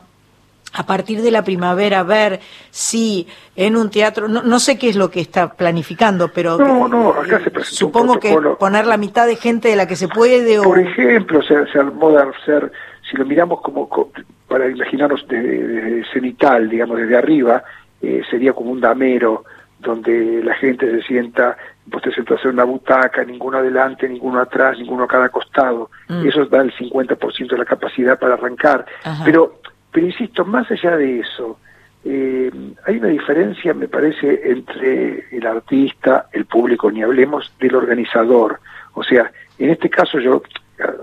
a 0.77 0.86
partir 0.86 1.23
de 1.23 1.31
la 1.31 1.43
primavera 1.44 2.02
ver 2.02 2.40
si 2.70 3.28
en 3.55 3.77
un 3.77 3.90
teatro, 3.90 4.27
no, 4.28 4.43
no 4.43 4.59
sé 4.59 4.77
qué 4.77 4.89
es 4.89 4.97
lo 4.97 5.09
que 5.11 5.20
está 5.20 5.52
planificando, 5.55 6.32
pero 6.32 6.59
no 6.59 6.89
no 6.89 7.11
acá 7.11 7.39
se 7.44 7.51
presentó 7.51 7.77
supongo 7.77 8.15
un 8.15 8.19
que 8.20 8.36
poner 8.59 8.86
la 8.86 8.97
mitad 8.97 9.27
de 9.27 9.36
gente 9.36 9.69
de 9.69 9.77
la 9.77 9.86
que 9.86 9.94
se 9.97 10.09
puede 10.09 10.59
o 10.59 10.65
Por 10.65 10.81
ejemplo, 10.81 11.40
se, 11.43 11.65
se 11.73 11.78
armó 11.78 12.11
de 12.11 12.23
hacer, 12.23 12.73
si 13.10 13.16
lo 13.16 13.24
miramos 13.24 13.60
como 13.60 13.89
co- 13.89 14.10
para 14.48 14.68
imaginarnos 14.68 15.26
de, 15.28 15.40
de 15.43 16.05
cenital, 16.12 16.68
digamos, 16.68 16.98
desde 16.98 17.16
arriba, 17.16 17.62
eh, 18.02 18.22
sería 18.31 18.52
como 18.52 18.70
un 18.70 18.81
damero 18.81 19.44
donde 19.81 20.43
la 20.43 20.55
gente 20.55 20.90
se 20.90 21.02
sienta, 21.06 21.56
vos 21.86 22.01
te 22.02 22.10
sentás 22.12 22.43
en 22.44 22.52
una 22.52 22.64
butaca, 22.64 23.22
ninguno 23.24 23.59
adelante, 23.59 24.09
ninguno 24.09 24.40
atrás, 24.40 24.78
ninguno 24.78 25.05
a 25.05 25.09
cada 25.09 25.28
costado. 25.28 25.90
Mm. 26.09 26.26
Eso 26.26 26.47
da 26.47 26.62
el 26.62 26.72
50% 26.72 27.48
de 27.51 27.59
la 27.59 27.64
capacidad 27.66 28.18
para 28.18 28.35
arrancar. 28.35 28.86
Ajá. 29.02 29.22
Pero, 29.24 29.60
pero 29.93 30.06
insisto, 30.06 30.44
más 30.44 30.70
allá 30.70 30.97
de 30.97 31.20
eso, 31.20 31.59
eh, 32.05 32.51
hay 32.86 32.97
una 32.98 33.09
diferencia, 33.09 33.74
me 33.74 33.89
parece, 33.89 34.40
entre 34.51 35.26
el 35.36 35.47
artista, 35.47 36.26
el 36.32 36.47
público, 36.47 36.90
ni 36.90 37.02
hablemos 37.02 37.52
del 37.60 37.74
organizador. 37.76 38.60
O 38.94 39.02
sea, 39.02 39.31
en 39.59 39.70
este 39.70 39.90
caso 39.90 40.18
yo, 40.18 40.43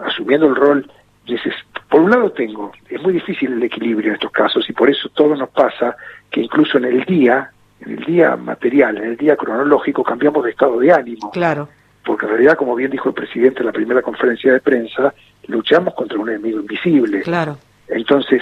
asumiendo 0.06 0.48
el 0.48 0.56
rol, 0.56 0.92
dices, 1.28 1.54
por 1.92 2.00
un 2.00 2.10
lado 2.10 2.32
tengo, 2.32 2.72
es 2.90 3.02
muy 3.02 3.12
difícil 3.12 3.52
el 3.52 3.64
equilibrio 3.64 4.12
en 4.12 4.16
estos 4.16 4.32
casos 4.32 4.68
y 4.70 4.72
por 4.72 4.90
eso 4.90 5.10
todo 5.10 5.36
nos 5.36 5.50
pasa 5.50 5.98
que 6.30 6.40
incluso 6.40 6.78
en 6.78 6.86
el 6.86 7.04
día, 7.04 7.52
en 7.82 7.98
el 7.98 8.06
día 8.06 8.38
material, 8.38 8.98
en 8.98 9.04
el 9.04 9.18
día 9.18 9.36
cronológico, 9.36 10.02
cambiamos 10.02 10.46
de 10.46 10.52
estado 10.52 10.80
de 10.80 10.90
ánimo 10.94 11.30
claro, 11.32 11.68
porque 12.06 12.28
en 12.28 12.32
realidad, 12.32 12.56
como 12.56 12.76
bien 12.76 12.92
dijo 12.92 13.10
el 13.10 13.16
presidente 13.16 13.60
en 13.60 13.66
la 13.66 13.74
primera 13.74 14.02
conferencia 14.02 14.54
de 14.54 14.62
prensa, 14.62 15.14
luchamos 15.48 15.94
contra 15.94 16.18
un 16.18 16.30
enemigo 16.30 16.62
invisible. 16.62 17.24
claro, 17.24 17.58
Entonces, 17.90 18.42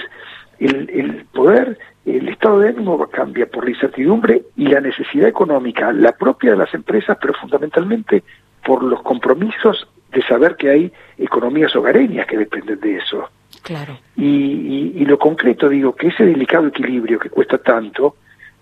el, 0.60 0.88
el 0.88 1.24
poder, 1.32 1.76
el 2.06 2.28
estado 2.28 2.60
de 2.60 2.68
ánimo 2.68 3.04
cambia 3.08 3.46
por 3.46 3.64
la 3.64 3.70
incertidumbre 3.70 4.42
y 4.54 4.68
la 4.68 4.80
necesidad 4.80 5.26
económica, 5.26 5.92
la 5.92 6.12
propia 6.12 6.52
de 6.52 6.56
las 6.56 6.72
empresas, 6.72 7.18
pero 7.20 7.34
fundamentalmente 7.34 8.22
por 8.64 8.84
los 8.84 9.02
compromisos 9.02 9.88
de 10.12 10.22
saber 10.22 10.54
que 10.54 10.70
hay 10.70 10.92
economías 11.18 11.74
hogareñas 11.74 12.28
que 12.28 12.38
dependen 12.38 12.78
de 12.78 12.98
eso. 12.98 13.28
Claro. 13.62 13.98
Y, 14.16 14.24
y- 14.26 14.92
y 14.96 15.04
lo 15.04 15.18
concreto, 15.18 15.68
digo, 15.68 15.94
que 15.94 16.08
ese 16.08 16.24
delicado 16.24 16.66
equilibrio 16.66 17.18
que 17.18 17.30
cuesta 17.30 17.58
tanto, 17.58 18.16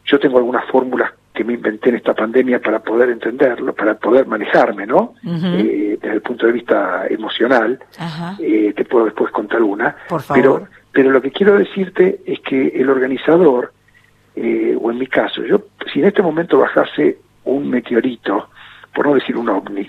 yo 0.05 0.19
tengo 0.19 0.39
algunas 0.39 0.65
fórmulas 0.67 1.13
que 1.35 1.45
me 1.45 1.53
inventé 1.55 1.91
en 1.91 1.97
esta 1.97 2.15
pandemia 2.15 2.61
para 2.61 2.81
poder 2.83 3.11
entenderlo, 3.11 3.73
para 3.75 3.95
poder 3.97 4.27
manejarme, 4.27 4.87
¿no? 4.87 5.15
Eh, 5.25 5.99
desde 6.01 6.15
el 6.15 6.23
punto 6.23 6.47
de 6.47 6.53
vista 6.53 7.07
emocional, 7.09 7.79
eh, 8.41 8.73
te 8.75 8.85
puedo 8.85 9.05
después 9.05 9.31
contar 9.31 9.63
una. 9.63 9.95
Por 10.09 10.21
favor. 10.23 10.43
Pero, 10.43 10.69
pero 10.91 11.11
lo 11.11 11.23
que 11.23 11.31
quiero 11.31 11.57
decirte 11.57 12.21
es 12.27 12.41
que 12.41 12.69
el 12.69 12.89
organizador, 12.91 13.73
eh, 14.35 14.77
o 14.81 14.91
en 14.91 14.99
mi 14.99 15.07
caso, 15.07 15.45
yo, 15.45 15.63
si 15.93 16.01
en 16.01 16.07
este 16.07 16.23
momento 16.23 16.59
bajase 16.59 17.19
un 17.45 17.71
meteorito, 17.71 18.49
por 18.93 19.07
no 19.07 19.15
decir 19.15 19.37
un 19.37 19.49
ovni, 19.49 19.89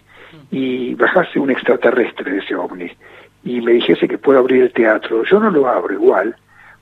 y 0.52 0.94
bajase 0.96 1.40
un 1.40 1.50
extraterrestre 1.50 2.32
de 2.32 2.38
ese 2.40 2.56
ovni, 2.56 2.92
y 3.44 3.62
me 3.62 3.74
dijese 3.74 4.08
que 4.08 4.18
puedo 4.18 4.40
abrir 4.40 4.64
el 4.64 4.74
teatro, 4.74 5.24
yo 5.24 5.40
no 5.40 5.50
lo 5.50 5.68
abro 5.68 5.94
igual, 5.94 6.36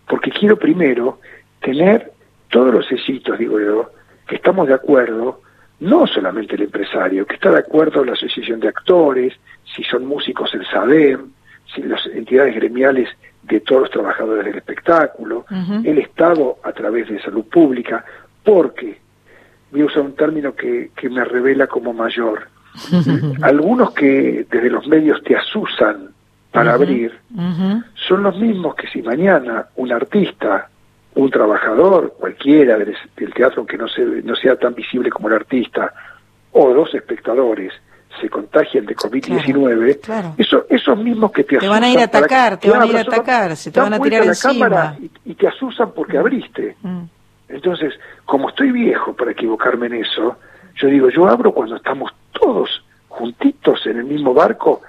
porque 0.08 0.32
quiero 0.32 0.58
primero 0.58 1.20
tener 1.62 2.12
todos 2.50 2.74
los 2.74 2.88
sellitos, 2.88 3.38
digo 3.38 3.60
yo, 3.60 3.92
que 4.28 4.36
estamos 4.36 4.68
de 4.68 4.74
acuerdo, 4.74 5.42
no 5.80 6.08
solamente 6.08 6.56
el 6.56 6.64
empresario, 6.64 7.26
que 7.26 7.36
está 7.36 7.52
de 7.52 7.60
acuerdo 7.60 8.04
la 8.04 8.14
asociación 8.14 8.60
de 8.60 8.70
actores, 8.70 9.34
si 9.76 9.84
son 9.84 10.06
músicos 10.06 10.54
el 10.54 10.66
SADEM, 10.66 11.32
si 11.74 11.84
las 11.84 12.06
entidades 12.08 12.56
gremiales 12.56 13.10
de 13.44 13.60
todos 13.60 13.82
los 13.82 13.92
trabajadores 13.92 14.46
del 14.46 14.58
espectáculo, 14.58 15.46
el 15.84 16.00
Estado 16.00 16.58
a 16.64 16.72
través 16.72 17.08
de 17.10 17.22
salud 17.22 17.46
pública, 17.46 18.04
porque, 18.44 19.00
voy 19.72 19.82
a 19.82 19.86
usar 19.86 20.04
un 20.04 20.16
término 20.16 20.56
que, 20.56 20.92
que 20.96 21.10
me 21.10 21.24
revela 21.24 21.68
como 21.68 21.94
mayor, 21.94 22.48
algunos 23.42 23.94
que 23.94 24.46
desde 24.50 24.70
los 24.70 24.88
medios 24.88 25.22
te 25.24 25.36
asusan 25.36 26.10
para 26.60 26.74
abrir, 26.74 27.20
son 28.08 28.24
los 28.24 28.38
mismos 28.38 28.76
que 28.76 28.88
si 28.88 29.02
mañana 29.02 29.68
un 29.76 29.92
artista, 29.92 30.70
un 31.16 31.30
trabajador, 31.32 32.14
cualquiera 32.20 32.78
del, 32.78 32.96
del 33.16 33.34
teatro, 33.34 33.60
aunque 33.60 33.78
no, 33.78 33.88
se, 33.88 34.02
no 34.04 34.36
sea 34.36 34.56
tan 34.56 34.74
visible 34.76 35.10
como 35.10 35.28
el 35.30 35.36
artista, 35.36 35.94
o 36.52 36.74
dos 36.74 36.94
espectadores 36.94 37.74
se 38.22 38.30
contagian 38.30 38.86
de 38.86 38.96
COVID-19, 38.96 40.00
claro. 40.02 40.34
eso, 40.38 40.66
esos 40.70 40.98
mismos 40.98 41.32
que 41.32 41.44
te, 41.44 41.58
Te 41.58 41.68
van 41.68 41.84
a 41.84 41.90
ir 41.90 41.98
a 42.00 42.08
que- 42.08 42.18
atacar, 42.18 42.58
te 42.60 42.70
van 42.70 42.82
a 42.82 42.86
ir 42.88 42.98
a 42.98 43.02
atacar, 43.02 43.56
se 43.56 43.72
te 43.72 43.80
van 43.80 43.94
a 43.94 44.00
tirar 44.00 44.22
la 44.22 44.28
encima. 44.32 44.54
cámara 44.70 44.96
y, 45.00 45.12
y 45.26 45.36
te 45.36 45.48
asusan 45.48 45.92
porque 45.92 46.18
abriste. 46.18 46.76
Mm. 46.82 47.02
Entonces, 47.50 47.94
como 48.26 48.50
estoy 48.50 48.72
viejo 48.72 49.14
para 49.14 49.32
equivocarme 49.32 49.88
en 49.88 49.96
eso, 49.96 50.36
yo 50.76 50.88
digo, 50.88 51.10
yo 51.10 51.28
abro 51.30 51.52
cuando 51.54 51.76
estamos 51.76 52.12
todos 52.32 52.84
juntitos 53.08 53.86
en 53.86 53.98
el 53.98 54.06
mismo 54.06 54.34
barco 54.34 54.82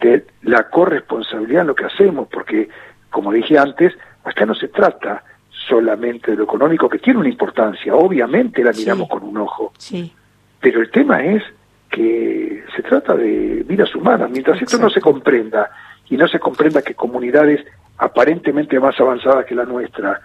de 0.00 0.26
la 0.42 0.68
corresponsabilidad 0.68 1.62
en 1.62 1.66
lo 1.68 1.74
que 1.74 1.84
hacemos, 1.86 2.28
porque, 2.28 2.68
como 3.10 3.32
dije 3.32 3.58
antes, 3.58 3.92
acá 4.24 4.44
no 4.46 4.54
se 4.54 4.68
trata 4.68 5.22
solamente 5.68 6.32
de 6.32 6.36
lo 6.36 6.44
económico, 6.44 6.88
que 6.88 6.98
tiene 6.98 7.20
una 7.20 7.28
importancia, 7.28 7.94
obviamente 7.94 8.62
la 8.62 8.72
miramos 8.72 9.08
con 9.08 9.22
un 9.24 9.38
ojo, 9.38 9.72
Sí. 9.78 10.12
pero 10.60 10.80
el 10.80 10.90
tema 10.90 11.24
es 11.24 11.42
que 11.90 12.64
se 12.74 12.82
trata 12.82 13.16
de 13.16 13.64
vidas 13.66 13.94
humanas. 13.94 14.30
Mientras 14.30 14.60
esto 14.60 14.78
no 14.78 14.90
se 14.90 15.00
comprenda 15.00 15.70
y 16.10 16.16
no 16.16 16.28
se 16.28 16.38
comprenda 16.38 16.82
que 16.82 16.94
comunidades 16.94 17.64
aparentemente 17.98 18.78
más 18.78 19.00
avanzadas 19.00 19.46
que 19.46 19.54
la 19.54 19.64
nuestra 19.64 20.20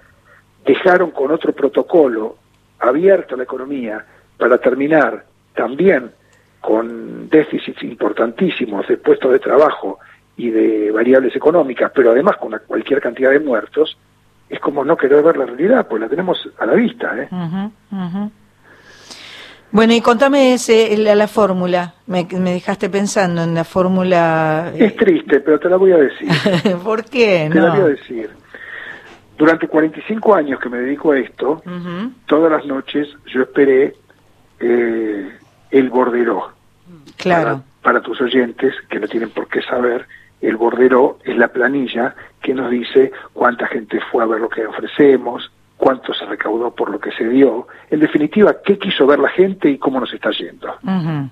dejaron 0.65 1.11
con 1.11 1.31
otro 1.31 1.53
protocolo 1.53 2.37
abierta 2.79 3.35
la 3.37 3.43
economía 3.43 4.05
para 4.37 4.57
terminar 4.57 5.23
también 5.55 6.11
con 6.61 7.27
déficits 7.29 7.83
importantísimos 7.83 8.87
de 8.87 8.97
puestos 8.97 9.31
de 9.31 9.39
trabajo 9.39 9.99
y 10.37 10.49
de 10.51 10.91
variables 10.91 11.35
económicas, 11.35 11.91
pero 11.93 12.11
además 12.11 12.37
con 12.37 12.49
una- 12.49 12.59
cualquier 12.59 13.01
cantidad 13.01 13.31
de 13.31 13.39
muertos, 13.39 13.97
es 14.49 14.59
como 14.59 14.83
no 14.85 14.95
querer 14.95 15.23
ver 15.23 15.37
la 15.37 15.45
realidad, 15.45 15.87
pues 15.89 16.01
la 16.01 16.07
tenemos 16.09 16.37
a 16.59 16.65
la 16.65 16.73
vista. 16.73 17.15
¿eh? 17.17 17.27
Ujú. 17.31 18.31
Bueno, 19.71 19.93
y 19.93 20.01
contame 20.01 20.53
ese, 20.53 20.97
la, 20.97 21.15
la 21.15 21.27
fórmula. 21.29 21.93
Me, 22.07 22.27
me 22.37 22.51
dejaste 22.51 22.89
pensando 22.89 23.41
en 23.43 23.53
la 23.55 23.63
fórmula. 23.63 24.71
Es 24.77 24.95
triste, 24.97 25.39
pero 25.39 25.59
te 25.59 25.69
la 25.69 25.77
voy 25.77 25.93
a 25.93 25.97
decir. 25.97 26.27
¿Por 26.83 27.05
qué? 27.05 27.49
Te 27.51 27.59
la 27.59 27.69
voy 27.71 27.79
a 27.81 27.85
decir. 27.87 28.29
Durante 29.37 29.67
45 29.67 30.35
años 30.35 30.59
que 30.59 30.69
me 30.69 30.77
dedico 30.79 31.11
a 31.13 31.19
esto, 31.19 31.63
todas 32.27 32.51
las 32.51 32.65
noches 32.65 33.07
yo 33.33 33.41
esperé 33.43 33.95
eh, 34.59 35.31
el 35.71 35.89
borderó. 35.89 36.51
Claro. 37.17 37.63
Para 37.81 38.01
tus 38.01 38.21
oyentes, 38.21 38.75
que 38.89 38.99
no 38.99 39.07
tienen 39.07 39.29
por 39.31 39.47
qué 39.47 39.61
saber, 39.61 40.05
el 40.41 40.57
borderó 40.57 41.19
es 41.23 41.37
la 41.37 41.47
planilla 41.47 42.15
que 42.41 42.53
nos 42.53 42.69
dice 42.71 43.11
cuánta 43.33 43.67
gente 43.67 43.99
fue 44.11 44.23
a 44.23 44.27
ver 44.27 44.41
lo 44.41 44.49
que 44.49 44.65
ofrecemos, 44.65 45.51
cuánto 45.77 46.13
se 46.13 46.25
recaudó 46.25 46.71
por 46.75 46.91
lo 46.91 46.99
que 46.99 47.11
se 47.11 47.27
dio, 47.27 47.67
en 47.89 47.99
definitiva, 47.99 48.57
qué 48.63 48.77
quiso 48.77 49.07
ver 49.07 49.19
la 49.19 49.29
gente 49.29 49.69
y 49.69 49.77
cómo 49.79 49.99
nos 49.99 50.13
está 50.13 50.29
yendo. 50.31 50.75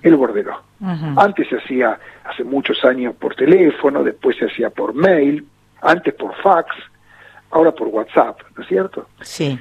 El 0.01 0.15
borderó. 0.15 0.61
ujú. 0.79 1.19
Antes 1.19 1.47
se 1.49 1.57
hacía 1.57 1.99
hace 2.23 2.43
muchos 2.43 2.83
años 2.83 3.15
por 3.15 3.35
teléfono, 3.35 4.03
después 4.03 4.37
se 4.37 4.45
hacía 4.45 4.69
por 4.71 4.93
mail, 4.93 5.45
antes 5.81 6.13
por 6.15 6.35
fax, 6.35 6.67
ahora 7.51 7.71
por 7.71 7.87
WhatsApp, 7.89 8.39
¿no 8.55 8.63
es 8.63 8.69
cierto? 8.69 9.07
Sí. 9.21 9.59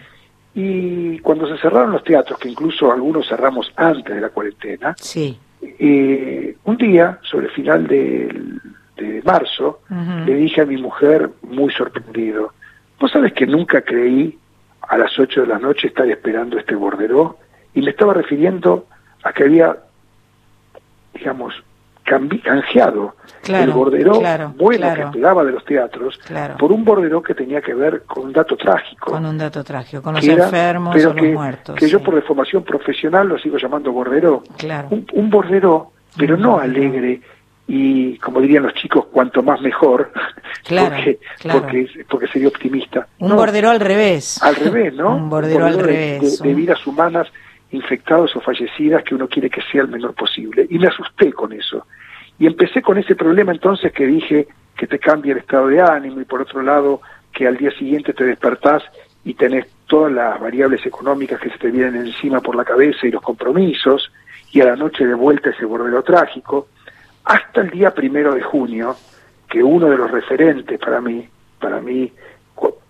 Y 0.60 1.20
cuando 1.20 1.46
se 1.46 1.56
cerraron 1.62 1.92
los 1.92 2.02
teatros, 2.02 2.36
que 2.36 2.48
incluso 2.48 2.90
algunos 2.90 3.28
cerramos 3.28 3.72
antes 3.76 4.12
de 4.12 4.20
la 4.20 4.30
cuarentena, 4.30 4.92
Sí. 4.98 5.38
eh, 5.62 6.56
un 6.64 6.76
día, 6.76 7.20
sobre 7.22 7.46
el 7.46 7.52
final 7.52 7.86
de 7.86 9.22
marzo, 9.24 9.82
le 10.26 10.34
dije 10.34 10.62
a 10.62 10.66
mi 10.66 10.76
mujer, 10.76 11.30
muy 11.42 11.72
sorprendido, 11.72 12.54
¿vos 12.98 13.08
sabes 13.12 13.32
que 13.34 13.46
nunca 13.46 13.82
creí 13.82 14.36
a 14.88 14.98
las 14.98 15.16
8 15.16 15.42
de 15.42 15.46
la 15.46 15.60
noche 15.60 15.86
estar 15.86 16.08
esperando 16.10 16.58
este 16.58 16.74
borderó? 16.74 17.38
Y 17.74 17.82
me 17.82 17.90
estaba 17.90 18.12
refiriendo 18.12 18.86
a 19.22 19.32
que 19.32 19.44
había, 19.44 19.76
digamos, 21.14 21.54
canjeado 22.42 23.14
Claro, 23.42 23.64
el 23.64 23.70
borderó 23.72 24.18
claro, 24.18 24.54
bueno 24.56 24.78
claro. 24.78 24.94
que 24.96 25.06
esperaba 25.08 25.44
de 25.44 25.52
los 25.52 25.64
teatros 25.64 26.18
por 26.58 26.72
un 26.72 26.84
borderó 26.84 27.22
que 27.22 27.34
tenía 27.34 27.60
que 27.60 27.74
ver 27.74 28.02
con 28.04 28.24
un 28.26 28.32
dato 28.32 28.56
trágico. 28.56 29.10
Con 29.12 29.24
un 29.24 29.38
dato 29.38 29.62
trágico, 29.64 30.02
con 30.02 30.14
los 30.14 30.24
que 30.24 30.32
era- 30.32 30.44
enfermos 30.44 30.94
pero 30.94 31.10
o 31.10 31.12
los 31.14 31.22
que, 31.22 31.32
muertos. 31.32 31.76
que 31.76 31.88
yo 31.88 32.00
por 32.02 32.14
deformación 32.14 32.64
profesional 32.64 33.28
lo 33.28 33.38
sigo 33.38 33.56
llamando 33.58 33.92
borderó. 33.92 34.42
Claro. 34.56 34.88
Un, 34.90 35.06
un 35.12 35.30
borderó, 35.30 35.92
pero 36.16 36.34
Un 36.34 36.42
no 36.42 36.58
alegre 36.58 37.20
y, 37.70 38.16
como 38.18 38.40
dirían 38.40 38.62
los 38.62 38.72
chicos, 38.74 39.06
cuanto 39.12 39.42
más 39.42 39.60
mejor, 39.60 40.10
porque, 40.68 41.18
porque, 41.50 42.04
porque 42.08 42.26
sería 42.28 42.48
optimista. 42.48 43.06
Un 43.18 43.28
No, 43.30 43.36
bordero 43.36 43.70
al 43.70 43.78
revés. 43.80 44.42
al 44.42 44.56
revés, 44.56 44.94
¿no? 44.94 45.14
Un 45.16 45.28
bordero 45.30 45.66
al 45.66 45.76
de- 45.76 45.82
revés, 45.82 46.40
De, 46.40 46.48
de 46.48 46.54
vidas 46.54 46.86
humanas 46.86 47.28
infectadas 47.70 48.34
o 48.34 48.40
fallecidas 48.40 49.04
que 49.04 49.14
uno 49.14 49.28
quiere 49.28 49.50
que 49.50 49.60
sea 49.70 49.82
el 49.82 49.88
menor 49.88 50.14
posible. 50.14 50.66
Y 50.70 50.78
me 50.78 50.86
asusté 50.88 51.30
con 51.34 51.52
eso. 51.52 51.86
Y 52.38 52.46
empecé 52.46 52.82
con 52.82 52.98
ese 52.98 53.16
problema 53.16 53.52
entonces 53.52 53.92
que 53.92 54.06
dije 54.06 54.48
que 54.76 54.86
te 54.86 54.98
cambia 54.98 55.32
el 55.32 55.38
estado 55.38 55.68
de 55.68 55.80
ánimo 55.80 56.20
y 56.20 56.24
por 56.24 56.40
otro 56.40 56.62
lado 56.62 57.00
que 57.32 57.46
al 57.46 57.56
día 57.56 57.70
siguiente 57.72 58.12
te 58.12 58.24
despertás 58.24 58.82
y 59.24 59.34
tenés 59.34 59.66
todas 59.86 60.12
las 60.12 60.40
variables 60.40 60.84
económicas 60.86 61.40
que 61.40 61.50
se 61.50 61.58
te 61.58 61.70
vienen 61.70 62.06
encima 62.06 62.40
por 62.40 62.54
la 62.54 62.64
cabeza 62.64 63.06
y 63.06 63.10
los 63.10 63.22
compromisos 63.22 64.10
y 64.52 64.60
a 64.60 64.66
la 64.66 64.76
noche 64.76 65.06
de 65.06 65.14
vuelta 65.14 65.50
ese 65.50 65.64
bordero 65.64 66.02
trágico 66.02 66.68
hasta 67.24 67.60
el 67.60 67.70
día 67.70 67.92
primero 67.92 68.34
de 68.34 68.42
junio 68.42 68.96
que 69.48 69.62
uno 69.62 69.88
de 69.88 69.96
los 69.96 70.10
referentes 70.10 70.78
para 70.78 71.00
mí 71.00 71.28
para 71.60 71.80
mí 71.80 72.12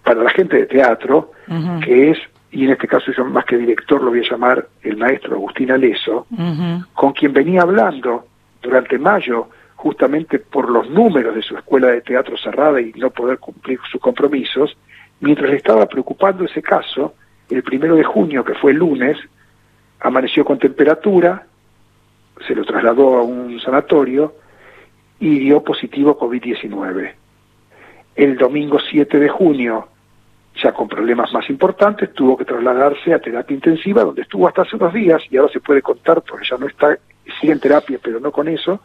para 0.04 0.22
la 0.22 0.30
gente 0.30 0.56
de 0.58 0.66
teatro 0.66 1.32
que 1.84 2.10
es 2.10 2.18
y 2.50 2.64
en 2.64 2.70
este 2.72 2.86
caso 2.86 3.12
yo 3.12 3.24
más 3.24 3.44
que 3.44 3.56
director 3.56 4.02
lo 4.02 4.10
voy 4.10 4.20
a 4.20 4.30
llamar 4.30 4.68
el 4.82 4.96
maestro 4.96 5.34
Agustín 5.36 5.70
Aleso 5.70 6.26
con 6.92 7.12
quien 7.12 7.32
venía 7.32 7.62
hablando 7.62 8.26
durante 8.62 8.98
mayo, 8.98 9.48
justamente 9.76 10.38
por 10.38 10.70
los 10.70 10.90
números 10.90 11.34
de 11.34 11.42
su 11.42 11.56
escuela 11.56 11.88
de 11.88 12.00
teatro 12.00 12.36
cerrada 12.36 12.80
y 12.80 12.92
no 12.92 13.10
poder 13.10 13.38
cumplir 13.38 13.78
sus 13.90 14.00
compromisos, 14.00 14.76
mientras 15.20 15.50
le 15.50 15.56
estaba 15.56 15.86
preocupando 15.86 16.44
ese 16.44 16.62
caso, 16.62 17.14
el 17.48 17.62
primero 17.62 17.96
de 17.96 18.04
junio, 18.04 18.44
que 18.44 18.54
fue 18.54 18.72
el 18.72 18.78
lunes, 18.78 19.16
amaneció 20.00 20.44
con 20.44 20.58
temperatura, 20.58 21.46
se 22.46 22.54
lo 22.54 22.64
trasladó 22.64 23.18
a 23.18 23.22
un 23.22 23.58
sanatorio 23.60 24.34
y 25.20 25.38
dio 25.38 25.62
positivo 25.62 26.18
COVID-19. 26.18 27.12
El 28.14 28.36
domingo 28.36 28.78
7 28.80 29.18
de 29.18 29.28
junio, 29.28 29.88
ya 30.62 30.72
con 30.72 30.88
problemas 30.88 31.32
más 31.32 31.48
importantes, 31.50 32.12
tuvo 32.12 32.36
que 32.36 32.44
trasladarse 32.44 33.14
a 33.14 33.20
terapia 33.20 33.54
intensiva, 33.54 34.02
donde 34.02 34.22
estuvo 34.22 34.48
hasta 34.48 34.62
hace 34.62 34.76
unos 34.76 34.92
días, 34.92 35.22
y 35.30 35.36
ahora 35.36 35.52
se 35.52 35.60
puede 35.60 35.82
contar, 35.82 36.22
porque 36.22 36.46
ya 36.48 36.56
no 36.56 36.66
está, 36.66 36.98
sigue 37.40 37.52
en 37.52 37.60
terapia, 37.60 37.98
pero 38.02 38.20
no 38.20 38.32
con 38.32 38.48
eso, 38.48 38.80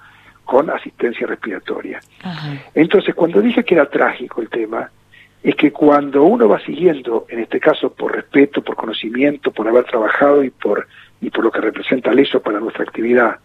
con 0.45 0.70
asistencia 0.70 1.28
respiratoria. 1.28 1.99
Ajá. 2.22 2.53
Entonces, 2.74 3.15
cuando 3.15 3.41
dije 3.41 3.64
que 3.64 3.76
era 3.76 3.90
trágico 3.90 4.41
el 4.41 4.49
tema, 4.49 4.90
es 5.44 5.56
que 5.56 5.72
cuando 5.72 6.24
uno 6.24 6.48
va 6.48 6.60
siguiendo, 6.60 7.26
en 7.28 7.40
este 7.40 7.60
caso 7.60 7.91
por 7.94 8.15
respeto, 8.15 8.64
por 8.64 8.76
conocimiento, 8.76 9.52
por 9.52 9.68
haber 9.68 9.84
trabajado 9.84 10.44
y 10.44 10.49
por, 10.49 10.88
y 11.20 11.30
por 11.30 11.44
lo 11.44 11.52
que 11.52 11.60
representa 11.60 12.11
el 12.11 12.20
eso 12.20 12.41
para 12.41 12.61
nuestra 12.61 12.84
actividad, 12.84 13.40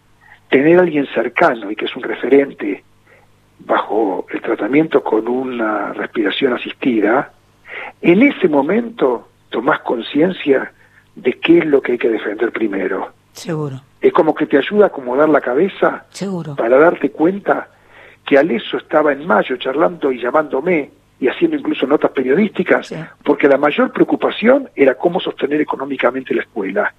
tener 0.48 0.78
a 0.78 0.82
alguien 0.82 1.06
cercano 1.12 1.70
y 1.70 1.76
que 1.76 1.86
es 1.86 1.96
un 1.96 2.04
referente 2.04 2.84
bajo 3.58 4.26
el 4.30 4.40
tratamiento 4.40 5.02
con 5.02 5.26
una 5.26 5.92
respiración 5.92 6.52
asistida, 6.52 7.32
en 8.00 8.22
ese 8.22 8.48
momento 8.48 9.28
tomás 9.50 9.80
conciencia 9.80 10.72
de 11.16 11.32
qué 11.32 11.58
es 11.58 11.66
lo 11.66 11.82
que 11.82 11.92
hay 11.92 11.98
que 11.98 12.08
defender 12.08 12.52
primero. 12.52 13.12
Seguro, 13.32 13.80
Es 14.00 14.12
como 14.12 14.34
que 14.34 14.46
te 14.46 14.56
ayuda 14.58 14.84
a 14.84 14.88
acomodar 14.88 15.28
la 15.28 15.40
cabeza 15.40 16.04
seguro. 16.10 16.54
para 16.56 16.78
darte 16.78 17.10
cuenta 17.10 17.68
que 18.24 18.38
Aleso 18.38 18.76
estaba 18.76 19.12
en 19.12 19.26
mayo 19.26 19.56
charlando 19.56 20.12
y 20.12 20.20
llamándome 20.20 20.90
y 21.20 21.26
haciendo 21.28 21.56
incluso 21.56 21.86
notas 21.86 22.10
periodísticas, 22.12 22.86
Sí. 22.88 22.96
porque 23.24 23.48
la 23.48 23.56
mayor 23.58 23.90
preocupación 23.92 24.68
era 24.76 24.94
cómo 24.94 25.18
sostener 25.18 25.60
económicamente 25.60 26.32
la 26.34 26.42
escuela. 26.42 26.94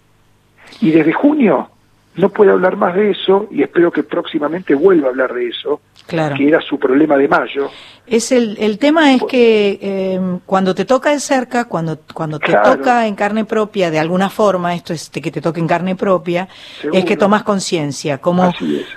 Y 0.82 0.92
desde 0.92 1.14
junio 1.14 1.70
no 2.16 2.30
puede 2.30 2.52
hablar 2.52 2.76
más 2.76 2.96
de 2.96 3.12
eso 3.12 3.48
y 3.52 3.62
espero 3.64 3.92
que 3.92 4.04
próximamente 4.04 4.76
vuelva 4.76 5.08
a 5.08 5.10
hablar 5.12 5.34
de 5.34 5.48
eso, 5.48 5.80
Claro. 6.08 6.36
que 6.36 6.48
era 6.48 6.60
su 6.62 6.80
problema 6.80 7.16
de 7.18 7.28
mayo. 7.28 7.70
Es 8.08 8.32
el, 8.32 8.58
el 8.60 8.80
tema 8.80 9.14
es 9.14 9.22
que 9.24 9.78
eh, 9.80 10.20
cuando 10.48 10.74
te 10.74 10.84
toca 10.86 11.12
de 11.12 11.20
cerca, 11.20 11.66
cuando, 11.66 12.00
cuando 12.14 12.40
te 12.40 12.48
Claro. 12.48 12.78
toca 12.78 13.06
en 13.06 13.14
carne 13.16 13.46
propia, 13.46 13.92
de 13.92 14.00
alguna 14.00 14.30
forma, 14.32 14.74
esto 14.74 14.92
es 14.92 15.10
que 15.12 15.30
te 15.30 15.40
toque 15.40 15.60
en 15.60 15.68
carne 15.68 15.96
propia, 15.96 16.48
Seguro. 16.82 16.98
es 17.00 17.06
que 17.06 17.16
tomas 17.16 17.44
conciencia, 17.44 18.18
como, 18.18 18.52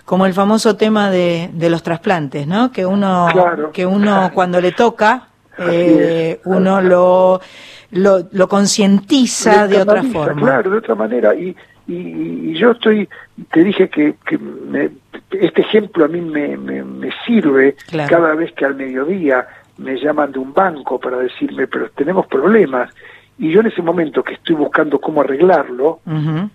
como 0.07 0.25
el 0.25 0.33
famoso 0.33 0.77
tema 0.77 1.11
de, 1.11 1.51
de 1.53 1.69
los 1.69 1.83
trasplantes, 1.83 2.47
¿no? 2.47 2.73
Que 2.73 2.87
uno, 2.87 3.29
Claro. 3.31 3.73
que 3.73 3.85
uno 3.85 4.31
cuando 4.35 4.59
le 4.63 4.73
toca, 4.73 5.29
eh, 5.59 6.41
uno 6.47 6.81
lo, 6.81 7.43
lo, 7.91 8.27
lo 8.33 8.49
concientiza 8.49 9.67
de 9.69 9.83
otra 9.83 10.03
forma. 10.03 10.41
Claro, 10.41 10.71
de 10.71 10.79
otra 10.79 10.95
manera. 10.95 11.35
Y, 11.35 11.55
y, 11.89 11.95
y 12.51 12.55
yo 12.55 12.73
estoy, 12.73 13.09
te 13.53 13.65
dije 13.65 13.89
que, 13.89 14.15
que 14.27 14.39
me- 14.39 14.91
este 15.33 15.63
ejemplo 15.63 16.05
a 16.05 16.09
mí 16.09 16.21
me, 16.21 16.57
me, 16.57 16.83
me 16.85 17.11
sirve 17.27 17.77
Claro. 17.89 18.09
cada 18.11 18.35
vez 18.35 18.53
que 18.53 18.65
al 18.65 18.75
mediodía 18.75 19.47
me 19.79 19.97
llaman 19.99 20.33
de 20.33 20.39
un 20.39 20.53
banco 20.53 21.01
para 21.01 21.19
decirme, 21.19 21.67
pero 21.67 21.91
tenemos 21.91 22.27
problemas. 22.27 22.91
Y 23.39 23.51
yo 23.51 23.61
en 23.61 23.67
ese 23.67 23.83
momento 23.83 24.23
que 24.23 24.35
estoy 24.35 24.55
buscando 24.55 25.01
cómo 25.01 25.23
arreglarlo, 25.23 26.01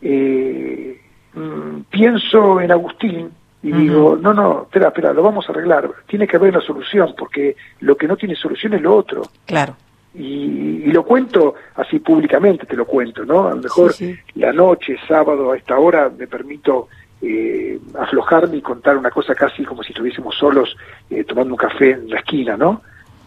eh, 0.01 1.01
mm, 1.33 1.81
pienso 1.89 2.61
en 2.61 2.71
Agustín 2.71 3.29
y 3.63 3.71
digo, 3.71 4.17
no, 4.21 4.33
no, 4.33 4.61
espera, 4.63 4.87
espera, 4.89 5.11
lo 5.13 5.23
vamos 5.23 5.49
a 5.49 5.51
arreglar. 5.51 5.89
Tiene 6.05 6.27
que 6.27 6.37
haber 6.37 6.51
una 6.55 6.61
solución, 6.65 7.13
porque 7.17 7.55
lo 7.81 7.97
que 7.97 8.07
no 8.07 8.15
tiene 8.15 8.35
solución 8.35 8.73
es 8.75 8.81
lo 8.81 8.95
otro 8.95 9.23
Claro. 9.45 9.75
Y, 10.13 10.83
y 10.85 10.91
lo 10.91 11.03
cuento 11.03 11.55
así 11.75 11.99
públicamente, 11.99 12.65
te 12.65 12.75
lo 12.75 12.85
cuento, 12.85 13.23
¿no? 13.25 13.47
A 13.47 13.51
lo 13.55 13.61
mejor 13.61 13.93
Sí, 13.93 14.13
sí. 14.15 14.39
la 14.39 14.51
noche, 14.53 14.97
sábado, 15.07 15.51
a 15.51 15.57
esta 15.57 15.77
hora, 15.77 16.09
me 16.09 16.27
permito 16.27 16.87
eh, 17.21 17.79
aflojarme 17.99 18.57
y 18.57 18.61
contar 18.61 18.97
una 18.97 19.09
cosa 19.11 19.33
casi 19.35 19.63
como 19.63 19.83
si 19.83 19.91
estuviésemos 19.91 20.35
solos 20.35 20.75
eh, 21.09 21.23
tomando 21.23 21.53
un 21.53 21.57
café 21.57 21.91
en 21.91 22.09
la 22.09 22.19
esquina, 22.19 22.57
¿no? 22.57 22.81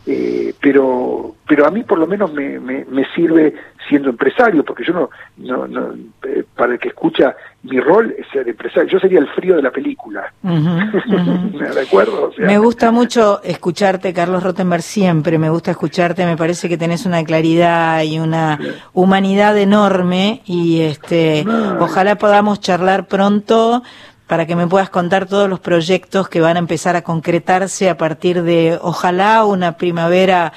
Eh, 0.07 0.55
pero 0.61 1.35
pero 1.47 1.67
a 1.67 1.71
mí 1.71 1.83
por 1.83 1.99
lo 1.99 2.07
menos 2.07 2.33
me, 2.33 2.59
me, 2.61 2.85
me 2.85 3.05
sirve 3.15 3.55
siendo 3.89 4.09
empresario, 4.09 4.65
porque 4.65 4.85
yo 4.85 4.93
no, 4.93 5.11
no, 5.37 5.67
no 5.67 5.95
eh, 6.27 6.45
para 6.57 6.75
el 6.75 6.79
que 6.79 6.89
escucha, 6.89 7.35
mi 7.65 7.81
rol 7.81 8.15
es 8.17 8.25
ser 8.33 8.49
empresario, 8.49 8.89
yo 8.89 9.01
sería 9.01 9.19
el 9.19 9.27
frío 9.31 9.57
de 9.57 9.63
la 9.63 9.73
película, 9.73 10.33
Ujú, 10.45 10.55
ujú. 11.17 11.59
¿de 11.59 11.81
acuerdo? 11.81 12.29
O 12.29 12.33
sea, 12.33 12.47
Me 12.47 12.59
gusta 12.59 12.93
mucho 12.93 13.43
escucharte, 13.43 14.15
Carlos 14.15 14.45
Rottenberg, 14.45 14.83
siempre 14.83 15.39
me 15.39 15.51
gusta 15.51 15.73
escucharte, 15.73 16.25
me 16.25 16.37
parece 16.37 16.69
que 16.69 16.79
tenés 16.79 17.05
una 17.05 17.25
claridad 17.25 18.03
y 18.05 18.21
una 18.21 18.59
humanidad 18.93 19.59
enorme 19.59 20.43
y 20.47 20.83
este 20.83 21.45
ojalá 21.81 22.15
podamos 22.15 22.61
charlar 22.61 23.07
pronto 23.07 23.83
para 24.31 24.47
que 24.47 24.55
me 24.55 24.69
puedas 24.69 24.91
contar 24.91 25.27
todos 25.27 25.49
los 25.49 25.59
proyectos 25.59 26.29
que 26.29 26.41
van 26.41 26.55
a 26.55 26.61
empezar 26.61 26.95
a 26.95 27.03
concretarse 27.03 27.91
a 27.91 27.97
partir 27.97 28.45
de 28.45 28.79
ojalá 28.81 29.45
una 29.45 29.77
primavera 29.77 30.53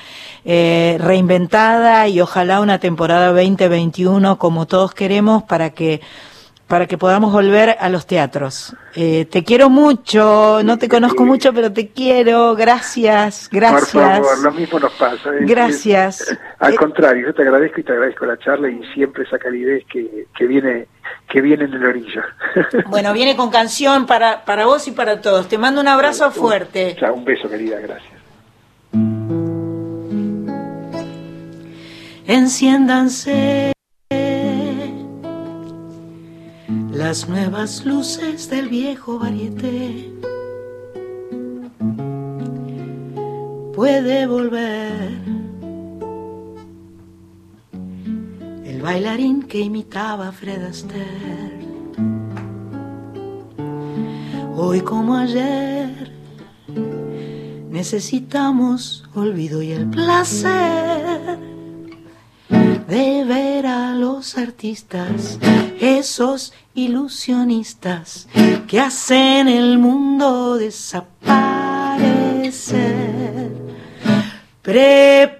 eh, 0.46 0.98
reinventada 1.00 2.08
y 2.08 2.22
ojalá 2.22 2.62
una 2.62 2.78
temporada 2.78 3.30
2021 3.30 4.38
como 4.38 4.68
todos 4.68 4.94
queremos 4.94 5.42
para 5.42 5.72
que 5.72 6.02
para 6.68 6.88
que 6.88 6.98
podamos 6.98 7.32
volver 7.32 7.76
a 7.80 7.90
los 7.90 8.08
teatros. 8.08 8.76
Eh, 8.96 9.26
te 9.26 9.44
quiero 9.44 9.70
mucho, 9.70 10.62
no 10.64 10.78
te 10.78 10.88
conozco 10.90 11.24
mucho, 11.26 11.54
pero 11.54 11.72
te 11.72 11.90
quiero. 11.90 12.56
Gracias, 12.56 13.50
gracias. 13.52 13.92
Por 13.92 14.02
favor, 14.02 14.40
lo 14.40 14.52
mismo 14.52 14.80
nos 14.80 14.94
pasa. 14.94 15.36
Es- 15.40 15.48
Gracias. 15.48 16.22
es- 16.22 16.38
al 16.60 16.74
Eh, 16.74 16.76
contrario, 16.76 17.28
yo 17.28 17.34
te 17.34 17.42
agradezco 17.44 17.80
y 17.80 17.84
te 17.84 17.92
agradezco 17.92 18.26
la 18.26 18.38
charla 18.40 18.70
y 18.70 18.82
siempre 18.94 19.24
esa 19.24 19.38
calidez 19.38 19.84
que, 19.92 20.26
que 20.36 20.46
viene 20.48 20.88
que 21.30 21.42
viene 21.42 21.66
en 21.66 21.74
el 21.74 21.86
orillo. 21.86 22.22
Bueno, 22.88 23.12
viene 23.14 23.36
con 23.36 23.50
canción 23.52 24.06
para, 24.06 24.46
para 24.46 24.66
vos 24.66 24.88
y 24.88 24.92
para 24.92 25.22
todos. 25.22 25.48
Te 25.48 25.58
mando 25.58 25.82
un 25.82 25.88
abrazo 25.88 26.32
fuerte. 26.32 26.96
Chao, 27.00 27.14
un 27.14 27.26
beso, 27.26 27.50
querida, 27.50 27.80
gracias. 27.80 28.14
Enciéndanse 32.26 33.73
las 37.04 37.28
nuevas 37.28 37.86
luces 37.86 38.50
del 38.50 38.70
viejo 38.70 39.20
varieté. 39.20 40.10
Puede 43.76 44.26
volver 44.26 45.12
el 48.64 48.82
bailarín 48.82 49.44
que 49.44 49.60
imitaba 49.60 50.32
Fred 50.32 50.64
Astaire. 50.64 51.68
Hoy 54.56 54.80
como 54.80 55.18
ayer 55.18 56.10
necesitamos 57.70 59.04
olvido 59.14 59.62
y 59.62 59.74
el 59.74 59.90
placer 59.90 61.53
de 62.88 63.24
ver 63.24 63.66
a 63.66 63.94
los 63.94 64.38
artistas, 64.38 65.40
esos 65.80 66.54
ilusionistas 66.74 68.28
que 68.68 68.80
hacen 68.80 69.48
el 69.48 69.78
mundo 69.80 70.58
desaparecer. 70.58 71.24
Prepárense, 74.62 75.36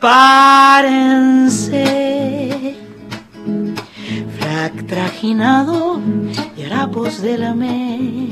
frac 4.38 4.86
trajinado 4.86 6.00
y 6.58 6.64
harapos 6.64 7.22
de 7.22 7.38
la 7.38 7.54
me, 7.54 8.30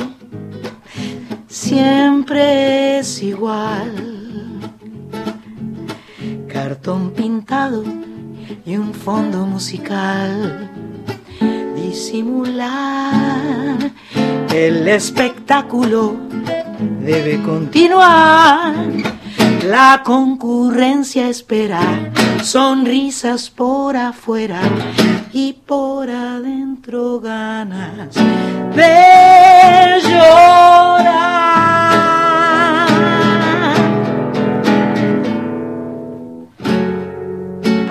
siempre 1.47 2.99
es 2.99 3.23
igual. 3.23 4.19
Cartón 6.47 7.11
pintado 7.11 7.83
y 8.65 8.77
un 8.77 8.93
fondo 8.93 9.45
musical. 9.45 10.69
Disimular 11.75 13.11
el 14.53 14.87
espectáculo 14.87 16.15
debe 17.01 17.41
continuar. 17.41 18.73
La 19.67 20.01
concurrencia 20.03 21.29
espera 21.29 22.11
sonrisas 22.43 23.49
por 23.49 23.95
afuera 23.95 24.61
y 25.31 25.53
por 25.53 26.09
adentro 26.09 27.19
ganas 27.19 28.15
de 28.75 30.01
llorar. 30.03 31.80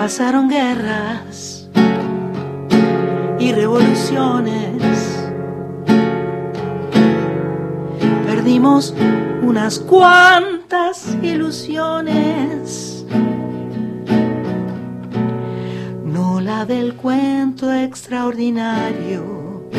Pasaron 0.01 0.49
guerras 0.49 1.69
y 3.39 3.51
revoluciones. 3.51 5.29
Perdimos 8.25 8.95
unas 9.43 9.77
cuantas 9.77 11.15
ilusiones. 11.21 13.05
No 16.03 16.41
la 16.41 16.65
del 16.65 16.95
cuento 16.95 17.71
extraordinario. 17.71 19.69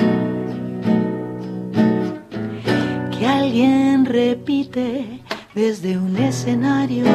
Que 3.10 3.26
alguien 3.26 4.04
repite 4.04 5.20
desde 5.52 5.98
un 5.98 6.16
escenario. 6.16 7.06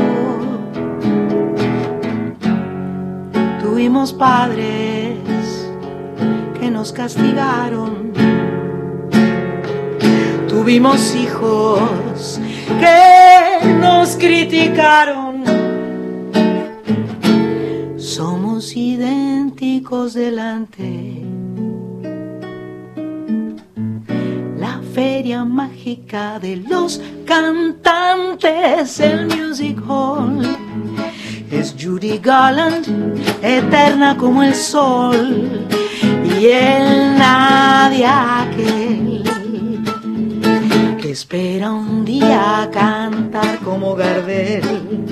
Tuvimos 3.78 4.12
padres 4.12 5.20
que 6.60 6.72
nos 6.72 6.92
castigaron. 6.92 8.12
Tuvimos 10.50 11.14
hijos 11.14 12.42
que 12.80 13.74
nos 13.76 14.16
criticaron. 14.16 15.44
Somos 17.98 18.76
idénticos 18.76 20.16
delante. 20.16 21.24
La 24.58 24.82
feria 24.96 25.46
mágica 25.46 26.40
de 26.40 26.56
los 26.68 27.00
cantantes, 27.28 29.00
el 29.00 29.28
Music 29.28 29.80
Hall. 29.88 30.67
Es 31.52 31.76
Judy 31.80 32.20
Garland, 32.20 32.86
eterna 33.42 34.18
como 34.18 34.44
el 34.44 34.54
sol, 34.54 35.66
y 36.02 36.48
el 36.48 37.18
nadie 37.18 38.06
aquel 38.06 39.24
que 41.02 41.12
espera 41.12 41.72
un 41.72 42.04
día 42.04 42.70
cantar 42.74 43.60
como 43.60 43.96
Gardel 43.96 45.06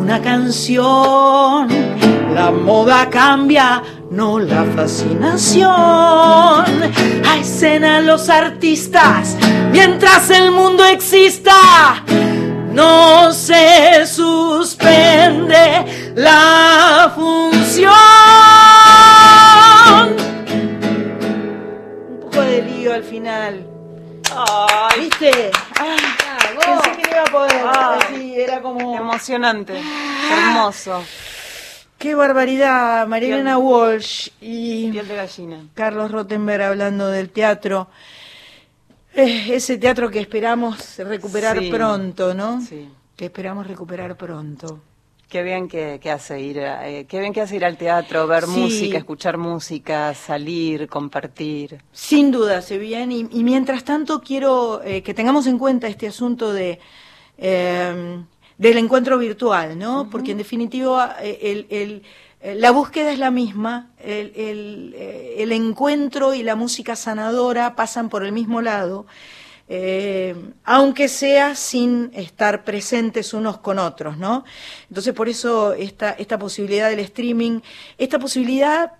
una 0.00 0.20
canción. 0.20 1.68
La 2.34 2.50
moda 2.50 3.08
cambia, 3.08 3.82
no 4.10 4.38
la 4.38 4.64
fascinación. 4.76 5.70
A 5.70 7.36
escena 7.40 8.00
los 8.00 8.28
artistas, 8.28 9.36
mientras 9.72 10.28
el 10.30 10.50
mundo 10.50 10.84
exista, 10.84 12.04
no 12.72 13.32
se 13.32 14.06
suspende 14.06 15.19
la 16.14 17.12
función. 17.14 17.90
Un 22.08 22.20
poco 22.20 22.40
de 22.42 22.62
lío 22.62 22.94
al 22.94 23.04
final. 23.04 23.66
¿Viste? 24.98 25.50
Ah, 25.78 25.96
pensé 26.58 26.90
que 26.96 27.02
no 27.02 27.10
iba 27.10 27.22
a 27.22 27.30
poder. 27.30 28.06
Sí, 28.08 28.34
era 28.40 28.60
como... 28.62 28.96
Emocionante, 28.96 29.80
hermoso. 30.32 31.02
Qué 31.98 32.14
barbaridad, 32.14 33.06
Marilena 33.06 33.56
Piel- 33.56 33.62
Walsh 33.64 34.28
y 34.40 34.90
Piel 34.90 35.06
de 35.08 35.16
gallina. 35.16 35.64
Carlos 35.74 36.10
Rottenberg 36.10 36.62
hablando 36.62 37.08
del 37.08 37.28
teatro. 37.30 37.88
Eh, 39.12 39.48
ese 39.54 39.76
teatro 39.76 40.08
que 40.10 40.20
esperamos 40.20 40.96
recuperar 40.98 41.58
Sí, 41.58 41.70
pronto, 41.70 42.32
¿no? 42.32 42.60
sí. 42.62 42.88
Que 43.16 43.26
esperamos 43.26 43.66
recuperar 43.66 44.16
pronto. 44.16 44.80
Qué 45.30 45.44
bien 45.44 45.68
que, 45.68 46.00
que 46.02 46.10
hace 46.10 46.40
ir, 46.40 46.58
eh, 46.58 47.06
qué 47.08 47.20
bien 47.20 47.32
que 47.32 47.40
hace 47.40 47.54
ir 47.54 47.64
al 47.64 47.76
teatro, 47.76 48.26
ver 48.26 48.44
Sí. 48.46 48.50
música, 48.50 48.98
escuchar 48.98 49.38
música, 49.38 50.12
salir, 50.12 50.88
compartir. 50.88 51.78
Sin 51.92 52.32
duda, 52.32 52.60
se 52.62 52.78
bien. 52.78 53.12
Y, 53.12 53.20
y 53.30 53.44
mientras 53.44 53.84
tanto 53.84 54.20
quiero 54.22 54.82
eh, 54.82 55.02
que 55.04 55.14
tengamos 55.14 55.46
en 55.46 55.56
cuenta 55.56 55.86
este 55.86 56.08
asunto 56.08 56.52
de 56.52 56.80
eh, 57.38 58.20
del 58.58 58.76
encuentro 58.76 59.18
virtual, 59.18 59.78
¿no? 59.78 60.08
Porque 60.10 60.32
en 60.32 60.38
definitiva 60.38 61.16
eh, 61.22 61.38
el, 61.42 61.66
el- 61.70 62.02
eh, 62.42 62.54
la 62.56 62.70
búsqueda 62.72 63.12
es 63.12 63.18
la 63.18 63.30
misma, 63.30 63.90
el, 64.02 64.32
el, 64.34 64.94
el 65.36 65.52
encuentro 65.52 66.34
y 66.34 66.42
la 66.42 66.56
música 66.56 66.96
sanadora 66.96 67.76
pasan 67.76 68.08
por 68.08 68.24
el 68.24 68.32
mismo 68.32 68.62
lado, 68.62 69.06
eh, 69.72 70.34
aunque 70.64 71.08
sea 71.08 71.54
sin 71.54 72.10
estar 72.12 72.64
presentes 72.64 73.32
unos 73.32 73.58
con 73.58 73.78
otros, 73.78 74.18
¿no? 74.18 74.44
Entonces 74.88 75.14
por 75.14 75.28
eso 75.28 75.74
esta, 75.74 76.10
esta 76.10 76.40
posibilidad 76.40 76.90
del 76.90 76.98
streaming, 76.98 77.60
esta 77.96 78.18
posibilidad 78.18 78.94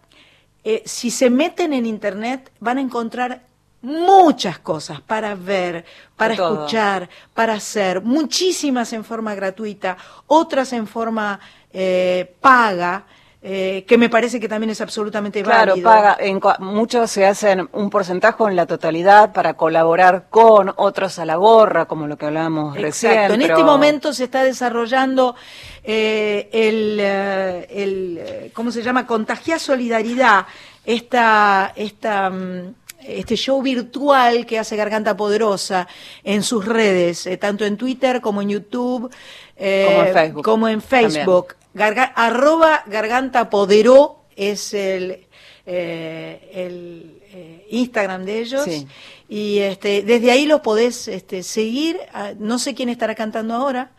eh, 0.63 0.85
si 0.87 1.11
se 1.11 1.29
meten 1.29 1.73
en 1.73 1.87
internet 1.87 2.53
van 2.61 2.79
a 2.79 2.83
encontrar 2.83 3.43
muchas 3.83 4.61
cosas 4.61 5.01
para 5.01 5.35
ver, 5.35 5.85
para 6.17 6.37
todo. 6.37 6.55
escuchar, 6.55 7.09
para 7.35 7.55
hacer, 7.55 8.01
muchísimas 8.03 8.93
en 8.93 9.03
forma 9.03 9.35
gratuita, 9.35 9.97
otras 10.29 10.73
en 10.73 10.87
forma 10.87 11.41
eh, 11.73 12.33
paga, 12.41 13.07
eh, 13.43 13.85
que 13.89 13.97
me 13.97 14.11
parece 14.11 14.39
que 14.39 14.49
también 14.49 14.69
es 14.71 14.81
absolutamente 14.83 15.43
Claro, 15.43 15.73
válido. 15.73 15.89
paga, 15.89 16.17
en, 16.21 16.41
muchos 16.59 17.11
se 17.11 17.25
hacen 17.25 17.69
un 17.73 17.89
porcentaje 17.89 18.45
en 18.45 18.55
la 18.55 18.67
totalidad 18.67 19.33
para 19.33 19.55
colaborar 19.55 20.27
con 20.29 20.73
otros 20.77 21.19
a 21.19 21.25
la 21.25 21.37
gorra, 21.37 21.87
como 21.87 22.07
lo 22.07 22.19
que 22.19 22.27
hablábamos 22.27 22.77
recién. 22.77 23.13
Exacto. 23.13 23.35
En 23.35 23.41
pero- 23.41 23.55
este 23.55 23.65
momento 23.65 24.13
se 24.13 24.25
está 24.25 24.45
desarrollando 24.45 25.35
eh, 25.83 26.51
el, 26.53 26.99
eh, 27.01 27.67
el, 27.71 28.19
eh, 28.21 28.51
¿cómo 28.53 28.71
se 28.71 28.83
llama? 28.83 29.07
Contagiar 29.07 29.59
Solidaridad, 29.59 30.45
esta, 30.85 31.73
esta 31.77 32.29
mm, 32.29 32.75
este 33.03 33.35
show 33.37 33.63
virtual 33.63 34.45
que 34.45 34.59
hace 34.59 34.77
Garganta 34.77 35.17
Poderosa 35.17 35.89
en 36.23 36.43
sus 36.43 36.67
redes, 36.67 37.27
eh, 37.27 37.39
tanto 37.39 37.65
en 37.65 37.79
Twitter 37.79 38.21
como 38.21 38.43
en 38.43 38.51
YouTube, 38.51 39.11
eh, 39.57 39.87
Como 39.89 40.03
en 40.07 40.13
Facebook. 40.13 40.45
como 40.45 40.69
en 40.69 40.83
Facebook. 40.83 41.55
Garga- 41.75 42.13
arroba 42.15 42.83
Garganta 42.87 43.49
Poderó 43.51 44.25
es 44.37 44.75
el, 44.75 45.27
eh, 45.67 46.51
el 46.55 47.21
eh, 47.33 47.67
Instagram 47.71 48.25
de 48.25 48.41
ellos. 48.41 48.65
Sí. 48.65 48.87
Y 49.29 49.59
este, 49.59 50.03
desde 50.03 50.31
ahí 50.33 50.47
lo 50.47 50.63
podés 50.63 51.07
este, 51.09 51.43
seguir. 51.43 51.99
Ah, 52.13 52.33
No 52.39 52.59
sé 52.59 52.75
quién 52.75 52.89
estará 52.89 53.15
cantando 53.15 53.55
ahora. 53.55 53.93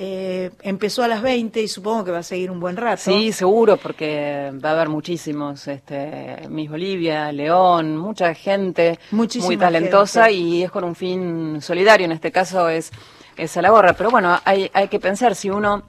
Eh, 0.00 0.50
empezó 0.62 1.02
a 1.02 1.08
las 1.08 1.22
20 1.22 1.60
y 1.60 1.66
supongo 1.66 2.04
que 2.04 2.12
va 2.12 2.18
a 2.18 2.22
seguir 2.22 2.52
un 2.52 2.60
buen 2.60 2.76
rato. 2.76 3.02
Sí, 3.02 3.32
seguro, 3.32 3.76
porque 3.78 4.52
va 4.64 4.68
a 4.68 4.72
haber 4.74 4.88
muchísimos, 4.88 5.66
este, 5.66 6.46
Miss 6.48 6.70
Bolivia, 6.70 7.32
León, 7.32 7.96
mucha 7.96 8.32
gente 8.32 8.96
Muchísima 9.10 9.46
muy 9.46 9.56
talentosa 9.56 10.26
gente. 10.26 10.38
y 10.38 10.62
es 10.62 10.70
con 10.70 10.84
un 10.84 10.94
fin 10.94 11.60
solidario, 11.60 12.04
en 12.04 12.12
este 12.12 12.30
caso 12.30 12.68
es, 12.68 12.92
es 13.36 13.56
a 13.56 13.62
la 13.62 13.70
gorra. 13.70 13.94
Pero 13.94 14.12
bueno, 14.12 14.38
hay, 14.44 14.70
hay 14.72 14.86
que 14.86 15.00
pensar, 15.00 15.34
si 15.34 15.50
uno 15.50 15.82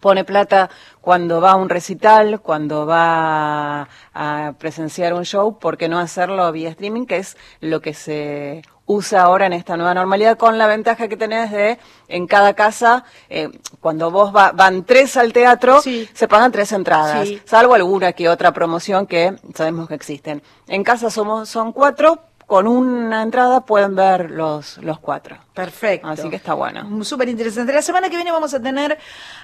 pone 0.00 0.24
plata 0.24 0.68
cuando 1.00 1.40
va 1.40 1.52
a 1.52 1.56
un 1.56 1.68
recital, 1.68 2.40
cuando 2.40 2.86
va 2.86 3.88
a 4.14 4.52
presenciar 4.58 5.14
un 5.14 5.24
show, 5.24 5.58
¿por 5.58 5.76
qué 5.76 5.88
no 5.88 5.98
hacerlo 5.98 6.50
vía 6.52 6.70
streaming? 6.70 7.06
Que 7.06 7.18
es 7.18 7.36
lo 7.60 7.80
que 7.80 7.94
se 7.94 8.62
usa 8.88 9.22
ahora 9.22 9.46
en 9.46 9.52
esta 9.52 9.76
nueva 9.76 9.94
normalidad, 9.94 10.36
con 10.36 10.58
la 10.58 10.68
ventaja 10.68 11.08
que 11.08 11.16
tenés 11.16 11.50
de 11.50 11.78
en 12.06 12.26
cada 12.28 12.54
casa, 12.54 13.04
eh, 13.28 13.48
cuando 13.80 14.12
vos 14.12 14.34
va- 14.34 14.52
van 14.52 14.84
tres 14.84 15.16
al 15.16 15.32
teatro, 15.32 15.80
se 15.82 16.28
pagan 16.28 16.52
tres 16.52 16.70
entradas, 16.70 17.26
Sí. 17.26 17.42
salvo 17.44 17.74
alguna 17.74 18.12
que 18.12 18.28
otra 18.28 18.52
promoción 18.52 19.06
que 19.08 19.34
sabemos 19.56 19.88
que 19.88 19.94
existen. 19.94 20.40
En 20.68 20.84
casa 20.84 21.10
somos 21.10 21.48
son 21.48 21.72
cuatro, 21.72 22.20
con 22.46 22.68
una 22.68 23.22
entrada 23.22 23.66
pueden 23.66 23.96
ver 23.96 24.30
los, 24.30 24.78
los 24.78 25.00
cuatro. 25.00 25.36
Perfecto. 25.52 26.06
Así 26.06 26.30
que 26.30 26.36
está 26.36 26.54
bueno. 26.54 27.04
Súper 27.04 27.28
interesante. 27.28 27.72
La 27.72 27.82
semana 27.82 28.08
que 28.08 28.16
viene 28.16 28.30
vamos 28.30 28.54
a 28.54 28.62
tener 28.62 28.98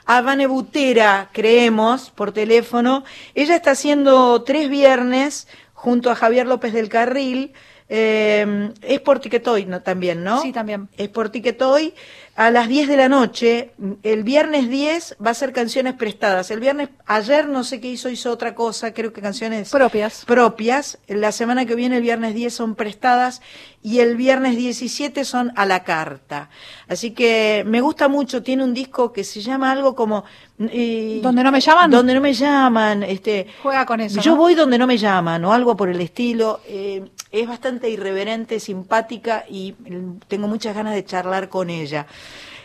a 0.07 0.21
Vane 0.23 0.47
Butera, 0.47 1.29
creemos, 1.33 2.11
por 2.11 2.33
teléfono. 2.33 3.03
Ella 3.35 3.57
está 3.57 3.73
haciendo 3.73 4.43
tres 4.45 4.69
viernes 4.69 5.49
junto 5.75 6.11
a 6.11 6.15
Javier 6.15 6.47
López 6.47 6.73
del 6.73 6.89
Carril. 6.89 7.53
Eh, 7.89 8.73
es 8.83 9.01
por 9.01 9.19
Ticketoy 9.19 9.67
¿no? 9.67 9.83
también, 9.83 10.23
¿no? 10.23 10.41
Sí, 10.41 10.53
también. 10.53 10.89
Es 10.97 11.09
por 11.09 11.29
Ticketoy 11.29 11.95
a 12.35 12.51
las 12.51 12.69
10 12.69 12.89
de 12.89 12.97
la 12.97 13.09
noche. 13.09 13.73
El 14.03 14.23
viernes 14.25 14.69
10 14.71 15.17
va 15.25 15.31
a 15.33 15.35
ser 15.35 15.53
canciones 15.53 15.95
prestadas. 15.95 16.51
El 16.51 16.61
viernes, 16.61 16.89
ayer 17.07 17.47
no 17.49 17.63
sé 17.65 17.81
qué 17.81 17.89
hizo, 17.89 18.09
hizo 18.09 18.31
otra 18.31 18.55
cosa, 18.55 18.95
creo 18.95 19.13
que 19.13 19.21
canciones 19.21 19.71
Propias. 19.71 20.25
propias. 20.25 20.99
La 21.09 21.31
semana 21.33 21.67
que 21.67 21.75
viene, 21.75 21.97
el 21.99 22.03
viernes 22.03 22.35
10 22.35 22.55
son 22.55 22.75
prestadas 22.75 23.43
y 23.83 23.99
el 23.99 24.17
viernes 24.17 24.57
17 24.57 25.25
son 25.25 25.53
a 25.57 25.67
la 25.67 25.83
carta. 25.85 26.49
Así 26.89 27.11
que 27.11 27.65
me 27.67 27.81
gusta 27.81 28.09
mucho, 28.09 28.43
tiene 28.43 28.65
un 28.65 28.73
disco 28.75 29.13
que 29.13 29.25
se 29.25 29.41
llama 29.43 29.71
algo 29.73 29.95
como... 29.95 30.25
eh, 30.59 31.21
¿Donde 31.23 31.43
no 31.43 31.51
me 31.53 31.61
llaman? 31.61 31.91
Donde 31.91 32.15
no 32.15 32.21
me 32.21 32.33
llaman. 32.33 33.03
Este, 33.03 33.47
Juega 33.63 33.85
con 33.85 34.01
eso. 34.01 34.21
yo 34.23 34.33
¿no? 34.33 34.37
voy 34.39 34.55
donde 34.55 34.79
no 34.79 34.87
me 34.87 34.97
llaman 34.97 35.45
o 35.45 35.53
algo 35.53 35.77
por 35.77 35.89
el 35.91 36.01
estilo. 36.01 36.61
Eh, 36.67 37.11
es 37.31 37.49
bastante 37.49 37.89
irreverente, 37.91 38.61
simpática 38.61 39.45
y 39.49 39.73
mm, 39.73 40.21
tengo 40.29 40.47
muchas 40.49 40.75
ganas 40.75 40.95
de 40.95 41.05
charlar 41.05 41.49
con 41.49 41.69
ella. 41.69 42.07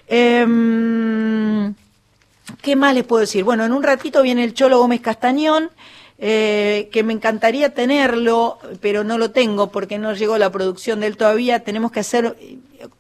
Em, 0.07 1.73
¿Qué 2.61 2.75
más 2.75 2.95
les 2.95 3.03
puedo 3.03 3.21
decir? 3.21 3.43
Bueno, 3.43 3.65
en 3.65 3.73
un 3.73 3.83
ratito 3.83 4.21
viene 4.21 4.43
el 4.43 4.53
Cholo 4.53 4.79
Gómez 4.79 5.01
Castañón, 5.01 5.69
eh, 6.17 6.89
que 6.91 7.03
me 7.03 7.13
encantaría 7.13 7.73
tenerlo, 7.73 8.57
pero 8.81 9.03
no 9.03 9.17
lo 9.17 9.31
tengo 9.31 9.67
porque 9.67 9.97
no 9.97 10.13
llegó 10.13 10.37
la 10.37 10.51
producción 10.51 11.01
de 11.01 11.07
él 11.07 11.17
todavía. 11.17 11.59
Tenemos 11.63 11.91
que 11.91 11.99
hacer, 11.99 12.35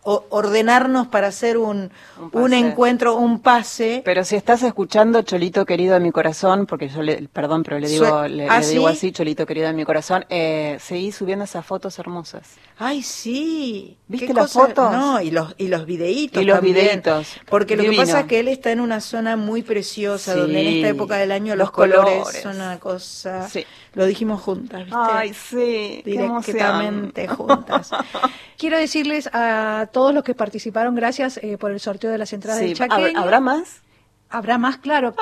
ordenarnos 0.03 1.07
para 1.07 1.27
hacer 1.27 1.57
un, 1.57 1.91
un, 2.31 2.53
encuentro, 2.53 3.15
un 3.17 3.39
pase. 3.41 4.01
Pero 4.05 4.23
si 4.23 4.35
estás 4.35 4.63
escuchando, 4.63 5.21
Cholito 5.21 5.65
querido 5.65 5.93
de 5.95 5.99
mi 5.99 6.11
corazón, 6.11 6.65
porque 6.65 6.87
yo 6.89 7.01
le, 7.01 7.27
perdón, 7.31 7.63
pero 7.63 7.79
le 7.79 7.87
digo, 7.89 8.27
le, 8.27 8.47
¿Ah, 8.49 8.59
le 8.59 8.67
digo 8.67 8.87
sí? 8.89 8.93
así, 8.95 9.11
Cholito 9.11 9.45
querido 9.45 9.67
de 9.67 9.73
mi 9.73 9.85
corazón, 9.85 10.25
eh, 10.29 10.77
seguí 10.79 11.11
subiendo 11.11 11.45
esas 11.45 11.65
fotos 11.65 11.97
hermosas. 11.99 12.55
Ay, 12.79 13.01
sí. 13.01 13.97
¿Viste 14.07 14.27
¿Qué 14.27 14.33
las 14.33 14.53
cosa? 14.53 14.67
fotos? 14.67 14.91
No, 14.91 15.19
y 15.21 15.31
los, 15.31 15.53
y 15.57 15.67
los 15.67 15.85
videitos 15.85 16.41
Y 16.41 16.45
los 16.45 16.57
también. 16.57 16.75
videitos. 16.75 17.27
Porque 17.49 17.75
lo 17.75 17.83
que 17.83 17.93
pasa 17.97 18.21
es 18.21 18.25
que 18.27 18.39
él 18.39 18.47
está 18.47 18.71
en 18.71 18.79
una 18.79 19.01
zona 19.01 19.35
muy 19.35 19.63
preciosa, 19.63 20.33
Sí. 20.33 20.39
donde 20.39 20.61
en 20.61 20.67
esta 20.75 20.89
época 20.89 21.17
del 21.17 21.31
año 21.31 21.55
los, 21.55 21.67
Los 21.67 21.71
colores, 21.71 22.19
colores. 22.19 22.41
son 22.41 22.55
una 22.55 22.79
cosa... 22.79 23.47
Sí. 23.49 23.65
Lo 23.93 24.05
dijimos 24.05 24.41
juntas, 24.43 24.81
¿viste? 24.85 24.95
Ay, 24.95 25.33
sí, 25.33 26.03
Directamente 26.05 27.27
juntas. 27.27 27.89
Quiero 28.57 28.77
decirles 28.77 29.29
a 29.33 29.76
todos 29.85 30.13
los 30.13 30.23
que 30.23 30.33
participaron, 30.33 30.95
gracias 30.95 31.37
eh, 31.43 31.57
por 31.57 31.71
el 31.71 31.79
sorteo 31.79 32.09
de 32.11 32.17
las 32.17 32.33
entradas 32.33 32.59
Sí, 32.61 32.67
del 32.69 32.75
Chaqueño. 32.77 33.19
¿hab- 33.19 33.23
¿Habrá 33.23 33.39
más? 33.39 33.81
Habrá 34.29 34.57
más, 34.57 34.77
claro. 34.77 35.15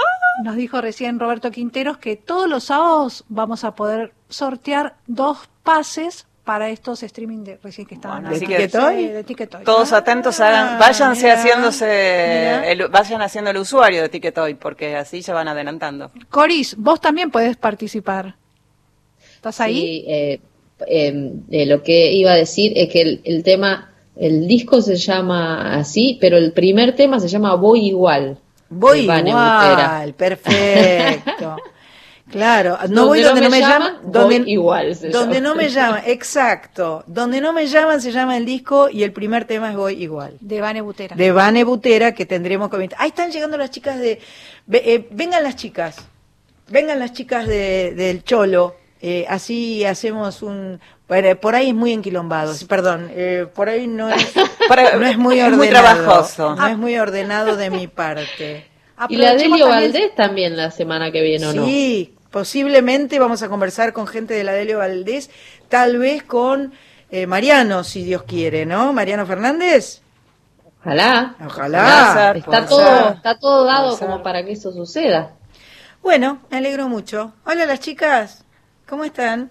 Nos 0.43 0.55
dijo 0.55 0.81
recién 0.81 1.19
Roberto 1.19 1.51
Quinteros 1.51 1.97
que 1.97 2.15
todos 2.15 2.49
los 2.49 2.63
sábados 2.65 3.23
vamos 3.29 3.63
a 3.63 3.75
poder 3.75 4.13
sortear 4.29 4.95
dos 5.05 5.49
pases 5.63 6.25
para 6.43 6.69
estos 6.69 7.01
streaming 7.03 7.43
de 7.43 7.59
recién 7.63 7.87
que 7.87 7.95
estaban 7.95 8.23
Bueno, 8.23 8.39
que- 8.39 8.45
Sí, 8.45 9.07
de 9.07 9.23
Ticketoy. 9.23 9.63
Todos 9.63 9.93
atentos, 9.93 10.39
hagan, 10.39 10.77
váyanse 10.79 11.23
mira, 11.23 11.33
haciéndose, 11.39 11.85
mira. 11.85 12.67
el- 12.71 12.87
vayan 12.89 13.21
haciendo 13.21 13.49
el 13.51 13.57
usuario 13.57 14.01
de 14.03 14.09
Ticketoy, 14.09 14.53
porque 14.55 14.95
así 14.95 15.21
ya 15.21 15.33
van 15.33 15.47
adelantando. 15.47 16.11
Coris, 16.29 16.75
vos 16.77 16.99
también 17.01 17.31
podés 17.31 17.57
participar. 17.57 18.35
¿Estás 19.35 19.59
ahí? 19.61 19.75
Sí, 19.79 20.05
eh, 20.07 20.39
eh, 20.87 21.33
eh, 21.51 21.65
lo 21.65 21.81
que 21.83 22.11
iba 22.11 22.31
a 22.31 22.35
decir 22.35 22.73
es 22.75 22.89
que 22.91 23.01
el, 23.01 23.21
el 23.23 23.43
tema, 23.43 23.91
el 24.15 24.47
disco 24.47 24.81
se 24.81 24.95
llama 24.95 25.75
así, 25.75 26.17
pero 26.21 26.37
el 26.37 26.51
primer 26.51 26.95
tema 26.95 27.19
se 27.19 27.27
llama 27.27 27.55
Voy 27.55 27.87
Igual. 27.87 28.37
Voy 28.69 29.01
igual, 29.01 30.13
perfecto. 30.15 31.57
Claro, 32.31 32.79
no 32.89 33.05
voy 33.05 33.21
Donde 33.21 33.41
no 33.41 33.49
me 33.51 33.59
llaman, 33.59 33.93
llaman, 33.93 34.11
donde, 34.11 34.39
voy 34.39 34.51
igual 34.51 34.95
se 34.95 35.09
donde 35.09 35.35
llama. 35.35 35.47
no 35.47 35.55
me 35.55 35.69
llaman, 35.69 36.03
exacto, 36.07 37.03
donde 37.05 37.39
no 37.39 37.53
me 37.53 37.67
llaman 37.67 38.01
se 38.01 38.11
llama 38.11 38.35
el 38.35 38.45
disco 38.45 38.89
y 38.89 39.03
el 39.03 39.13
primer 39.13 39.45
tema 39.45 39.69
es 39.69 39.77
Voy 39.77 40.01
igual. 40.01 40.35
De 40.41 40.59
Vane 40.59 40.81
Butera. 40.81 41.15
De 41.15 41.31
Vane 41.31 41.63
Butera 41.63 42.15
que 42.15 42.25
tendremos 42.25 42.71
que 42.71 42.89
Ahí 42.97 43.09
están 43.09 43.29
llegando 43.29 43.57
las 43.57 43.69
chicas 43.69 43.99
de 43.99 44.19
eh, 44.71 45.07
vengan 45.11 45.43
las 45.43 45.55
chicas. 45.55 45.97
Vengan 46.67 46.97
las 46.97 47.13
chicas 47.13 47.47
de, 47.47 47.93
del 47.93 48.23
Cholo. 48.23 48.75
Eh, 49.01 49.25
así 49.29 49.85
hacemos 49.85 50.41
un 50.41 50.79
bueno, 51.07 51.35
por 51.39 51.53
ahí 51.53 51.69
es 51.69 51.75
muy 51.75 51.91
enquilombado, 51.93 52.53
perdón, 52.67 53.09
eh, 53.11 53.45
por 53.53 53.69
ahí 53.69 53.85
no 53.85 54.09
es, 54.09 54.33
Para- 54.67 54.95
no 54.97 55.05
es 55.05 55.17
muy 55.17 55.37
es 55.39 55.45
ordenado. 55.45 55.57
muy 55.57 55.69
trabajoso. 55.69 56.55
No 56.55 56.65
es 56.67 56.77
muy 56.77 56.97
ordenado 56.97 57.55
de 57.55 57.69
mi 57.69 57.87
parte. 57.87 58.67
Y 59.09 59.17
la 59.17 59.35
Delio 59.35 59.49
también- 59.65 59.69
Valdés 59.69 60.15
también 60.15 60.55
la 60.57 60.71
semana 60.71 61.11
que 61.11 61.21
viene, 61.21 61.45
¿o 61.47 61.53
no? 61.53 61.65
Sí, 61.65 62.15
posiblemente 62.31 63.19
vamos 63.19 63.41
a 63.43 63.49
conversar 63.49 63.91
con 63.91 64.07
gente 64.07 64.33
de 64.33 64.45
la 64.45 64.53
Delio 64.53 64.77
Valdés, 64.77 65.29
tal 65.67 65.97
vez 65.97 66.23
con 66.23 66.73
eh, 67.11 67.27
Mariano, 67.27 67.83
si 67.83 68.05
Dios 68.05 68.23
quiere, 68.23 68.65
¿no? 68.65 68.93
Mariano 68.93 69.25
Fernández. 69.25 70.01
Ojalá. 70.79 71.35
Ojalá. 71.45 72.33
Está 72.37 72.65
todo, 72.65 72.79
ser. 73.07 73.15
está 73.17 73.37
todo 73.37 73.65
dado 73.65 73.99
como 73.99 74.23
para 74.23 74.45
que 74.45 74.53
eso 74.53 74.71
suceda. 74.71 75.33
Bueno, 76.01 76.39
me 76.49 76.57
alegro 76.57 76.87
mucho. 76.87 77.33
Hola 77.45 77.65
las 77.65 77.81
chicas, 77.81 78.44
¿cómo 78.87 79.03
están? 79.03 79.49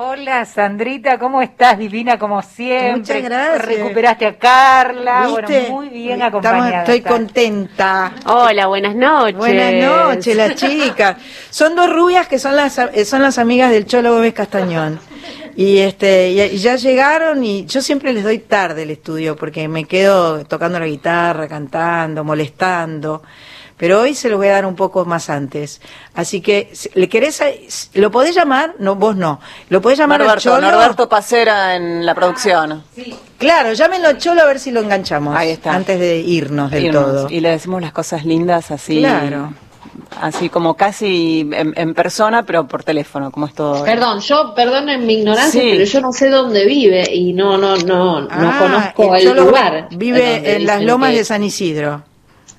Hola 0.00 0.44
Sandrita, 0.44 1.18
¿cómo 1.18 1.42
estás? 1.42 1.76
Divina 1.76 2.18
como 2.20 2.40
siempre. 2.42 2.92
Muchas 2.98 3.22
gracias. 3.22 3.64
Recuperaste 3.64 4.26
a 4.26 4.38
Carla. 4.38 5.26
¿Viste? 5.26 5.60
Bueno, 5.62 5.74
muy 5.74 5.88
bien 5.88 6.22
Estamos- 6.22 6.28
acompañada. 6.46 6.78
estoy 6.80 6.98
estás. 6.98 7.12
contenta. 7.12 8.12
Hola, 8.26 8.66
buenas 8.68 8.94
noches. 8.94 9.36
Buenas 9.36 9.72
noches, 9.74 10.36
las 10.36 10.54
chicas. 10.54 11.16
Son 11.50 11.74
dos 11.74 11.92
rubias 11.92 12.28
que 12.28 12.38
son 12.38 12.54
las 12.54 12.78
eh, 12.78 13.04
son 13.04 13.22
las 13.22 13.38
amigas 13.38 13.72
del 13.72 13.86
Cholo 13.86 14.14
Gómez 14.14 14.34
Castañón. 14.34 15.00
Y 15.56 15.78
este 15.78 16.30
y 16.30 16.58
ya 16.58 16.76
llegaron 16.76 17.42
y 17.42 17.66
yo 17.66 17.82
siempre 17.82 18.12
les 18.12 18.22
doy 18.22 18.38
tarde 18.38 18.84
el 18.84 18.90
estudio 18.90 19.34
porque 19.34 19.66
me 19.66 19.84
quedo 19.86 20.44
tocando 20.44 20.78
la 20.78 20.86
guitarra, 20.86 21.48
cantando, 21.48 22.22
molestando. 22.22 23.22
Pero 23.78 24.00
hoy 24.00 24.14
se 24.14 24.28
los 24.28 24.38
voy 24.38 24.48
a 24.48 24.52
dar 24.52 24.66
un 24.66 24.74
poco 24.74 25.04
más 25.04 25.30
antes. 25.30 25.80
Así 26.14 26.40
que, 26.40 26.68
si- 26.72 26.90
¿le 26.94 27.08
querés? 27.08 27.40
¿Lo 27.94 28.10
podés 28.10 28.34
llamar? 28.34 28.74
No, 28.80 28.96
vos 28.96 29.14
no. 29.16 29.40
¿Lo 29.70 29.80
podés 29.80 29.98
llamar 29.98 30.20
al 30.20 30.26
Norberto, 30.26 30.50
Cholo? 30.50 30.70
Norberto 30.70 31.08
Pacera 31.08 31.76
en 31.76 32.04
la 32.04 32.14
producción. 32.14 32.82
Claro, 33.38 33.72
llámenlo 33.72 34.08
al 34.08 34.18
Cholo 34.18 34.42
a 34.42 34.46
ver 34.46 34.58
si 34.58 34.72
lo 34.72 34.80
enganchamos. 34.80 35.36
Ahí 35.36 35.50
está. 35.50 35.72
Antes 35.74 36.00
de 36.00 36.18
irnos 36.18 36.70
del 36.72 36.86
Irnos. 36.86 37.04
todo. 37.04 37.30
Y 37.30 37.40
le 37.40 37.50
decimos 37.50 37.80
las 37.80 37.92
cosas 37.92 38.24
lindas 38.24 38.70
así. 38.72 38.98
Claro. 38.98 39.54
Así 40.20 40.48
como 40.48 40.74
casi 40.74 41.48
en, 41.52 41.74
en 41.76 41.94
persona, 41.94 42.42
pero 42.44 42.66
por 42.66 42.82
teléfono, 42.82 43.30
como 43.30 43.46
es 43.46 43.54
todo. 43.54 43.84
Perdón, 43.84 44.20
yo, 44.20 44.54
perdonen 44.56 45.06
mi 45.06 45.14
ignorancia, 45.20 45.60
Sí. 45.60 45.68
pero 45.72 45.84
yo 45.84 46.00
no 46.00 46.12
sé 46.12 46.28
dónde 46.30 46.64
vive 46.66 47.04
y 47.14 47.32
no, 47.32 47.58
no, 47.58 47.76
no, 47.76 48.22
no 48.22 48.28
Ah, 48.30 48.92
conozco 48.94 49.14
el 49.14 49.36
lugar. 49.36 49.88
Vive 49.92 50.56
en 50.56 50.66
las 50.66 50.82
lomas 50.82 51.10
que- 51.12 51.18
de 51.18 51.24
San 51.24 51.44
Isidro. 51.44 52.02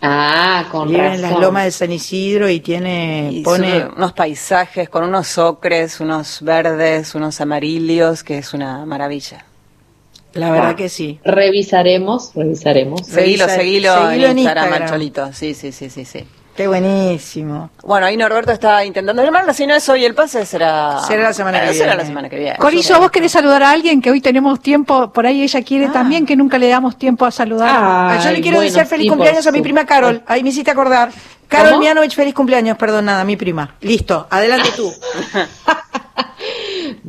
Ah, 0.02 0.66
con 0.72 0.88
Vive 0.88 1.16
en 1.16 1.22
las 1.22 1.38
lomas 1.40 1.66
de 1.66 1.72
San 1.72 1.92
Isidro 1.92 2.50
y 2.50 2.62
tiene, 2.62 3.30
Y 3.32 3.42
pone, 3.44 3.86
unos 3.98 4.14
paisajes 4.14 4.88
con 4.88 5.04
unos 5.04 5.38
ocres, 5.38 6.00
unos 6.00 6.42
verdes, 6.42 7.16
unos 7.16 7.42
amarillos, 7.42 8.24
que 8.24 8.38
es 8.38 8.54
una 8.54 8.86
maravilla. 8.86 9.46
la 10.34 10.52
verdad 10.52 10.76
que 10.76 10.88
sí. 10.88 11.20
Revisaremos, 11.26 12.32
revisaremos. 12.34 13.06
Seguilo, 13.06 13.50
seguilo, 13.50 13.94
seguilo 14.08 14.26
en 14.26 14.32
en 14.32 14.38
Instagram, 14.40 14.66
Instagram. 14.66 14.84
al 14.84 14.90
Cholito. 14.90 15.34
Sí, 15.34 15.54
sí, 15.54 15.72
sí, 15.74 15.90
sí, 15.90 16.06
sí. 16.06 16.26
Qué 16.60 16.68
buenísimo. 16.68 17.70
Bueno, 17.84 18.06
ahí 18.08 18.18
Norberto 18.18 18.52
está 18.52 18.84
intentando 18.84 19.24
llamarla, 19.24 19.54
si 19.54 19.66
no 19.66 19.74
es 19.76 19.88
hoy 19.88 20.04
el 20.04 20.14
pase, 20.14 20.46
será... 20.46 21.00
Será 21.08 21.24
la 21.24 21.32
semana 21.34 21.62
que 21.62 21.70
Eh, 21.70 21.74
Será 21.74 21.86
viene. 21.92 22.02
la 22.02 22.06
semana 22.06 22.28
que 22.30 22.36
viene. 22.38 22.58
Corizo, 22.58 23.00
vos 23.00 23.12
querés 23.12 23.32
saludar 23.32 23.64
a 23.64 23.72
alguien 23.72 24.02
que 24.02 24.12
hoy 24.12 24.20
tenemos 24.20 24.60
tiempo, 24.60 25.10
por 25.14 25.26
ahí 25.26 25.42
ella 25.42 25.64
quiere 25.64 25.88
también, 25.88 26.26
que 26.26 26.36
nunca 26.36 26.58
le 26.58 26.68
damos 26.68 26.98
tiempo 26.98 27.26
a 27.26 27.32
saludar. 27.32 27.70
Ah, 27.72 28.20
yo 28.22 28.32
le 28.32 28.42
quiero 28.42 28.60
desear 28.60 28.86
feliz 28.88 29.08
cumpleaños 29.10 29.48
a 29.48 29.54
mi 29.54 29.62
prima 29.62 29.86
Carol. 29.86 30.22
Ahí 30.28 30.44
me 30.44 30.50
hiciste 30.50 30.70
acordar. 30.70 31.12
Carol 31.48 31.70
¿Cómo? 31.70 31.80
Mianovich, 31.80 32.14
feliz 32.14 32.34
cumpleaños, 32.34 32.78
perdón, 32.78 33.06
nada, 33.06 33.24
mi 33.24 33.38
prima. 33.38 33.76
Listo, 33.80 34.28
adelante 34.30 34.68
tú. 34.76 34.92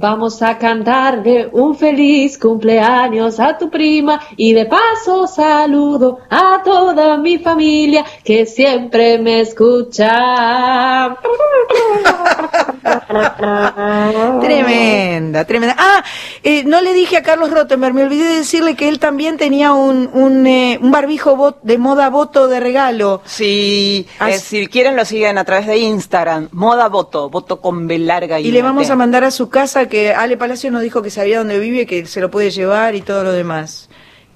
Vamos 0.00 0.40
a 0.40 0.56
cantarle 0.56 1.50
un 1.52 1.76
feliz 1.76 2.38
cumpleaños 2.38 3.38
a 3.38 3.58
tu 3.58 3.68
prima 3.68 4.18
y 4.34 4.54
de 4.54 4.64
paso 4.64 5.26
saludo 5.26 6.20
a 6.30 6.62
toda 6.64 7.18
mi 7.18 7.36
familia 7.36 8.02
que 8.24 8.46
siempre 8.46 9.18
me 9.18 9.40
escucha. 9.40 11.18
Tremenda, 14.40 15.44
tremenda. 15.44 15.76
Ah, 15.78 16.02
eh, 16.42 16.64
no 16.64 16.80
le 16.80 16.92
dije 16.92 17.16
a 17.18 17.22
Carlos 17.22 17.50
Rottenberg, 17.50 17.94
me 17.94 18.04
olvidé 18.04 18.24
de 18.24 18.36
decirle 18.36 18.74
que 18.76 18.88
él 18.88 18.98
también 18.98 19.36
tenía 19.36 19.72
un, 19.72 20.08
un, 20.12 20.46
eh, 20.46 20.78
un 20.80 20.90
barbijo 20.90 21.36
bot- 21.36 21.58
de 21.62 21.76
moda 21.78 22.08
voto 22.10 22.48
de 22.48 22.60
regalo. 22.60 23.20
Sí, 23.26 24.06
eh, 24.26 24.38
si 24.38 24.66
quieren 24.66 24.96
lo 24.96 25.04
siguen 25.04 25.36
a 25.38 25.44
través 25.44 25.66
de 25.66 25.76
Instagram, 25.78 26.48
moda 26.52 26.88
voto, 26.88 27.28
voto 27.28 27.60
con 27.60 27.86
B 27.86 27.98
larga 27.98 28.40
y, 28.40 28.48
Y 28.48 28.50
le 28.52 28.62
vamos 28.62 28.88
a 28.90 28.96
mandar 28.96 29.24
a 29.24 29.30
su 29.30 29.50
casa 29.50 29.86
que 29.88 30.14
Ale 30.14 30.36
Palacio 30.36 30.70
nos 30.70 30.82
dijo 30.82 31.02
que 31.02 31.10
sabía 31.10 31.38
dónde 31.38 31.58
vive, 31.58 31.86
que 31.86 32.06
se 32.06 32.20
lo 32.20 32.30
puede 32.30 32.50
llevar 32.50 32.94
y 32.94 33.02
todo 33.02 33.24
lo 33.24 33.32
demás. 33.32 33.89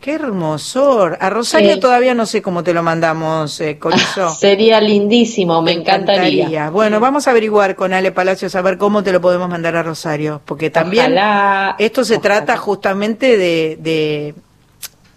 Qué 0.05 0.13
hermosor. 0.17 1.17
A 1.19 1.31
Rosario 1.31 1.73
Sí. 1.73 1.81
todavía 1.81 2.13
no 2.13 2.27
sé 2.27 2.43
cómo 2.43 2.63
te 2.63 2.75
lo 2.75 2.83
mandamos, 2.83 3.59
eh, 3.63 3.79
Corizo. 3.79 4.29
Sería 4.35 4.79
lindísimo, 4.79 5.63
me 5.63 5.73
encantaría. 5.73 6.69
Bueno, 6.69 7.01
vamos 7.01 7.27
a 7.27 7.31
averiguar 7.31 7.75
con 7.75 7.95
Ale 7.95 8.13
Palacios 8.13 8.55
a 8.55 8.61
ver 8.61 8.77
cómo 8.77 9.03
te 9.03 9.13
lo 9.13 9.23
podemos 9.23 9.49
mandar 9.49 9.77
a 9.77 9.83
Rosario, 9.83 10.43
porque 10.45 10.69
también 10.69 11.07
Ojalá. 11.07 11.77
esto 11.79 12.05
se 12.05 12.19
trata 12.19 12.59
justamente 12.59 13.39
de 13.39 13.79
de, 13.81 14.35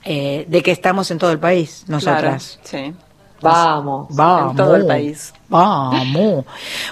eh, 0.06 0.46
de 0.48 0.64
que 0.64 0.72
estamos 0.72 1.12
en 1.12 1.18
todo 1.18 1.34
el 1.34 1.40
país, 1.40 1.84
nosotras. 1.90 2.58
Claro, 2.70 2.88
sí. 2.88 2.94
Vamos. 3.42 4.08
Vamos. 4.12 4.52
En 4.52 4.58
todo 4.58 4.76
el 4.76 4.86
país. 4.86 5.34
Vamos. 5.50 6.46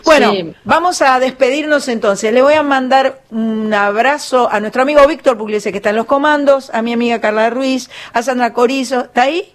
Bueno, 0.06 0.32
Sí. 0.32 0.54
vamos 0.64 1.02
a 1.02 1.20
despedirnos 1.20 1.88
entonces. 1.88 2.32
Le 2.34 2.42
voy 2.42 2.54
a 2.54 2.64
mandar 2.64 3.22
un 3.32 3.74
abrazo 3.74 4.50
a 4.52 4.60
nuestro 4.60 4.84
amigo 4.84 5.06
Víctor 5.08 5.38
Pugliese, 5.38 5.72
que 5.72 5.78
está 5.78 5.90
en 5.90 5.98
los 5.98 6.06
comandos, 6.06 6.70
a 6.74 6.82
mi 6.82 6.94
amiga 6.94 7.20
Carla 7.20 7.50
Ruiz, 7.50 7.90
a 8.14 8.22
Sandra 8.22 8.54
Corizo. 8.54 9.02
¿Está 9.02 9.24
ahí? 9.24 9.52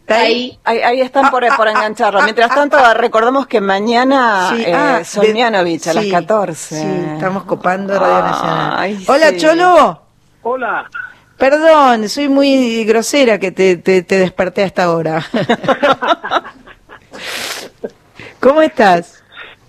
¿Está 0.00 0.22
ahí? 0.22 0.58
Ahí, 0.64 0.78
ahí 0.80 1.00
están 1.00 1.30
por, 1.30 1.46
por 1.56 1.68
engancharlo. 1.68 2.22
Mientras 2.22 2.52
tanto, 2.52 2.76
recordemos 2.94 3.46
que 3.46 3.60
mañana 3.60 4.50
Sí, 4.56 4.64
eh, 4.66 4.74
ah, 4.74 4.96
a 4.96 5.94
las 5.94 6.04
sí, 6.04 6.10
14. 6.10 6.80
Sí, 6.80 6.86
estamos 7.14 7.44
copando 7.44 7.98
Radio 7.98 8.22
Nacional. 8.22 8.74
Ay, 8.76 9.04
Hola, 9.06 9.30
sí. 9.30 9.36
Cholo. 9.36 10.02
Hola. 10.42 10.90
Perdón, 11.40 12.06
soy 12.10 12.28
muy 12.28 12.84
grosera 12.84 13.38
que 13.38 13.50
te, 13.50 13.76
te, 13.78 14.02
te 14.02 14.18
desperté 14.18 14.62
a 14.62 14.66
esta 14.66 14.92
hora. 14.92 15.24
¿Cómo 18.40 18.60
estás? 18.62 19.22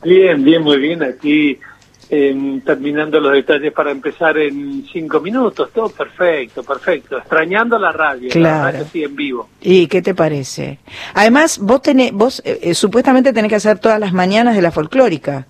Bien, 0.03 0.43
bien, 0.43 0.61
muy 0.63 0.77
bien. 0.79 1.01
Aquí 1.01 1.57
em, 2.09 2.59
terminando 2.61 3.19
los 3.21 3.31
detalles 3.33 3.71
para 3.73 3.91
empezar 3.91 4.37
en 4.37 4.85
cinco 4.91 5.19
minutos. 5.21 5.69
Todo 5.73 5.89
perfecto, 5.89 6.61
perfecto. 6.63 7.17
Extrañando 7.17 7.79
la 7.79 7.91
radio, 7.93 8.29
Claro. 8.29 8.65
la 8.65 8.71
radio 8.73 8.85
sí 8.91 9.03
en 9.03 9.15
vivo. 9.15 9.49
¿Y 9.61 9.87
qué 9.87 10.01
te 10.01 10.13
parece? 10.13 10.79
Además, 11.13 11.57
vos 11.57 11.81
tenés, 11.81 12.11
vos 12.11 12.41
eh, 12.45 12.59
eh, 12.63 12.73
supuestamente 12.73 13.31
tenés 13.31 13.49
que 13.49 13.55
hacer 13.55 13.79
todas 13.79 13.99
las 13.99 14.11
mañanas 14.11 14.55
de 14.55 14.61
la 14.61 14.71
folclórica. 14.71 15.45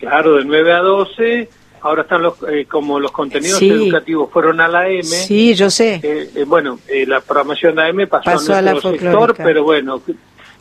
Claro, 0.00 0.36
de 0.36 0.44
9 0.46 0.72
a 0.72 0.78
12. 0.78 1.48
Ahora 1.82 2.02
están 2.02 2.22
los, 2.22 2.34
eh, 2.48 2.66
como 2.70 2.98
los 2.98 3.12
contenidos 3.12 3.58
Sí. 3.58 3.70
educativos 3.70 4.30
fueron 4.32 4.60
a 4.60 4.68
la 4.68 4.88
M. 4.88 5.02
Sí, 5.04 5.54
yo 5.54 5.70
sé. 5.70 6.00
Eh, 6.02 6.30
eh, 6.34 6.44
bueno, 6.44 6.78
eh, 6.88 7.06
la 7.06 7.20
programación 7.20 7.76
de 7.76 7.82
AM 7.88 8.06
pasó, 8.08 8.24
Pasó 8.24 8.54
a 8.54 8.58
a 8.58 8.62
la 8.62 8.80
sector, 8.80 9.34
pero 9.36 9.62
bueno, 9.62 10.00
cru- 10.00 10.16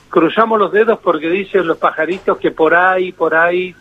cruzamos 0.10 0.60
los 0.60 0.72
dedos 0.72 1.00
porque 1.04 1.30
dicen 1.30 1.66
los 1.68 1.78
pajaritos 1.78 2.38
que 2.38 2.52
por 2.52 2.76
ahí, 2.76 3.12
por 3.12 3.34
ahí, 3.36 3.74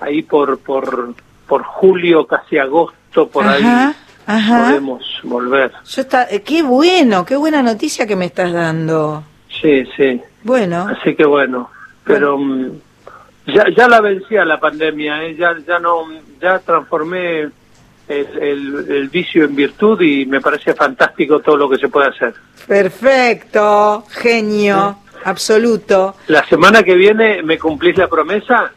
ahí 0.00 0.22
por 0.22 0.58
por 0.58 1.14
por 1.46 1.62
julio, 1.62 2.26
casi 2.26 2.58
agosto, 2.58 3.28
por 3.28 3.44
Ajá, 3.46 3.88
ahí 3.88 3.94
ajá. 4.26 4.66
podemos 4.68 5.04
volver. 5.22 5.72
Yo 5.86 6.02
está, 6.02 6.24
eh, 6.30 6.42
qué 6.42 6.62
bueno, 6.62 7.24
qué 7.24 7.36
buena 7.36 7.62
noticia 7.62 8.06
que 8.06 8.16
me 8.16 8.24
estás 8.24 8.52
dando. 8.52 9.22
Sí, 9.60 9.84
sí. 9.96 10.20
Bueno, 10.42 10.88
Así 10.88 11.14
que 11.14 11.24
bueno, 11.24 11.70
pero 12.04 12.36
mm, 12.38 12.70
ya 13.46 13.64
ya 13.76 13.86
la 13.88 14.00
vencí 14.00 14.36
a 14.36 14.44
la 14.44 14.58
pandemia, 14.58 15.24
¿eh? 15.24 15.36
ya 15.36 15.56
ya 15.66 15.78
no 15.78 16.04
ya 16.46 16.58
transformé 16.60 17.40
el, 17.40 17.52
el, 18.08 18.86
el 18.88 19.08
vicio 19.08 19.44
en 19.44 19.54
virtud 19.56 20.00
y 20.00 20.26
me 20.26 20.40
parece 20.40 20.74
fantástico 20.74 21.40
todo 21.40 21.56
lo 21.56 21.68
que 21.68 21.76
se 21.78 21.88
puede 21.88 22.08
hacer. 22.08 22.34
perfecto, 22.66 24.04
genio, 24.10 24.98
absoluto. 25.24 26.16
La 26.28 26.44
semana 26.46 26.82
que 26.82 26.94
viene 26.94 27.42
me 27.42 27.58
cumplís 27.58 27.96
la 27.96 28.08
promesa. 28.08 28.70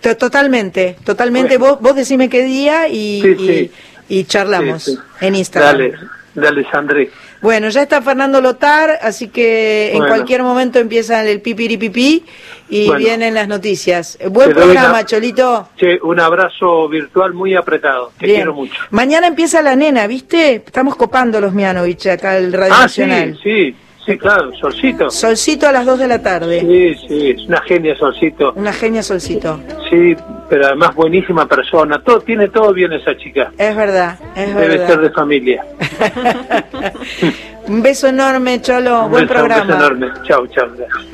To- 0.00 0.16
Totalmente, 0.16 0.96
totalmente. 1.04 1.58
Vos, 1.58 1.80
vos 1.80 1.96
decime 1.96 2.28
qué 2.28 2.44
día 2.44 2.86
y, 2.88 3.20
Sí, 3.22 3.28
y- 3.38 3.46
sí. 3.46 3.72
y 4.08 4.24
charlamos 4.24 4.98
en 5.20 5.34
Instagram. 5.34 5.72
Dale, 5.72 5.94
dale, 6.34 6.70
Sandri. 6.70 7.10
Bueno, 7.42 7.68
ya 7.68 7.82
está 7.82 8.00
Fernando 8.02 8.40
Lotar, 8.40 8.98
así 9.02 9.28
que 9.28 9.92
en 9.94 10.06
cualquier 10.06 10.42
momento 10.42 10.78
empieza 10.78 11.22
el 11.24 11.40
pipiripipí 11.40 12.24
y 12.68 12.86
Bueno. 12.86 12.98
vienen 12.98 13.34
las 13.34 13.46
noticias. 13.46 14.18
Buen 14.30 14.52
programa, 14.52 14.90
una- 14.90 15.04
Cholito. 15.06 15.68
Un 16.02 16.20
abrazo 16.20 16.88
virtual 16.88 17.34
muy 17.34 17.54
apretado. 17.54 18.12
Te 18.18 18.26
Bien. 18.26 18.38
quiero 18.38 18.54
mucho. 18.54 18.74
Mañana 18.90 19.26
empieza 19.26 19.62
la 19.62 19.76
nena, 19.76 20.06
¿viste? 20.06 20.56
Estamos 20.66 20.96
copando 20.96 21.40
los 21.40 21.52
Mianovich 21.52 22.06
acá 22.06 22.36
el 22.38 22.52
Radio 22.52 22.74
Ah, 22.76 22.82
Nacional. 22.82 23.38
sí, 23.42 23.72
sí, 23.72 23.76
claro, 24.16 24.50
Solcito. 24.60 25.10
Solcito 25.10 25.66
a 25.68 25.72
las 25.72 25.84
2 25.86 25.98
de 25.98 26.08
la 26.08 26.22
tarde. 26.22 26.60
Sí, 26.60 27.06
sí, 27.08 27.30
es 27.30 27.48
una 27.48 27.60
genia 27.62 27.96
Solcito. 27.96 28.52
Una 28.54 28.72
genia 28.72 29.02
Solcito. 29.02 29.58
Sí, 29.90 30.14
pero 30.48 30.66
además 30.66 30.94
buenísima 30.94 31.46
persona. 31.46 32.00
Todo 32.04 32.20
tiene 32.20 32.48
todo 32.48 32.72
bien 32.72 32.92
esa 32.92 33.16
chica. 33.16 33.50
Es 33.58 33.74
verdad, 33.74 34.18
es 34.36 34.54
Debe 34.54 34.68
verdad. 34.68 34.86
ser 34.86 35.00
de 35.00 35.10
familia. 35.10 35.64
Un 37.66 37.82
beso 37.82 38.06
enorme, 38.06 38.60
Cholo. 38.62 39.04
Un 39.06 39.10
Buen 39.10 39.26
beso, 39.26 39.42
un 39.42 39.48
beso 39.48 39.56
programa. 39.64 39.74
enorme. 39.86 40.06
Chau, 40.24 40.46
chau. 40.48 40.68
gracias. 40.76 41.06